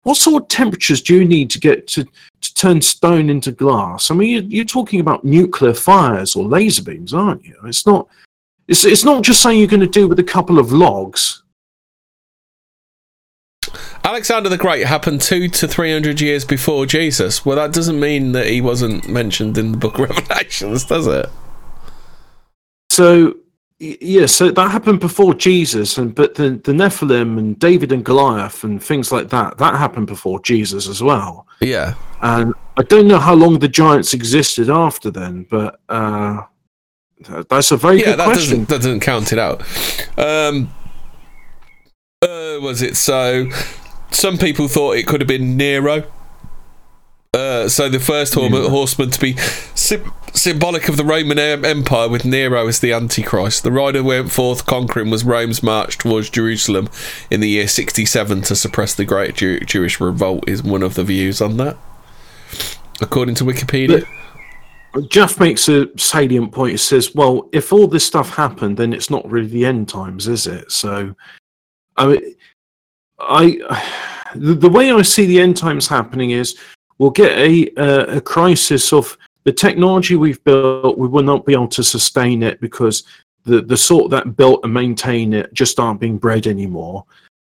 what 0.04 0.16
sort 0.16 0.44
of 0.44 0.48
temperatures 0.48 1.02
do 1.02 1.16
you 1.16 1.26
need 1.26 1.50
to 1.50 1.60
get 1.60 1.86
to, 1.88 2.06
to 2.06 2.54
turn 2.54 2.82
stone 2.82 3.30
into 3.30 3.52
glass? 3.52 4.10
I 4.10 4.16
mean, 4.16 4.30
you're, 4.30 4.44
you're 4.44 4.66
talking 4.66 5.02
about 5.02 5.26
nuclear 5.26 5.74
fires 5.74 6.34
or 6.38 6.46
laser 6.46 6.84
beams, 6.84 7.14
aren't 7.14 7.44
you? 7.44 7.58
It's 7.66 7.86
not. 7.86 8.08
It's, 8.70 8.86
it's 8.86 9.04
not 9.04 9.22
just 9.22 9.44
saying 9.44 9.60
you're 9.60 9.68
going 9.68 9.82
to 9.82 9.88
do 9.88 10.08
with 10.08 10.20
a 10.20 10.24
couple 10.24 10.60
of 10.60 10.72
logs. 10.72 11.44
Alexander 14.04 14.50
the 14.50 14.58
Great 14.58 14.86
happened 14.86 15.22
two 15.22 15.48
to 15.50 15.68
three 15.68 15.92
hundred 15.92 16.22
years 16.22 16.46
before 16.46 16.86
Jesus. 16.86 17.46
Well, 17.46 17.56
that 17.56 17.74
doesn't 17.74 18.00
mean 18.00 18.32
that 18.34 18.48
he 18.48 18.62
wasn't 18.62 19.08
mentioned 19.08 19.58
in 19.58 19.72
the 19.72 19.78
Book 19.78 20.00
of 20.00 20.10
Revelations, 20.10 20.86
does 20.86 21.08
it? 21.08 21.30
So 22.90 23.36
Yeah, 23.80 24.28
so 24.28 24.52
that 24.52 24.72
happened 24.72 25.02
before 25.02 25.34
Jesus, 25.34 25.98
and 25.98 26.16
but 26.16 26.36
the 26.36 26.52
the 26.64 26.72
Nephilim 26.72 27.38
and 27.38 27.60
David 27.60 27.92
and 27.92 28.06
Goliath 28.06 28.64
and 28.64 28.82
things 28.82 29.12
like 29.12 29.30
that 29.30 29.58
that 29.58 29.76
happened 29.76 30.08
before 30.08 30.40
Jesus 30.42 30.88
as 30.88 31.04
well. 31.04 31.46
Yeah. 31.60 31.96
And 32.22 32.54
I 32.78 32.84
don't 32.84 33.08
know 33.08 33.20
how 33.20 33.34
long 33.36 33.60
the 33.60 33.68
giants 33.68 34.14
existed 34.14 34.70
after 34.70 35.12
then, 35.12 35.46
but 35.50 35.80
uh, 35.90 36.44
that's 37.50 37.72
a 37.72 37.78
very 37.78 38.00
yeah, 38.00 38.06
good 38.06 38.20
that 38.20 38.26
question. 38.26 38.66
doesn't 38.66 38.70
that 38.70 38.78
doesn't 38.78 39.00
count 39.02 39.34
it 39.34 39.40
out. 39.40 39.62
Um, 40.18 40.74
uh, 42.26 42.60
was 42.62 42.82
it 42.82 42.98
so? 42.98 43.50
Some 44.12 44.38
people 44.38 44.68
thought 44.68 44.98
it 44.98 45.08
could 45.08 45.22
have 45.22 45.28
been 45.28 45.58
Nero. 45.58 46.04
Uh, 47.34 47.68
so 47.68 47.90
the 47.90 48.00
first 48.00 48.34
hor- 48.34 48.50
horseman 48.50 49.10
to 49.12 49.20
be 49.20 49.36
sy- 49.76 50.02
symbolic 50.34 50.88
of 50.88 50.96
the 50.96 51.04
Roman 51.04 51.38
Empire, 51.38 52.08
with 52.08 52.24
Nero 52.24 52.68
as 52.68 52.80
the 52.80 52.94
Antichrist. 52.94 53.64
The 53.64 53.74
rider 53.74 54.02
went 54.02 54.32
forth 54.32 54.66
conquering 54.66 55.10
was 55.10 55.26
Rome's 55.26 55.62
march 55.62 55.98
towards 55.98 56.30
Jerusalem 56.30 56.88
in 57.30 57.42
the 57.42 57.50
year 57.50 57.68
67 57.68 58.42
to 58.44 58.56
suppress 58.56 58.96
the 58.96 59.04
Great 59.04 59.36
Jew- 59.36 59.60
Jewish 59.60 60.00
Revolt. 60.00 60.48
Is 60.48 60.64
one 60.64 60.82
of 60.82 60.94
the 60.94 61.04
views 61.04 61.42
on 61.42 61.58
that, 61.58 61.78
according 63.02 63.36
to 63.36 63.44
Wikipedia. 63.44 64.06
Jeff 65.10 65.38
makes 65.42 65.68
a 65.68 65.90
salient 65.98 66.54
point. 66.54 66.72
He 66.72 66.78
says, 66.78 67.14
"Well, 67.14 67.50
if 67.52 67.74
all 67.74 67.88
this 67.88 68.06
stuff 68.06 68.30
happened, 68.30 68.78
then 68.78 68.94
it's 68.94 69.10
not 69.10 69.30
really 69.30 69.50
the 69.50 69.66
end 69.66 69.90
times, 69.90 70.26
is 70.26 70.48
it?" 70.48 70.72
So, 70.72 71.16
I 71.98 72.08
mean, 72.08 72.36
I 73.20 74.32
the, 74.36 74.54
the 74.54 74.70
way 74.70 74.92
I 74.92 75.02
see 75.02 75.26
the 75.26 75.40
end 75.40 75.58
times 75.58 75.88
happening 75.88 76.32
is 76.32 76.58
we'll 76.98 77.12
get 77.12 77.38
a 77.38 77.70
uh, 77.78 78.18
a 78.18 78.22
crisis 78.22 78.94
of 78.94 79.18
the 79.44 79.54
technology 79.54 80.16
we've 80.16 80.44
built. 80.44 80.98
We 80.98 81.08
will 81.08 81.24
not 81.24 81.46
be 81.46 81.54
able 81.54 81.68
to 81.70 81.84
sustain 81.84 82.44
it 82.44 82.60
because 82.60 83.04
the 83.44 83.62
the 83.62 83.78
sort 83.78 84.12
that 84.12 84.36
built 84.36 84.62
and 84.64 84.74
maintain 84.74 85.34
it 85.34 85.54
just 85.54 85.80
aren't 85.80 86.00
being 86.00 86.18
bred 86.18 86.48
anymore. 86.48 87.06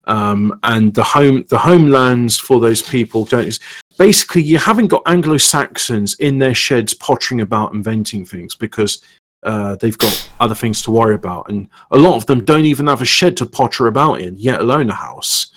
Um, 0.08 0.58
and 0.64 0.92
the 0.92 1.04
home 1.04 1.44
the 1.48 1.58
homelands 1.58 2.36
for 2.36 2.58
those 2.58 2.82
people 2.82 3.24
don't 3.24 3.56
basically 3.98 4.42
you 4.42 4.58
haven't 4.58 4.88
got 4.88 5.02
Anglo 5.06 5.36
Saxons 5.36 6.14
in 6.14 6.38
their 6.38 6.56
sheds 6.56 6.92
pottering 6.94 7.42
about 7.42 7.72
inventing 7.72 8.24
things 8.24 8.56
because 8.56 9.00
uh, 9.42 9.76
they've 9.76 9.98
got 9.98 10.30
other 10.40 10.54
things 10.54 10.82
to 10.82 10.90
worry 10.90 11.14
about, 11.14 11.48
and 11.48 11.68
a 11.90 11.98
lot 11.98 12.16
of 12.16 12.26
them 12.26 12.44
don't 12.44 12.64
even 12.64 12.86
have 12.86 13.02
a 13.02 13.06
shed 13.06 13.36
to 13.38 13.46
potter 13.46 13.86
about 13.86 14.20
in, 14.20 14.36
yet 14.38 14.60
alone 14.60 14.90
a 14.90 14.94
house. 14.94 15.52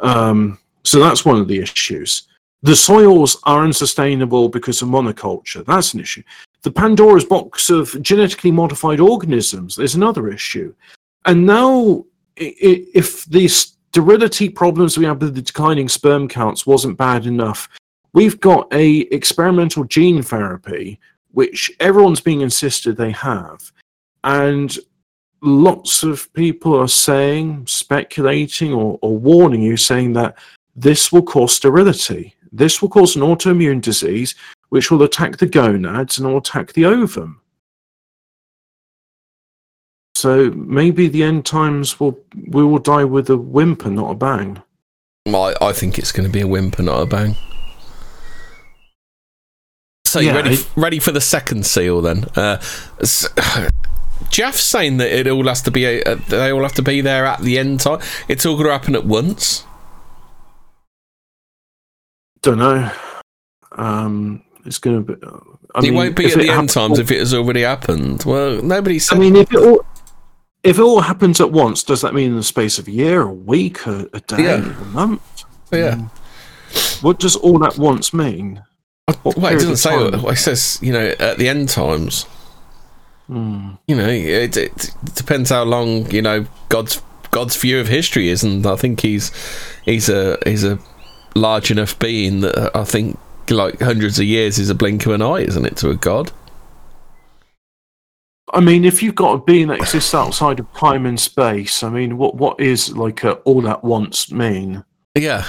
Um, 0.00 0.58
so 0.84 1.00
that's 1.00 1.24
one 1.24 1.40
of 1.40 1.48
the 1.48 1.60
issues. 1.60 2.28
The 2.62 2.74
soils 2.74 3.36
are 3.44 3.62
unsustainable 3.62 4.48
because 4.48 4.82
of 4.82 4.88
monoculture. 4.88 5.64
That's 5.64 5.94
an 5.94 6.00
issue. 6.00 6.22
The 6.62 6.70
Pandora's 6.70 7.24
box 7.24 7.68
of 7.68 8.00
genetically 8.02 8.50
modified 8.50 9.00
organisms 9.00 9.78
is 9.78 9.94
another 9.94 10.28
issue. 10.28 10.74
And 11.26 11.46
now, 11.46 12.04
if 12.36 13.26
the 13.26 13.48
sterility 13.48 14.48
problems 14.48 14.96
we 14.96 15.04
have 15.04 15.20
with 15.20 15.34
the 15.34 15.42
declining 15.42 15.88
sperm 15.88 16.26
counts 16.26 16.66
wasn't 16.66 16.96
bad 16.96 17.26
enough, 17.26 17.68
we've 18.14 18.40
got 18.40 18.66
a 18.72 19.00
experimental 19.12 19.84
gene 19.84 20.22
therapy 20.22 20.98
which 21.34 21.70
everyone's 21.80 22.20
being 22.20 22.40
insisted 22.40 22.96
they 22.96 23.10
have, 23.10 23.72
and 24.22 24.78
lots 25.42 26.02
of 26.02 26.32
people 26.32 26.74
are 26.74 26.88
saying, 26.88 27.66
speculating, 27.66 28.72
or, 28.72 28.98
or 29.02 29.16
warning 29.16 29.62
you, 29.62 29.76
saying 29.76 30.14
that 30.14 30.38
this 30.74 31.12
will 31.12 31.22
cause 31.22 31.54
sterility. 31.54 32.34
This 32.50 32.80
will 32.80 32.88
cause 32.88 33.16
an 33.16 33.22
autoimmune 33.22 33.80
disease 33.80 34.34
which 34.70 34.90
will 34.90 35.02
attack 35.02 35.36
the 35.36 35.46
gonads 35.46 36.18
and 36.18 36.26
will 36.26 36.38
attack 36.38 36.72
the 36.72 36.84
ovum. 36.84 37.40
So 40.14 40.50
maybe 40.52 41.08
the 41.08 41.22
end 41.22 41.44
times 41.44 42.00
will 42.00 42.18
we 42.48 42.64
will 42.64 42.78
die 42.78 43.04
with 43.04 43.28
a 43.30 43.36
whimper, 43.36 43.90
not 43.90 44.12
a 44.12 44.14
bang. 44.14 44.62
I, 45.26 45.54
I 45.60 45.72
think 45.72 45.98
it's 45.98 46.12
going 46.12 46.26
to 46.26 46.32
be 46.32 46.40
a 46.40 46.46
whimper, 46.46 46.82
not 46.82 47.02
a 47.02 47.06
bang. 47.06 47.36
So 50.14 50.20
you 50.20 50.30
ready? 50.30 50.50
it- 50.54 50.68
ready 50.76 50.98
for 51.00 51.10
the 51.10 51.20
second 51.20 51.66
seal 51.66 52.00
then? 52.00 52.26
Uh, 52.36 52.58
s- 53.00 53.26
Jeff's 54.30 54.62
saying 54.62 54.98
that 54.98 55.10
it 55.12 55.26
all 55.26 55.44
has 55.48 55.60
to 55.62 55.72
be. 55.72 55.84
A, 55.86 56.02
uh, 56.04 56.14
they 56.28 56.52
all 56.52 56.62
have 56.62 56.74
to 56.74 56.82
be 56.82 57.00
there 57.00 57.26
at 57.26 57.40
the 57.40 57.58
end 57.58 57.80
time. 57.80 57.98
It's 58.28 58.46
all 58.46 58.54
going 58.54 58.66
to 58.66 58.72
happen 58.72 58.94
at 58.94 59.04
once. 59.04 59.64
Don't 62.42 62.58
know. 62.58 62.92
Um, 63.72 64.44
it's 64.64 64.78
going 64.78 65.04
to 65.04 65.14
be. 65.16 65.26
I 65.74 65.80
it 65.80 65.82
mean, 65.82 65.94
won't 65.94 66.14
be 66.16 66.26
at 66.26 66.38
the 66.38 66.48
end 66.48 66.68
times 66.68 67.00
if 67.00 67.10
it 67.10 67.18
has 67.18 67.34
already 67.34 67.62
happened. 67.62 68.22
Well, 68.24 68.62
nobody 68.62 69.00
said. 69.00 69.16
I 69.16 69.18
mean, 69.20 69.34
if 69.34 69.52
it 69.52 69.58
all 69.58 69.84
if 70.62 70.78
it 70.78 70.82
all 70.82 71.00
happens 71.00 71.40
at 71.40 71.50
once, 71.50 71.82
does 71.82 72.02
that 72.02 72.14
mean 72.14 72.30
in 72.30 72.36
the 72.36 72.44
space 72.44 72.78
of 72.78 72.86
a 72.86 72.92
year, 72.92 73.22
a 73.22 73.32
week, 73.32 73.84
a, 73.86 74.08
a 74.12 74.20
day, 74.20 74.44
Yeah. 74.44 74.80
a 74.80 74.84
month? 74.84 75.44
yeah. 75.72 75.96
What 77.02 77.18
does 77.18 77.34
all 77.34 77.64
at 77.64 77.76
once 77.78 78.14
mean? 78.14 78.62
Well, 79.06 79.46
it 79.46 79.54
doesn't 79.54 79.76
say. 79.76 79.90
time? 79.90 80.22
What, 80.22 80.34
it 80.34 80.36
says, 80.36 80.78
you 80.82 80.92
know, 80.92 81.14
at 81.18 81.38
the 81.38 81.48
end 81.48 81.68
times. 81.68 82.24
Hmm. 83.26 83.72
You 83.86 83.96
know, 83.96 84.08
it, 84.08 84.56
it 84.56 84.90
depends 85.14 85.50
how 85.50 85.64
long 85.64 86.10
you 86.10 86.22
know 86.22 86.46
God's 86.68 87.02
God's 87.30 87.56
view 87.56 87.80
of 87.80 87.88
history 87.88 88.28
is, 88.28 88.42
and 88.42 88.66
I 88.66 88.76
think 88.76 89.00
he's 89.00 89.32
he's 89.84 90.08
a 90.08 90.38
he's 90.44 90.64
a 90.64 90.78
large 91.34 91.70
enough 91.70 91.98
being 91.98 92.40
that 92.40 92.76
I 92.76 92.84
think 92.84 93.18
like 93.50 93.80
hundreds 93.80 94.18
of 94.18 94.24
years 94.24 94.58
is 94.58 94.70
a 94.70 94.74
blink 94.74 95.06
of 95.06 95.12
an 95.12 95.22
eye, 95.22 95.40
isn't 95.40 95.64
it, 95.64 95.76
to 95.78 95.90
a 95.90 95.94
god? 95.94 96.32
I 98.52 98.60
mean, 98.60 98.84
if 98.84 99.02
you've 99.02 99.14
got 99.14 99.32
a 99.32 99.38
being 99.38 99.68
that 99.68 99.80
exists 99.80 100.14
outside 100.14 100.60
of 100.60 100.72
time 100.74 101.06
and 101.06 101.18
space, 101.18 101.82
I 101.82 101.88
mean, 101.88 102.18
what 102.18 102.36
what 102.36 102.60
is 102.60 102.94
like 102.96 103.24
a 103.24 103.32
all 103.32 103.68
at 103.68 103.82
once 103.82 104.30
mean? 104.30 104.84
Yeah, 105.14 105.44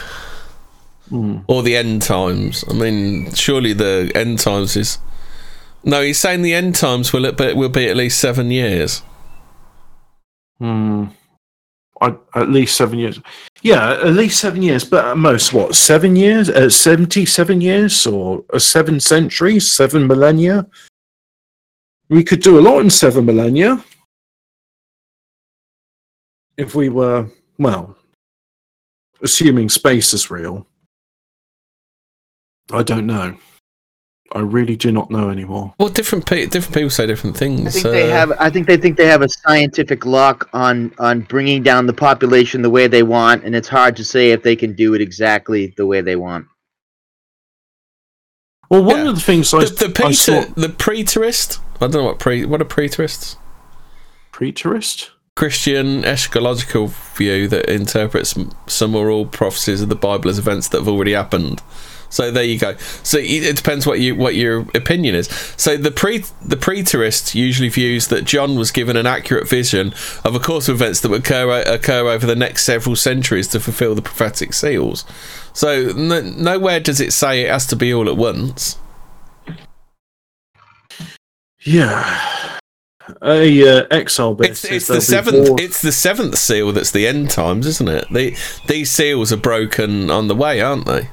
Hmm. 1.10 1.40
or 1.48 1.62
the 1.62 1.76
end 1.76 2.02
times. 2.02 2.64
I 2.68 2.74
mean, 2.74 3.32
surely 3.34 3.74
the 3.74 4.12
end 4.16 4.40
times 4.40 4.76
is. 4.76 4.98
No, 5.84 6.02
he's 6.02 6.18
saying 6.18 6.42
the 6.42 6.56
end 6.56 6.76
times 6.76 7.14
will 7.14 7.26
it, 7.26 7.38
but 7.38 7.56
will 7.56 7.70
be 7.70 7.88
at 7.88 7.96
least 7.96 8.20
seven 8.20 8.50
years. 8.50 9.04
Hmm. 10.58 11.06
I, 12.02 12.16
at 12.36 12.50
least 12.50 12.76
seven 12.76 13.00
years. 13.00 13.20
Yeah, 13.62 13.92
at 13.94 14.14
least 14.14 14.40
seven 14.40 14.62
years, 14.62 14.84
but 14.84 15.06
at 15.06 15.18
most, 15.18 15.54
what, 15.54 15.76
seven 15.76 16.16
years? 16.16 16.50
Uh, 16.50 16.70
77 16.70 17.62
years? 17.62 18.06
Or 18.06 18.44
a 18.52 18.60
seven 18.60 19.00
centuries? 19.00 19.72
Seven 19.72 20.08
millennia? 20.08 20.68
We 22.10 22.24
could 22.24 22.42
do 22.42 22.60
a 22.60 22.62
lot 22.62 22.82
in 22.82 22.90
seven 22.90 23.26
millennia. 23.26 23.84
If 26.58 26.76
we 26.76 26.90
were, 26.90 27.28
well, 27.58 27.98
assuming 29.22 29.70
space 29.70 30.14
is 30.14 30.30
real. 30.30 30.68
I 32.72 32.84
don't 32.84 33.06
know. 33.06 33.38
I 34.34 34.40
really 34.40 34.76
do 34.76 34.92
not 34.92 35.12
know 35.12 35.30
anymore. 35.30 35.74
Well, 35.80 35.90
different 35.90 36.26
pe- 36.26 36.48
different 36.48 36.74
people 36.74 36.90
say 36.90 37.06
different 37.06 37.38
things. 37.38 37.68
I 37.68 37.70
think 37.70 37.84
they 37.84 38.12
uh, 38.12 38.16
have. 38.16 38.32
I 38.40 38.50
think 38.50 38.68
they 38.68 38.76
think 38.76 38.98
they 38.98 39.06
have 39.06 39.22
a 39.22 39.30
scientific 39.30 40.06
lock 40.06 40.50
on 40.52 40.92
on 40.98 41.22
bringing 41.22 41.62
down 41.64 41.86
the 41.86 41.94
population 41.94 42.62
the 42.64 42.70
way 42.70 42.88
they 42.88 43.04
want, 43.04 43.44
and 43.44 43.56
it's 43.56 43.68
hard 43.68 43.96
to 43.98 44.04
say 44.04 44.32
if 44.32 44.42
they 44.42 44.56
can 44.56 44.74
do 44.74 44.94
it 44.96 45.02
exactly 45.02 45.74
the 45.78 45.86
way 45.86 46.02
they 46.02 46.16
want. 46.16 46.48
Well, 48.70 48.84
one 48.84 48.98
Yeah. 49.06 49.10
of 49.10 49.16
the 49.16 49.22
things 49.22 49.54
I, 49.54 49.66
the, 49.66 49.70
the, 49.70 49.86
I 50.04 50.08
Peter, 50.10 50.14
saw. 50.14 50.42
the 50.56 50.70
preterist. 50.70 51.60
I 51.76 51.80
don't 51.82 51.94
know 51.94 52.04
what 52.06 52.20
pre. 52.20 52.46
What 52.46 52.62
are 52.62 52.66
preterists? 52.66 53.38
Preterist? 54.34 55.10
Christian 55.36 56.02
eschatological 56.04 56.90
view 57.16 57.48
that 57.50 57.70
interprets 57.70 58.36
some 58.68 58.96
or 58.96 59.10
all 59.10 59.26
prophecies 59.26 59.82
of 59.82 59.90
the 59.90 59.96
Bible 59.96 60.30
as 60.30 60.40
events 60.40 60.70
that 60.70 60.80
have 60.80 60.88
already 60.88 61.12
happened. 61.14 61.62
So 62.16 62.32
there 62.32 62.46
you 62.46 62.58
go. 62.58 62.78
So 63.04 63.18
it 63.20 63.58
depends 63.58 63.86
what 63.86 64.00
you 64.00 64.16
what 64.16 64.36
your 64.36 64.62
opinion 64.74 65.16
is. 65.16 65.28
So 65.58 65.76
the 65.76 65.92
pre 65.92 66.20
the 66.42 66.56
preterist 66.56 67.36
usually 67.36 67.68
views 67.68 68.08
that 68.08 68.24
John 68.24 68.56
was 68.56 68.72
given 68.72 68.96
an 68.96 69.06
accurate 69.06 69.50
vision 69.50 69.94
of 70.24 70.34
a 70.34 70.40
course 70.40 70.70
of 70.70 70.76
events 70.76 71.02
that 71.02 71.10
would 71.10 71.20
occur 71.20 71.62
occur 71.68 72.08
over 72.08 72.26
the 72.26 72.36
next 72.38 72.64
several 72.64 72.96
centuries 72.96 73.50
to 73.50 73.60
fulfil 73.60 73.96
the 73.96 74.02
prophetic 74.02 74.54
seals. 74.54 75.04
So 75.52 75.90
n- 75.90 76.42
nowhere 76.42 76.80
does 76.80 77.02
it 77.02 77.12
say 77.12 77.42
it 77.42 77.50
has 77.50 77.68
to 77.68 77.76
be 77.76 77.94
all 77.94 78.08
at 78.08 78.16
once. 78.16 78.78
Yeah. 81.60 82.60
A 83.22 83.80
uh, 83.80 83.88
exile 83.92 84.36
bit. 84.36 84.52
It's, 84.52 84.64
it's 84.64 84.88
the 84.88 85.02
seventh. 85.02 85.60
It's 85.60 85.82
the 85.82 85.92
seventh 85.92 86.38
seal 86.38 86.72
that's 86.72 86.92
the 86.92 87.08
end 87.08 87.30
times, 87.30 87.68
isn't 87.68 87.90
it? 87.90 88.06
They, 88.10 88.38
these 88.68 88.90
seals 88.90 89.34
are 89.34 89.38
broken 89.38 90.10
on 90.10 90.30
the 90.30 90.36
way, 90.36 90.62
aren't 90.62 90.86
they? 90.86 91.10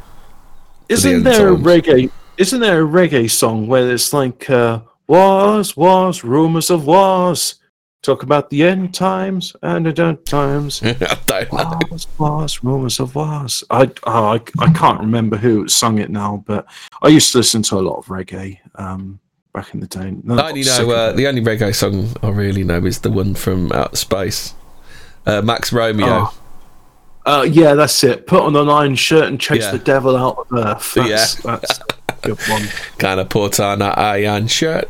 Isn't 0.93 1.23
there 1.23 1.53
a 1.53 1.57
reggae? 1.57 2.11
Isn't 2.39 2.61
there 2.61 2.83
a 2.83 2.87
reggae 2.87 3.31
song 3.31 3.67
where 3.67 3.91
it's 3.91 4.13
like 4.13 4.49
uh, 4.49 4.81
wars, 5.07 5.77
wars, 5.77 6.25
rumors 6.25 6.71
of 6.71 6.87
wars, 6.87 7.57
talk 8.03 8.23
about 8.23 8.51
the 8.51 8.65
end 8.65 8.95
times 8.95 9.55
and 9.63 9.87
the 9.87 10.03
end 10.03 10.27
times. 10.27 10.83
I. 11.33 11.47
Wars, 11.51 12.07
wars, 12.19 12.65
rumors 12.65 13.01
of 13.01 13.15
wars. 13.15 13.65
I, 13.71 13.91
oh, 14.05 14.25
I 14.35 14.41
I 14.59 14.73
can't 14.73 15.01
remember 15.01 15.37
who 15.37 15.69
sung 15.69 15.99
it 15.99 16.11
now, 16.11 16.45
but 16.47 16.67
I 17.03 17.09
used 17.09 17.33
to 17.33 17.39
listen 17.39 17.63
to 17.63 17.77
a 17.77 17.81
lot 17.81 17.99
of 17.99 18.07
reggae. 18.07 18.59
Um, 18.75 19.21
back 19.53 19.75
in 19.75 19.81
the 19.81 19.87
day. 19.87 20.15
No, 20.25 20.37
I 20.37 20.49
only 20.49 20.65
know 20.65 20.91
uh, 20.91 21.13
the 21.13 21.27
only 21.27 21.43
reggae 21.43 21.75
song 21.75 22.09
I 22.23 22.31
really 22.31 22.65
know 22.65 22.85
is 22.87 23.01
the 23.01 23.11
one 23.11 23.35
from 23.35 23.71
Outer 23.73 23.97
Space, 23.97 24.55
uh, 25.27 25.43
Max 25.43 25.73
Romeo. 25.73 26.07
Oh. 26.09 26.35
Uh, 27.25 27.47
yeah, 27.49 27.75
that's 27.75 28.03
it. 28.03 28.27
Put 28.27 28.43
on 28.43 28.57
an 28.57 28.69
iron 28.69 28.97
shirt 28.97 29.25
and 29.25 29.41
chase 29.41 29.63
Yeah. 29.63 29.71
the 29.73 29.79
devil 29.79 30.17
out 30.17 30.39
of 30.39 30.47
earth. 30.59 30.95
That's, 30.95 31.45
Yeah. 31.45 31.57
that's 31.57 31.79
a 32.09 32.15
good 32.23 32.39
one. 32.49 32.63
Kind 32.99 33.21
of 33.21 33.29
put 33.29 33.61
on 33.61 33.79
that 33.79 33.97
iron 33.99 34.49
shirt. 34.49 34.89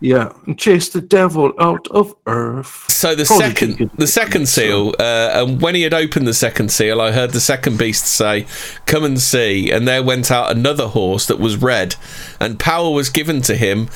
Yeah, 0.00 0.32
and 0.46 0.58
chase 0.58 0.88
the 0.88 1.00
devil 1.00 1.52
out 1.60 1.86
of 1.92 2.12
earth. 2.26 2.86
So 2.88 3.14
the 3.14 3.24
Probably 3.24 3.46
second, 3.46 3.90
the 3.96 4.08
second 4.08 4.48
seal, 4.48 4.94
uh, 4.98 5.30
and 5.32 5.60
when 5.60 5.76
he 5.76 5.82
had 5.82 5.94
opened 5.94 6.26
the 6.26 6.34
second 6.34 6.72
seal, 6.72 7.00
I 7.00 7.12
heard 7.12 7.30
the 7.30 7.40
second 7.40 7.78
beast 7.78 8.06
say, 8.08 8.46
"Come 8.86 9.04
and 9.04 9.20
see." 9.20 9.70
And 9.70 9.86
there 9.86 10.02
went 10.02 10.32
out 10.32 10.50
another 10.50 10.88
horse 10.88 11.26
that 11.26 11.38
was 11.38 11.56
red, 11.56 11.94
and 12.40 12.58
power 12.58 12.90
was 12.90 13.10
given 13.10 13.42
to 13.42 13.54
him 13.54 13.88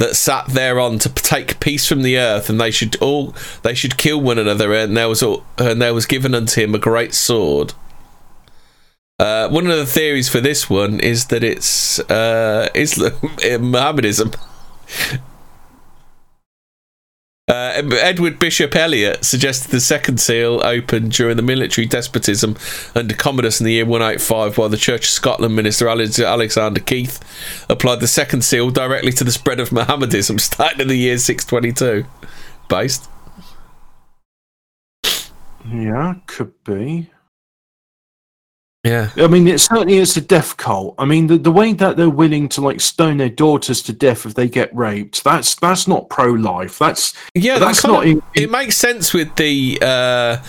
that 0.00 0.16
sat 0.16 0.46
thereon 0.46 0.98
to 0.98 1.10
take 1.10 1.60
peace 1.60 1.86
from 1.86 2.00
the 2.00 2.18
earth, 2.18 2.48
and 2.48 2.58
they 2.58 2.70
should 2.70 2.96
all 3.02 3.34
they 3.62 3.74
should 3.74 3.98
kill 3.98 4.20
one 4.20 4.38
another, 4.38 4.72
and 4.72 4.96
there 4.96 5.08
was 5.08 5.22
all, 5.22 5.44
and 5.58 5.80
there 5.80 5.94
was 5.94 6.06
given 6.06 6.34
unto 6.34 6.60
him 6.60 6.74
a 6.74 6.78
great 6.78 7.14
sword. 7.14 7.74
Uh, 9.18 9.48
one 9.50 9.66
of 9.66 9.76
the 9.76 9.84
theories 9.84 10.30
for 10.30 10.40
this 10.40 10.70
one 10.70 10.98
is 10.98 11.26
that 11.26 11.44
it's 11.44 12.00
uh, 12.10 12.70
Islam, 12.74 13.12
Mohammedanism. 13.70 14.32
Uh, 17.50 17.82
Edward 18.00 18.38
Bishop 18.38 18.76
Elliott 18.76 19.24
suggested 19.24 19.72
the 19.72 19.80
second 19.80 20.20
seal 20.20 20.60
opened 20.64 21.10
during 21.10 21.36
the 21.36 21.42
military 21.42 21.84
despotism 21.84 22.56
under 22.94 23.12
Commodus 23.12 23.58
in 23.58 23.66
the 23.66 23.72
year 23.72 23.84
185, 23.84 24.56
while 24.56 24.68
the 24.68 24.76
Church 24.76 25.06
of 25.06 25.10
Scotland 25.10 25.56
minister 25.56 25.88
Alexander 25.88 26.80
Keith 26.80 27.18
applied 27.68 27.98
the 27.98 28.06
second 28.06 28.44
seal 28.44 28.70
directly 28.70 29.10
to 29.10 29.24
the 29.24 29.32
spread 29.32 29.58
of 29.58 29.70
Mohammedism 29.70 30.38
starting 30.40 30.82
in 30.82 30.86
the 30.86 30.94
year 30.94 31.18
622. 31.18 32.08
Based. 32.68 33.08
Yeah, 35.68 36.14
could 36.26 36.52
be. 36.62 37.10
Yeah. 38.84 39.10
I 39.16 39.26
mean, 39.26 39.46
it 39.46 39.60
certainly 39.60 39.98
is 39.98 40.16
a 40.16 40.22
death 40.22 40.56
cult. 40.56 40.94
I 40.98 41.04
mean, 41.04 41.26
the, 41.26 41.36
the 41.36 41.52
way 41.52 41.74
that 41.74 41.98
they're 41.98 42.08
willing 42.08 42.48
to 42.50 42.62
like 42.62 42.80
stone 42.80 43.18
their 43.18 43.28
daughters 43.28 43.82
to 43.82 43.92
death 43.92 44.24
if 44.24 44.34
they 44.34 44.48
get 44.48 44.74
raped, 44.74 45.22
that's 45.22 45.54
that's 45.56 45.86
not 45.86 46.08
pro 46.08 46.28
life. 46.32 46.78
That's 46.78 47.12
Yeah, 47.34 47.58
That's 47.58 47.82
kind 47.82 47.92
not 47.94 48.04
of, 48.04 48.10
in- 48.10 48.22
it 48.34 48.50
makes 48.50 48.76
sense 48.78 49.12
with 49.12 49.36
the 49.36 49.78
uh, 49.82 50.42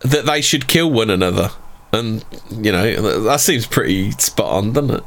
that 0.00 0.24
they 0.24 0.40
should 0.40 0.66
kill 0.66 0.90
one 0.90 1.10
another, 1.10 1.50
and 1.92 2.24
you 2.50 2.72
know 2.72 3.20
that 3.24 3.40
seems 3.40 3.66
pretty 3.66 4.12
spot 4.12 4.46
on, 4.50 4.72
doesn't 4.72 4.96
it? 4.96 5.04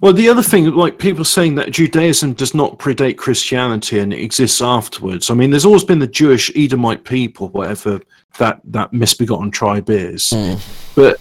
Well, 0.00 0.12
the 0.12 0.28
other 0.28 0.42
thing, 0.42 0.70
like 0.72 0.98
people 0.98 1.24
saying 1.24 1.54
that 1.56 1.70
Judaism 1.70 2.34
does 2.34 2.54
not 2.54 2.78
predate 2.78 3.16
Christianity 3.16 3.98
and 3.98 4.12
it 4.12 4.20
exists 4.20 4.60
afterwards. 4.60 5.30
I 5.30 5.34
mean, 5.34 5.50
there's 5.50 5.64
always 5.64 5.84
been 5.84 5.98
the 5.98 6.06
Jewish 6.06 6.50
Edomite 6.54 7.04
people, 7.04 7.48
whatever 7.48 8.00
that 8.38 8.60
that 8.64 8.92
misbegotten 8.92 9.50
tribe 9.50 9.90
is, 9.90 10.30
hmm. 10.30 10.54
but. 10.94 11.20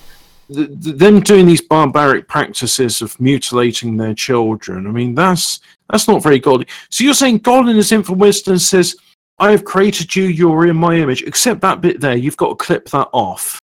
th 0.54 0.70
th 0.84 0.98
them 1.04 1.20
doing 1.22 1.48
these 1.48 1.68
barbaric 1.76 2.28
practices 2.28 3.02
of 3.02 3.20
mutilating 3.20 3.98
their 3.98 4.14
children, 4.14 4.86
I 4.86 4.92
mean, 4.92 5.16
that's 5.16 5.60
that's 5.90 6.08
not 6.08 6.24
very 6.24 6.40
godly. 6.40 6.68
So 6.90 7.04
you're 7.04 7.22
saying 7.22 7.40
God 7.40 7.68
in 7.68 7.76
His 7.76 7.92
infinite 7.92 8.20
wisdom 8.20 8.60
says, 8.60 8.96
"I 9.40 9.52
have 9.52 9.66
created 9.66 10.16
you; 10.16 10.26
you're 10.26 10.68
in 10.68 10.78
my 10.78 10.94
image." 10.96 11.24
Except 11.24 11.62
that 11.62 11.82
bit 11.82 12.00
there, 12.00 12.16
you've 12.16 12.38
got 12.38 12.50
to 12.50 12.66
clip 12.66 12.90
that 12.90 13.10
off, 13.12 13.60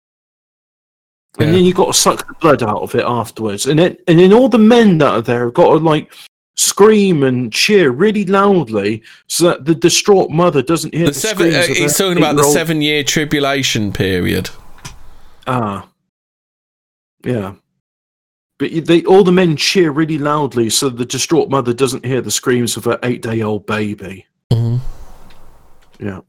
and 1.39 1.47
Yeah. 1.49 1.55
then 1.55 1.65
you've 1.65 1.75
got 1.75 1.87
to 1.87 1.93
suck 1.93 2.27
the 2.27 2.33
blood 2.35 2.63
out 2.63 2.81
of 2.81 2.95
it 2.95 3.03
afterwards. 3.05 3.65
And 3.65 3.79
then 3.79 3.97
and 4.07 4.19
then 4.19 4.33
all 4.33 4.49
the 4.49 4.57
men 4.57 4.97
that 4.99 5.11
are 5.13 5.21
there 5.21 5.45
have 5.45 5.53
got 5.53 5.69
to 5.69 5.75
like 5.77 6.11
scream 6.55 7.21
and 7.23 7.53
cheer 7.53 7.91
really 7.91 8.25
loudly 8.25 9.03
so 9.27 9.43
that 9.49 9.65
the 9.65 9.75
distraught 9.75 10.31
mother 10.31 10.61
doesn't 10.63 10.93
hear 10.93 11.05
The 11.05 11.11
the, 11.11 11.19
seven. 11.19 11.53
Uh, 11.53 11.61
he's 11.67 11.95
talking 11.97 12.17
about 12.17 12.35
the 12.35 12.43
seven-year 12.43 13.03
tribulation 13.03 13.91
period. 13.93 14.49
Ah, 15.45 15.87
yeah. 17.23 17.53
But 18.59 18.85
they 18.85 19.03
all 19.03 19.23
the 19.23 19.31
men 19.31 19.55
cheer 19.55 19.91
really 19.91 20.17
loudly 20.17 20.71
so 20.71 20.89
the 20.89 21.05
distraught 21.05 21.49
mother 21.49 21.73
doesn't 21.73 22.03
hear 22.03 22.21
the 22.21 22.31
screams 22.31 22.75
of 22.75 22.85
her 22.85 22.97
eight-day-old 23.03 23.67
baby. 23.67 24.25
Mhm. 24.51 24.79
Yeah. 25.99 26.21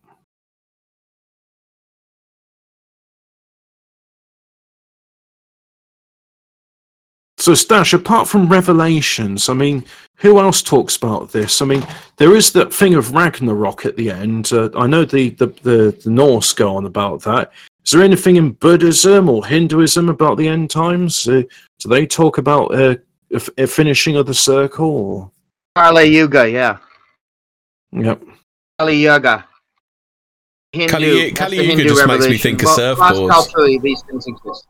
So, 7.38 7.54
Stash, 7.54 7.92
apart 7.92 8.28
from 8.28 8.48
Revelations, 8.48 9.48
I 9.48 9.54
mean, 9.54 9.84
who 10.16 10.40
else 10.40 10.60
talks 10.60 10.96
about 10.96 11.30
this? 11.30 11.62
I 11.62 11.66
mean, 11.66 11.86
there 12.16 12.34
is 12.34 12.50
that 12.52 12.74
thing 12.74 12.94
of 12.94 13.14
Ragnarok 13.14 13.86
at 13.86 13.96
the 13.96 14.10
end. 14.10 14.52
Uh, 14.52 14.70
I 14.76 14.88
know 14.88 15.04
the, 15.04 15.30
the, 15.30 15.46
the, 15.62 15.96
the 16.02 16.10
Norse 16.10 16.52
go 16.52 16.74
on 16.74 16.84
about 16.84 17.22
that. 17.22 17.52
Is 17.86 17.92
there 17.92 18.02
anything 18.02 18.36
in 18.36 18.50
Buddhism 18.52 19.28
or 19.28 19.46
Hinduism 19.46 20.08
about 20.08 20.36
the 20.36 20.48
end 20.48 20.68
times? 20.68 21.28
Uh, 21.28 21.42
do 21.78 21.88
they 21.88 22.06
talk 22.06 22.38
about 22.38 22.74
uh, 22.74 22.96
a, 23.32 23.36
f- 23.36 23.50
a 23.56 23.66
finishing 23.68 24.16
of 24.16 24.26
the 24.26 24.34
circle? 24.34 24.90
Or... 24.90 25.30
Kali 25.76 26.06
Yuga, 26.06 26.50
yeah. 26.50 26.78
Yep. 27.92 28.20
Kali 28.80 28.96
Yuga. 28.96 29.46
Hindu, 30.72 30.90
Kali- 30.90 31.30
Kali 31.30 31.56
Yuga 31.56 31.68
Hindu 31.68 31.84
just 31.84 32.06
makes 32.08 32.28
me 32.28 32.36
think 32.36 32.62
of 32.62 32.66
Well, 32.66 32.96
surfboards. 32.96 33.28
Cross-culturally, 33.28 33.78
these 33.78 34.02
things 34.02 34.26
exist. 34.26 34.66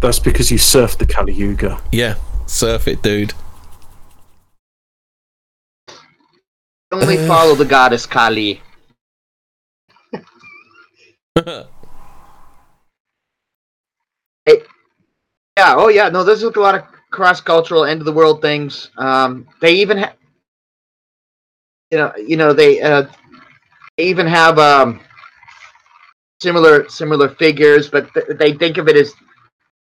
That's 0.00 0.18
because 0.18 0.50
you 0.50 0.58
surfed 0.58 0.98
the 0.98 1.06
Kali 1.06 1.32
Yuga. 1.32 1.80
Yeah, 1.92 2.14
surf 2.46 2.88
it, 2.88 3.02
dude. 3.02 3.34
Only 6.92 7.18
Uh. 7.18 7.26
follow 7.26 7.54
the 7.54 7.64
goddess 7.64 8.06
Kali. 8.06 8.62
Yeah, 15.60 15.74
oh 15.76 15.88
yeah, 15.88 16.08
no, 16.08 16.24
there's 16.24 16.42
a 16.42 16.58
lot 16.58 16.74
of 16.74 16.84
cross-cultural 17.10 17.84
end 17.84 18.00
of 18.00 18.06
the 18.06 18.12
world 18.12 18.40
things. 18.40 18.90
Um, 18.96 19.46
they 19.60 19.74
even 19.74 19.98
have, 19.98 20.14
you 21.90 21.98
know, 21.98 22.12
you 22.16 22.38
know, 22.38 22.54
they, 22.54 22.80
uh, 22.80 23.02
they 23.98 24.04
even 24.04 24.26
have 24.26 24.58
um, 24.58 25.00
similar 26.40 26.88
similar 26.88 27.28
figures, 27.28 27.90
but 27.90 28.08
th- 28.14 28.38
they 28.38 28.54
think 28.54 28.78
of 28.78 28.88
it 28.88 28.96
as, 28.96 29.12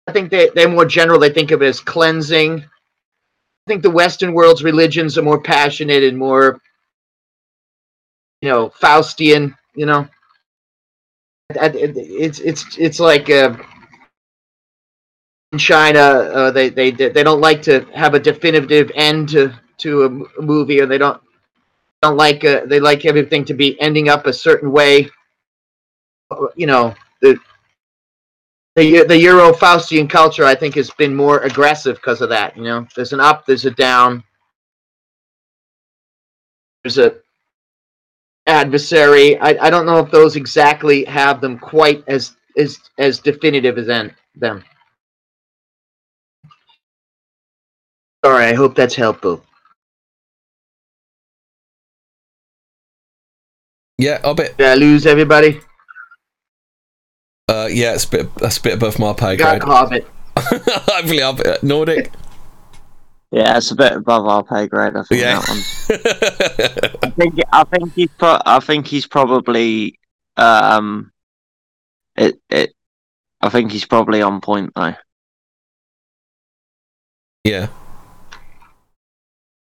I 0.08 0.12
think 0.12 0.32
they 0.32 0.50
they're 0.56 0.70
more 0.70 0.86
general. 0.86 1.20
They 1.20 1.30
think 1.30 1.52
of 1.52 1.62
it 1.62 1.68
as 1.68 1.80
cleansing. 1.80 2.60
I 2.62 3.72
think 3.72 3.82
the 3.84 3.90
Western 3.90 4.34
world's 4.34 4.64
religions 4.64 5.18
are 5.18 5.22
more 5.22 5.42
passionate 5.42 6.04
and 6.04 6.18
more, 6.18 6.60
you 8.42 8.50
know, 8.50 8.70
Faustian. 8.70 9.56
You 9.76 9.86
know, 9.86 10.08
it's 11.50 12.40
it's 12.40 12.78
it's 12.78 13.00
like. 13.00 13.30
Uh, 13.30 13.56
in 15.54 15.60
China, 15.60 16.00
uh, 16.00 16.52
they 16.52 16.70
they 16.70 16.90
they 16.92 17.24
don't 17.24 17.40
like 17.40 17.62
to 17.62 17.86
have 17.94 18.16
a 18.16 18.20
definitive 18.20 18.92
end 18.96 19.30
to 19.30 19.54
to 19.78 20.04
a 20.04 20.42
movie, 20.42 20.82
or 20.82 20.88
they 20.88 20.98
don't 20.98 21.22
don't 22.02 22.18
like 22.18 22.44
uh, 22.44 22.66
they 22.66 22.80
like 22.80 23.06
everything 23.06 23.46
to 23.46 23.54
be 23.54 23.80
ending 23.80 24.10
up 24.10 24.26
a 24.26 24.34
certain 24.34 24.72
way. 24.72 25.10
You 26.56 26.66
know 26.66 26.96
the 27.22 27.38
the 28.76 29.04
the 29.04 29.18
Euro 29.20 29.52
Faustian 29.52 30.10
culture, 30.10 30.46
I 30.46 30.56
think, 30.56 30.76
has 30.76 30.90
been 30.92 31.16
more 31.16 31.40
aggressive 31.40 31.98
because 31.98 32.22
of 32.22 32.30
that. 32.30 32.58
You 32.58 32.64
know, 32.64 32.88
there's 32.96 33.14
an 33.14 33.20
up, 33.20 33.46
there's 33.46 33.66
a 33.66 33.72
down, 33.72 34.24
there's 36.84 36.98
a 36.98 37.16
adversary. 38.48 39.38
I, 39.40 39.68
I 39.68 39.70
don't 39.70 39.86
know 39.86 40.00
if 40.00 40.12
those 40.12 40.36
exactly 40.36 41.06
have 41.06 41.40
them 41.42 41.60
quite 41.60 42.04
as 42.08 42.36
as 42.58 42.80
as 42.98 43.20
definitive 43.20 43.78
as 43.78 43.88
then 43.88 44.16
them. 44.36 44.64
Sorry, 48.26 48.46
I 48.46 48.54
hope 48.54 48.76
that's 48.76 48.96
helpful. 48.96 49.44
Yeah, 53.98 54.20
I'll 54.24 54.34
bet. 54.34 54.58
Did 54.58 54.68
I 54.68 54.76
lose 54.76 55.06
everybody? 55.06 55.62
Uh, 57.50 57.68
yeah, 57.70 57.94
it's 57.94 58.06
a 58.06 58.10
bit. 58.10 58.36
That's 58.36 58.58
a 58.58 58.62
bit 58.62 58.74
above 58.76 59.00
my 59.00 59.14
pay 59.14 59.36
Got 59.36 59.60
grade. 59.60 59.64
Hobbit. 59.72 60.08
Hopefully, 60.38 61.22
I'll 61.22 61.34
be 61.34 61.44
Nordic. 61.62 62.12
Yeah, 63.32 63.58
it's 63.58 63.72
a 63.72 63.76
bit 63.76 63.94
above 63.94 64.26
our 64.28 64.44
pay 64.44 64.68
grade. 64.68 64.96
I 64.96 65.04
think 65.04 65.22
Yeah. 65.22 65.40
that 65.40 65.50
one. 65.50 67.00
I 67.04 67.10
think 67.10 67.40
I 67.52 67.64
think 67.66 67.94
he's 67.96 68.10
pro- 68.18 68.42
I 68.46 68.60
think 68.60 68.88
he's 68.88 69.08
probably 69.08 70.00
um 70.38 71.12
it 72.16 72.40
it 72.50 72.74
I 73.42 73.50
think 73.50 73.72
he's 73.72 73.86
probably 73.86 74.22
on 74.22 74.40
point 74.40 74.72
though. 74.76 74.94
yeah. 77.44 77.68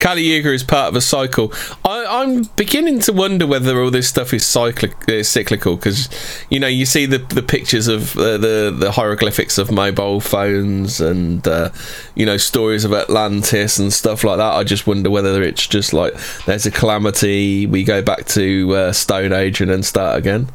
Kali 0.03 0.23
Yuga 0.23 0.53
is 0.53 0.65
part 0.65 0.89
of 0.89 0.97
a 0.97 1.01
cycle. 1.01 1.53
I, 1.85 2.05
I'm 2.09 2.43
beginning 2.57 2.99
to 3.03 3.13
wonder 3.13 3.47
whether 3.47 3.81
all 3.81 3.93
this 3.93 4.09
stuff 4.09 4.35
is 4.35 4.45
cyclic, 4.45 5.09
uh, 5.09 5.23
cyclical 5.23 5.77
because 5.77 6.09
you 6.51 6.59
know 6.59 6.67
you 6.67 6.87
see 6.87 7.07
the 7.07 7.19
the 7.19 7.43
pictures 7.43 7.87
of 7.87 8.17
uh, 8.17 8.37
the 8.37 8.75
the 8.77 8.91
hieroglyphics 8.91 9.59
of 9.59 9.71
mobile 9.71 10.21
phones 10.21 11.01
and 11.01 11.47
uh, 11.47 11.71
you 12.17 12.27
know 12.27 12.37
stories 12.37 12.85
of 12.85 12.93
Atlantis 12.93 13.79
and 13.79 13.93
stuff 13.93 14.25
like 14.25 14.39
that. 14.39 14.55
I 14.55 14.65
just 14.65 14.89
wonder 14.89 15.09
whether 15.09 15.41
it's 15.41 15.69
just 15.69 15.93
like 15.93 16.15
there's 16.47 16.67
a 16.67 16.73
calamity, 16.73 17.67
we 17.67 17.85
go 17.85 18.03
back 18.03 18.27
to 18.27 18.75
uh, 18.75 18.93
Stone 18.93 19.33
Age 19.33 19.61
and 19.61 19.71
then 19.71 19.85
start 19.85 20.19
again. 20.19 20.49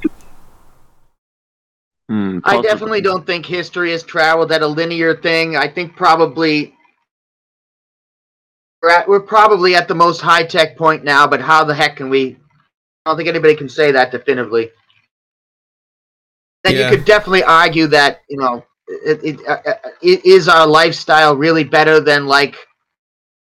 Hmm, 2.10 2.40
I 2.44 2.62
definitely 2.62 3.00
don't 3.00 3.26
think 3.26 3.46
history 3.46 3.92
has 3.92 4.04
traveled 4.04 4.52
at 4.52 4.62
a 4.62 4.68
linear 4.68 5.16
thing. 5.16 5.56
I 5.56 5.70
think 5.70 5.96
probably 5.96 6.77
we're, 8.82 8.90
at, 8.90 9.08
we're 9.08 9.20
probably 9.20 9.76
at 9.76 9.88
the 9.88 9.96
most 9.96 10.22
high 10.22 10.44
tech 10.44 10.78
point 10.78 11.04
now, 11.04 11.28
but 11.28 11.42
how 11.42 11.64
the 11.64 11.74
heck 11.74 11.98
can 11.98 12.10
we? 12.10 12.38
I 13.06 13.10
don't 13.10 13.18
think 13.18 13.30
anybody 13.30 13.56
can 13.56 13.70
say 13.70 13.92
that 13.92 14.12
definitively. 14.12 14.72
Then 16.64 16.76
Yeah. 16.76 16.90
you 16.90 16.98
could 16.98 17.06
definitely 17.06 17.44
argue 17.44 17.88
that 17.88 18.22
you 18.30 18.38
know, 18.38 18.66
it, 18.88 19.20
it, 19.24 19.48
uh, 19.48 19.62
uh, 19.66 19.90
it 20.02 20.26
is 20.26 20.48
our 20.48 20.68
lifestyle 20.68 21.36
really 21.36 21.64
better 21.64 22.00
than 22.00 22.26
like 22.26 22.56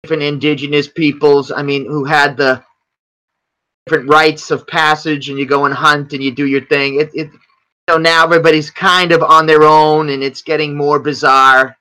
different 0.03 0.23
indigenous 0.23 0.89
peoples? 0.89 1.51
I 1.51 1.63
mean, 1.63 1.87
who 1.87 2.05
had 2.05 2.37
the 2.37 2.63
different 3.87 4.09
rites 4.09 4.51
of 4.51 4.67
passage, 4.67 5.29
and 5.29 5.39
you 5.39 5.47
go 5.47 5.65
and 5.65 5.75
hunt 5.75 6.13
and 6.13 6.23
you 6.23 6.33
do 6.33 6.47
your 6.47 6.65
thing. 6.67 7.01
It, 7.01 7.11
it 7.15 7.31
you 7.89 7.95
know 7.95 7.99
now 7.99 8.25
everybody's 8.25 8.71
kind 8.71 9.13
of 9.13 9.23
on 9.23 9.47
their 9.47 9.63
own 9.63 10.09
and 10.11 10.23
it's 10.23 10.43
getting 10.43 10.77
more 10.77 10.99
bizarre 10.99 11.77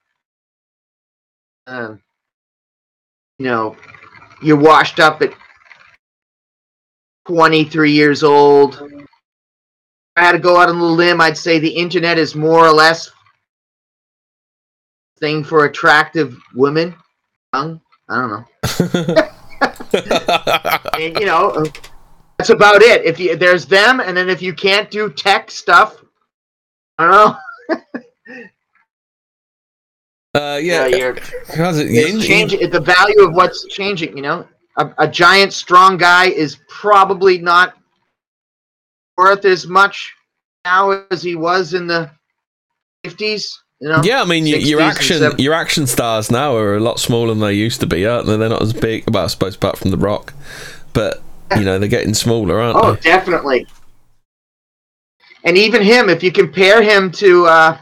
um, 1.68 2.00
you 3.40 3.46
know 3.46 3.76
you're 4.42 4.58
washed 4.58 5.00
up 5.00 5.22
at 5.22 5.34
23 7.28 7.92
years 7.92 8.24
old. 8.24 8.82
If 8.82 9.08
i 10.18 10.24
had 10.24 10.34
to 10.34 10.40
go 10.40 10.58
out 10.58 10.70
on 10.70 10.80
the 10.80 10.86
limb 10.86 11.20
i'd 11.22 11.38
say 11.38 11.60
the 11.60 11.68
internet 11.70 12.18
is 12.18 12.36
more 12.36 12.66
or 12.66 12.72
less 12.72 13.12
thing 15.20 15.44
for 15.44 15.66
attractive 15.66 16.38
women 16.54 16.96
young 17.54 17.82
i 18.10 18.16
don't 18.22 18.30
know. 18.32 19.30
And, 20.94 21.20
you 21.20 21.26
know 21.26 21.66
that's 22.38 22.50
about 22.50 22.82
it. 22.82 23.06
If 23.06 23.20
you 23.20 23.36
there's 23.36 23.66
them 23.66 24.00
and 24.00 24.16
then 24.16 24.30
if 24.30 24.42
you 24.42 24.54
can't 24.54 24.92
do 24.92 25.10
tech 25.10 25.50
stuff 25.50 26.04
i 26.98 27.04
don't 27.04 27.12
know 27.12 27.38
Uh, 30.36 30.60
yeah, 30.62 30.86
Yeah, 30.86 30.98
you're- 30.98 31.20
how's 31.56 31.78
it- 31.80 32.22
changing 32.22 32.70
the 32.70 32.80
value 32.80 33.22
of 33.26 33.34
what's 33.34 33.66
changing 33.68 34.16
you 34.18 34.22
know 34.24 34.46
a, 34.78 34.90
a 34.98 35.08
giant 35.08 35.54
strong 35.54 35.98
guy 35.98 36.26
is 36.26 36.58
probably 36.68 37.38
not 37.38 37.76
worth 39.18 39.46
as 39.46 39.66
much 39.68 40.14
now 40.66 41.06
as 41.12 41.24
he 41.24 41.36
was 41.36 41.74
in 41.74 41.88
the 41.88 42.10
50s 43.06 43.46
you 43.80 43.88
know 43.88 44.02
Yeah, 44.04 44.22
I 44.22 44.26
mean, 44.26 44.46
your, 44.46 44.60
your 44.60 44.82
action 44.82 45.22
70s. 45.22 45.40
your 45.40 45.54
action 45.54 45.88
stars 45.88 46.30
now 46.30 46.56
are 46.58 46.76
a 46.76 46.80
lot 46.82 47.00
smaller 47.00 47.30
than 47.30 47.40
they 47.40 47.54
used 47.54 47.80
to 47.82 47.88
be, 47.88 48.06
aren't 48.06 48.26
they? 48.28 48.36
They're 48.38 48.50
not 48.50 48.62
as 48.62 48.74
big. 48.74 49.10
Well, 49.10 49.24
I 49.24 49.28
suppose 49.28 49.56
apart 49.56 49.78
from 49.78 49.92
the 49.92 49.98
Rock, 49.98 50.34
but 50.94 51.22
you 51.58 51.64
know 51.64 51.78
they're 51.80 51.88
getting 51.90 52.14
smaller, 52.14 52.60
aren't 52.60 52.78
oh 52.78 52.82
they? 52.82 52.88
Oh, 52.88 52.96
definitely 53.02 53.68
and 55.44 55.58
even 55.58 55.82
him 55.82 56.10
if 56.10 56.24
you 56.24 56.32
compare 56.32 56.82
him 56.82 57.12
to 57.12 57.46
uh 57.46 57.78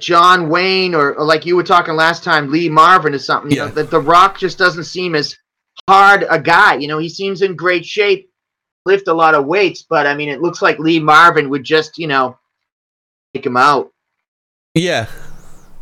John 0.00 0.48
Wayne 0.48 0.94
or, 0.94 1.14
or 1.14 1.24
like 1.24 1.46
you 1.46 1.56
were 1.56 1.62
talking 1.62 1.94
last 1.94 2.24
time, 2.24 2.50
Lee 2.50 2.68
Marvin 2.68 3.14
or 3.14 3.18
something, 3.18 3.50
you 3.50 3.56
Yeah. 3.58 3.66
know, 3.66 3.72
that 3.74 3.90
the 3.90 4.00
Rock 4.00 4.38
just 4.38 4.58
doesn't 4.58 4.84
seem 4.84 5.14
as 5.14 5.36
hard 5.88 6.24
a 6.30 6.38
guy. 6.40 6.74
You 6.76 6.88
know, 6.88 6.98
he 6.98 7.08
seems 7.08 7.42
in 7.42 7.56
great 7.56 7.84
shape, 7.84 8.30
lift 8.84 9.08
a 9.08 9.14
lot 9.14 9.34
of 9.34 9.46
weights, 9.46 9.82
but 9.88 10.06
I 10.06 10.14
mean, 10.14 10.28
it 10.28 10.40
looks 10.42 10.62
like 10.62 10.78
Lee 10.78 11.00
Marvin 11.00 11.48
would 11.50 11.64
just, 11.64 11.98
you 11.98 12.06
know, 12.06 12.38
take 13.34 13.44
him 13.46 13.56
out. 13.56 13.90
Yeah, 14.74 15.06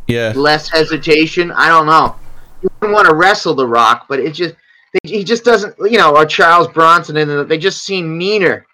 yeah, 0.07 0.33
Less 0.35 0.69
hesitation. 0.69 1.51
I 1.51 1.67
don't 1.67 1.85
know. 1.85 2.15
You 2.61 2.69
wouldn't 2.79 2.95
want 2.95 3.07
to 3.09 3.15
wrestle 3.15 3.53
the 3.53 3.67
Rock, 3.67 4.05
but 4.07 4.19
it 4.19 4.31
just 4.33 4.55
he 5.03 5.23
just 5.23 5.43
doesn't, 5.43 5.75
you 5.79 5.97
know, 5.97 6.15
or 6.15 6.25
Charles 6.25 6.67
Bronson, 6.69 7.17
and 7.17 7.49
they 7.49 7.57
just 7.57 7.83
seem 7.83 8.17
meaner. 8.17 8.65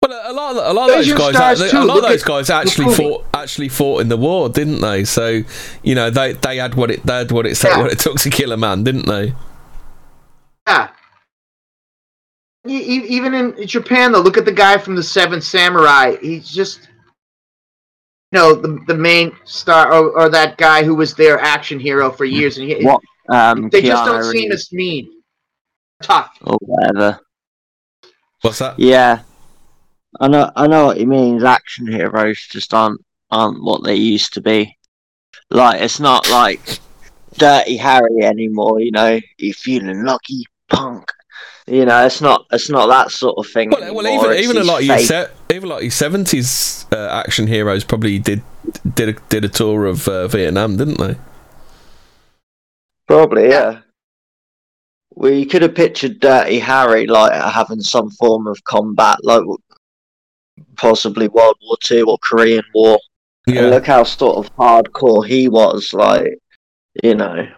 Well, 0.00 0.30
a 0.30 0.32
lot, 0.32 0.56
of, 0.56 0.64
a 0.64 0.72
lot 0.72 0.90
of 0.90 0.96
those 0.96 1.06
Asian 1.06 1.16
guys, 1.32 1.60
a 1.60 1.84
lot 1.84 1.98
of 1.98 2.02
those 2.04 2.22
guys 2.22 2.50
actually 2.50 2.94
fought, 2.94 3.24
actually 3.34 3.68
fought 3.68 4.00
in 4.00 4.08
the 4.08 4.16
war, 4.16 4.48
didn't 4.48 4.80
they? 4.80 5.04
So, 5.04 5.42
you 5.82 5.94
know, 5.96 6.08
they 6.08 6.34
they 6.34 6.58
had 6.58 6.74
what 6.76 6.90
it 6.90 7.04
they 7.04 7.18
had 7.18 7.32
what 7.32 7.46
it 7.46 7.62
Yeah. 7.62 7.78
what 7.78 7.90
it 7.92 7.98
took 7.98 8.16
to 8.20 8.30
kill 8.30 8.52
a 8.52 8.56
man, 8.56 8.84
didn't 8.84 9.06
they? 9.06 9.34
Yeah. 10.68 10.90
Even 12.66 13.34
in 13.34 13.66
Japan, 13.66 14.12
though, 14.12 14.20
look 14.20 14.36
at 14.36 14.44
the 14.44 14.52
guy 14.52 14.78
from 14.78 14.94
the 14.94 15.02
Seven 15.02 15.40
Samurai. 15.40 16.16
He's 16.20 16.48
just, 16.48 16.88
you 18.30 18.38
know, 18.38 18.54
the 18.54 18.78
the 18.86 18.94
main 18.94 19.34
star, 19.44 19.92
or, 19.92 20.10
or 20.10 20.28
that 20.28 20.58
guy 20.58 20.84
who 20.84 20.94
was 20.94 21.14
their 21.14 21.40
action 21.40 21.80
hero 21.80 22.10
for 22.10 22.24
years, 22.24 22.58
and 22.58 22.68
he, 22.68 22.84
What? 22.84 23.00
Um, 23.30 23.68
they 23.70 23.82
just 23.82 24.04
don't 24.04 24.22
Keanu 24.22 24.32
seem 24.32 24.52
as 24.52 24.72
mean, 24.72 25.10
tough. 26.02 26.36
or 26.42 26.56
whatever. 26.60 27.20
What's 28.42 28.58
that? 28.60 28.78
Yeah, 28.78 29.20
I 30.20 30.28
know. 30.28 30.50
I 30.56 30.66
know 30.66 30.86
what 30.86 31.00
you 31.00 31.06
mean. 31.06 31.44
Action 31.44 31.86
heroes 31.86 32.46
just 32.50 32.72
aren't 32.74 33.00
aren't 33.30 33.62
what 33.62 33.84
they 33.84 33.94
used 33.94 34.32
to 34.34 34.40
be. 34.40 34.76
Like 35.50 35.80
it's 35.80 36.00
not 36.00 36.28
like 36.30 36.80
Dirty 37.36 37.76
Harry 37.76 38.22
anymore. 38.22 38.80
You 38.80 38.90
know, 38.90 39.20
you 39.38 39.52
feeling 39.52 40.04
lucky, 40.04 40.44
punk. 40.68 41.10
You 41.66 41.84
know, 41.84 42.06
it's 42.06 42.22
not. 42.22 42.46
It's 42.50 42.70
not 42.70 42.86
that 42.86 43.10
sort 43.10 43.36
of 43.36 43.46
thing. 43.52 43.70
Well, 43.70 43.94
well, 43.94 44.06
even 44.06 44.32
It's 44.32 44.42
even 44.42 44.56
a 44.56 44.64
lot 44.64 44.80
of 44.80 44.86
your 44.86 44.98
se- 44.98 45.30
even 45.50 45.68
like 45.68 45.82
your 45.82 45.90
seventies 45.90 46.86
uh, 46.92 47.08
action 47.08 47.46
heroes 47.46 47.84
probably 47.84 48.18
did 48.18 48.42
did 48.94 49.10
a, 49.10 49.12
did 49.28 49.44
a 49.44 49.48
tour 49.48 49.84
of 49.84 50.08
uh, 50.08 50.28
Vietnam, 50.28 50.78
didn't 50.78 50.98
they? 50.98 51.16
Probably, 53.06 53.48
yeah. 53.48 53.80
Well, 55.10 55.32
you 55.32 55.46
could 55.46 55.62
have 55.62 55.74
pictured 55.74 56.20
Dirty 56.20 56.58
Harry 56.58 57.06
like 57.06 57.32
having 57.32 57.80
some 57.80 58.10
form 58.10 58.46
of 58.46 58.62
combat, 58.64 59.18
like 59.24 59.42
possibly 60.76 61.28
World 61.28 61.56
War 61.62 61.76
Two 61.82 62.06
or 62.08 62.18
Korean 62.18 62.64
War. 62.74 62.98
And 63.46 63.70
look 63.70 63.86
how 63.86 64.02
sort 64.02 64.36
of 64.36 64.54
hardcore 64.56 65.26
he 65.26 65.48
was, 65.48 65.94
like 65.94 66.38
you 67.02 67.14
know. 67.14 67.48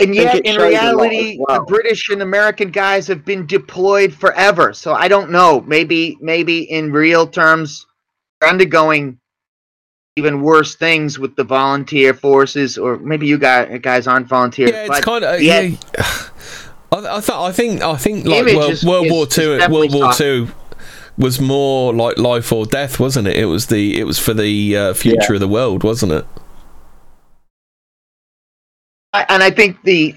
And 0.00 0.14
yet, 0.14 0.36
in 0.44 0.54
shows 0.54 0.56
a 0.56 0.58
lot 0.58 0.68
reality, 0.68 1.40
well. 1.46 1.60
the 1.60 1.64
British 1.66 2.08
and 2.08 2.20
American 2.20 2.70
guys 2.70 3.06
have 3.06 3.24
been 3.24 3.46
deployed 3.46 4.12
forever. 4.12 4.72
So 4.72 4.92
I 4.92 5.06
don't 5.08 5.30
know. 5.30 5.60
Maybe, 5.62 6.18
maybe 6.20 6.62
in 6.70 6.92
real 6.92 7.26
terms, 7.26 7.86
they're 8.40 8.50
undergoing 8.50 9.18
even 10.16 10.42
worse 10.42 10.74
things 10.74 11.18
with 11.18 11.36
the 11.36 11.44
volunteer 11.44 12.12
forces, 12.14 12.76
or 12.76 12.98
maybe 12.98 13.26
you 13.26 13.38
guys 13.38 13.78
guys 13.82 14.06
aren't 14.06 14.26
volunteer. 14.26 14.68
Yeah, 14.68 14.80
it's 14.80 14.88
but 14.88 15.02
kind 15.04 15.24
of 15.24 15.40
yet- 15.42 15.70
yeah. 15.70 15.76
I, 16.92 17.16
I, 17.16 17.20
th- 17.20 17.30
I 17.30 17.52
think 17.52 17.82
I 17.82 17.96
think 17.96 18.26
like 18.26 18.46
World, 18.46 18.70
is- 18.72 18.84
World 18.84 19.10
War 19.10 19.26
is 19.26 19.34
Two. 19.34 19.58
definitely 19.58 19.88
World 19.88 19.94
War 19.94 20.04
tough. 20.04 20.18
Two 20.18 20.48
was 21.18 21.40
more 21.40 21.94
like 21.94 22.18
life 22.18 22.52
or 22.52 22.66
death, 22.66 23.00
wasn't 23.00 23.28
it? 23.28 23.36
It 23.36 23.46
was 23.46 23.66
the 23.66 23.98
it 23.98 24.04
was 24.04 24.18
for 24.18 24.34
the 24.34 24.76
uh, 24.76 24.94
future 24.94 25.34
of 25.34 25.40
the 25.40 25.48
world, 25.48 25.82
wasn't 25.84 26.12
it? 26.12 26.26
I- 29.12 29.26
and 29.28 29.42
I 29.42 29.50
think 29.50 29.82
the 29.82 30.14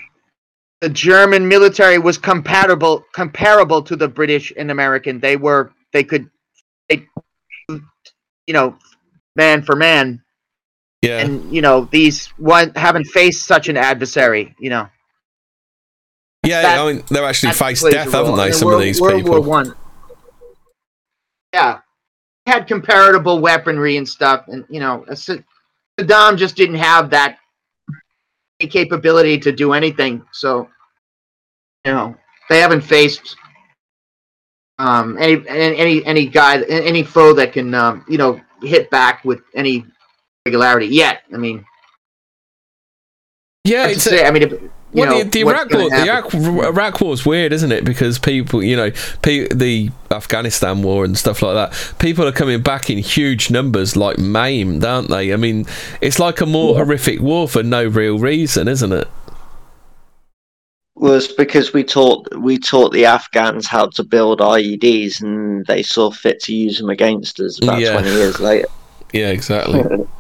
the 0.82 0.90
German 0.90 1.48
military 1.48 1.98
was 2.00 2.18
comparable 2.18 3.04
comparable 3.14 3.82
to 3.84 3.96
the 3.96 4.08
British 4.08 4.52
and 4.58 4.72
American. 4.72 5.20
They 5.20 5.36
were 5.38 5.72
they 5.94 6.04
could 6.04 6.30
they 6.90 7.06
you 7.70 8.54
know 8.54 8.78
man 9.36 9.62
for 9.62 9.76
man 9.76 10.22
Yeah, 11.02 11.20
and 11.20 11.54
you 11.54 11.62
know 11.62 11.88
these 11.92 12.28
one 12.38 12.72
haven't 12.76 13.06
faced 13.06 13.46
such 13.46 13.70
an 13.70 13.78
adversary 13.78 14.56
you 14.60 14.70
know 14.70 14.90
yeah. 16.46 16.62
that- 16.62 16.80
I 16.80 16.94
mean, 16.94 17.04
they've 17.10 17.24
actually 17.24 17.54
faced 17.54 17.86
death, 17.90 18.12
haven't 18.12 18.36
they? 18.38 18.52
Some 18.52 18.68
World, 18.68 18.82
of 18.82 18.86
these 18.86 19.00
World 19.02 19.16
people. 19.22 19.32
War 19.32 19.42
One 19.42 19.76
yeah. 21.54 21.80
Had 22.46 22.68
comparable 22.68 23.40
weaponry 23.40 23.98
and 23.98 24.08
stuff 24.08 24.46
and 24.48 24.66
you 24.70 24.80
know 24.80 25.06
Saddam 25.10 26.38
just 26.38 26.56
didn't 26.56 26.76
have 26.76 27.10
that 27.12 27.38
capability 28.60 29.38
to 29.40 29.52
do 29.52 29.74
anything 29.74 30.24
so 30.32 30.68
you 31.86 31.92
know 31.92 32.16
they 32.50 32.60
haven't 32.60 32.82
faced 32.82 33.36
um 34.80 35.16
any 35.20 35.48
any 35.48 36.04
any 36.06 36.26
guy 36.26 36.62
any 36.64 37.04
foe 37.04 37.34
that 37.34 37.54
can 37.54 37.74
um 37.76 38.04
you 38.10 38.18
know 38.18 38.40
hit 38.64 38.90
back 38.90 39.24
with 39.24 39.42
any 39.56 39.86
regularity 40.46 40.88
yet. 40.88 41.22
I 41.34 41.38
mean 41.38 41.64
Yeah, 43.64 43.88
it's 43.88 44.06
a- 44.08 44.10
say, 44.10 44.26
i 44.26 44.32
mean 44.32 44.44
if, 44.44 44.54
you 44.94 45.02
well, 45.02 45.12
know, 45.12 45.24
the, 45.24 45.30
the 45.30 45.40
Iraq 45.42 45.72
war, 45.72 45.90
the. 45.90 46.04
Iraq, 46.04 46.34
Iraq 46.34 47.02
war 47.02 47.14
is 47.14 47.26
weird, 47.26 47.54
isn't 47.54 47.72
it? 47.72 47.86
Because 47.86 48.18
people, 48.18 48.64
you 48.64 48.76
know, 48.76 48.92
pe- 49.22 49.48
the 49.50 49.92
Afghanistan 50.10 50.82
war 50.82 51.06
and 51.06 51.18
stuff 51.18 51.42
like 51.44 51.54
that, 51.54 51.96
people 52.00 52.28
are 52.28 52.32
coming 52.32 52.62
back 52.62 52.90
in 52.90 52.98
huge 52.98 53.52
numbers, 53.52 53.96
like 53.96 54.18
maimed, 54.18 54.84
aren't 54.84 55.10
they? 55.10 55.32
I 55.32 55.36
mean, 55.36 55.66
it's 56.02 56.18
like 56.18 56.42
a 56.42 56.46
more 56.48 56.76
horrific 56.76 57.20
war 57.20 57.48
for 57.48 57.62
no 57.62 57.86
real 57.86 58.18
reason, 58.18 58.68
isn't 58.68 58.92
it? 58.92 59.08
was 61.00 61.30
because 61.30 61.72
we 61.72 61.84
taught 61.84 62.28
we 62.38 62.58
taught 62.58 62.92
the 62.92 63.06
Afghans 63.06 63.68
how 63.68 63.88
to 63.88 64.04
build 64.04 64.40
IEDs, 64.40 65.22
and 65.22 65.66
they 65.66 65.82
saw 65.82 66.12
fit 66.12 66.42
to 66.42 66.54
use 66.54 66.78
them 66.78 66.90
against 66.90 67.40
us 67.40 67.62
about 67.62 67.80
Yeah. 67.80 67.94
twenty 67.94 68.12
years 68.12 68.40
later. 68.40 68.68
Yeah, 69.12 69.30
exactly. 69.30 70.06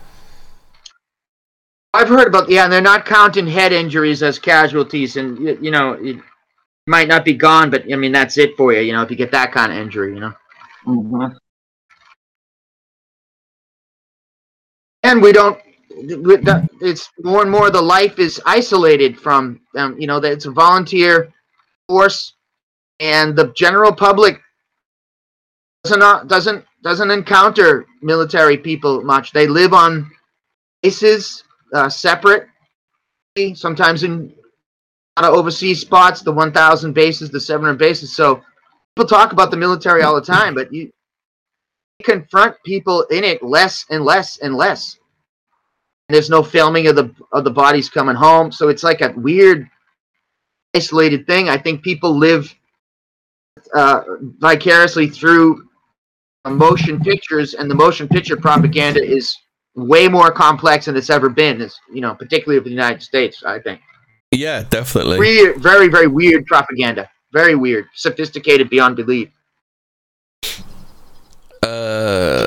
I've 1.93 2.09
heard 2.09 2.27
about 2.27 2.49
yeah, 2.49 2.65
and 2.65 2.73
they're 2.73 2.81
not 2.81 3.05
counting 3.05 3.47
head 3.47 3.71
injuries 3.73 4.21
as 4.23 4.37
casualties, 4.39 5.17
and 5.17 5.37
you, 5.39 5.57
you 5.61 5.71
know 5.71 5.93
it 5.93 6.17
might 6.87 7.07
not 7.07 7.25
be 7.25 7.33
gone, 7.33 7.69
but 7.69 7.91
I 7.91 7.95
mean 7.95 8.11
that's 8.11 8.37
it 8.37 8.55
for 8.57 8.73
you. 8.73 8.81
You 8.81 8.93
know, 8.93 9.01
if 9.01 9.09
you 9.09 9.17
get 9.17 9.31
that 9.31 9.51
kind 9.51 9.71
of 9.71 9.77
injury, 9.77 10.13
you 10.13 10.19
know. 10.19 10.33
Mhm. 10.85 11.35
and 15.03 15.21
we 15.21 15.31
don't 15.31 15.59
it's 16.81 17.09
more 17.23 17.41
and 17.41 17.51
more 17.51 17.69
the 17.69 17.81
life 17.81 18.19
is 18.19 18.41
isolated 18.45 19.19
from 19.19 19.59
um, 19.77 19.99
you 19.99 20.07
know 20.07 20.19
that 20.19 20.31
it's 20.31 20.45
a 20.45 20.51
volunteer 20.51 21.31
force 21.87 22.33
and 22.99 23.35
the 23.35 23.51
general 23.53 23.93
public 23.93 24.39
doesn't 25.83 26.01
uh, 26.01 26.23
doesn't 26.25 26.65
doesn't 26.83 27.11
encounter 27.11 27.85
military 28.01 28.57
people 28.57 29.01
much 29.03 29.31
they 29.31 29.47
live 29.47 29.73
on 29.73 30.09
bases 30.83 31.43
uh, 31.73 31.89
separate 31.89 32.47
sometimes 33.53 34.03
in 34.03 34.33
a 35.17 35.21
lot 35.21 35.31
of 35.31 35.37
overseas 35.37 35.79
spots 35.79 36.21
the 36.21 36.31
1000 36.31 36.93
bases 36.93 37.29
the 37.29 37.39
700 37.39 37.77
bases. 37.77 38.15
So 38.15 38.41
people 38.95 39.07
talk 39.07 39.31
about 39.31 39.51
the 39.51 39.57
military 39.57 40.03
all 40.03 40.15
the 40.15 40.21
time 40.21 40.55
but 40.55 40.73
you 40.73 40.91
confront 42.03 42.55
people 42.65 43.03
in 43.03 43.23
it 43.23 43.43
less 43.43 43.85
and 43.89 44.03
less 44.03 44.37
and 44.39 44.55
less. 44.55 44.97
And 46.07 46.15
there's 46.15 46.29
no 46.29 46.43
filming 46.43 46.87
of 46.87 46.95
the 46.95 47.13
of 47.31 47.43
the 47.43 47.51
bodies 47.51 47.89
coming 47.89 48.15
home. 48.15 48.51
So 48.51 48.67
it's 48.67 48.83
like 48.83 49.01
a 49.01 49.13
weird 49.15 49.69
isolated 50.75 51.27
thing. 51.27 51.49
I 51.49 51.57
think 51.57 51.83
people 51.83 52.17
live 52.17 52.53
uh, 53.75 54.01
vicariously 54.39 55.09
through 55.09 55.67
motion 56.49 56.99
pictures 56.99 57.53
and 57.53 57.69
the 57.69 57.75
motion 57.75 58.07
picture 58.07 58.37
propaganda 58.37 59.03
is 59.03 59.35
way 59.88 60.07
more 60.07 60.31
complex 60.31 60.85
than 60.85 60.95
it's 60.95 61.10
ever 61.10 61.30
been 61.30 61.61
is 61.61 61.80
you 61.93 62.01
know 62.01 62.14
particularly 62.15 62.57
of 62.57 62.64
the 62.64 62.69
united 62.69 63.01
states 63.01 63.43
i 63.45 63.60
think 63.60 63.80
Yeah, 64.31 64.64
definitely. 64.69 65.18
weird 65.19 65.57
very 65.61 65.88
very 65.88 66.07
weird 66.07 66.45
propaganda 66.45 67.10
very 67.34 67.56
weird 67.56 67.85
sophisticated 67.95 68.69
beyond 68.69 68.95
belief 68.95 69.30
Uh, 71.61 72.45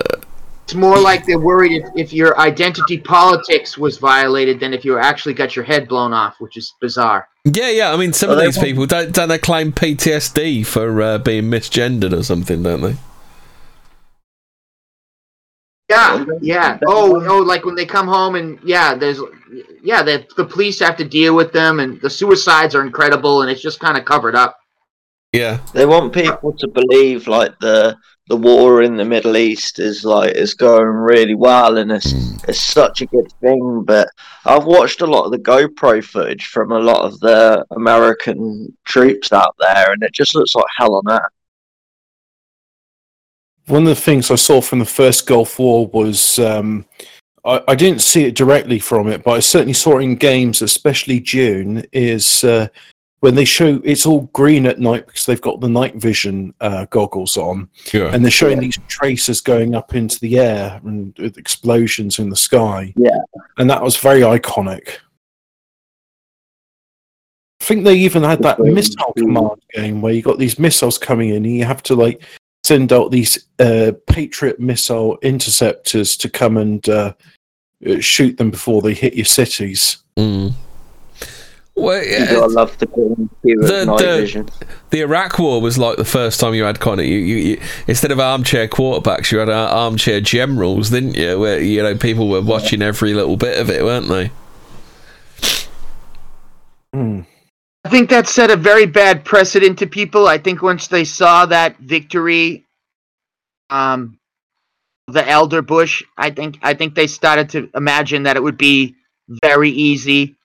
it's 0.64 0.74
more 0.74 0.98
like 0.98 1.26
they're 1.26 1.38
worried 1.38 1.72
if, 1.72 1.84
if 1.96 2.12
your 2.12 2.38
identity 2.40 2.96
politics 2.98 3.76
was 3.76 3.98
violated 3.98 4.58
than 4.58 4.72
if 4.72 4.84
you 4.84 4.98
actually 4.98 5.34
got 5.34 5.54
your 5.54 5.64
head 5.64 5.86
blown 5.86 6.12
off 6.14 6.36
which 6.40 6.56
is 6.56 6.72
bizarre 6.80 7.28
yeah, 7.44 7.70
yeah. 7.70 7.92
I 7.92 7.96
mean, 7.96 8.12
some 8.12 8.28
Well, 8.30 8.38
of 8.38 8.44
these 8.44 8.62
people 8.62 8.86
don't 8.86 9.12
don't 9.12 9.28
they 9.28 9.36
claim 9.38 9.72
PTSD 9.72 10.64
for 10.64 11.02
uh, 11.02 11.18
being 11.18 11.44
misgendered 11.50 12.12
or 12.16 12.22
something, 12.22 12.62
don't 12.62 12.80
they? 12.82 12.96
Yeah, 15.92 16.24
yeah. 16.40 16.78
Oh, 16.86 17.22
oh, 17.26 17.38
like 17.38 17.64
when 17.64 17.74
they 17.74 17.86
come 17.86 18.08
home 18.08 18.34
and 18.34 18.58
yeah, 18.64 18.94
there's 18.94 19.20
yeah, 19.82 20.02
the 20.02 20.26
the 20.36 20.44
police 20.44 20.78
have 20.80 20.96
to 20.96 21.04
deal 21.04 21.34
with 21.34 21.52
them, 21.52 21.80
and 21.80 22.00
the 22.00 22.10
suicides 22.10 22.74
are 22.74 22.84
incredible, 22.84 23.42
and 23.42 23.50
it's 23.50 23.62
just 23.62 23.80
kind 23.80 23.96
of 23.98 24.04
covered 24.04 24.34
up. 24.34 24.58
Yeah, 25.32 25.60
They 25.72 25.86
want 25.86 26.12
people 26.12 26.52
to 26.52 26.68
believe 26.68 27.26
like 27.26 27.58
the 27.58 27.96
the 28.28 28.36
war 28.36 28.82
in 28.82 28.96
the 28.96 29.04
Middle 29.04 29.36
East 29.36 29.78
is 29.78 30.04
like 30.04 30.34
is 30.34 30.54
going 30.54 30.86
really 30.86 31.34
well 31.34 31.78
and 31.78 31.90
it's 31.90 32.12
it's 32.46 32.60
such 32.60 33.00
a 33.00 33.06
good 33.06 33.32
thing. 33.40 33.82
But 33.84 34.08
I've 34.44 34.66
watched 34.66 35.00
a 35.00 35.06
lot 35.06 35.24
of 35.24 35.32
the 35.32 35.38
GoPro 35.38 36.04
footage 36.04 36.46
from 36.46 36.70
a 36.72 36.78
lot 36.78 37.06
of 37.06 37.18
the 37.20 37.64
American 37.70 38.76
troops 38.84 39.32
out 39.32 39.56
there, 39.58 39.92
and 39.92 40.02
it 40.02 40.12
just 40.12 40.34
looks 40.34 40.54
like 40.54 40.64
hell 40.76 40.94
on 40.96 41.10
earth. 41.10 41.32
One 43.66 43.82
of 43.82 43.88
the 43.88 43.94
things 43.94 44.30
I 44.30 44.34
saw 44.34 44.60
from 44.60 44.80
the 44.80 44.84
first 44.84 45.26
Gulf 45.26 45.58
War 45.58 45.86
was 45.88 46.38
um, 46.38 46.84
I, 47.44 47.62
I 47.68 47.74
didn't 47.74 48.02
see 48.02 48.24
it 48.24 48.34
directly 48.34 48.78
from 48.78 49.08
it, 49.08 49.22
but 49.22 49.32
I 49.32 49.40
certainly 49.40 49.72
saw 49.72 49.98
it 49.98 50.02
in 50.02 50.16
games, 50.16 50.62
especially 50.62 51.20
June. 51.20 51.84
Is 51.92 52.44
uh, 52.44 52.68
when 53.20 53.34
they 53.34 53.44
show 53.44 53.80
it's 53.84 54.06
all 54.06 54.22
green 54.32 54.66
at 54.66 54.80
night 54.80 55.06
because 55.06 55.26
they've 55.26 55.40
got 55.40 55.60
the 55.60 55.68
night 55.68 55.94
vision 55.96 56.54
uh, 56.60 56.86
goggles 56.86 57.36
on, 57.36 57.68
yeah. 57.92 58.12
and 58.12 58.24
they're 58.24 58.30
showing 58.30 58.60
these 58.60 58.78
tracers 58.88 59.40
going 59.40 59.74
up 59.74 59.94
into 59.94 60.18
the 60.20 60.38
air 60.38 60.80
and 60.84 61.16
with 61.18 61.38
explosions 61.38 62.18
in 62.18 62.30
the 62.30 62.36
sky. 62.36 62.92
Yeah. 62.96 63.10
and 63.58 63.70
that 63.70 63.82
was 63.82 63.96
very 63.96 64.20
iconic. 64.20 64.98
I 67.60 67.64
think 67.64 67.84
they 67.84 67.94
even 67.94 68.24
had 68.24 68.42
that 68.42 68.58
missile 68.58 69.12
command 69.16 69.62
game 69.72 70.02
where 70.02 70.12
you 70.12 70.20
got 70.20 70.40
these 70.40 70.58
missiles 70.58 70.98
coming 70.98 71.28
in, 71.28 71.44
and 71.44 71.56
you 71.56 71.64
have 71.64 71.82
to 71.84 71.94
like 71.94 72.24
send 72.64 72.92
out 72.92 73.10
these 73.10 73.44
uh, 73.58 73.92
Patriot 74.06 74.60
missile 74.60 75.18
interceptors 75.22 76.16
to 76.18 76.28
come 76.28 76.56
and 76.56 76.88
uh, 76.88 77.12
uh, 77.88 77.98
shoot 78.00 78.36
them 78.38 78.50
before 78.50 78.82
they 78.82 78.94
hit 78.94 79.14
your 79.14 79.24
cities. 79.24 79.98
Mm. 80.16 80.52
Well, 81.74 82.04
You 82.04 82.10
yeah, 82.10 82.30
gotta 82.32 82.52
love 82.52 82.76
the 82.78 82.86
green 82.86 83.30
The- 83.42 83.56
the- 83.86 84.52
the 84.90 85.00
Iraq 85.00 85.38
War 85.38 85.60
was 85.62 85.78
like 85.78 85.96
the 85.96 86.04
first 86.04 86.38
time 86.38 86.52
you 86.54 86.64
had 86.64 86.80
kind 86.80 87.00
of 87.00 87.06
you, 87.06 87.16
you, 87.18 87.36
you 87.36 87.60
instead 87.88 88.12
of 88.12 88.20
armchair 88.20 88.68
quarterbacks, 88.68 89.32
you 89.32 89.38
had 89.38 89.48
uh, 89.48 89.68
armchair 89.70 90.20
generals, 90.20 90.90
didn't 90.90 91.14
you? 91.16 91.38
Where 91.40 91.60
you 91.60 91.82
know 91.82 91.96
people 91.96 92.28
were 92.28 92.42
watching 92.42 92.82
every 92.82 93.14
little 93.14 93.38
bit 93.38 93.58
of 93.58 93.70
it, 93.70 93.82
weren't 93.82 94.08
they? 94.08 94.30
Hmm. 96.92 97.20
I 97.84 97.88
think 97.88 98.10
that 98.10 98.28
set 98.28 98.50
a 98.50 98.56
very 98.56 98.86
bad 98.86 99.24
precedent 99.24 99.78
to 99.80 99.86
people. 99.86 100.28
I 100.28 100.38
think 100.38 100.62
once 100.62 100.86
they 100.86 101.04
saw 101.04 101.46
that 101.46 101.76
victory, 101.78 102.64
um, 103.70 104.18
the 105.08 105.28
elder 105.28 105.62
Bush, 105.62 106.02
I 106.16 106.30
think 106.30 106.58
I 106.62 106.74
think 106.74 106.94
they 106.94 107.08
started 107.08 107.48
to 107.50 107.68
imagine 107.74 108.22
that 108.22 108.36
it 108.36 108.42
would 108.42 108.58
be 108.58 108.94
very 109.42 109.70
easy. 109.70 110.36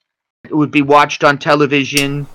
It 0.46 0.56
would 0.56 0.72
be 0.72 0.82
watched 0.82 1.24
on 1.24 1.38
television, 1.38 2.26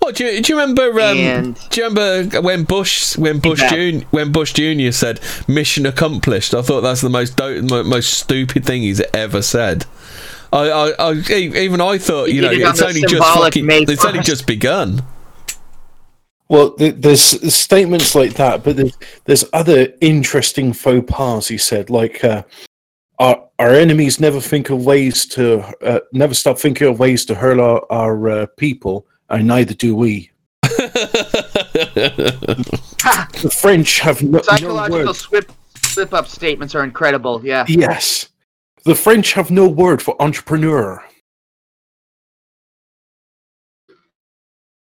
What 0.00 0.16
do 0.16 0.24
you, 0.26 0.42
do 0.42 0.52
you 0.52 0.60
remember? 0.60 0.90
Um, 1.00 1.16
and 1.16 1.68
do 1.70 1.80
you 1.80 1.88
remember 1.88 2.42
when 2.42 2.64
Bush 2.64 3.16
when 3.16 3.38
Bush 3.38 3.62
Yeah. 3.62 3.70
Jun- 3.70 4.06
when 4.10 4.30
Bush 4.32 4.52
Junior 4.52 4.92
said 4.92 5.20
"mission 5.48 5.86
accomplished"? 5.86 6.52
I 6.52 6.60
thought 6.60 6.82
that's 6.82 7.00
the 7.00 7.08
most 7.08 7.36
do- 7.38 7.62
most 7.62 8.12
stupid 8.12 8.66
thing 8.66 8.82
he's 8.82 9.00
ever 9.14 9.40
said. 9.40 9.86
I, 10.54 10.70
I, 10.70 11.10
I 11.10 11.12
e- 11.30 11.64
even 11.64 11.80
I 11.80 11.98
thought 11.98 12.28
He 12.28 12.36
you 12.36 12.42
know 12.42 12.50
did 12.50 12.60
it 12.60 12.64
on 12.64 12.70
it's 12.70 12.82
only 12.82 13.02
just 13.02 13.34
fucking, 13.34 13.66
it's 13.70 14.04
only 14.04 14.20
just 14.20 14.46
begun. 14.46 15.02
Well, 16.48 16.72
th- 16.72 16.96
there's 16.98 17.54
statements 17.54 18.14
like 18.14 18.34
that, 18.34 18.62
but 18.62 18.76
there's, 18.76 18.96
there's 19.24 19.44
other 19.52 19.88
interesting 20.00 20.72
faux 20.72 21.10
pas. 21.10 21.48
He 21.48 21.58
said, 21.58 21.90
like, 21.90 22.22
uh, 22.22 22.42
our 23.18 23.48
our 23.58 23.70
enemies 23.70 24.20
never 24.20 24.40
think 24.40 24.70
of 24.70 24.84
ways 24.84 25.26
to 25.26 25.60
uh, 25.82 26.00
never 26.12 26.34
stop 26.34 26.58
thinking 26.58 26.86
of 26.86 26.98
ways 26.98 27.24
to 27.26 27.34
hurt 27.34 27.58
our, 27.58 27.84
our 27.90 28.28
uh, 28.28 28.46
people, 28.56 29.06
and 29.30 29.46
neither 29.46 29.74
do 29.74 29.96
we. 29.96 30.30
The 33.42 33.50
French 33.50 34.00
have 34.00 34.22
no, 34.22 34.38
no 34.38 34.42
psychological 34.42 35.06
word. 35.06 35.16
slip 35.16 35.52
slip 35.76 36.14
up 36.14 36.26
statements 36.26 36.74
are 36.74 36.82
incredible. 36.84 37.44
Yeah. 37.44 37.66
Yes, 37.68 38.28
the 38.84 38.94
French 38.94 39.32
have 39.32 39.50
no 39.50 39.68
word 39.68 40.02
for 40.02 40.20
entrepreneur. 40.20 41.02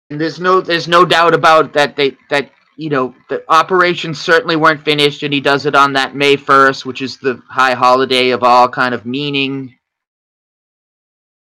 And 0.09 0.19
there's 0.19 0.39
no 0.39 0.59
there's 0.59 0.87
no 0.87 1.05
doubt 1.05 1.33
about 1.33 1.71
that 1.73 1.95
they 1.95 2.17
that 2.29 2.51
you 2.75 2.89
know 2.89 3.15
the 3.29 3.43
operations 3.47 4.19
certainly 4.19 4.55
weren't 4.55 4.83
finished 4.83 5.23
and 5.23 5.33
he 5.33 5.39
does 5.39 5.65
it 5.65 5.75
on 5.75 5.93
that 5.93 6.15
May 6.15 6.35
1st 6.35 6.83
which 6.83 7.01
is 7.01 7.17
the 7.17 7.41
high 7.49 7.73
holiday 7.73 8.31
of 8.31 8.43
all 8.43 8.67
kind 8.67 8.93
of 8.93 9.05
meaning 9.05 9.73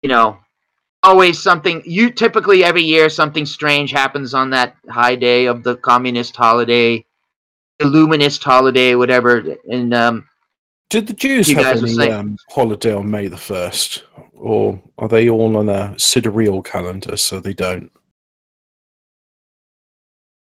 you 0.03 0.09
know 0.09 0.39
always 1.03 1.43
something 1.43 1.83
you 1.85 2.11
typically 2.11 2.63
every 2.63 2.83
year 2.83 3.09
something 3.09 3.47
strange 3.47 3.91
happens 3.91 4.33
on 4.33 4.51
that 4.51 4.77
high 4.89 5.17
day 5.17 5.47
of 5.47 5.65
the 5.65 5.77
communist 5.77 6.37
holiday 6.37 7.05
illuminist 7.81 8.45
holiday 8.45 8.95
whatever 8.95 9.43
and 9.71 9.93
um 9.93 10.29
Did 10.93 11.07
the 11.07 11.15
Jews 11.15 11.49
You 11.49 11.57
have 11.57 11.83
any 11.83 12.11
um, 12.11 12.37
holiday 12.51 12.93
on 12.93 13.11
May 13.11 13.27
the 13.27 13.39
first, 13.39 14.05
or 14.35 14.79
are 14.99 15.09
they 15.09 15.31
all 15.31 15.57
on 15.57 15.71
a 15.71 15.99
sidereal 15.99 16.61
calendar? 16.61 17.17
So 17.17 17.41
they 17.41 17.55
don't. 17.55 17.91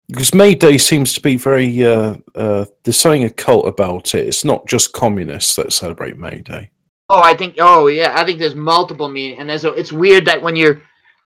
Because 0.07 0.33
May 0.33 0.55
Day 0.55 0.79
seems 0.79 1.13
to 1.13 1.21
be 1.21 1.35
very. 1.35 1.85
Uh, 1.85 2.15
uh, 2.33 2.65
there's 2.83 2.99
something 2.99 3.25
occult 3.25 3.67
about 3.67 4.15
it. 4.15 4.25
It's 4.25 4.43
not 4.43 4.65
just 4.65 4.91
communists 4.91 5.55
that 5.57 5.71
celebrate 5.71 6.17
May 6.17 6.41
Day. 6.41 6.71
Oh, 7.09 7.21
I 7.21 7.35
think. 7.35 7.57
Oh, 7.59 7.85
yeah. 7.85 8.19
I 8.19 8.25
think 8.25 8.39
there's 8.39 8.55
multiple 8.55 9.09
meaning, 9.09 9.37
and 9.37 9.47
there's 9.47 9.65
a, 9.65 9.73
it's 9.73 9.93
weird 9.93 10.25
that 10.25 10.41
when 10.41 10.55
your 10.55 10.81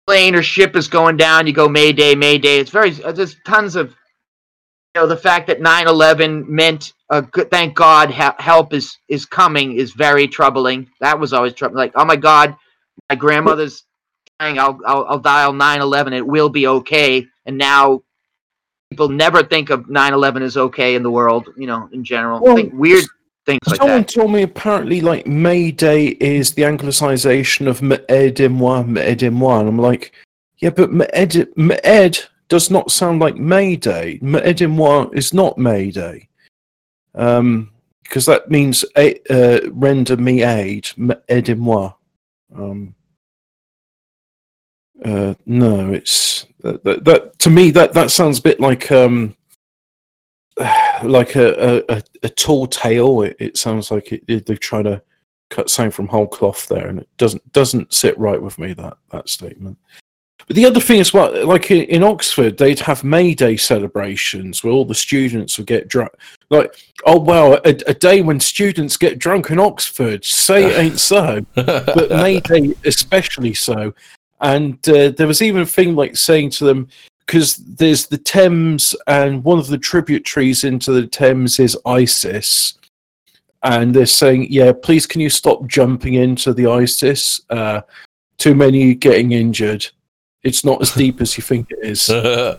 plane 0.07 0.35
or 0.35 0.43
ship 0.43 0.77
is 0.77 0.89
going 0.89 1.17
down, 1.17 1.47
you 1.47 1.55
go 1.55 1.71
May 1.71 1.93
Day, 1.95 2.15
May 2.15 2.37
Day. 2.37 2.59
It's 2.61 2.71
very. 2.71 3.03
uh, 3.03 3.13
There's 3.13 3.37
tons 3.47 3.77
of. 3.77 3.97
You 4.95 5.03
know, 5.03 5.07
the 5.07 5.17
fact 5.17 5.47
that 5.47 5.61
9/11 5.61 6.49
meant 6.49 6.95
a 7.11 7.23
good. 7.23 7.49
Thank 7.51 7.75
God, 7.75 8.11
ha- 8.11 8.35
help 8.39 8.75
is 8.75 8.97
is 9.09 9.25
coming 9.25 9.77
is 9.77 9.93
very 9.93 10.27
troubling. 10.27 10.89
That 11.01 11.19
was 11.19 11.33
always 11.33 11.55
troubling. 11.55 11.79
Like, 11.79 11.93
oh 11.95 12.05
my 12.05 12.17
God, 12.17 12.57
my 13.09 13.15
grandmother's 13.15 13.85
saying 14.41 14.59
I'll, 14.59 14.79
I'll 14.85 15.05
I'll 15.09 15.19
dial 15.21 15.53
911. 15.53 16.13
It 16.13 16.27
will 16.27 16.49
be 16.49 16.67
okay. 16.67 17.25
And 17.47 17.57
now 17.57 18.03
people 18.91 19.09
never 19.09 19.45
think 19.45 19.71
of 19.71 19.89
911 19.89 20.43
as 20.43 20.57
okay 20.57 20.97
in 20.97 21.05
the 21.05 21.11
world. 21.11 21.49
You 21.57 21.69
know, 21.69 21.89
in 21.93 22.03
general, 22.03 22.41
Well, 22.41 22.57
think 22.57 22.73
weird 22.75 23.05
things 23.47 23.61
like 23.69 23.77
Someone 23.77 23.99
that. 24.03 24.09
told 24.09 24.33
me 24.33 24.43
apparently 24.43 25.01
like 25.01 25.25
May 25.25 25.71
Day 25.71 26.09
is 26.21 26.55
the 26.55 26.63
anglicization 26.63 27.69
of 27.69 27.81
M'ed-et-moi, 27.81 28.83
M'ed-et-moi. 28.83 29.61
And 29.61 29.69
I'm 29.69 29.79
like, 29.79 30.13
yeah, 30.59 30.71
but 30.71 30.91
M'ed, 30.91 31.47
M'ed 31.55 32.27
does 32.51 32.71
not 32.71 32.91
sound 32.91 33.21
like 33.21 33.37
May 33.37 33.77
Day. 33.77 34.19
Is 34.21 35.33
not 35.33 35.57
Mayday. 35.57 36.29
Um, 37.15 37.71
because 38.03 38.27
that 38.27 38.51
means 38.51 38.85
uh, 38.97 39.61
render 39.71 40.17
me 40.17 40.43
aid, 40.43 40.91
M'ed-et-moi. 40.97 41.93
Um, 42.55 42.95
uh, 45.05 45.35
no, 45.47 45.93
it's 45.93 46.47
that, 46.61 46.83
that, 46.83 47.05
that 47.05 47.39
to 47.39 47.51
me 47.51 47.71
that 47.71 47.93
that 47.95 48.11
sounds 48.11 48.41
a 48.41 48.43
bit 48.43 48.61
like 48.61 48.91
um 48.91 49.35
like 51.05 51.37
a 51.37 51.85
a, 51.89 51.97
a, 51.97 52.03
a 52.25 52.29
tall 52.29 52.67
tale. 52.67 53.23
It, 53.23 53.37
it 53.39 53.57
sounds 53.57 53.93
like 53.93 54.13
it, 54.13 54.25
it, 54.27 54.45
they're 54.45 54.57
trying 54.57 54.85
to 54.85 55.01
cut 55.49 55.71
something 55.71 55.93
from 55.93 56.09
whole 56.09 56.27
cloth 56.27 56.67
there, 56.67 56.89
and 56.89 56.99
it 56.99 57.09
doesn't 57.17 57.53
doesn't 57.53 57.95
sit 57.95 58.19
right 58.19 58.43
with 58.43 58.59
me 58.59 58.73
that 58.75 58.97
that 59.11 59.29
statement. 59.29 59.79
But 60.51 60.57
the 60.57 60.67
other 60.67 60.81
thing 60.81 60.99
is, 60.99 61.15
well, 61.15 61.47
like 61.47 61.71
in, 61.71 61.83
in 61.85 62.03
Oxford, 62.03 62.59
they'd 62.59 62.81
have 62.81 63.05
May 63.05 63.35
Day 63.35 63.57
celebrations 63.57 64.65
where 64.65 64.73
all 64.73 64.85
the 64.85 64.97
students 64.97 65.57
would 65.57 65.69
get 65.69 65.87
drunk. 65.87 66.11
Like, 66.49 66.75
oh 67.07 67.21
well, 67.21 67.61
a, 67.65 67.79
a 67.87 67.95
day 67.95 68.21
when 68.21 68.41
students 68.41 68.97
get 68.97 69.21
drunk 69.21 69.51
in 69.51 69.61
Oxford. 69.61 70.25
Say 70.25 70.65
it 70.65 70.77
ain't 70.77 70.99
so 70.99 71.47
but 71.55 72.11
May 72.11 72.41
Day 72.41 72.75
especially 72.85 73.55
so. 73.55 73.95
And 74.41 74.77
uh, 74.89 75.11
there 75.11 75.29
was 75.29 75.41
even 75.41 75.63
a 75.63 75.67
thing 75.67 75.95
like 75.95 76.17
saying 76.17 76.51
to 76.51 76.65
them, 76.65 76.89
because 77.25 77.55
there's 77.55 78.09
the 78.09 78.19
Thames, 78.19 78.97
and 79.07 79.45
one 79.45 79.61
of 79.61 79.69
the 79.69 79.79
tributaries 79.79 80.65
into 80.65 80.91
the 80.91 81.07
Thames 81.07 81.61
is 81.61 81.79
Isis. 81.87 82.75
And 83.63 83.95
they're 83.95 84.05
saying, 84.05 84.49
yeah, 84.51 84.73
please 84.73 85.07
can 85.07 85.21
you 85.21 85.31
stop 85.31 85.69
jumping 85.69 86.15
into 86.15 86.53
the 86.53 86.67
Isis? 86.67 87.41
Uh, 87.51 87.83
too 88.37 88.57
many 88.57 88.95
getting 88.95 89.31
injured. 89.31 89.87
It's 90.43 90.65
not 90.65 90.81
as 90.81 90.93
deep 90.95 91.21
as 91.21 91.37
you 91.37 91.43
think 91.43 91.71
it 91.71 91.79
is. 91.83 92.09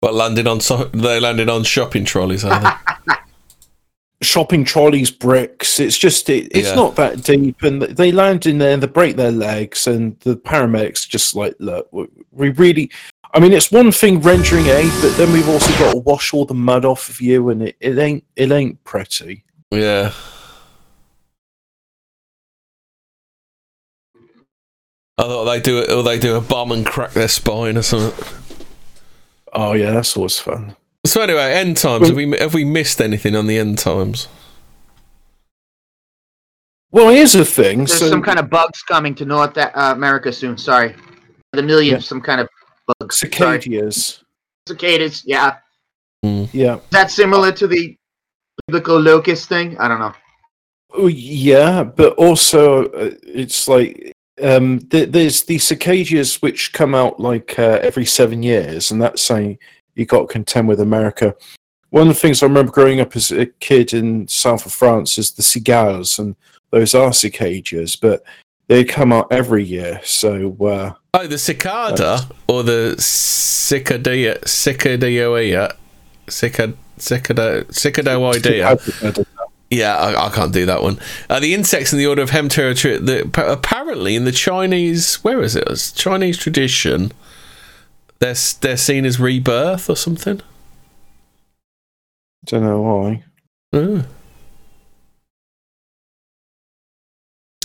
what 0.00 0.14
landed 0.14 0.46
on? 0.46 0.60
So- 0.60 0.84
they 0.92 1.20
landed 1.20 1.48
on 1.48 1.64
shopping 1.64 2.04
trolleys, 2.04 2.44
are 2.44 2.60
they? 2.60 3.14
shopping 4.22 4.64
trolleys, 4.64 5.10
bricks. 5.10 5.80
It's 5.80 5.96
just 5.98 6.28
it, 6.30 6.48
it's 6.50 6.68
Yeah. 6.68 6.74
not 6.74 6.96
that 6.96 7.22
deep, 7.22 7.62
and 7.62 7.82
they 7.82 8.12
land 8.12 8.46
in 8.46 8.58
there 8.58 8.72
and 8.74 8.82
they 8.82 8.86
break 8.86 9.16
their 9.16 9.32
legs, 9.32 9.86
and 9.86 10.18
the 10.20 10.36
paramedics 10.36 11.08
just 11.08 11.34
like 11.34 11.54
look, 11.58 11.88
we- 11.92 12.08
we 12.30 12.50
really. 12.50 12.90
I 13.32 13.40
mean, 13.40 13.52
it's 13.52 13.72
one 13.72 13.90
thing 13.90 14.20
rendering 14.20 14.66
aid, 14.66 14.92
but 15.02 15.16
then 15.16 15.32
we've 15.32 15.48
also 15.48 15.68
got 15.78 15.90
to 15.92 15.98
wash 15.98 16.32
all 16.32 16.44
the 16.44 16.54
mud 16.54 16.84
off 16.84 17.08
of 17.08 17.20
you, 17.20 17.48
and 17.48 17.62
it, 17.64 17.76
it 17.80 17.98
ain't 17.98 18.22
it 18.36 18.52
ain't 18.52 18.82
pretty. 18.84 19.44
yeah. 19.70 20.12
I 25.16 25.22
thought 25.22 25.44
they 25.44 25.60
do 25.60 25.78
it, 25.78 25.90
or 25.90 26.02
they 26.02 26.18
do 26.18 26.36
a 26.36 26.40
bomb 26.40 26.72
and 26.72 26.84
crack 26.84 27.12
their 27.12 27.28
spine 27.28 27.76
or 27.76 27.82
something. 27.82 28.38
Oh 29.52 29.72
yeah, 29.72 29.92
that's 29.92 30.16
always 30.16 30.38
fun. 30.38 30.76
So 31.06 31.20
anyway, 31.20 31.52
end 31.52 31.76
times. 31.76 32.08
Have 32.08 32.16
we 32.16 32.36
have 32.38 32.54
we 32.54 32.64
missed 32.64 33.00
anything 33.00 33.36
on 33.36 33.46
the 33.46 33.58
end 33.58 33.78
times? 33.78 34.26
Well, 36.90 37.10
here's 37.10 37.32
the 37.32 37.44
thing. 37.44 37.78
There's 37.78 37.98
so 37.98 38.08
some 38.08 38.22
kind 38.22 38.38
of 38.38 38.50
bugs 38.50 38.82
coming 38.82 39.14
to 39.16 39.24
North 39.24 39.56
uh, 39.58 39.70
America 39.74 40.32
soon. 40.32 40.58
Sorry, 40.58 40.94
the 41.52 41.62
millions. 41.62 42.04
Yeah. 42.04 42.08
Some 42.08 42.20
kind 42.20 42.40
of 42.40 42.48
bugs. 42.98 43.18
Sorry. 43.18 43.60
cicadas. 43.60 44.24
Cicadas. 44.66 45.22
Yeah. 45.26 45.58
Yeah. 46.22 46.76
Is 46.76 46.90
that 46.90 47.10
similar 47.10 47.52
to 47.52 47.66
the 47.66 47.96
biblical 48.66 48.98
locust 48.98 49.48
thing? 49.48 49.76
I 49.78 49.88
don't 49.88 50.00
know. 50.00 50.14
Oh, 50.96 51.08
yeah, 51.08 51.82
but 51.82 52.14
also 52.14 52.86
uh, 52.86 53.10
it's 53.22 53.66
like 53.68 54.14
um, 54.42 54.80
th- 54.80 55.10
there's 55.10 55.42
the 55.42 55.58
cicadas 55.58 56.42
which 56.42 56.72
come 56.72 56.94
out 56.94 57.20
like 57.20 57.58
uh, 57.58 57.78
every 57.82 58.04
seven 58.06 58.42
years, 58.42 58.90
and 58.90 59.00
that's 59.00 59.22
saying 59.22 59.58
you 59.94 60.06
got 60.06 60.22
to 60.22 60.26
contend 60.26 60.68
with 60.68 60.80
America. 60.80 61.34
One 61.90 62.08
of 62.08 62.14
the 62.14 62.20
things 62.20 62.42
I 62.42 62.46
remember 62.46 62.72
growing 62.72 63.00
up 63.00 63.14
as 63.14 63.30
a 63.30 63.46
kid 63.46 63.94
in 63.94 64.26
south 64.26 64.66
of 64.66 64.72
France 64.72 65.18
is 65.18 65.30
the 65.30 65.42
cigales, 65.42 66.18
and 66.18 66.34
those 66.70 66.94
are 66.94 67.12
cicadas, 67.12 67.94
but 67.94 68.24
they 68.66 68.82
come 68.82 69.12
out 69.12 69.28
every 69.30 69.62
year. 69.62 70.00
So 70.02 70.56
uh, 70.60 70.94
Oh, 71.14 71.26
the 71.28 71.38
cicada 71.38 72.28
or 72.48 72.64
the 72.64 72.96
cicadea, 72.98 74.40
cicadea, 74.42 75.76
cicad, 76.26 76.74
cicada, 76.98 77.64
cicadoidea. 77.66 79.24
Yeah, 79.74 79.96
I, 79.96 80.26
I 80.26 80.30
can't 80.30 80.52
do 80.52 80.66
that 80.66 80.82
one. 80.82 81.00
Uh, 81.28 81.40
the 81.40 81.52
insects 81.52 81.92
in 81.92 81.98
the 81.98 82.06
order 82.06 82.22
of 82.22 82.30
Hemiptera, 82.30 83.04
the, 83.04 83.52
apparently 83.52 84.14
in 84.14 84.24
the 84.24 84.30
Chinese, 84.30 85.16
where 85.24 85.42
is 85.42 85.56
it? 85.56 85.64
It's 85.68 85.90
Chinese 85.90 86.38
tradition, 86.38 87.10
they're 88.20 88.36
they're 88.60 88.76
seen 88.76 89.04
as 89.04 89.18
rebirth 89.18 89.90
or 89.90 89.96
something. 89.96 90.40
don't 92.46 92.62
know 92.62 92.82
why. 92.82 93.24
Oh. 93.72 94.04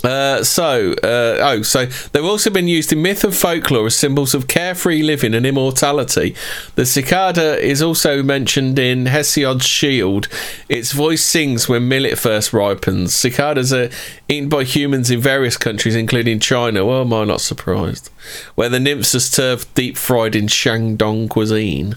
Uh, 0.03 0.43
so, 0.43 0.93
uh, 1.03 1.37
oh, 1.41 1.61
so 1.61 1.85
they've 1.85 2.23
also 2.23 2.49
been 2.49 2.67
used 2.67 2.91
in 2.93 3.01
myth 3.01 3.23
and 3.23 3.35
folklore 3.35 3.87
as 3.87 3.95
symbols 3.95 4.33
of 4.33 4.47
carefree 4.47 5.01
living 5.01 5.33
and 5.33 5.45
immortality. 5.45 6.35
The 6.75 6.85
cicada 6.85 7.59
is 7.59 7.81
also 7.81 8.23
mentioned 8.23 8.79
in 8.79 9.07
Hesiod's 9.07 9.65
shield. 9.65 10.27
Its 10.69 10.91
voice 10.91 11.23
sings 11.23 11.67
when 11.67 11.87
millet 11.87 12.17
first 12.17 12.53
ripens. 12.53 13.13
Cicadas 13.13 13.73
are 13.73 13.89
eaten 14.27 14.49
by 14.49 14.63
humans 14.63 15.11
in 15.11 15.19
various 15.19 15.57
countries, 15.57 15.95
including 15.95 16.39
China. 16.39 16.85
Well, 16.85 17.01
am 17.01 17.13
I 17.13 17.25
not 17.25 17.41
surprised? 17.41 18.09
Where 18.55 18.69
the 18.69 18.79
nymphs 18.79 19.15
are 19.15 19.19
served 19.19 19.73
deep 19.73 19.97
fried 19.97 20.35
in 20.35 20.47
Shandong 20.47 21.29
cuisine. 21.29 21.95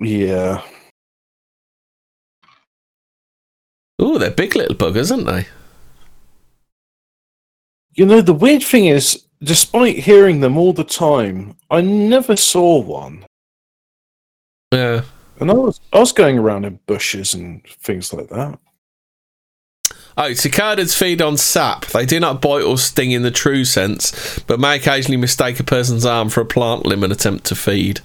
Yeah, 0.00 0.62
Oh, 4.00 4.18
they're 4.18 4.30
big 4.30 4.56
little 4.56 4.74
buggers, 4.74 5.12
aren't 5.12 5.26
they? 5.26 5.46
you 7.94 8.06
know 8.06 8.20
the 8.20 8.32
weird 8.32 8.62
thing 8.62 8.86
is, 8.86 9.24
despite 9.42 9.98
hearing 9.98 10.40
them 10.40 10.56
all 10.56 10.72
the 10.72 10.84
time, 10.84 11.56
I 11.70 11.80
never 11.82 12.36
saw 12.36 12.80
one. 12.80 13.26
Yeah. 14.72 15.02
And 15.38 15.50
I 15.50 15.54
was 15.54 15.80
I 15.92 15.98
was 15.98 16.12
going 16.12 16.38
around 16.38 16.64
in 16.64 16.80
bushes 16.86 17.34
and 17.34 17.62
things 17.66 18.12
like 18.12 18.28
that. 18.28 18.58
Oh, 20.16 20.32
cicadas 20.32 20.94
feed 20.94 21.22
on 21.22 21.36
sap. 21.36 21.86
They 21.86 22.04
do 22.04 22.20
not 22.20 22.42
bite 22.42 22.62
or 22.62 22.78
sting 22.78 23.10
in 23.10 23.22
the 23.22 23.30
true 23.30 23.64
sense, 23.64 24.38
but 24.40 24.60
may 24.60 24.76
occasionally 24.76 25.16
mistake 25.16 25.58
a 25.60 25.64
person's 25.64 26.04
arm 26.04 26.28
for 26.28 26.40
a 26.40 26.46
plant 26.46 26.84
limb 26.84 27.04
and 27.04 27.12
attempt 27.12 27.44
to 27.46 27.54
feed. 27.54 28.00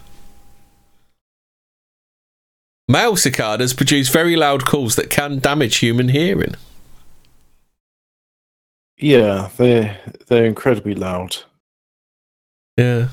Male 2.87 3.15
cicadas 3.15 3.73
produce 3.73 4.09
very 4.09 4.35
loud 4.35 4.65
calls 4.65 4.95
that 4.95 5.09
can 5.09 5.39
damage 5.39 5.77
human 5.77 6.09
hearing. 6.09 6.55
Yeah, 8.97 9.49
they're 9.57 9.99
they're 10.27 10.45
incredibly 10.45 10.93
loud. 10.95 11.37
Yeah. 12.77 13.07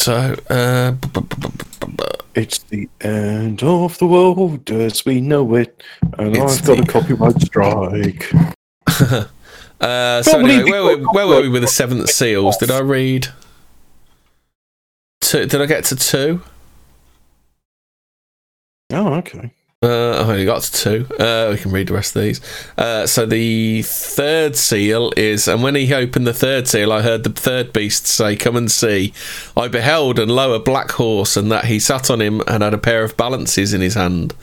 So, 0.00 0.34
uh, 0.48 0.94
It's 2.34 2.58
the 2.60 2.88
end 3.00 3.62
of 3.64 3.98
the 3.98 4.06
world 4.06 4.70
as 4.70 5.04
we 5.04 5.20
know 5.20 5.54
it, 5.56 5.82
and 6.18 6.36
It's 6.36 6.58
I've 6.60 6.64
got 6.66 6.76
the- 6.76 6.82
a 6.84 6.86
copyright 6.86 7.40
strike. 7.42 8.32
uh, 9.80 10.22
so 10.22 10.38
anyway, 10.40 10.70
where, 10.70 10.82
were- 10.84 11.12
where 11.12 11.26
were 11.26 11.40
we 11.42 11.48
with 11.48 11.62
the 11.62 11.68
seventh 11.68 12.10
seals? 12.10 12.56
Did 12.58 12.70
I 12.70 12.80
read? 12.80 13.28
Two, 15.20 15.46
did 15.46 15.60
I 15.60 15.66
get 15.66 15.84
to 15.86 15.96
two? 15.96 16.42
Oh, 18.92 19.14
okay. 19.14 19.52
Uh, 19.82 20.20
I've 20.20 20.28
only 20.28 20.44
got 20.44 20.60
to 20.62 20.72
two. 20.72 21.14
Uh, 21.18 21.48
we 21.52 21.56
can 21.58 21.70
read 21.70 21.88
the 21.88 21.94
rest 21.94 22.14
of 22.14 22.20
these. 22.22 22.40
Uh, 22.76 23.06
so 23.06 23.24
the 23.24 23.80
third 23.82 24.54
seal 24.54 25.10
is, 25.16 25.48
and 25.48 25.62
when 25.62 25.74
he 25.74 25.94
opened 25.94 26.26
the 26.26 26.34
third 26.34 26.68
seal, 26.68 26.92
I 26.92 27.00
heard 27.00 27.22
the 27.24 27.30
third 27.30 27.72
beast 27.72 28.06
say, 28.06 28.36
"Come 28.36 28.56
and 28.56 28.70
see." 28.70 29.14
I 29.56 29.68
beheld 29.68 30.18
and 30.18 30.30
lo, 30.30 30.52
a 30.52 30.58
black 30.60 30.90
horse, 30.92 31.34
and 31.34 31.50
that 31.50 31.64
he 31.66 31.78
sat 31.78 32.10
on 32.10 32.20
him 32.20 32.42
and 32.46 32.62
had 32.62 32.74
a 32.74 32.78
pair 32.78 33.04
of 33.04 33.16
balances 33.16 33.72
in 33.72 33.80
his 33.80 33.94
hand. 33.94 34.34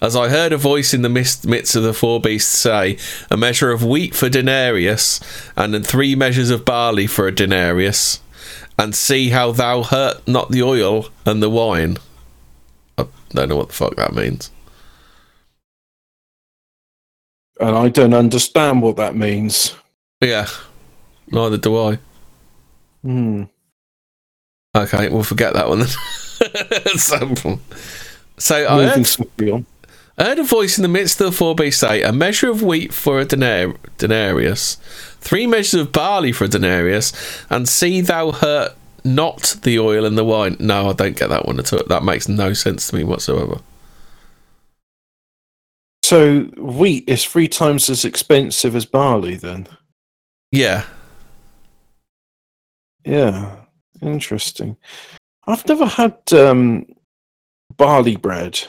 As 0.00 0.14
I 0.14 0.28
heard 0.28 0.52
a 0.52 0.58
voice 0.58 0.92
in 0.92 1.02
the 1.02 1.08
mist, 1.08 1.46
midst 1.46 1.74
of 1.74 1.82
the 1.82 1.94
four 1.94 2.20
beasts 2.20 2.56
say, 2.56 2.98
"A 3.30 3.36
measure 3.36 3.70
of 3.70 3.84
wheat 3.84 4.14
for 4.14 4.28
denarius, 4.28 5.20
and 5.56 5.72
then 5.72 5.82
three 5.82 6.14
measures 6.14 6.50
of 6.50 6.64
barley 6.64 7.06
for 7.06 7.26
a 7.26 7.34
denarius, 7.34 8.20
and 8.78 8.94
see 8.94 9.30
how 9.30 9.52
thou 9.52 9.82
hurt 9.82 10.26
not 10.28 10.50
the 10.50 10.62
oil 10.62 11.08
and 11.24 11.42
the 11.42 11.50
wine." 11.50 11.96
I 12.98 13.06
don't 13.30 13.48
know 13.48 13.56
what 13.56 13.68
the 13.68 13.74
fuck 13.74 13.96
that 13.96 14.14
means. 14.14 14.50
And 17.58 17.74
I 17.74 17.88
don't 17.88 18.14
understand 18.14 18.82
what 18.82 18.96
that 18.96 19.16
means. 19.16 19.74
Yeah, 20.20 20.46
neither 21.28 21.56
do 21.56 21.76
I. 21.78 21.98
Hmm. 23.02 23.44
Okay, 24.74 25.08
we'll 25.08 25.22
forget 25.22 25.54
that 25.54 25.68
one 25.68 25.78
then. 25.78 25.88
so, 26.98 27.58
so 28.36 28.56
I 28.68 28.84
heard, 28.84 29.06
on. 29.50 29.66
Heard 30.18 30.38
a 30.38 30.44
voice 30.44 30.78
in 30.78 30.82
the 30.82 30.88
midst 30.88 31.20
of 31.20 31.26
the 31.26 31.32
four 31.32 31.54
beasts 31.54 31.80
say, 31.80 32.02
A 32.02 32.12
measure 32.12 32.50
of 32.50 32.62
wheat 32.62 32.92
for 32.94 33.20
a 33.20 33.26
denar- 33.26 33.76
denarius, 33.98 34.76
three 35.20 35.46
measures 35.46 35.80
of 35.80 35.92
barley 35.92 36.32
for 36.32 36.44
a 36.44 36.48
denarius, 36.48 37.12
and 37.50 37.68
see 37.68 38.00
thou 38.00 38.32
hurt 38.32 38.74
not 39.04 39.56
the 39.62 39.78
oil 39.78 40.06
and 40.06 40.16
the 40.16 40.24
wine. 40.24 40.56
No, 40.58 40.88
I 40.88 40.94
don't 40.94 41.16
get 41.16 41.28
that 41.28 41.46
one 41.46 41.58
at 41.58 41.72
all. 41.72 41.82
That 41.86 42.02
makes 42.02 42.28
no 42.28 42.54
sense 42.54 42.88
to 42.88 42.96
me 42.96 43.04
whatsoever. 43.04 43.60
So 46.02 46.42
wheat 46.56 47.04
is 47.08 47.24
three 47.24 47.48
times 47.48 47.90
as 47.90 48.04
expensive 48.04 48.74
as 48.74 48.86
barley, 48.86 49.34
then. 49.34 49.68
Yeah. 50.50 50.84
Yeah, 53.04 53.56
interesting. 54.00 54.76
I've 55.46 55.66
never 55.68 55.86
had 55.86 56.16
um, 56.32 56.86
barley 57.76 58.16
bread. 58.16 58.66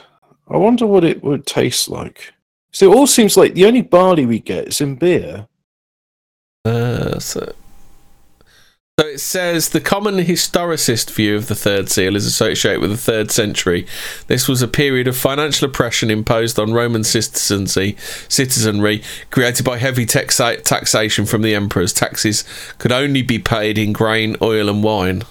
I 0.50 0.56
wonder 0.56 0.86
what 0.86 1.04
it 1.04 1.22
would 1.22 1.46
taste 1.46 1.88
like. 1.88 2.32
So 2.72 2.92
it 2.92 2.96
all 2.96 3.06
seems 3.06 3.36
like 3.36 3.54
the 3.54 3.66
only 3.66 3.82
barley 3.82 4.26
we 4.26 4.40
get 4.40 4.68
is 4.68 4.80
in 4.80 4.96
beer. 4.96 5.48
Uh, 6.64 7.18
so, 7.18 7.52
so 8.98 9.06
it 9.06 9.20
says 9.20 9.70
the 9.70 9.80
common 9.80 10.16
historicist 10.16 11.10
view 11.10 11.36
of 11.36 11.48
the 11.48 11.54
third 11.54 11.88
seal 11.88 12.16
is 12.16 12.26
associated 12.26 12.80
with 12.80 12.90
the 12.90 12.96
third 12.96 13.30
century. 13.30 13.86
This 14.26 14.48
was 14.48 14.60
a 14.60 14.68
period 14.68 15.08
of 15.08 15.16
financial 15.16 15.68
oppression 15.68 16.10
imposed 16.10 16.58
on 16.58 16.72
Roman 16.72 17.04
citizenry, 17.04 17.96
citizenry 18.28 19.02
created 19.30 19.64
by 19.64 19.78
heavy 19.78 20.04
taxa- 20.04 20.62
taxation 20.62 21.26
from 21.26 21.42
the 21.42 21.54
emperors. 21.54 21.92
Taxes 21.92 22.44
could 22.78 22.92
only 22.92 23.22
be 23.22 23.38
paid 23.38 23.78
in 23.78 23.92
grain, 23.92 24.36
oil, 24.42 24.68
and 24.68 24.82
wine. 24.82 25.22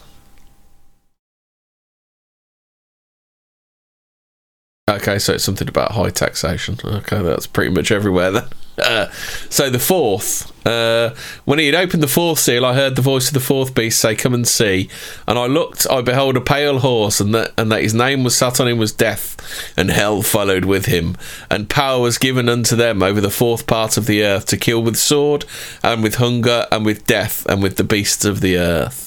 Okay, 4.89 5.19
so 5.19 5.33
it's 5.33 5.43
something 5.43 5.67
about 5.67 5.91
high 5.91 6.11
taxation. 6.11 6.77
Okay, 6.83 7.21
that's 7.21 7.45
pretty 7.45 7.71
much 7.71 7.91
everywhere 7.91 8.31
then. 8.31 8.45
Uh, 8.77 9.09
so 9.49 9.69
the 9.69 9.79
fourth, 9.79 10.49
uh, 10.65 11.13
when 11.45 11.59
he 11.59 11.65
had 11.65 11.75
opened 11.75 12.01
the 12.01 12.07
fourth 12.07 12.39
seal, 12.39 12.63
I 12.63 12.73
heard 12.73 12.95
the 12.95 13.01
voice 13.01 13.27
of 13.27 13.33
the 13.33 13.41
fourth 13.41 13.73
beast 13.73 13.99
say, 13.99 14.15
"Come 14.15 14.33
and 14.33 14.47
see." 14.47 14.87
And 15.27 15.37
I 15.37 15.47
looked, 15.47 15.87
I 15.89 16.01
beheld 16.01 16.37
a 16.37 16.41
pale 16.41 16.79
horse, 16.79 17.19
and 17.19 17.35
that 17.35 17.53
and 17.57 17.69
that 17.69 17.81
his 17.81 17.93
name 17.93 18.23
was 18.23 18.37
sat 18.37 18.61
on 18.61 18.67
him 18.67 18.77
was 18.77 18.93
Death, 18.93 19.35
and 19.75 19.91
hell 19.91 20.21
followed 20.21 20.63
with 20.63 20.85
him, 20.85 21.17
and 21.49 21.69
power 21.69 21.99
was 21.99 22.17
given 22.17 22.47
unto 22.47 22.75
them 22.77 23.03
over 23.03 23.19
the 23.19 23.29
fourth 23.31 23.67
part 23.67 23.97
of 23.97 24.05
the 24.05 24.23
earth 24.23 24.45
to 24.45 24.57
kill 24.57 24.81
with 24.81 24.95
sword, 24.95 25.43
and 25.83 26.01
with 26.01 26.15
hunger, 26.15 26.65
and 26.71 26.85
with 26.85 27.05
death, 27.05 27.45
and 27.47 27.61
with 27.61 27.75
the 27.75 27.83
beasts 27.83 28.23
of 28.23 28.39
the 28.39 28.57
earth. 28.57 29.06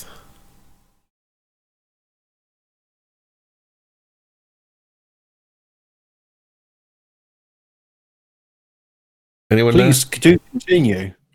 Anyone 9.51 9.77
know? 9.77 9.85
Please 9.85 10.05
do 10.05 10.39
continue. 10.51 11.13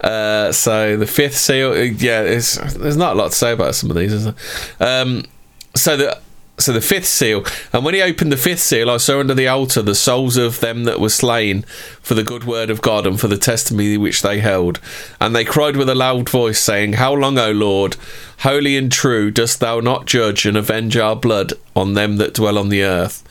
uh, 0.00 0.52
so 0.52 0.96
the 0.96 1.06
fifth 1.06 1.36
seal, 1.36 1.72
uh, 1.72 1.76
yeah, 1.76 2.22
it's, 2.22 2.56
there's 2.74 2.96
not 2.96 3.14
a 3.14 3.18
lot 3.18 3.30
to 3.30 3.36
say 3.36 3.52
about 3.52 3.74
some 3.74 3.90
of 3.90 3.96
these, 3.96 4.12
is 4.12 4.24
there? 4.24 4.34
Um, 4.80 5.24
so 5.74 5.96
the 5.96 6.18
so 6.58 6.72
the 6.72 6.80
fifth 6.80 7.06
seal, 7.06 7.44
and 7.72 7.84
when 7.84 7.94
he 7.94 8.02
opened 8.02 8.30
the 8.30 8.36
fifth 8.36 8.60
seal, 8.60 8.90
I 8.90 8.98
saw 8.98 9.20
under 9.20 9.34
the 9.34 9.48
altar 9.48 9.82
the 9.82 9.94
souls 9.94 10.36
of 10.36 10.60
them 10.60 10.84
that 10.84 11.00
were 11.00 11.08
slain 11.08 11.62
for 12.02 12.14
the 12.14 12.22
good 12.22 12.44
word 12.44 12.70
of 12.70 12.82
God 12.82 13.06
and 13.06 13.18
for 13.18 13.26
the 13.26 13.38
testimony 13.38 13.96
which 13.96 14.22
they 14.22 14.38
held, 14.38 14.78
and 15.20 15.34
they 15.34 15.44
cried 15.44 15.76
with 15.76 15.88
a 15.88 15.94
loud 15.94 16.28
voice, 16.28 16.60
saying, 16.60 16.94
How 16.94 17.14
long, 17.14 17.38
O 17.38 17.50
Lord, 17.50 17.96
holy 18.40 18.76
and 18.76 18.92
true, 18.92 19.30
dost 19.30 19.60
thou 19.60 19.80
not 19.80 20.06
judge 20.06 20.46
and 20.46 20.56
avenge 20.56 20.96
our 20.96 21.16
blood 21.16 21.54
on 21.74 21.94
them 21.94 22.18
that 22.18 22.34
dwell 22.34 22.58
on 22.58 22.68
the 22.68 22.82
earth? 22.82 23.24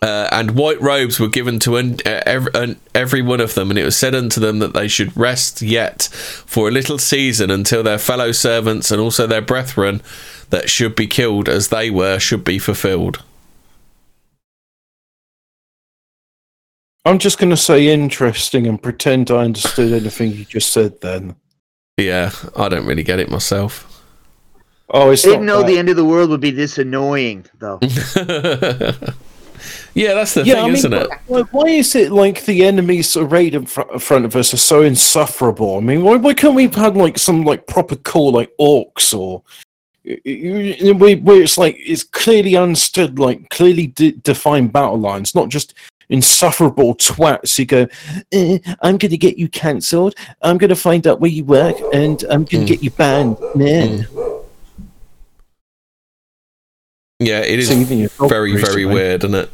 Uh, 0.00 0.28
and 0.30 0.52
white 0.52 0.80
robes 0.80 1.18
were 1.18 1.28
given 1.28 1.58
to 1.58 1.76
un- 1.76 1.98
uh, 2.06 2.22
every, 2.24 2.54
un- 2.54 2.80
every 2.94 3.22
one 3.22 3.40
of 3.40 3.54
them, 3.54 3.70
and 3.70 3.78
it 3.78 3.84
was 3.84 3.96
said 3.96 4.14
unto 4.14 4.40
them 4.40 4.60
that 4.60 4.72
they 4.74 4.86
should 4.86 5.16
rest 5.16 5.60
yet 5.60 6.02
for 6.02 6.68
a 6.68 6.72
little 6.72 6.98
season 6.98 7.50
until 7.50 7.82
their 7.82 7.98
fellow 7.98 8.30
servants 8.30 8.90
and 8.90 9.00
also 9.00 9.26
their 9.26 9.42
brethren 9.42 10.00
that 10.50 10.70
should 10.70 10.94
be 10.94 11.06
killed 11.06 11.48
as 11.48 11.68
they 11.68 11.90
were 11.90 12.18
should 12.18 12.44
be 12.44 12.58
fulfilled. 12.58 13.22
I'm 17.04 17.18
just 17.18 17.38
going 17.38 17.50
to 17.50 17.56
say 17.56 17.88
interesting 17.88 18.66
and 18.66 18.80
pretend 18.80 19.30
I 19.30 19.38
understood 19.44 19.92
anything 19.92 20.32
you 20.32 20.44
just 20.44 20.72
said 20.72 21.00
then. 21.00 21.36
Yeah, 21.96 22.30
I 22.54 22.68
don't 22.68 22.86
really 22.86 23.02
get 23.02 23.18
it 23.18 23.30
myself. 23.30 24.04
Oh, 24.90 25.10
it's 25.10 25.24
I 25.24 25.30
didn't 25.30 25.46
not 25.46 25.52
know 25.52 25.60
that. 25.62 25.66
the 25.68 25.78
end 25.78 25.88
of 25.88 25.96
the 25.96 26.04
world 26.04 26.30
would 26.30 26.40
be 26.40 26.50
this 26.50 26.78
annoying, 26.78 27.46
though. 27.58 27.80
yeah, 29.94 30.14
that's 30.14 30.34
the 30.34 30.44
yeah, 30.44 30.54
thing, 30.54 30.62
I 30.62 30.66
mean, 30.66 30.76
isn't 30.76 30.92
it? 30.92 31.10
Why, 31.26 31.40
why 31.42 31.68
is 31.68 31.94
it 31.94 32.12
like 32.12 32.44
the 32.44 32.64
enemies 32.64 33.16
arrayed 33.16 33.54
in 33.54 33.66
fr- 33.66 33.82
in 33.92 33.98
front 33.98 34.24
of 34.24 34.36
us 34.36 34.52
are 34.54 34.58
so 34.58 34.82
insufferable? 34.82 35.76
I 35.76 35.80
mean, 35.80 36.02
why, 36.02 36.16
why 36.16 36.34
can't 36.34 36.54
we 36.54 36.64
have 36.64 36.74
had 36.74 36.96
like 36.96 37.18
some 37.18 37.44
like 37.44 37.66
proper 37.66 37.96
cool 37.96 38.32
like 38.32 38.50
orcs 38.60 39.16
or 39.16 39.42
where 40.04 41.16
where 41.16 41.42
it's 41.42 41.58
like 41.58 41.76
it's 41.78 42.04
clearly 42.04 42.56
understood, 42.56 43.18
like 43.18 43.48
clearly 43.50 43.88
de- 43.88 44.12
defined 44.12 44.72
battle 44.72 44.98
lines, 44.98 45.34
not 45.34 45.48
just 45.48 45.74
insufferable 46.10 46.94
twats 46.94 47.56
who 47.56 47.64
go, 47.66 47.86
eh, 48.32 48.58
"I'm 48.82 48.96
going 48.96 49.10
to 49.10 49.18
get 49.18 49.36
you 49.36 49.48
cancelled. 49.48 50.14
I'm 50.42 50.56
going 50.56 50.70
to 50.70 50.76
find 50.76 51.06
out 51.06 51.20
where 51.20 51.30
you 51.30 51.44
work, 51.44 51.76
and 51.92 52.22
I'm 52.30 52.44
going 52.44 52.64
to 52.66 52.66
Mm. 52.66 52.66
get 52.66 52.82
you 52.82 52.90
banned." 52.90 53.36
Man, 53.54 54.06
Yeah, 57.20 57.40
it 57.40 57.58
is 57.58 57.68
very, 58.20 58.56
very 58.56 58.84
weird, 58.84 59.24
isn't 59.24 59.34
it? 59.34 59.50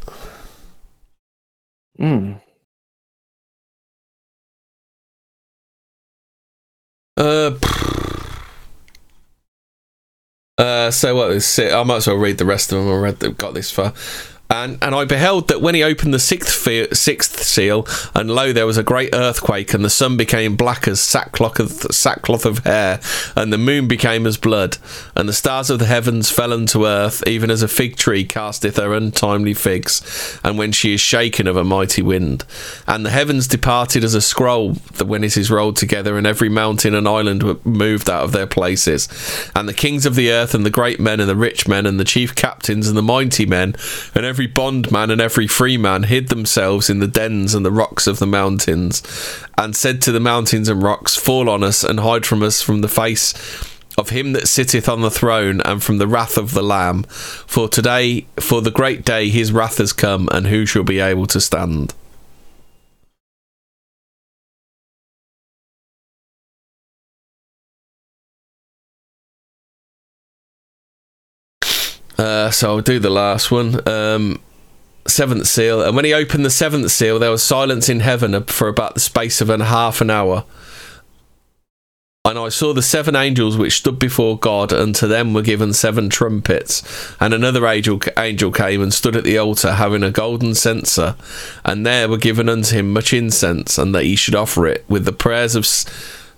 Mm. 1.99 2.41
Uh, 7.17 7.53
uh, 10.59 10.91
so 10.91 11.15
what 11.15 11.31
is 11.31 11.59
it? 11.59 11.73
I 11.73 11.83
might 11.85 11.97
as 11.97 12.07
well 12.07 12.17
read 12.17 12.39
the 12.39 12.45
rest 12.45 12.73
of 12.73 12.79
them. 12.79 12.93
I 12.93 12.97
read 12.97 13.21
that 13.21 13.39
got 13.39 13.55
this 13.55 13.71
far. 13.71 13.95
And, 14.55 14.79
and 14.81 14.95
I 14.95 15.05
beheld 15.05 15.49
that 15.49 15.61
when 15.61 15.75
he 15.75 15.83
opened 15.83 16.15
the 16.15 16.19
sixth, 16.21 16.55
fe- 16.55 16.89
sixth 16.93 17.43
seal, 17.43 17.87
and 18.15 18.31
lo, 18.31 18.53
there 18.53 18.67
was 18.67 18.77
a 18.77 18.85
great 18.85 19.11
earthquake, 19.13 19.75
and 19.75 19.85
the 19.85 19.91
sun 19.91 20.17
became 20.17 20.55
black 20.55 20.87
as 20.87 21.01
sackcloth 21.01 21.59
of, 21.59 21.71
sackcloth 21.95 22.47
of 22.47 22.59
hair, 22.59 23.01
and 23.35 23.53
the 23.53 23.59
moon 23.59 23.89
became 23.89 24.27
as 24.27 24.37
blood, 24.37 24.79
and 25.17 25.29
the 25.29 25.33
stars 25.33 25.71
of 25.71 25.81
the 25.81 25.87
heavens 25.87 26.31
fell 26.31 26.53
unto 26.53 26.87
earth, 26.87 27.27
even 27.27 27.51
as 27.51 27.63
a 27.63 27.69
fig 27.69 27.97
tree 27.97 28.25
casteth 28.25 28.77
her 28.77 28.95
untimely 28.95 29.55
figs, 29.55 30.39
and 30.45 30.57
when 30.57 30.71
she 30.71 30.95
is 30.95 31.01
shaken 31.01 31.49
of 31.49 31.57
a 31.57 31.65
mighty 31.65 32.03
wind. 32.03 32.45
And 32.87 33.05
the 33.05 33.11
heavens 33.11 33.49
departed 33.49 34.05
as 34.05 34.15
a 34.15 34.23
scroll 34.23 34.75
that 34.95 35.07
when 35.07 35.25
it 35.25 35.37
is 35.37 35.51
rolled 35.51 35.77
together, 35.77 36.17
and 36.17 36.29
every 36.29 36.49
mountain 36.49 36.95
and 36.95 37.09
island 37.09 37.43
were 37.43 37.59
moved 37.65 38.09
out 38.09 38.23
of 38.23 38.33
their 38.33 38.47
places. 38.47 39.09
And 39.57 39.69
the 39.69 39.75
kings 39.75 40.07
of 40.07 40.15
the 40.15 40.31
earth, 40.31 40.55
and 40.55 40.65
the 40.65 40.71
great 40.71 41.01
men, 41.01 41.19
and 41.19 41.29
the 41.29 41.37
rich 41.37 41.67
men, 41.67 41.87
and 41.87 41.99
the 41.99 42.05
chief 42.05 42.37
captains, 42.37 42.87
and 42.87 42.97
the 42.97 43.03
mighty 43.03 43.47
men, 43.47 43.75
and 44.15 44.25
every 44.25 44.44
bondman 44.47 45.11
and 45.11 45.21
every 45.21 45.47
freeman 45.47 46.05
hid 46.05 46.29
themselves 46.29 46.91
in 46.91 46.99
the 46.99 47.07
dens 47.07 47.55
and 47.55 47.65
the 47.65 47.73
rocks 47.73 48.07
of 48.07 48.19
the 48.19 48.27
mountains, 48.27 49.03
and 49.59 49.75
said 49.75 50.01
to 50.03 50.13
the 50.13 50.21
mountains 50.21 50.69
and 50.69 50.83
rocks, 50.83 51.17
Fall 51.17 51.49
on 51.49 51.63
us, 51.63 51.85
and 51.85 52.01
hide 52.01 52.27
from 52.27 52.43
us 52.43 52.63
from 52.63 52.81
the 52.81 52.89
face 52.89 53.35
of 53.97 54.11
him 54.11 54.33
that 54.33 54.49
sitteth 54.49 54.89
on 54.89 55.03
the 55.03 55.11
throne 55.11 55.61
and 55.61 55.83
from 55.83 55.99
the 55.99 56.09
wrath 56.09 56.37
of 56.37 56.53
the 56.53 56.63
lamb. 56.63 57.05
For 57.05 57.69
today 57.69 58.27
for 58.41 58.61
the 58.61 58.71
great 58.71 59.05
day 59.05 59.29
his 59.29 59.53
wrath 59.53 59.79
has 59.79 59.93
come 59.93 60.29
and 60.33 60.47
who 60.49 60.67
shall 60.67 60.85
be 60.85 61.01
able 61.01 61.27
to 61.29 61.41
stand 61.41 61.95
uh, 72.19 72.51
so 72.51 72.71
I'll 72.71 72.81
do 72.81 72.99
the 72.99 73.11
last 73.11 73.51
one. 73.51 73.87
Um, 73.89 74.41
seventh 75.07 75.47
seal, 75.47 75.83
and 75.83 75.95
when 75.95 76.05
he 76.05 76.15
opened 76.15 76.45
the 76.45 76.51
seventh 76.51 76.91
seal, 76.91 77.19
there 77.19 77.31
was 77.31 77.43
silence 77.43 77.89
in 77.89 78.01
heaven 78.01 78.43
for 78.45 78.69
about 78.69 78.95
the 78.95 79.01
space 79.01 79.41
of 79.41 79.51
an 79.51 79.61
half 79.61 80.01
an 80.01 80.11
hour. 80.11 80.45
And 82.27 82.39
I 82.39 82.49
saw 82.49 82.73
the 82.73 82.81
seven 82.81 83.17
angels 83.17 83.59
which 83.59 83.77
stood 83.77 83.99
before 83.99 84.39
God, 84.39 84.73
and 84.73 84.95
to 84.95 85.07
them 85.07 85.35
were 85.35 85.43
given 85.43 85.75
seven 85.75 86.09
trumpets. 86.09 86.83
And 87.21 87.35
another 87.35 87.67
angel, 87.67 88.01
angel 88.17 88.51
came 88.51 88.81
and 88.81 88.95
stood 88.95 89.15
at 89.15 89.25
the 89.25 89.37
altar, 89.37 89.75
having 89.75 90.03
a 90.03 90.11
golden 90.11 90.55
censer. 90.55 91.17
And 91.67 91.85
there 91.85 92.09
were 92.09 92.17
given 92.17 92.49
unto 92.49 92.77
him 92.77 92.95
much 92.95 93.13
incense, 93.13 93.77
and 93.77 93.95
that 93.95 94.05
he 94.05 94.17
should 94.17 94.35
offer 94.35 94.67
it 94.67 94.87
with 94.89 95.05
the 95.05 95.13
prayers 95.13 95.55
of 95.55 95.67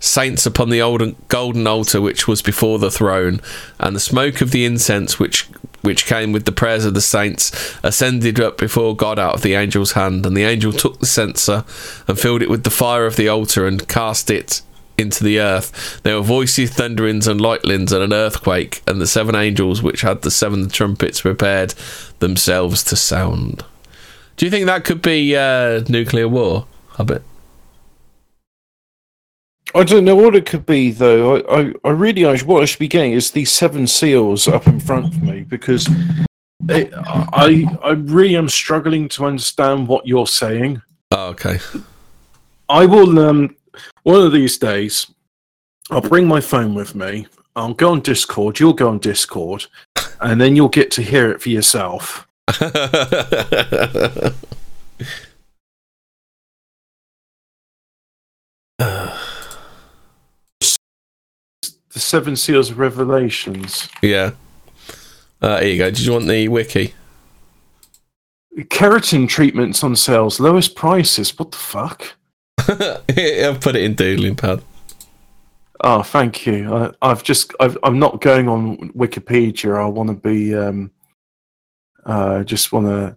saints 0.07 0.47
upon 0.47 0.70
the 0.70 0.81
old 0.81 1.28
golden 1.28 1.66
altar 1.66 2.01
which 2.01 2.27
was 2.27 2.43
before 2.43 2.78
the 2.78 2.91
throne, 2.91 3.41
and 3.78 3.95
the 3.95 4.01
smoke 4.01 4.41
of 4.41 4.51
the 4.51 4.65
incense 4.65 5.19
which 5.19 5.49
which 5.83 6.07
came 6.07 6.33
with 6.33 6.47
the 6.47 6.53
prayers 6.53 6.85
of 6.85 6.95
the 6.95 7.01
saints 7.01 7.77
ascended 7.85 8.41
up 8.41 8.59
before 8.59 8.97
God 8.97 9.19
out 9.20 9.35
of 9.35 9.43
the 9.43 9.55
angel's 9.55 9.93
hand, 9.93 10.27
and 10.27 10.37
the 10.37 10.43
angel 10.43 10.73
took 10.73 10.99
the 10.99 11.07
censer 11.07 11.65
and 12.09 12.19
filled 12.19 12.43
it 12.43 12.51
with 12.51 12.65
the 12.65 12.70
fire 12.70 13.07
of 13.07 13.16
the 13.16 13.28
altar 13.28 13.66
and 13.66 13.87
cast 13.87 14.31
it 14.31 14.62
into 14.99 15.23
the 15.23 15.39
earth. 15.39 16.01
There 16.03 16.16
were 16.16 16.23
voices, 16.23 16.70
thunderings, 16.70 17.27
and 17.27 17.41
lightnings, 17.41 17.93
and 17.93 18.03
an 18.03 18.12
earthquake, 18.12 18.83
and 18.87 19.01
the 19.01 19.07
seven 19.07 19.35
angels 19.35 19.83
which 19.83 20.01
had 20.01 20.23
the 20.23 20.31
seven 20.31 20.69
trumpets 20.69 21.20
prepared 21.20 21.74
themselves 22.19 22.83
to 22.85 22.97
sound. 22.97 23.65
Do 24.37 24.45
you 24.45 24.51
think 24.51 24.66
that 24.66 24.85
could 24.85 25.03
be 25.03 25.37
uh, 25.37 25.83
nuclear 25.89 26.28
war? 26.28 26.66
I 26.99 27.05
bet. 27.05 27.23
I 29.75 29.85
don't 29.85 30.05
know 30.05 30.17
what 30.17 30.37
it 30.37 30.47
could 30.47 30.65
be 30.65 30.91
though. 30.91 31.37
I, 31.37 31.61
I, 31.61 31.73
I 31.85 31.91
really 31.91 32.25
I, 32.25 32.37
what 32.39 32.63
I 32.63 32.67
should 32.67 32.79
be 32.79 32.89
getting 32.89 33.13
is 33.13 33.31
these 33.31 33.53
seven 33.53 33.87
seals 33.87 34.49
up 34.49 34.67
in 34.67 34.81
front 34.81 35.07
of 35.07 35.23
me 35.23 35.43
because 35.43 35.89
it, 36.69 36.93
I 36.95 37.67
I 37.83 37.91
really 37.91 38.37
am 38.37 38.49
struggling 38.49 39.09
to 39.11 39.27
understand 39.27 39.89
what 39.89 40.07
you're 40.07 40.27
saying. 40.27 40.83
Oh, 41.11 41.29
okay. 41.29 41.59
I 42.69 42.87
will 42.87 43.19
um 43.19 43.57
one 44.05 44.23
of 44.23 44.33
these 44.33 44.59
days 44.59 45.07
I'll 45.91 46.01
bring 46.01 46.27
my 46.27 46.41
phone 46.41 46.75
with 46.75 46.95
me. 46.95 47.27
I'll 47.55 47.75
go 47.75 47.93
on 47.93 48.01
Discord. 48.01 48.61
You'll 48.61 48.73
go 48.73 48.89
on 48.89 48.99
Discord, 48.99 49.67
and 50.21 50.41
then 50.41 50.57
you'll 50.57 50.69
get 50.69 50.91
to 50.93 51.03
hear 51.03 51.31
it 51.31 51.41
for 51.41 51.49
yourself. 51.49 52.27
The 61.97 62.01
Seven 62.01 62.36
Seals 62.36 62.73
of 62.73 62.78
Revelations. 62.78 63.89
yeah. 64.02 64.32
Uh, 65.40 65.60
here 65.60 65.68
you 65.70 65.78
go. 65.78 65.90
Did 65.90 66.01
you 66.01 66.12
want 66.12 66.27
the 66.27 66.47
wiki? 66.47 66.93
Keratin 68.55 69.27
treatments 69.27 69.82
on 69.82 69.97
sales, 69.97 70.39
lowest 70.39 70.74
prices. 70.77 71.39
What 71.39 71.52
the 71.52 71.56
fuck? 71.56 72.14
I've 72.59 73.62
put 73.62 73.77
it 73.77 73.82
in 73.82 73.94
doodling 73.94 74.36
pad. 74.36 74.62
Oh, 75.81 76.02
thank 76.02 76.44
you. 76.44 76.70
I, 76.70 76.93
I've 77.01 77.23
just 77.23 77.55
I've, 77.60 77.78
I'm 77.82 77.98
not 77.98 78.20
going 78.20 78.47
on 78.47 78.90
Wikipedia. 78.90 79.78
I 79.82 79.86
want 79.86 80.10
to 80.10 80.16
be 80.16 80.55
um, 80.55 80.90
uh, 82.05 82.44
just 82.44 82.73
want 82.73 82.89
to. 82.89 83.16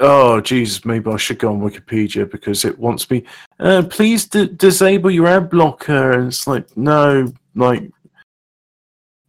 Oh 0.00 0.40
Jesus! 0.40 0.84
Maybe 0.84 1.10
I 1.10 1.16
should 1.16 1.38
go 1.38 1.52
on 1.52 1.60
Wikipedia 1.60 2.30
because 2.30 2.64
it 2.64 2.78
wants 2.78 3.10
me. 3.10 3.24
Uh, 3.60 3.82
please 3.88 4.26
d- 4.26 4.48
disable 4.48 5.10
your 5.10 5.26
ad 5.26 5.50
blocker. 5.50 6.12
And 6.12 6.28
it's 6.28 6.46
like 6.46 6.76
no, 6.76 7.32
like, 7.54 7.90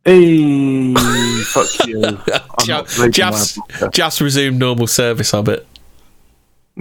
hey, 0.05 0.93
fuck 1.43 1.87
you. 1.87 2.19
Just, 3.11 3.57
just, 3.91 4.21
resumed 4.21 4.59
normal 4.59 4.85
service, 4.85 5.33
I 5.33 5.41
bet. 5.41 5.65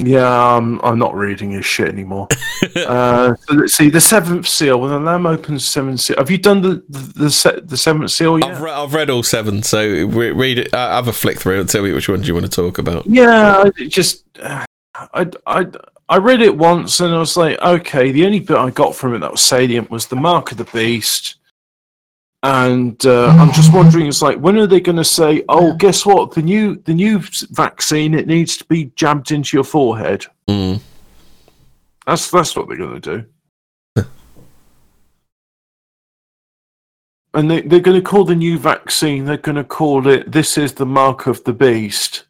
Yeah, 0.01 0.57
I'm, 0.57 0.81
I'm 0.83 0.97
not 0.97 1.15
reading 1.17 1.51
his 1.51 1.67
shit 1.67 1.89
anymore. 1.89 2.29
uh, 2.77 3.35
so 3.35 3.55
let's 3.55 3.75
see 3.75 3.91
the 3.91 4.01
seventh 4.01 4.47
seal. 4.47 4.81
When 4.81 4.91
the 4.91 5.01
lamb 5.01 5.27
opens 5.27 5.67
seven 5.67 5.99
seal, 5.99 6.17
have 6.19 6.31
you 6.31 6.39
done 6.39 6.63
the 6.63 6.85
the 6.89 7.13
the, 7.17 7.31
se- 7.31 7.61
the 7.65 7.77
seventh 7.77 8.13
seal 8.13 8.39
yet? 8.39 8.49
I've, 8.49 8.61
re- 8.61 8.71
I've 8.71 8.95
read 8.95 9.11
all 9.11 9.25
seven, 9.25 9.65
so 9.65 9.81
re- 9.81 10.31
read 10.31 10.61
it. 10.61 10.73
Uh, 10.73 10.91
have 10.91 11.09
a 11.09 11.13
flick 11.13 11.41
through 11.41 11.59
and 11.59 11.69
tell 11.69 11.83
me 11.83 11.93
which 11.93 12.09
ones 12.09 12.29
you 12.29 12.35
want 12.35 12.47
to 12.47 12.51
talk 12.51 12.79
about. 12.79 13.07
Yeah, 13.07 13.65
I 13.65 13.71
just 13.87 14.25
uh, 14.41 14.65
I, 14.95 15.31
I 15.47 15.67
I 16.09 16.17
read 16.19 16.43
it 16.43 16.57
once 16.57 17.01
and 17.01 17.13
I 17.13 17.19
was 17.19 17.37
like, 17.37 17.61
okay. 17.61 18.13
The 18.13 18.25
only 18.25 18.41
bit 18.41 18.57
I 18.57 18.71
got 18.71 18.95
from 18.95 19.15
it 19.15 19.19
that 19.19 19.33
was 19.33 19.41
salient 19.41 19.91
was 19.91 20.07
the 20.07 20.17
mark 20.17 20.53
of 20.53 20.59
the 20.59 20.65
beast, 20.65 21.37
and 22.43 23.05
uh, 23.05 23.29
I'm 23.31 23.53
just 23.53 23.75
wondering, 23.75 24.07
it's 24.07 24.23
like, 24.23 24.39
when 24.39 24.57
are 24.59 24.67
they 24.67 24.81
going 24.81 24.97
to 24.97 25.05
say, 25.05 25.45
oh, 25.49 25.75
guess 25.75 26.07
what? 26.07 26.33
The 26.33 26.43
new 26.43 26.77
the 26.77 26.95
new 26.95 27.21
vaccine 27.51 28.15
it 28.15 28.29
needs 28.29 28.57
to 28.59 28.65
be 28.67 28.93
jabbed 28.95 29.33
into 29.33 29.57
your 29.57 29.65
forehead. 29.65 30.25
Mm. 30.49 30.81
That's 32.07 32.31
that's 32.31 32.55
what 32.55 32.69
they're 32.69 32.77
going 32.77 33.01
to 33.01 33.19
do. 33.19 34.05
and 37.35 37.51
they, 37.51 37.61
they're 37.63 37.81
going 37.81 38.01
to 38.01 38.09
call 38.09 38.25
the 38.25 38.37
new 38.37 38.57
vaccine. 38.57 39.25
They're 39.25 39.37
going 39.37 39.57
to 39.57 39.65
call 39.65 40.07
it. 40.07 40.31
This 40.31 40.57
is 40.57 40.73
the 40.73 40.87
mark 40.87 41.27
of 41.27 41.43
the 41.45 41.53
beast. 41.53 42.25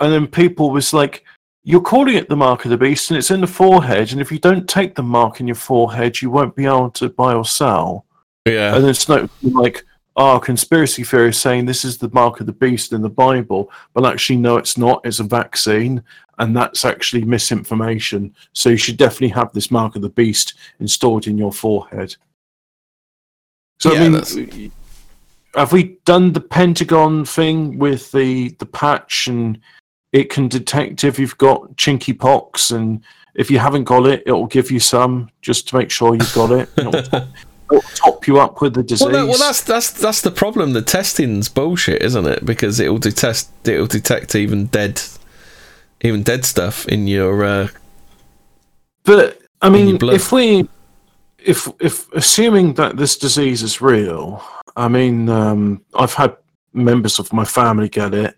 And 0.00 0.12
then 0.12 0.26
people 0.26 0.70
was 0.70 0.92
like, 0.92 1.24
"You're 1.62 1.80
calling 1.80 2.16
it 2.16 2.28
the 2.28 2.36
mark 2.36 2.64
of 2.64 2.72
the 2.72 2.76
beast, 2.76 3.10
and 3.10 3.18
it's 3.18 3.30
in 3.30 3.40
the 3.40 3.46
forehead. 3.46 4.10
And 4.10 4.20
if 4.20 4.32
you 4.32 4.40
don't 4.40 4.68
take 4.68 4.96
the 4.96 5.04
mark 5.04 5.38
in 5.38 5.46
your 5.46 5.54
forehead, 5.54 6.20
you 6.20 6.30
won't 6.30 6.56
be 6.56 6.66
able 6.66 6.90
to 6.90 7.08
buy 7.10 7.32
or 7.32 7.44
sell." 7.44 8.06
Yeah. 8.46 8.74
And 8.74 8.84
then 8.84 8.90
it's 8.90 9.08
not 9.08 9.28
like, 9.42 9.84
"Oh, 10.16 10.40
conspiracy 10.40 11.04
theory 11.04 11.32
saying 11.32 11.66
this 11.66 11.84
is 11.84 11.98
the 11.98 12.10
mark 12.12 12.40
of 12.40 12.46
the 12.46 12.52
beast 12.52 12.92
in 12.92 13.02
the 13.02 13.10
Bible," 13.10 13.70
but 13.94 14.06
actually, 14.06 14.36
no, 14.36 14.56
it's 14.56 14.78
not. 14.78 15.00
It's 15.04 15.20
a 15.20 15.24
vaccine, 15.24 16.02
and 16.38 16.56
that's 16.56 16.84
actually 16.84 17.24
misinformation. 17.24 18.34
So 18.52 18.70
you 18.70 18.76
should 18.76 18.96
definitely 18.96 19.28
have 19.28 19.52
this 19.52 19.70
mark 19.70 19.96
of 19.96 20.02
the 20.02 20.08
beast 20.08 20.54
installed 20.78 21.26
in 21.26 21.36
your 21.36 21.52
forehead. 21.52 22.16
So 23.78 23.92
Yeah, 23.92 24.00
I 24.00 24.02
mean, 24.02 24.12
that's- 24.12 24.70
have 25.54 25.72
we 25.72 25.96
done 26.04 26.32
the 26.32 26.40
Pentagon 26.40 27.24
thing 27.24 27.78
with 27.78 28.10
the 28.12 28.50
the 28.58 28.66
patch, 28.66 29.26
and 29.26 29.58
it 30.12 30.30
can 30.30 30.48
detect 30.48 31.04
if 31.04 31.18
you've 31.18 31.38
got 31.38 31.76
chinky 31.76 32.18
pox, 32.18 32.70
and 32.70 33.02
if 33.34 33.50
you 33.50 33.58
haven't 33.58 33.84
got 33.84 34.06
it, 34.06 34.22
it 34.26 34.32
will 34.32 34.46
give 34.46 34.70
you 34.70 34.80
some 34.80 35.30
just 35.42 35.68
to 35.68 35.76
make 35.76 35.90
sure 35.90 36.14
you've 36.14 36.34
got 36.34 36.50
it. 36.52 36.68
It'll 37.70 37.82
top, 37.94 38.26
you 38.26 38.38
up 38.40 38.60
with 38.60 38.74
the 38.74 38.82
disease. 38.82 39.06
Well, 39.06 39.12
that, 39.12 39.30
well, 39.30 39.38
that's 39.38 39.62
that's 39.62 39.92
that's 39.92 40.22
the 40.22 40.30
problem. 40.30 40.72
The 40.72 40.82
testing's 40.82 41.48
bullshit, 41.48 42.02
isn't 42.02 42.26
it? 42.26 42.44
Because 42.44 42.80
it 42.80 42.88
will 42.88 42.98
detect 42.98 43.46
it 43.64 43.78
will 43.78 43.86
detect 43.86 44.34
even 44.34 44.66
dead, 44.66 45.00
even 46.00 46.22
dead 46.22 46.44
stuff 46.44 46.86
in 46.88 47.06
your. 47.06 47.44
Uh, 47.44 47.68
But 49.04 49.40
I 49.62 49.68
mean, 49.68 49.98
if 50.02 50.32
we, 50.32 50.68
if 51.38 51.68
if 51.80 52.10
assuming 52.12 52.74
that 52.74 52.96
this 52.96 53.16
disease 53.16 53.62
is 53.62 53.80
real, 53.80 54.42
I 54.76 54.88
mean, 54.88 55.28
um, 55.28 55.82
I've 55.94 56.14
had 56.14 56.36
members 56.72 57.18
of 57.18 57.32
my 57.32 57.44
family 57.44 57.88
get 57.88 58.14
it, 58.14 58.36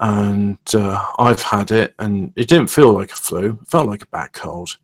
and 0.00 0.58
uh, 0.74 1.04
I've 1.18 1.42
had 1.42 1.70
it, 1.70 1.94
and 1.98 2.32
it 2.36 2.48
didn't 2.48 2.68
feel 2.68 2.92
like 2.92 3.12
a 3.12 3.16
flu; 3.16 3.58
it 3.62 3.68
felt 3.68 3.88
like 3.88 4.02
a 4.02 4.06
back 4.06 4.32
cold. 4.32 4.76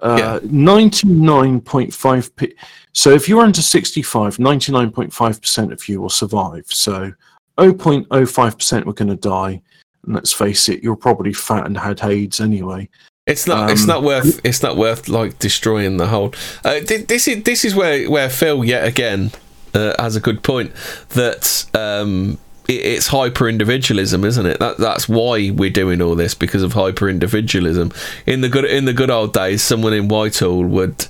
Uh, 0.00 0.40
Ninety-nine 0.44 1.60
point 1.60 1.92
five 1.92 2.34
p. 2.36 2.54
So 2.92 3.10
if 3.10 3.28
you're 3.28 3.42
under 3.42 3.62
sixty-five, 3.62 4.38
ninety-nine 4.38 4.90
point 4.90 5.12
five 5.12 5.40
percent 5.40 5.72
of 5.72 5.88
you 5.88 6.00
will 6.02 6.10
survive. 6.10 6.64
So, 6.68 7.12
zero 7.58 7.74
point 7.74 8.06
zero 8.12 8.26
five 8.26 8.58
percent 8.58 8.86
were 8.86 8.92
going 8.92 9.08
to 9.08 9.16
die. 9.16 9.62
And 10.04 10.14
let's 10.14 10.32
face 10.32 10.68
it, 10.68 10.82
you're 10.82 10.96
probably 10.96 11.32
fat 11.32 11.66
and 11.66 11.76
had 11.78 12.02
AIDS 12.04 12.40
anyway. 12.40 12.88
it's 13.26 13.46
not. 13.46 13.70
it's 13.70 13.82
Um, 13.82 13.86
not 13.88 14.02
worth. 14.02 14.40
It's 14.44 14.62
not 14.62 14.76
worth 14.76 15.08
like 15.08 15.38
destroying 15.38 15.96
the 15.96 16.06
whole. 16.06 16.34
Uh, 16.64 16.80
thi- 16.80 16.98
this 17.08 17.26
is 17.26 17.42
this 17.44 17.64
is 17.64 17.74
where 17.74 18.08
where 18.10 18.28
Phil 18.30 18.64
yet 18.64 18.86
again 18.86 19.32
uh, 19.74 19.94
has 19.98 20.14
a 20.14 20.20
good 20.20 20.42
point 20.42 20.72
that 21.10 21.64
um, 21.74 22.38
it's 22.68 23.06
hyper 23.06 23.48
individualism, 23.48 24.24
isn't 24.24 24.46
it? 24.46 24.58
That 24.58 24.78
that's 24.78 25.08
why 25.08 25.50
we're 25.50 25.70
doing 25.70 26.02
all 26.02 26.14
this 26.14 26.34
because 26.34 26.62
of 26.62 26.72
hyper 26.72 27.08
individualism. 27.08 27.92
In 28.26 28.40
the 28.40 28.48
good 28.48 28.64
in 28.64 28.84
the 28.84 28.92
good 28.92 29.10
old 29.10 29.32
days, 29.32 29.62
someone 29.62 29.92
in 29.92 30.08
Whitehall 30.08 30.64
would 30.64 31.06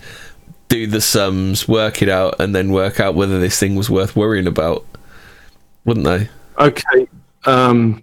do 0.69 0.87
the 0.87 1.01
sums, 1.01 1.69
work 1.69 2.03
it 2.03 2.09
out, 2.09 2.41
and 2.41 2.55
then 2.55 2.73
work 2.73 3.01
out 3.01 3.15
whether 3.15 3.39
this 3.39 3.59
thing 3.59 3.77
was 3.77 3.89
worth 3.89 4.17
worrying 4.17 4.47
about, 4.47 4.85
wouldn't 5.85 6.07
they? 6.07 6.29
Okay. 6.59 7.09
Um, 7.45 8.03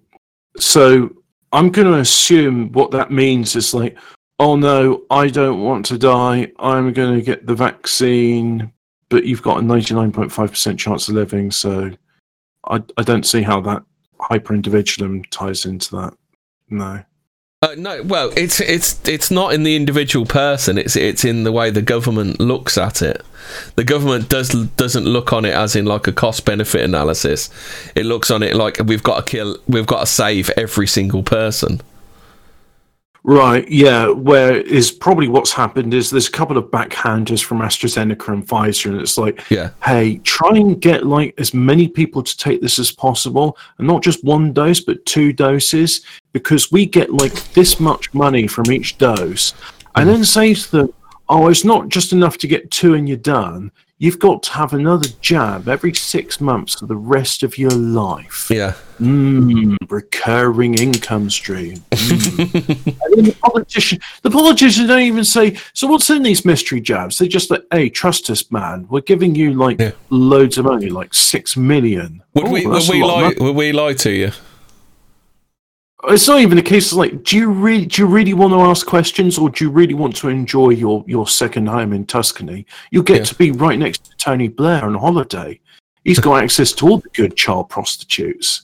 so 0.57 1.09
I'm 1.51 1.69
going 1.69 1.87
to 1.87 1.99
assume 1.99 2.71
what 2.71 2.91
that 2.91 3.11
means 3.11 3.55
is 3.55 3.73
like, 3.73 3.97
oh 4.39 4.55
no, 4.55 5.03
I 5.09 5.27
don't 5.27 5.61
want 5.61 5.85
to 5.87 5.97
die. 5.97 6.51
I'm 6.59 6.93
going 6.93 7.15
to 7.19 7.25
get 7.25 7.45
the 7.45 7.55
vaccine, 7.55 8.71
but 9.09 9.25
you've 9.25 9.41
got 9.41 9.59
a 9.59 9.61
99.5% 9.61 10.77
chance 10.77 11.09
of 11.09 11.15
living. 11.15 11.51
So 11.51 11.91
I, 12.65 12.81
I 12.97 13.03
don't 13.03 13.25
see 13.25 13.41
how 13.41 13.61
that 13.61 13.83
hyper 14.19 14.53
individualism 14.53 15.23
ties 15.25 15.65
into 15.65 15.95
that. 15.95 16.13
No. 16.69 17.03
Uh, 17.61 17.75
no, 17.77 18.03
well, 18.03 18.29
it's 18.35 18.59
it's 18.59 18.99
it's 19.07 19.31
not 19.31 19.53
in 19.53 19.63
the 19.63 19.77
individual 19.77 20.25
person. 20.25 20.77
It's 20.77 20.97
it's 20.97 21.23
in 21.23 21.43
the 21.43 21.51
way 21.51 21.69
the 21.69 21.81
government 21.81 22.41
looks 22.41 22.77
at 22.77 23.01
it. 23.01 23.23
The 23.75 23.85
government 23.85 24.27
does 24.27 24.49
doesn't 24.49 25.05
look 25.05 25.31
on 25.31 25.45
it 25.45 25.53
as 25.53 25.73
in 25.73 25.85
like 25.85 26.05
a 26.05 26.11
cost 26.11 26.43
benefit 26.43 26.81
analysis. 26.81 27.49
It 27.95 28.05
looks 28.05 28.29
on 28.29 28.43
it 28.43 28.57
like 28.57 28.79
we've 28.83 29.03
got 29.03 29.25
to 29.25 29.31
kill, 29.31 29.57
we've 29.65 29.85
got 29.85 30.01
to 30.01 30.05
save 30.05 30.49
every 30.57 30.87
single 30.87 31.23
person. 31.23 31.79
Right, 33.25 33.65
yeah. 33.69 34.09
Where 34.09 34.57
is 34.57 34.91
probably 34.91 35.29
what's 35.29 35.53
happened 35.53 35.93
is 35.93 36.09
there's 36.09 36.27
a 36.27 36.31
couple 36.31 36.57
of 36.57 36.65
backhanders 36.65 37.41
from 37.41 37.59
AstraZeneca 37.59 38.27
and 38.33 38.45
Pfizer, 38.45 38.87
and 38.87 38.99
it's 38.99 39.17
like, 39.17 39.49
Yeah. 39.49 39.69
hey, 39.83 40.17
try 40.19 40.57
and 40.57 40.81
get 40.81 41.05
like 41.05 41.33
as 41.37 41.53
many 41.53 41.87
people 41.87 42.21
to 42.21 42.37
take 42.37 42.61
this 42.61 42.79
as 42.79 42.91
possible, 42.91 43.57
and 43.77 43.87
not 43.87 44.03
just 44.03 44.25
one 44.25 44.51
dose, 44.51 44.81
but 44.81 45.05
two 45.05 45.31
doses, 45.31 46.01
because 46.33 46.69
we 46.69 46.85
get 46.85 47.13
like 47.13 47.33
this 47.53 47.79
much 47.79 48.13
money 48.13 48.45
from 48.45 48.69
each 48.69 48.97
dose, 48.97 49.53
and 49.95 50.09
mm. 50.09 50.13
then 50.13 50.25
say 50.25 50.53
to 50.53 50.71
them, 50.71 50.93
oh, 51.29 51.47
it's 51.47 51.63
not 51.63 51.87
just 51.87 52.11
enough 52.11 52.37
to 52.39 52.47
get 52.47 52.71
two 52.71 52.95
and 52.95 53.07
you're 53.07 53.17
done. 53.17 53.71
You've 53.99 54.19
got 54.19 54.43
to 54.43 54.51
have 54.53 54.73
another 54.73 55.07
jab 55.21 55.69
every 55.69 55.93
six 55.93 56.41
months 56.41 56.79
for 56.79 56.87
the 56.87 56.95
rest 56.95 57.41
of 57.43 57.57
your 57.57 57.69
life. 57.71 58.47
Yeah. 58.49 58.73
Mm, 58.99 59.77
recurring 59.87 60.73
income 60.77 61.29
stream. 61.29 61.77
Mm. 61.91 62.85
and 63.05 63.13
then 63.15 63.25
the 63.25 63.37
politician, 63.41 63.99
the 64.23 64.31
politicians 64.31 64.87
don't 64.87 65.01
even 65.01 65.23
say. 65.23 65.57
So 65.73 65.87
what's 65.87 66.09
in 66.09 66.23
these 66.23 66.43
mystery 66.43 66.81
jabs? 66.81 67.17
They're 67.17 67.27
just 67.27 67.51
like, 67.51 67.63
hey, 67.71 67.87
trust 67.89 68.29
us, 68.29 68.51
man. 68.51 68.87
We're 68.89 69.01
giving 69.01 69.35
you 69.35 69.53
like 69.53 69.79
Yeah. 69.79 69.91
loads 70.09 70.57
of 70.57 70.65
money, 70.65 70.89
like 70.89 71.13
six 71.13 71.55
million. 71.55 72.23
Would 72.33 72.47
Oh, 72.47 72.51
we 72.51 72.65
would 72.65 72.83
we 72.89 73.03
lie 73.03 73.33
would 73.39 73.55
we 73.55 73.71
lie 73.71 73.93
to 73.93 74.11
you? 74.11 74.31
It's 76.09 76.27
not 76.27 76.41
even 76.41 76.57
a 76.57 76.61
case 76.61 76.91
of 76.91 76.97
like, 76.97 77.23
do 77.23 77.37
you 77.37 77.49
really 77.49 77.85
do 77.85 78.01
you 78.01 78.07
really 78.07 78.33
want 78.33 78.51
to 78.51 78.59
ask 78.59 78.85
questions, 78.85 79.37
or 79.37 79.49
do 79.49 79.63
you 79.63 79.71
really 79.71 79.93
want 79.93 80.15
to 80.17 80.29
enjoy 80.29 80.69
your 80.71 81.03
your 81.07 81.27
second 81.27 81.67
home 81.67 81.93
in 81.93 82.05
Tuscany? 82.05 82.65
You'll 82.91 83.03
get 83.03 83.17
Yeah. 83.19 83.23
to 83.23 83.35
be 83.35 83.51
right 83.51 83.79
next 83.79 84.05
to 84.05 84.17
Tony 84.17 84.49
Blair 84.49 84.83
on 84.83 84.95
holiday. 84.95 85.59
He's 86.03 86.19
got 86.27 86.43
access 86.43 86.73
to 86.73 86.87
all 86.89 86.97
the 86.97 87.09
good 87.09 87.37
child 87.37 87.69
prostitutes. 87.69 88.63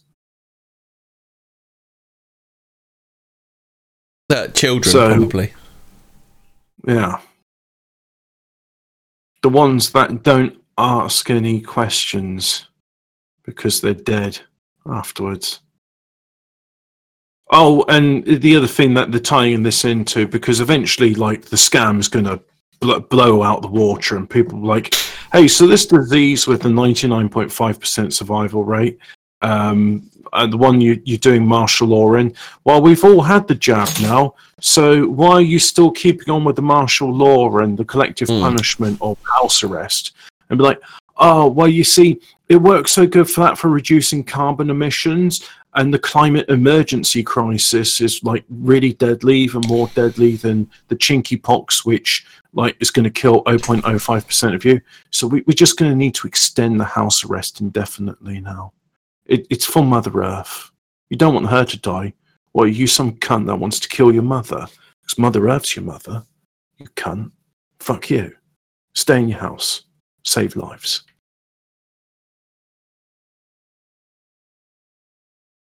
Uh, 4.29 4.47
children 4.49 4.91
So- 4.91 5.15
probably. 5.15 5.53
Yeah. 6.87 7.19
The 9.41 9.49
ones 9.49 9.91
that 9.91 10.23
don't 10.23 10.57
ask 10.77 11.29
any 11.29 11.61
questions 11.61 12.67
because 13.43 13.79
they're 13.81 13.93
dead 13.93 14.39
afterwards. 14.85 15.61
Oh, 17.51 17.83
and 17.89 18.23
the 18.25 18.55
other 18.55 18.67
thing 18.67 18.93
that 18.93 19.11
they're 19.11 19.19
tying 19.19 19.63
this 19.63 19.83
into, 19.83 20.27
because 20.27 20.59
eventually, 20.59 21.15
like, 21.15 21.45
the 21.45 21.57
scam's 21.57 22.07
going 22.07 22.25
to 22.25 22.39
bl- 22.79 22.99
blow 22.99 23.41
out 23.41 23.61
the 23.63 23.67
water, 23.67 24.17
and 24.17 24.29
people 24.29 24.59
are 24.59 24.65
like, 24.65 24.93
hey, 25.31 25.47
so 25.47 25.65
this 25.65 25.87
disease 25.87 26.45
with 26.45 26.61
the 26.61 26.69
99.5% 26.69 28.13
survival 28.13 28.63
rate, 28.63 28.99
um, 29.41 30.09
and 30.33 30.53
the 30.53 30.57
one 30.57 30.79
you, 30.79 31.01
you're 31.05 31.17
doing 31.17 31.43
martial 31.45 31.87
law 31.87 32.13
in, 32.13 32.35
well, 32.65 32.81
we've 32.81 33.03
all 33.03 33.21
had 33.21 33.47
the 33.47 33.55
jab 33.55 33.89
now, 33.99 34.35
so 34.59 35.07
why 35.07 35.31
are 35.31 35.41
you 35.41 35.57
still 35.57 35.89
keeping 35.89 36.29
on 36.29 36.43
with 36.43 36.55
the 36.55 36.61
martial 36.61 37.11
law 37.11 37.57
and 37.57 37.77
the 37.77 37.85
collective 37.85 38.27
Hmm. 38.27 38.41
punishment 38.41 38.99
of 39.01 39.17
house 39.37 39.63
arrest? 39.63 40.11
And 40.49 40.59
be 40.59 40.63
like, 40.63 40.81
oh, 41.17 41.47
well, 41.47 41.67
you 41.67 41.83
see, 41.83 42.19
it 42.47 42.57
works 42.57 42.91
so 42.91 43.07
good 43.07 43.29
for 43.29 43.41
that 43.41 43.57
for 43.57 43.69
reducing 43.69 44.23
carbon 44.23 44.69
emissions, 44.69 45.47
and 45.75 45.93
the 45.93 45.99
climate 45.99 46.49
emergency 46.49 47.21
crisis 47.21 48.01
is 48.01 48.23
like 48.23 48.43
really 48.49 48.93
deadly, 48.93 49.37
even 49.37 49.61
more 49.67 49.87
deadly 49.93 50.35
than 50.35 50.69
the 50.87 50.95
chinky 50.95 51.41
pox, 51.41 51.85
which 51.85 52.25
like 52.53 52.75
is 52.79 52.89
going 52.89 53.03
to 53.03 53.09
kill 53.09 53.43
0.05% 53.43 54.55
of 54.55 54.65
you. 54.65 54.81
So 55.11 55.27
we, 55.27 55.41
we're 55.41 55.53
just 55.53 55.77
going 55.77 55.91
to 55.91 55.97
need 55.97 56.15
to 56.15 56.27
extend 56.27 56.79
the 56.79 56.85
house 56.85 57.23
arrest 57.23 57.61
indefinitely 57.61 58.41
now. 58.41 58.73
It, 59.25 59.45
it's 59.51 59.65
for 59.65 59.83
Mother 59.83 60.23
Earth. 60.23 60.71
You 61.09 61.17
don't 61.17 61.35
want 61.35 61.49
her 61.49 61.65
to 61.65 61.77
die. 61.77 62.13
Well, 62.53 62.67
you 62.67 62.87
some 62.87 63.13
cunt 63.17 63.45
that 63.45 63.55
wants 63.55 63.79
to 63.81 63.89
kill 63.89 64.11
your 64.11 64.23
mother. 64.23 64.67
Because 65.01 65.19
Mother 65.19 65.47
Earth's 65.47 65.75
your 65.75 65.85
mother. 65.85 66.23
You 66.77 66.87
cunt. 66.95 67.31
Fuck 67.79 68.09
you. 68.09 68.35
Stay 68.95 69.19
in 69.19 69.29
your 69.29 69.39
house. 69.39 69.83
Save 70.23 70.55
lives. 70.55 71.03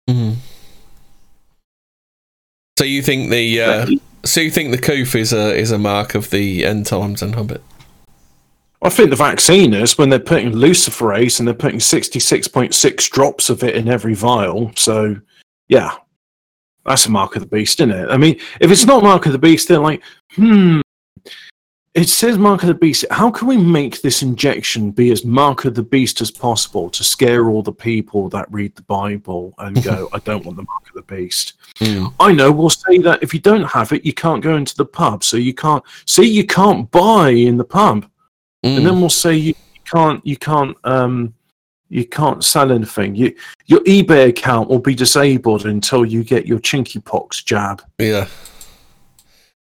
Mhm. 0.09 0.36
So 2.78 2.85
you 2.85 3.02
think 3.02 3.31
the 3.31 3.60
uh, 3.60 3.86
so 4.24 4.40
you 4.40 4.51
think 4.51 4.70
the 4.70 4.78
coof 4.78 5.14
is 5.14 5.32
a 5.32 5.55
is 5.55 5.70
a 5.70 5.78
mark 5.78 6.14
of 6.14 6.31
the 6.31 6.64
end 6.64 6.86
times 6.86 7.22
and 7.22 7.35
Hobbit? 7.35 7.62
I 8.82 8.90
think 8.90 9.09
the 9.09 9.16
vaccine 9.16 9.72
is 9.72 9.97
when 9.97 10.10
they're 10.10 10.18
putting 10.18 10.52
luciferase 10.52 11.39
and 11.39 11.48
they're 11.48 11.55
putting 11.55 11.78
66.6 11.78 13.10
drops 13.10 13.48
of 13.48 13.64
it 13.64 13.76
in 13.76 13.89
every 13.89 14.12
vial. 14.12 14.72
So, 14.76 15.16
yeah, 15.68 15.93
that's 16.85 17.06
a 17.06 17.10
mark 17.10 17.35
of 17.35 17.40
the 17.40 17.48
beast, 17.48 17.81
isn't 17.81 17.90
it? 17.90 18.10
I 18.10 18.18
mean, 18.18 18.39
if 18.60 18.70
it's 18.70 18.85
not 18.85 19.02
mark 19.02 19.24
of 19.24 19.32
the 19.32 19.39
beast, 19.39 19.68
they're 19.68 19.78
like, 19.78 20.02
hmm, 20.35 20.82
it 21.95 22.09
says 22.09 22.37
mark 22.39 22.62
of 22.62 22.69
the 22.69 22.75
beast. 22.75 23.05
How 23.11 23.31
can 23.31 23.47
we 23.49 23.57
make 23.57 24.03
this 24.03 24.23
injection 24.23 24.91
be 24.91 25.12
as 25.12 25.25
mark 25.25 25.65
of 25.65 25.75
the 25.75 25.83
beast 25.83 26.21
as 26.21 26.31
possible 26.31 26.91
to 26.91 27.05
scare 27.05 27.49
all 27.49 27.62
the 27.62 27.73
people 27.73 28.29
that 28.31 28.51
read 28.51 28.75
the 28.75 28.83
Bible 28.83 29.55
and 29.59 29.83
go, 29.83 30.09
I 30.12 30.19
don't 30.19 30.45
want 30.45 30.57
the 30.57 30.65
mark 30.65 30.89
of 30.89 30.95
the 30.95 31.15
beast? 31.15 31.55
I 32.21 32.33
know. 32.33 32.51
We'll 32.53 32.71
say 32.71 32.99
that 32.99 33.23
if 33.23 33.33
you 33.33 33.41
don't 33.41 33.65
have 33.65 33.93
it, 33.93 34.05
you 34.05 34.12
can't 34.12 34.43
go 34.43 34.57
into 34.57 34.77
the 34.77 34.85
pub. 34.87 35.23
So 35.25 35.37
you 35.37 35.55
can't 35.55 35.83
see, 36.07 36.25
you 36.29 36.45
can't 36.47 36.91
buy 36.91 37.31
in 37.31 37.57
the 37.57 37.65
pub 37.65 38.09
Mm. 38.65 38.79
and 38.79 38.87
then 38.87 38.99
we'll 38.99 39.11
say 39.11 39.35
you 39.37 39.55
can't 39.85 40.27
you 40.27 40.39
can't 40.39 40.75
um 40.85 41.35
you 41.91 42.07
can't 42.07 42.43
sell 42.43 42.73
anything 42.73 43.15
you 43.15 43.35
your 43.66 43.81
ebay 43.81 44.31
account 44.31 44.71
will 44.71 44.79
be 44.79 44.95
disabled 44.95 45.66
until 45.66 46.03
you 46.03 46.25
get 46.25 46.47
your 46.47 46.59
chinky 46.61 47.05
pox 47.05 47.43
jab 47.43 47.83
Yeah. 47.99 48.27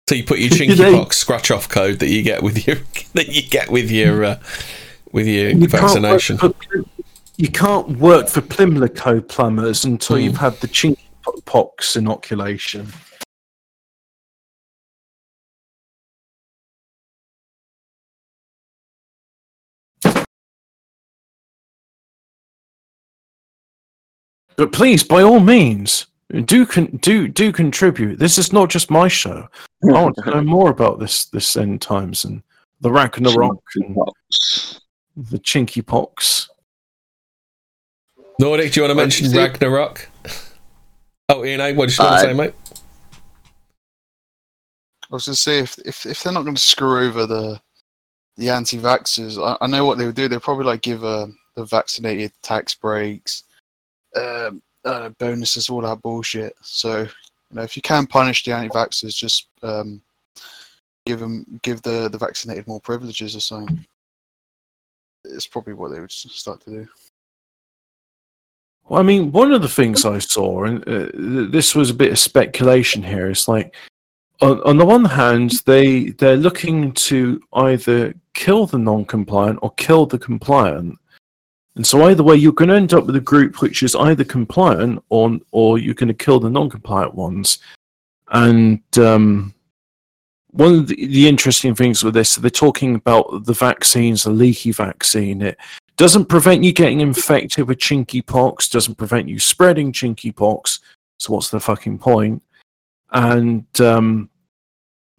So 0.08 0.14
you 0.14 0.24
put 0.24 0.38
your 0.38 0.50
chinky 0.50 0.76
they- 0.76 0.92
box 0.92 1.16
scratch 1.16 1.50
off 1.50 1.68
code 1.68 1.98
that 1.98 2.08
you 2.08 2.22
get 2.22 2.42
with 2.42 2.66
your 2.66 2.76
that 3.14 3.28
you 3.28 3.42
get 3.42 3.70
with 3.70 3.90
your 3.90 4.24
uh, 4.24 4.40
with 5.12 5.26
your 5.26 5.50
you 5.50 5.66
vaccination. 5.68 6.38
can't, 6.38 6.54
for, 6.64 6.84
you 7.36 7.48
can't 7.48 7.88
work 7.98 8.28
for 8.28 8.40
Pimlico 8.40 9.20
plumbers 9.20 9.84
until 9.84 10.16
Hmm. 10.16 10.22
you've 10.22 10.36
had 10.36 10.54
the 10.60 10.68
Chinky 10.68 10.98
Pox 11.44 11.96
inoculation 11.96 12.92
but 24.56 24.72
please 24.72 25.02
by 25.04 25.22
all 25.22 25.40
means 25.40 26.06
do 26.44 26.66
con- 26.66 26.98
do 27.00 27.28
do 27.28 27.52
contribute 27.52 28.18
this 28.18 28.36
is 28.38 28.52
not 28.52 28.68
just 28.68 28.90
my 28.90 29.06
show 29.06 29.46
i 29.84 29.92
want 29.92 30.16
to 30.16 30.30
know 30.30 30.42
more 30.42 30.70
about 30.70 30.98
this 30.98 31.26
this 31.26 31.56
end 31.56 31.80
times 31.80 32.24
and 32.24 32.42
the 32.80 32.90
ragnarok 32.90 33.62
and 33.76 33.96
the 35.16 35.38
chinky 35.38 35.84
pox 35.84 36.48
Nordic, 38.38 38.72
do 38.72 38.80
you 38.80 38.82
want 38.86 38.90
to 38.90 39.02
mention 39.02 39.26
did 39.26 39.34
you? 39.34 39.40
Ragnarok? 39.40 40.10
Oh, 41.30 41.42
Ian, 41.42 41.60
A, 41.62 41.72
what 41.72 41.88
did 41.88 41.96
you 41.96 42.04
want 42.04 42.16
Uh, 42.16 42.22
to 42.22 42.28
say, 42.28 42.32
mate? 42.34 42.54
I 45.10 45.14
was 45.14 45.24
going 45.24 45.34
to 45.34 45.40
say 45.40 45.58
if, 45.60 45.78
if 45.86 46.04
if 46.04 46.22
they're 46.22 46.34
not 46.34 46.42
going 46.42 46.54
to 46.54 46.60
screw 46.60 47.06
over 47.06 47.24
the 47.26 47.58
the 48.36 48.50
anti-vaxxers, 48.50 49.42
I, 49.42 49.56
I 49.64 49.66
know 49.66 49.86
what 49.86 49.96
they 49.96 50.04
would 50.04 50.16
do. 50.16 50.28
They'd 50.28 50.42
probably 50.42 50.66
like 50.66 50.82
give 50.82 51.02
uh, 51.02 51.28
the 51.54 51.64
vaccinated 51.64 52.32
tax 52.42 52.74
breaks, 52.74 53.44
um, 54.16 54.60
uh, 54.86 55.10
bonuses, 55.18 55.68
all 55.68 55.82
that 55.82 56.00
bullshit. 56.00 56.54
So 56.62 57.02
you 57.02 57.08
know, 57.52 57.62
if 57.62 57.76
you 57.76 57.82
can 57.82 58.06
punish 58.06 58.44
the 58.44 58.52
anti-vaxxers, 58.52 59.14
just 59.14 59.48
um, 59.62 60.00
give 61.04 61.20
them 61.20 61.44
give 61.62 61.82
the 61.82 62.08
the 62.08 62.18
vaccinated 62.18 62.66
more 62.66 62.80
privileges 62.80 63.36
or 63.36 63.40
something. 63.40 63.84
It's 65.24 65.46
probably 65.46 65.74
what 65.74 65.90
they 65.90 66.00
would 66.00 66.12
start 66.12 66.60
to 66.62 66.70
do. 66.70 66.88
Well, 68.88 69.00
I 69.00 69.02
mean, 69.02 69.32
one 69.32 69.52
of 69.52 69.62
the 69.62 69.68
things 69.68 70.04
I 70.04 70.20
saw, 70.20 70.64
and 70.64 70.88
uh, 70.88 71.08
this 71.50 71.74
was 71.74 71.90
a 71.90 71.94
bit 71.94 72.12
of 72.12 72.18
speculation 72.20 73.02
here, 73.02 73.28
is 73.28 73.48
like, 73.48 73.74
on, 74.40 74.62
on 74.62 74.76
the 74.76 74.84
one 74.84 75.04
hand, 75.04 75.50
they 75.66 76.10
they're 76.10 76.36
looking 76.36 76.92
to 76.92 77.40
either 77.54 78.14
kill 78.34 78.66
the 78.66 78.78
non-compliant 78.78 79.58
or 79.62 79.72
kill 79.72 80.06
the 80.06 80.18
compliant, 80.18 80.96
and 81.76 81.86
so 81.86 82.04
either 82.04 82.22
way, 82.22 82.36
you're 82.36 82.52
going 82.52 82.70
to 82.70 82.74
end 82.74 82.94
up 82.94 83.04
with 83.04 83.16
a 83.16 83.20
group 83.20 83.60
which 83.60 83.82
is 83.82 83.94
either 83.94 84.24
compliant 84.24 85.04
or 85.10 85.38
or 85.52 85.78
you're 85.78 85.94
going 85.94 86.08
to 86.08 86.14
kill 86.14 86.40
the 86.40 86.50
non-compliant 86.50 87.14
ones. 87.14 87.58
And 88.28 88.82
um, 88.98 89.54
one 90.48 90.74
of 90.74 90.86
the, 90.88 91.06
the 91.06 91.28
interesting 91.28 91.74
things 91.74 92.02
with 92.02 92.14
this, 92.14 92.36
they're 92.36 92.50
talking 92.50 92.94
about 92.94 93.44
the 93.44 93.52
vaccines, 93.52 94.24
the 94.24 94.30
leaky 94.30 94.72
vaccine. 94.72 95.42
It 95.42 95.58
doesn't 95.98 96.26
prevent 96.26 96.64
you 96.64 96.72
getting 96.72 97.00
infected 97.00 97.68
with 97.68 97.78
chinky 97.78 98.24
pox, 98.24 98.68
doesn't 98.68 98.96
prevent 98.96 99.28
you 99.28 99.38
spreading 99.38 99.92
chinky 99.92 100.34
pox. 100.34 100.80
So 101.18 101.34
what's 101.34 101.50
the 101.50 101.60
fucking 101.60 101.98
point? 101.98 102.42
And 103.10 103.66
um, 103.82 104.30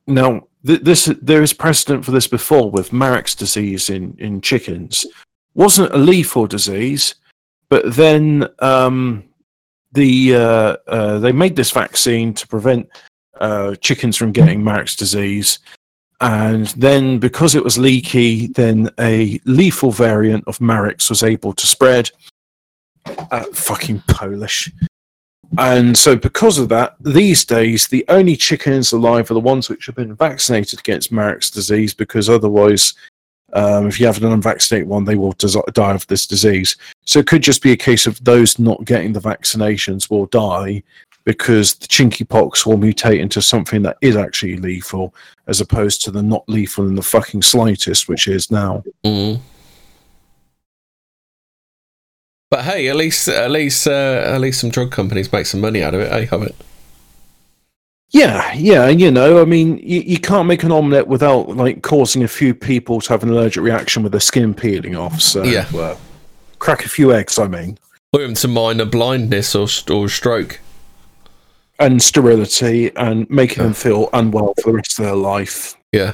now 0.07 0.47
th- 0.65 0.81
this 0.81 1.05
there 1.21 1.43
is 1.43 1.53
precedent 1.53 2.03
for 2.03 2.11
this 2.11 2.27
before 2.27 2.71
with 2.71 2.91
Marek's 2.91 3.35
disease 3.35 3.91
in 3.91 4.15
in 4.17 4.41
chickens. 4.41 5.05
Wasn't 5.57 5.93
a 5.93 5.97
lethal 5.97 6.47
disease, 6.47 7.15
but 7.67 7.95
then 7.95 8.47
um, 8.59 9.23
the 9.91 10.35
uh, 10.35 10.77
uh, 10.87 11.17
they 11.17 11.31
made 11.31 11.55
this 11.55 11.71
vaccine 11.71 12.33
to 12.35 12.47
prevent 12.47 12.87
uh, 13.41 13.73
chickens 13.75 14.15
from 14.15 14.31
getting 14.31 14.63
Marek's 14.63 14.95
disease. 14.95 15.59
And 16.21 16.67
then, 16.67 17.19
because 17.19 17.55
it 17.55 17.63
was 17.63 17.77
leaky, 17.77 18.47
then 18.47 18.89
a 18.99 19.39
lethal 19.45 19.91
variant 19.91 20.43
of 20.47 20.61
Marek's 20.61 21.09
was 21.09 21.23
able 21.23 21.53
to 21.53 21.67
spread. 21.67 22.11
Uh, 23.05 23.45
fucking 23.53 24.03
Polish. 24.07 24.71
And 25.57 25.97
so, 25.97 26.15
because 26.15 26.59
of 26.59 26.69
that, 26.69 26.97
these 26.99 27.45
days, 27.45 27.87
the 27.87 28.05
only 28.09 28.35
chickens 28.35 28.91
alive 28.91 29.31
are 29.31 29.35
the 29.35 29.39
ones 29.39 29.69
which 29.69 29.87
have 29.87 29.95
been 29.95 30.15
vaccinated 30.15 30.79
against 30.79 31.11
Marek's 31.11 31.49
disease, 31.49 31.93
because 31.93 32.29
otherwise, 32.29 32.93
um, 33.53 33.87
if 33.87 33.99
you 33.99 34.05
have 34.05 34.21
an 34.21 34.31
unvaccinated 34.31 34.87
one, 34.87 35.05
they 35.05 35.15
will 35.15 35.31
des- 35.33 35.61
die 35.73 35.93
of 35.93 36.05
this 36.07 36.27
disease. 36.27 36.75
So, 37.05 37.19
it 37.19 37.27
could 37.27 37.43
just 37.43 37.61
be 37.61 37.71
a 37.71 37.77
case 37.77 38.05
of 38.05 38.23
those 38.23 38.59
not 38.59 38.83
getting 38.85 39.13
the 39.13 39.21
vaccinations 39.21 40.09
will 40.09 40.25
die 40.27 40.83
because 41.23 41.75
the 41.75 41.87
chinky 41.87 42.27
pox 42.27 42.65
will 42.65 42.77
mutate 42.77 43.19
into 43.19 43.41
something 43.41 43.81
that 43.81 43.97
is 44.01 44.15
actually 44.15 44.55
lethal, 44.55 45.13
as 45.47 45.59
opposed 45.59 46.01
to 46.01 46.09
the 46.09 46.23
not 46.23 46.47
lethal 46.47 46.87
in 46.87 46.95
the 46.95 47.01
fucking 47.01 47.41
slightest, 47.41 48.07
which 48.07 48.29
is 48.29 48.49
now. 48.49 48.81
Mm. 49.03 49.41
But 52.49 52.63
hey, 52.63 52.87
at 52.87 52.95
least 52.95 53.27
at 53.27 53.51
least 53.51 53.87
uh, 53.87 54.21
at 54.25 54.39
least 54.39 54.61
some 54.61 54.69
drug 54.69 54.89
companies 54.89 55.31
make 55.31 55.45
some 55.45 55.59
money 55.59 55.83
out 55.83 55.93
of 55.93 55.99
it. 55.99 56.13
I 56.13 56.23
have 56.25 56.43
it. 56.43 56.55
Yeah, 58.11 58.53
yeah, 58.53 58.87
you 58.87 59.11
know, 59.11 59.41
I 59.41 59.45
mean, 59.45 59.79
you, 59.79 59.99
you 59.99 60.17
can't 60.19 60.47
make 60.47 60.63
an 60.63 60.71
omelette 60.71 61.07
without 61.07 61.49
like 61.49 61.83
causing 61.83 62.23
a 62.23 62.27
few 62.27 62.53
people 62.55 63.01
to 63.01 63.09
have 63.09 63.21
an 63.21 63.29
allergic 63.29 63.61
reaction 63.61 64.01
with 64.01 64.13
their 64.13 64.21
skin 64.21 64.53
peeling 64.53 64.95
off. 64.95 65.21
So, 65.21 65.43
Yeah. 65.43 65.67
uh, 65.75 65.97
crack 66.59 66.85
a 66.85 66.89
few 66.89 67.11
eggs, 67.13 67.37
I 67.37 67.47
mean, 67.47 67.77
even 68.15 68.35
some 68.35 68.53
minor 68.53 68.85
blindness 68.85 69.53
or 69.55 69.67
or 69.93 70.07
stroke. 70.09 70.59
and 71.79 72.01
sterility, 72.01 72.91
and 72.95 73.29
making 73.29 73.61
them 73.61 73.73
feel 73.73 74.09
unwell 74.13 74.55
for 74.63 74.71
the 74.71 74.77
rest 74.77 74.97
of 74.97 75.05
their 75.05 75.13
life, 75.15 75.75
Yeah. 75.91 76.13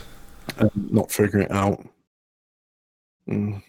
and 0.58 0.72
not 0.92 1.10
figuring 1.10 1.46
it 1.46 1.52
out. 1.52 1.88
Mm. 3.30 3.62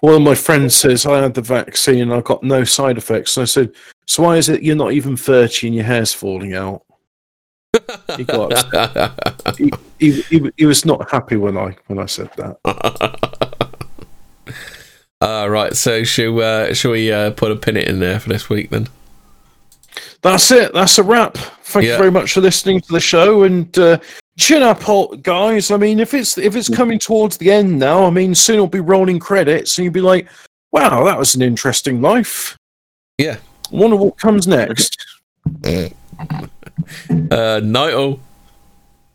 One 0.00 0.14
of 0.14 0.22
my 0.22 0.34
friends 0.34 0.74
says 0.74 1.04
I 1.04 1.20
had 1.20 1.34
the 1.34 1.42
vaccine 1.42 2.00
and 2.02 2.14
I 2.14 2.20
got 2.22 2.42
no 2.42 2.64
side 2.64 2.96
effects. 2.96 3.36
And 3.36 3.42
I 3.42 3.46
said, 3.46 3.72
"So 4.06 4.22
why 4.22 4.36
is 4.38 4.48
it 4.48 4.62
you're 4.62 4.74
not 4.76 4.92
even 4.92 5.16
thirty 5.18 5.66
and 5.66 5.76
your 5.76 5.84
hair's 5.84 6.14
falling 6.14 6.54
out?" 6.54 6.82
He 8.16 8.24
got 8.24 9.56
he, 9.56 9.70
he, 9.98 10.20
he, 10.22 10.50
he 10.56 10.66
was 10.66 10.84
not 10.84 11.10
happy 11.10 11.36
when 11.36 11.56
I 11.56 11.76
when 11.86 11.98
I 11.98 12.06
said 12.06 12.30
that. 12.36 12.58
Ah, 15.20 15.46
right. 15.46 15.74
So 15.76 16.04
shall 16.04 16.40
uh, 16.40 16.72
shall 16.74 16.92
we 16.92 17.10
uh, 17.10 17.32
put 17.32 17.50
a 17.50 17.56
pin 17.56 17.76
it 17.76 17.88
in 17.88 17.98
there 17.98 18.20
for 18.20 18.28
this 18.28 18.48
week 18.48 18.70
then? 18.70 18.86
That's 20.22 20.50
it. 20.52 20.72
That's 20.72 20.96
a 20.98 21.02
wrap. 21.02 21.36
Thank 21.36 21.86
Yeah. 21.86 21.92
you 21.92 21.98
very 21.98 22.10
much 22.12 22.32
for 22.34 22.40
listening 22.40 22.80
to 22.82 22.92
the 22.92 23.00
show 23.00 23.42
and 23.42 23.76
uh, 23.78 23.98
chin 24.38 24.62
up, 24.62 24.80
guys. 25.22 25.72
I 25.72 25.76
mean, 25.76 25.98
if 25.98 26.14
it's 26.14 26.38
if 26.38 26.54
it's 26.54 26.68
coming 26.68 27.00
towards 27.00 27.36
the 27.36 27.50
end 27.50 27.80
now, 27.80 28.04
I 28.04 28.10
mean, 28.10 28.32
soon 28.32 28.54
it'll 28.54 28.68
be 28.68 28.78
rolling 28.78 29.18
credits, 29.18 29.76
and 29.76 29.84
you'll 29.84 29.92
be 29.92 30.00
like, 30.00 30.28
"Wow, 30.70 31.04
that 31.06 31.18
was 31.18 31.34
an 31.34 31.42
interesting 31.42 32.00
life." 32.00 32.56
Yeah. 33.18 33.38
Wonder 33.72 33.96
what 33.96 34.18
comes 34.18 34.46
next. 34.46 35.04
Uh, 37.30 37.60
all. 37.94 38.20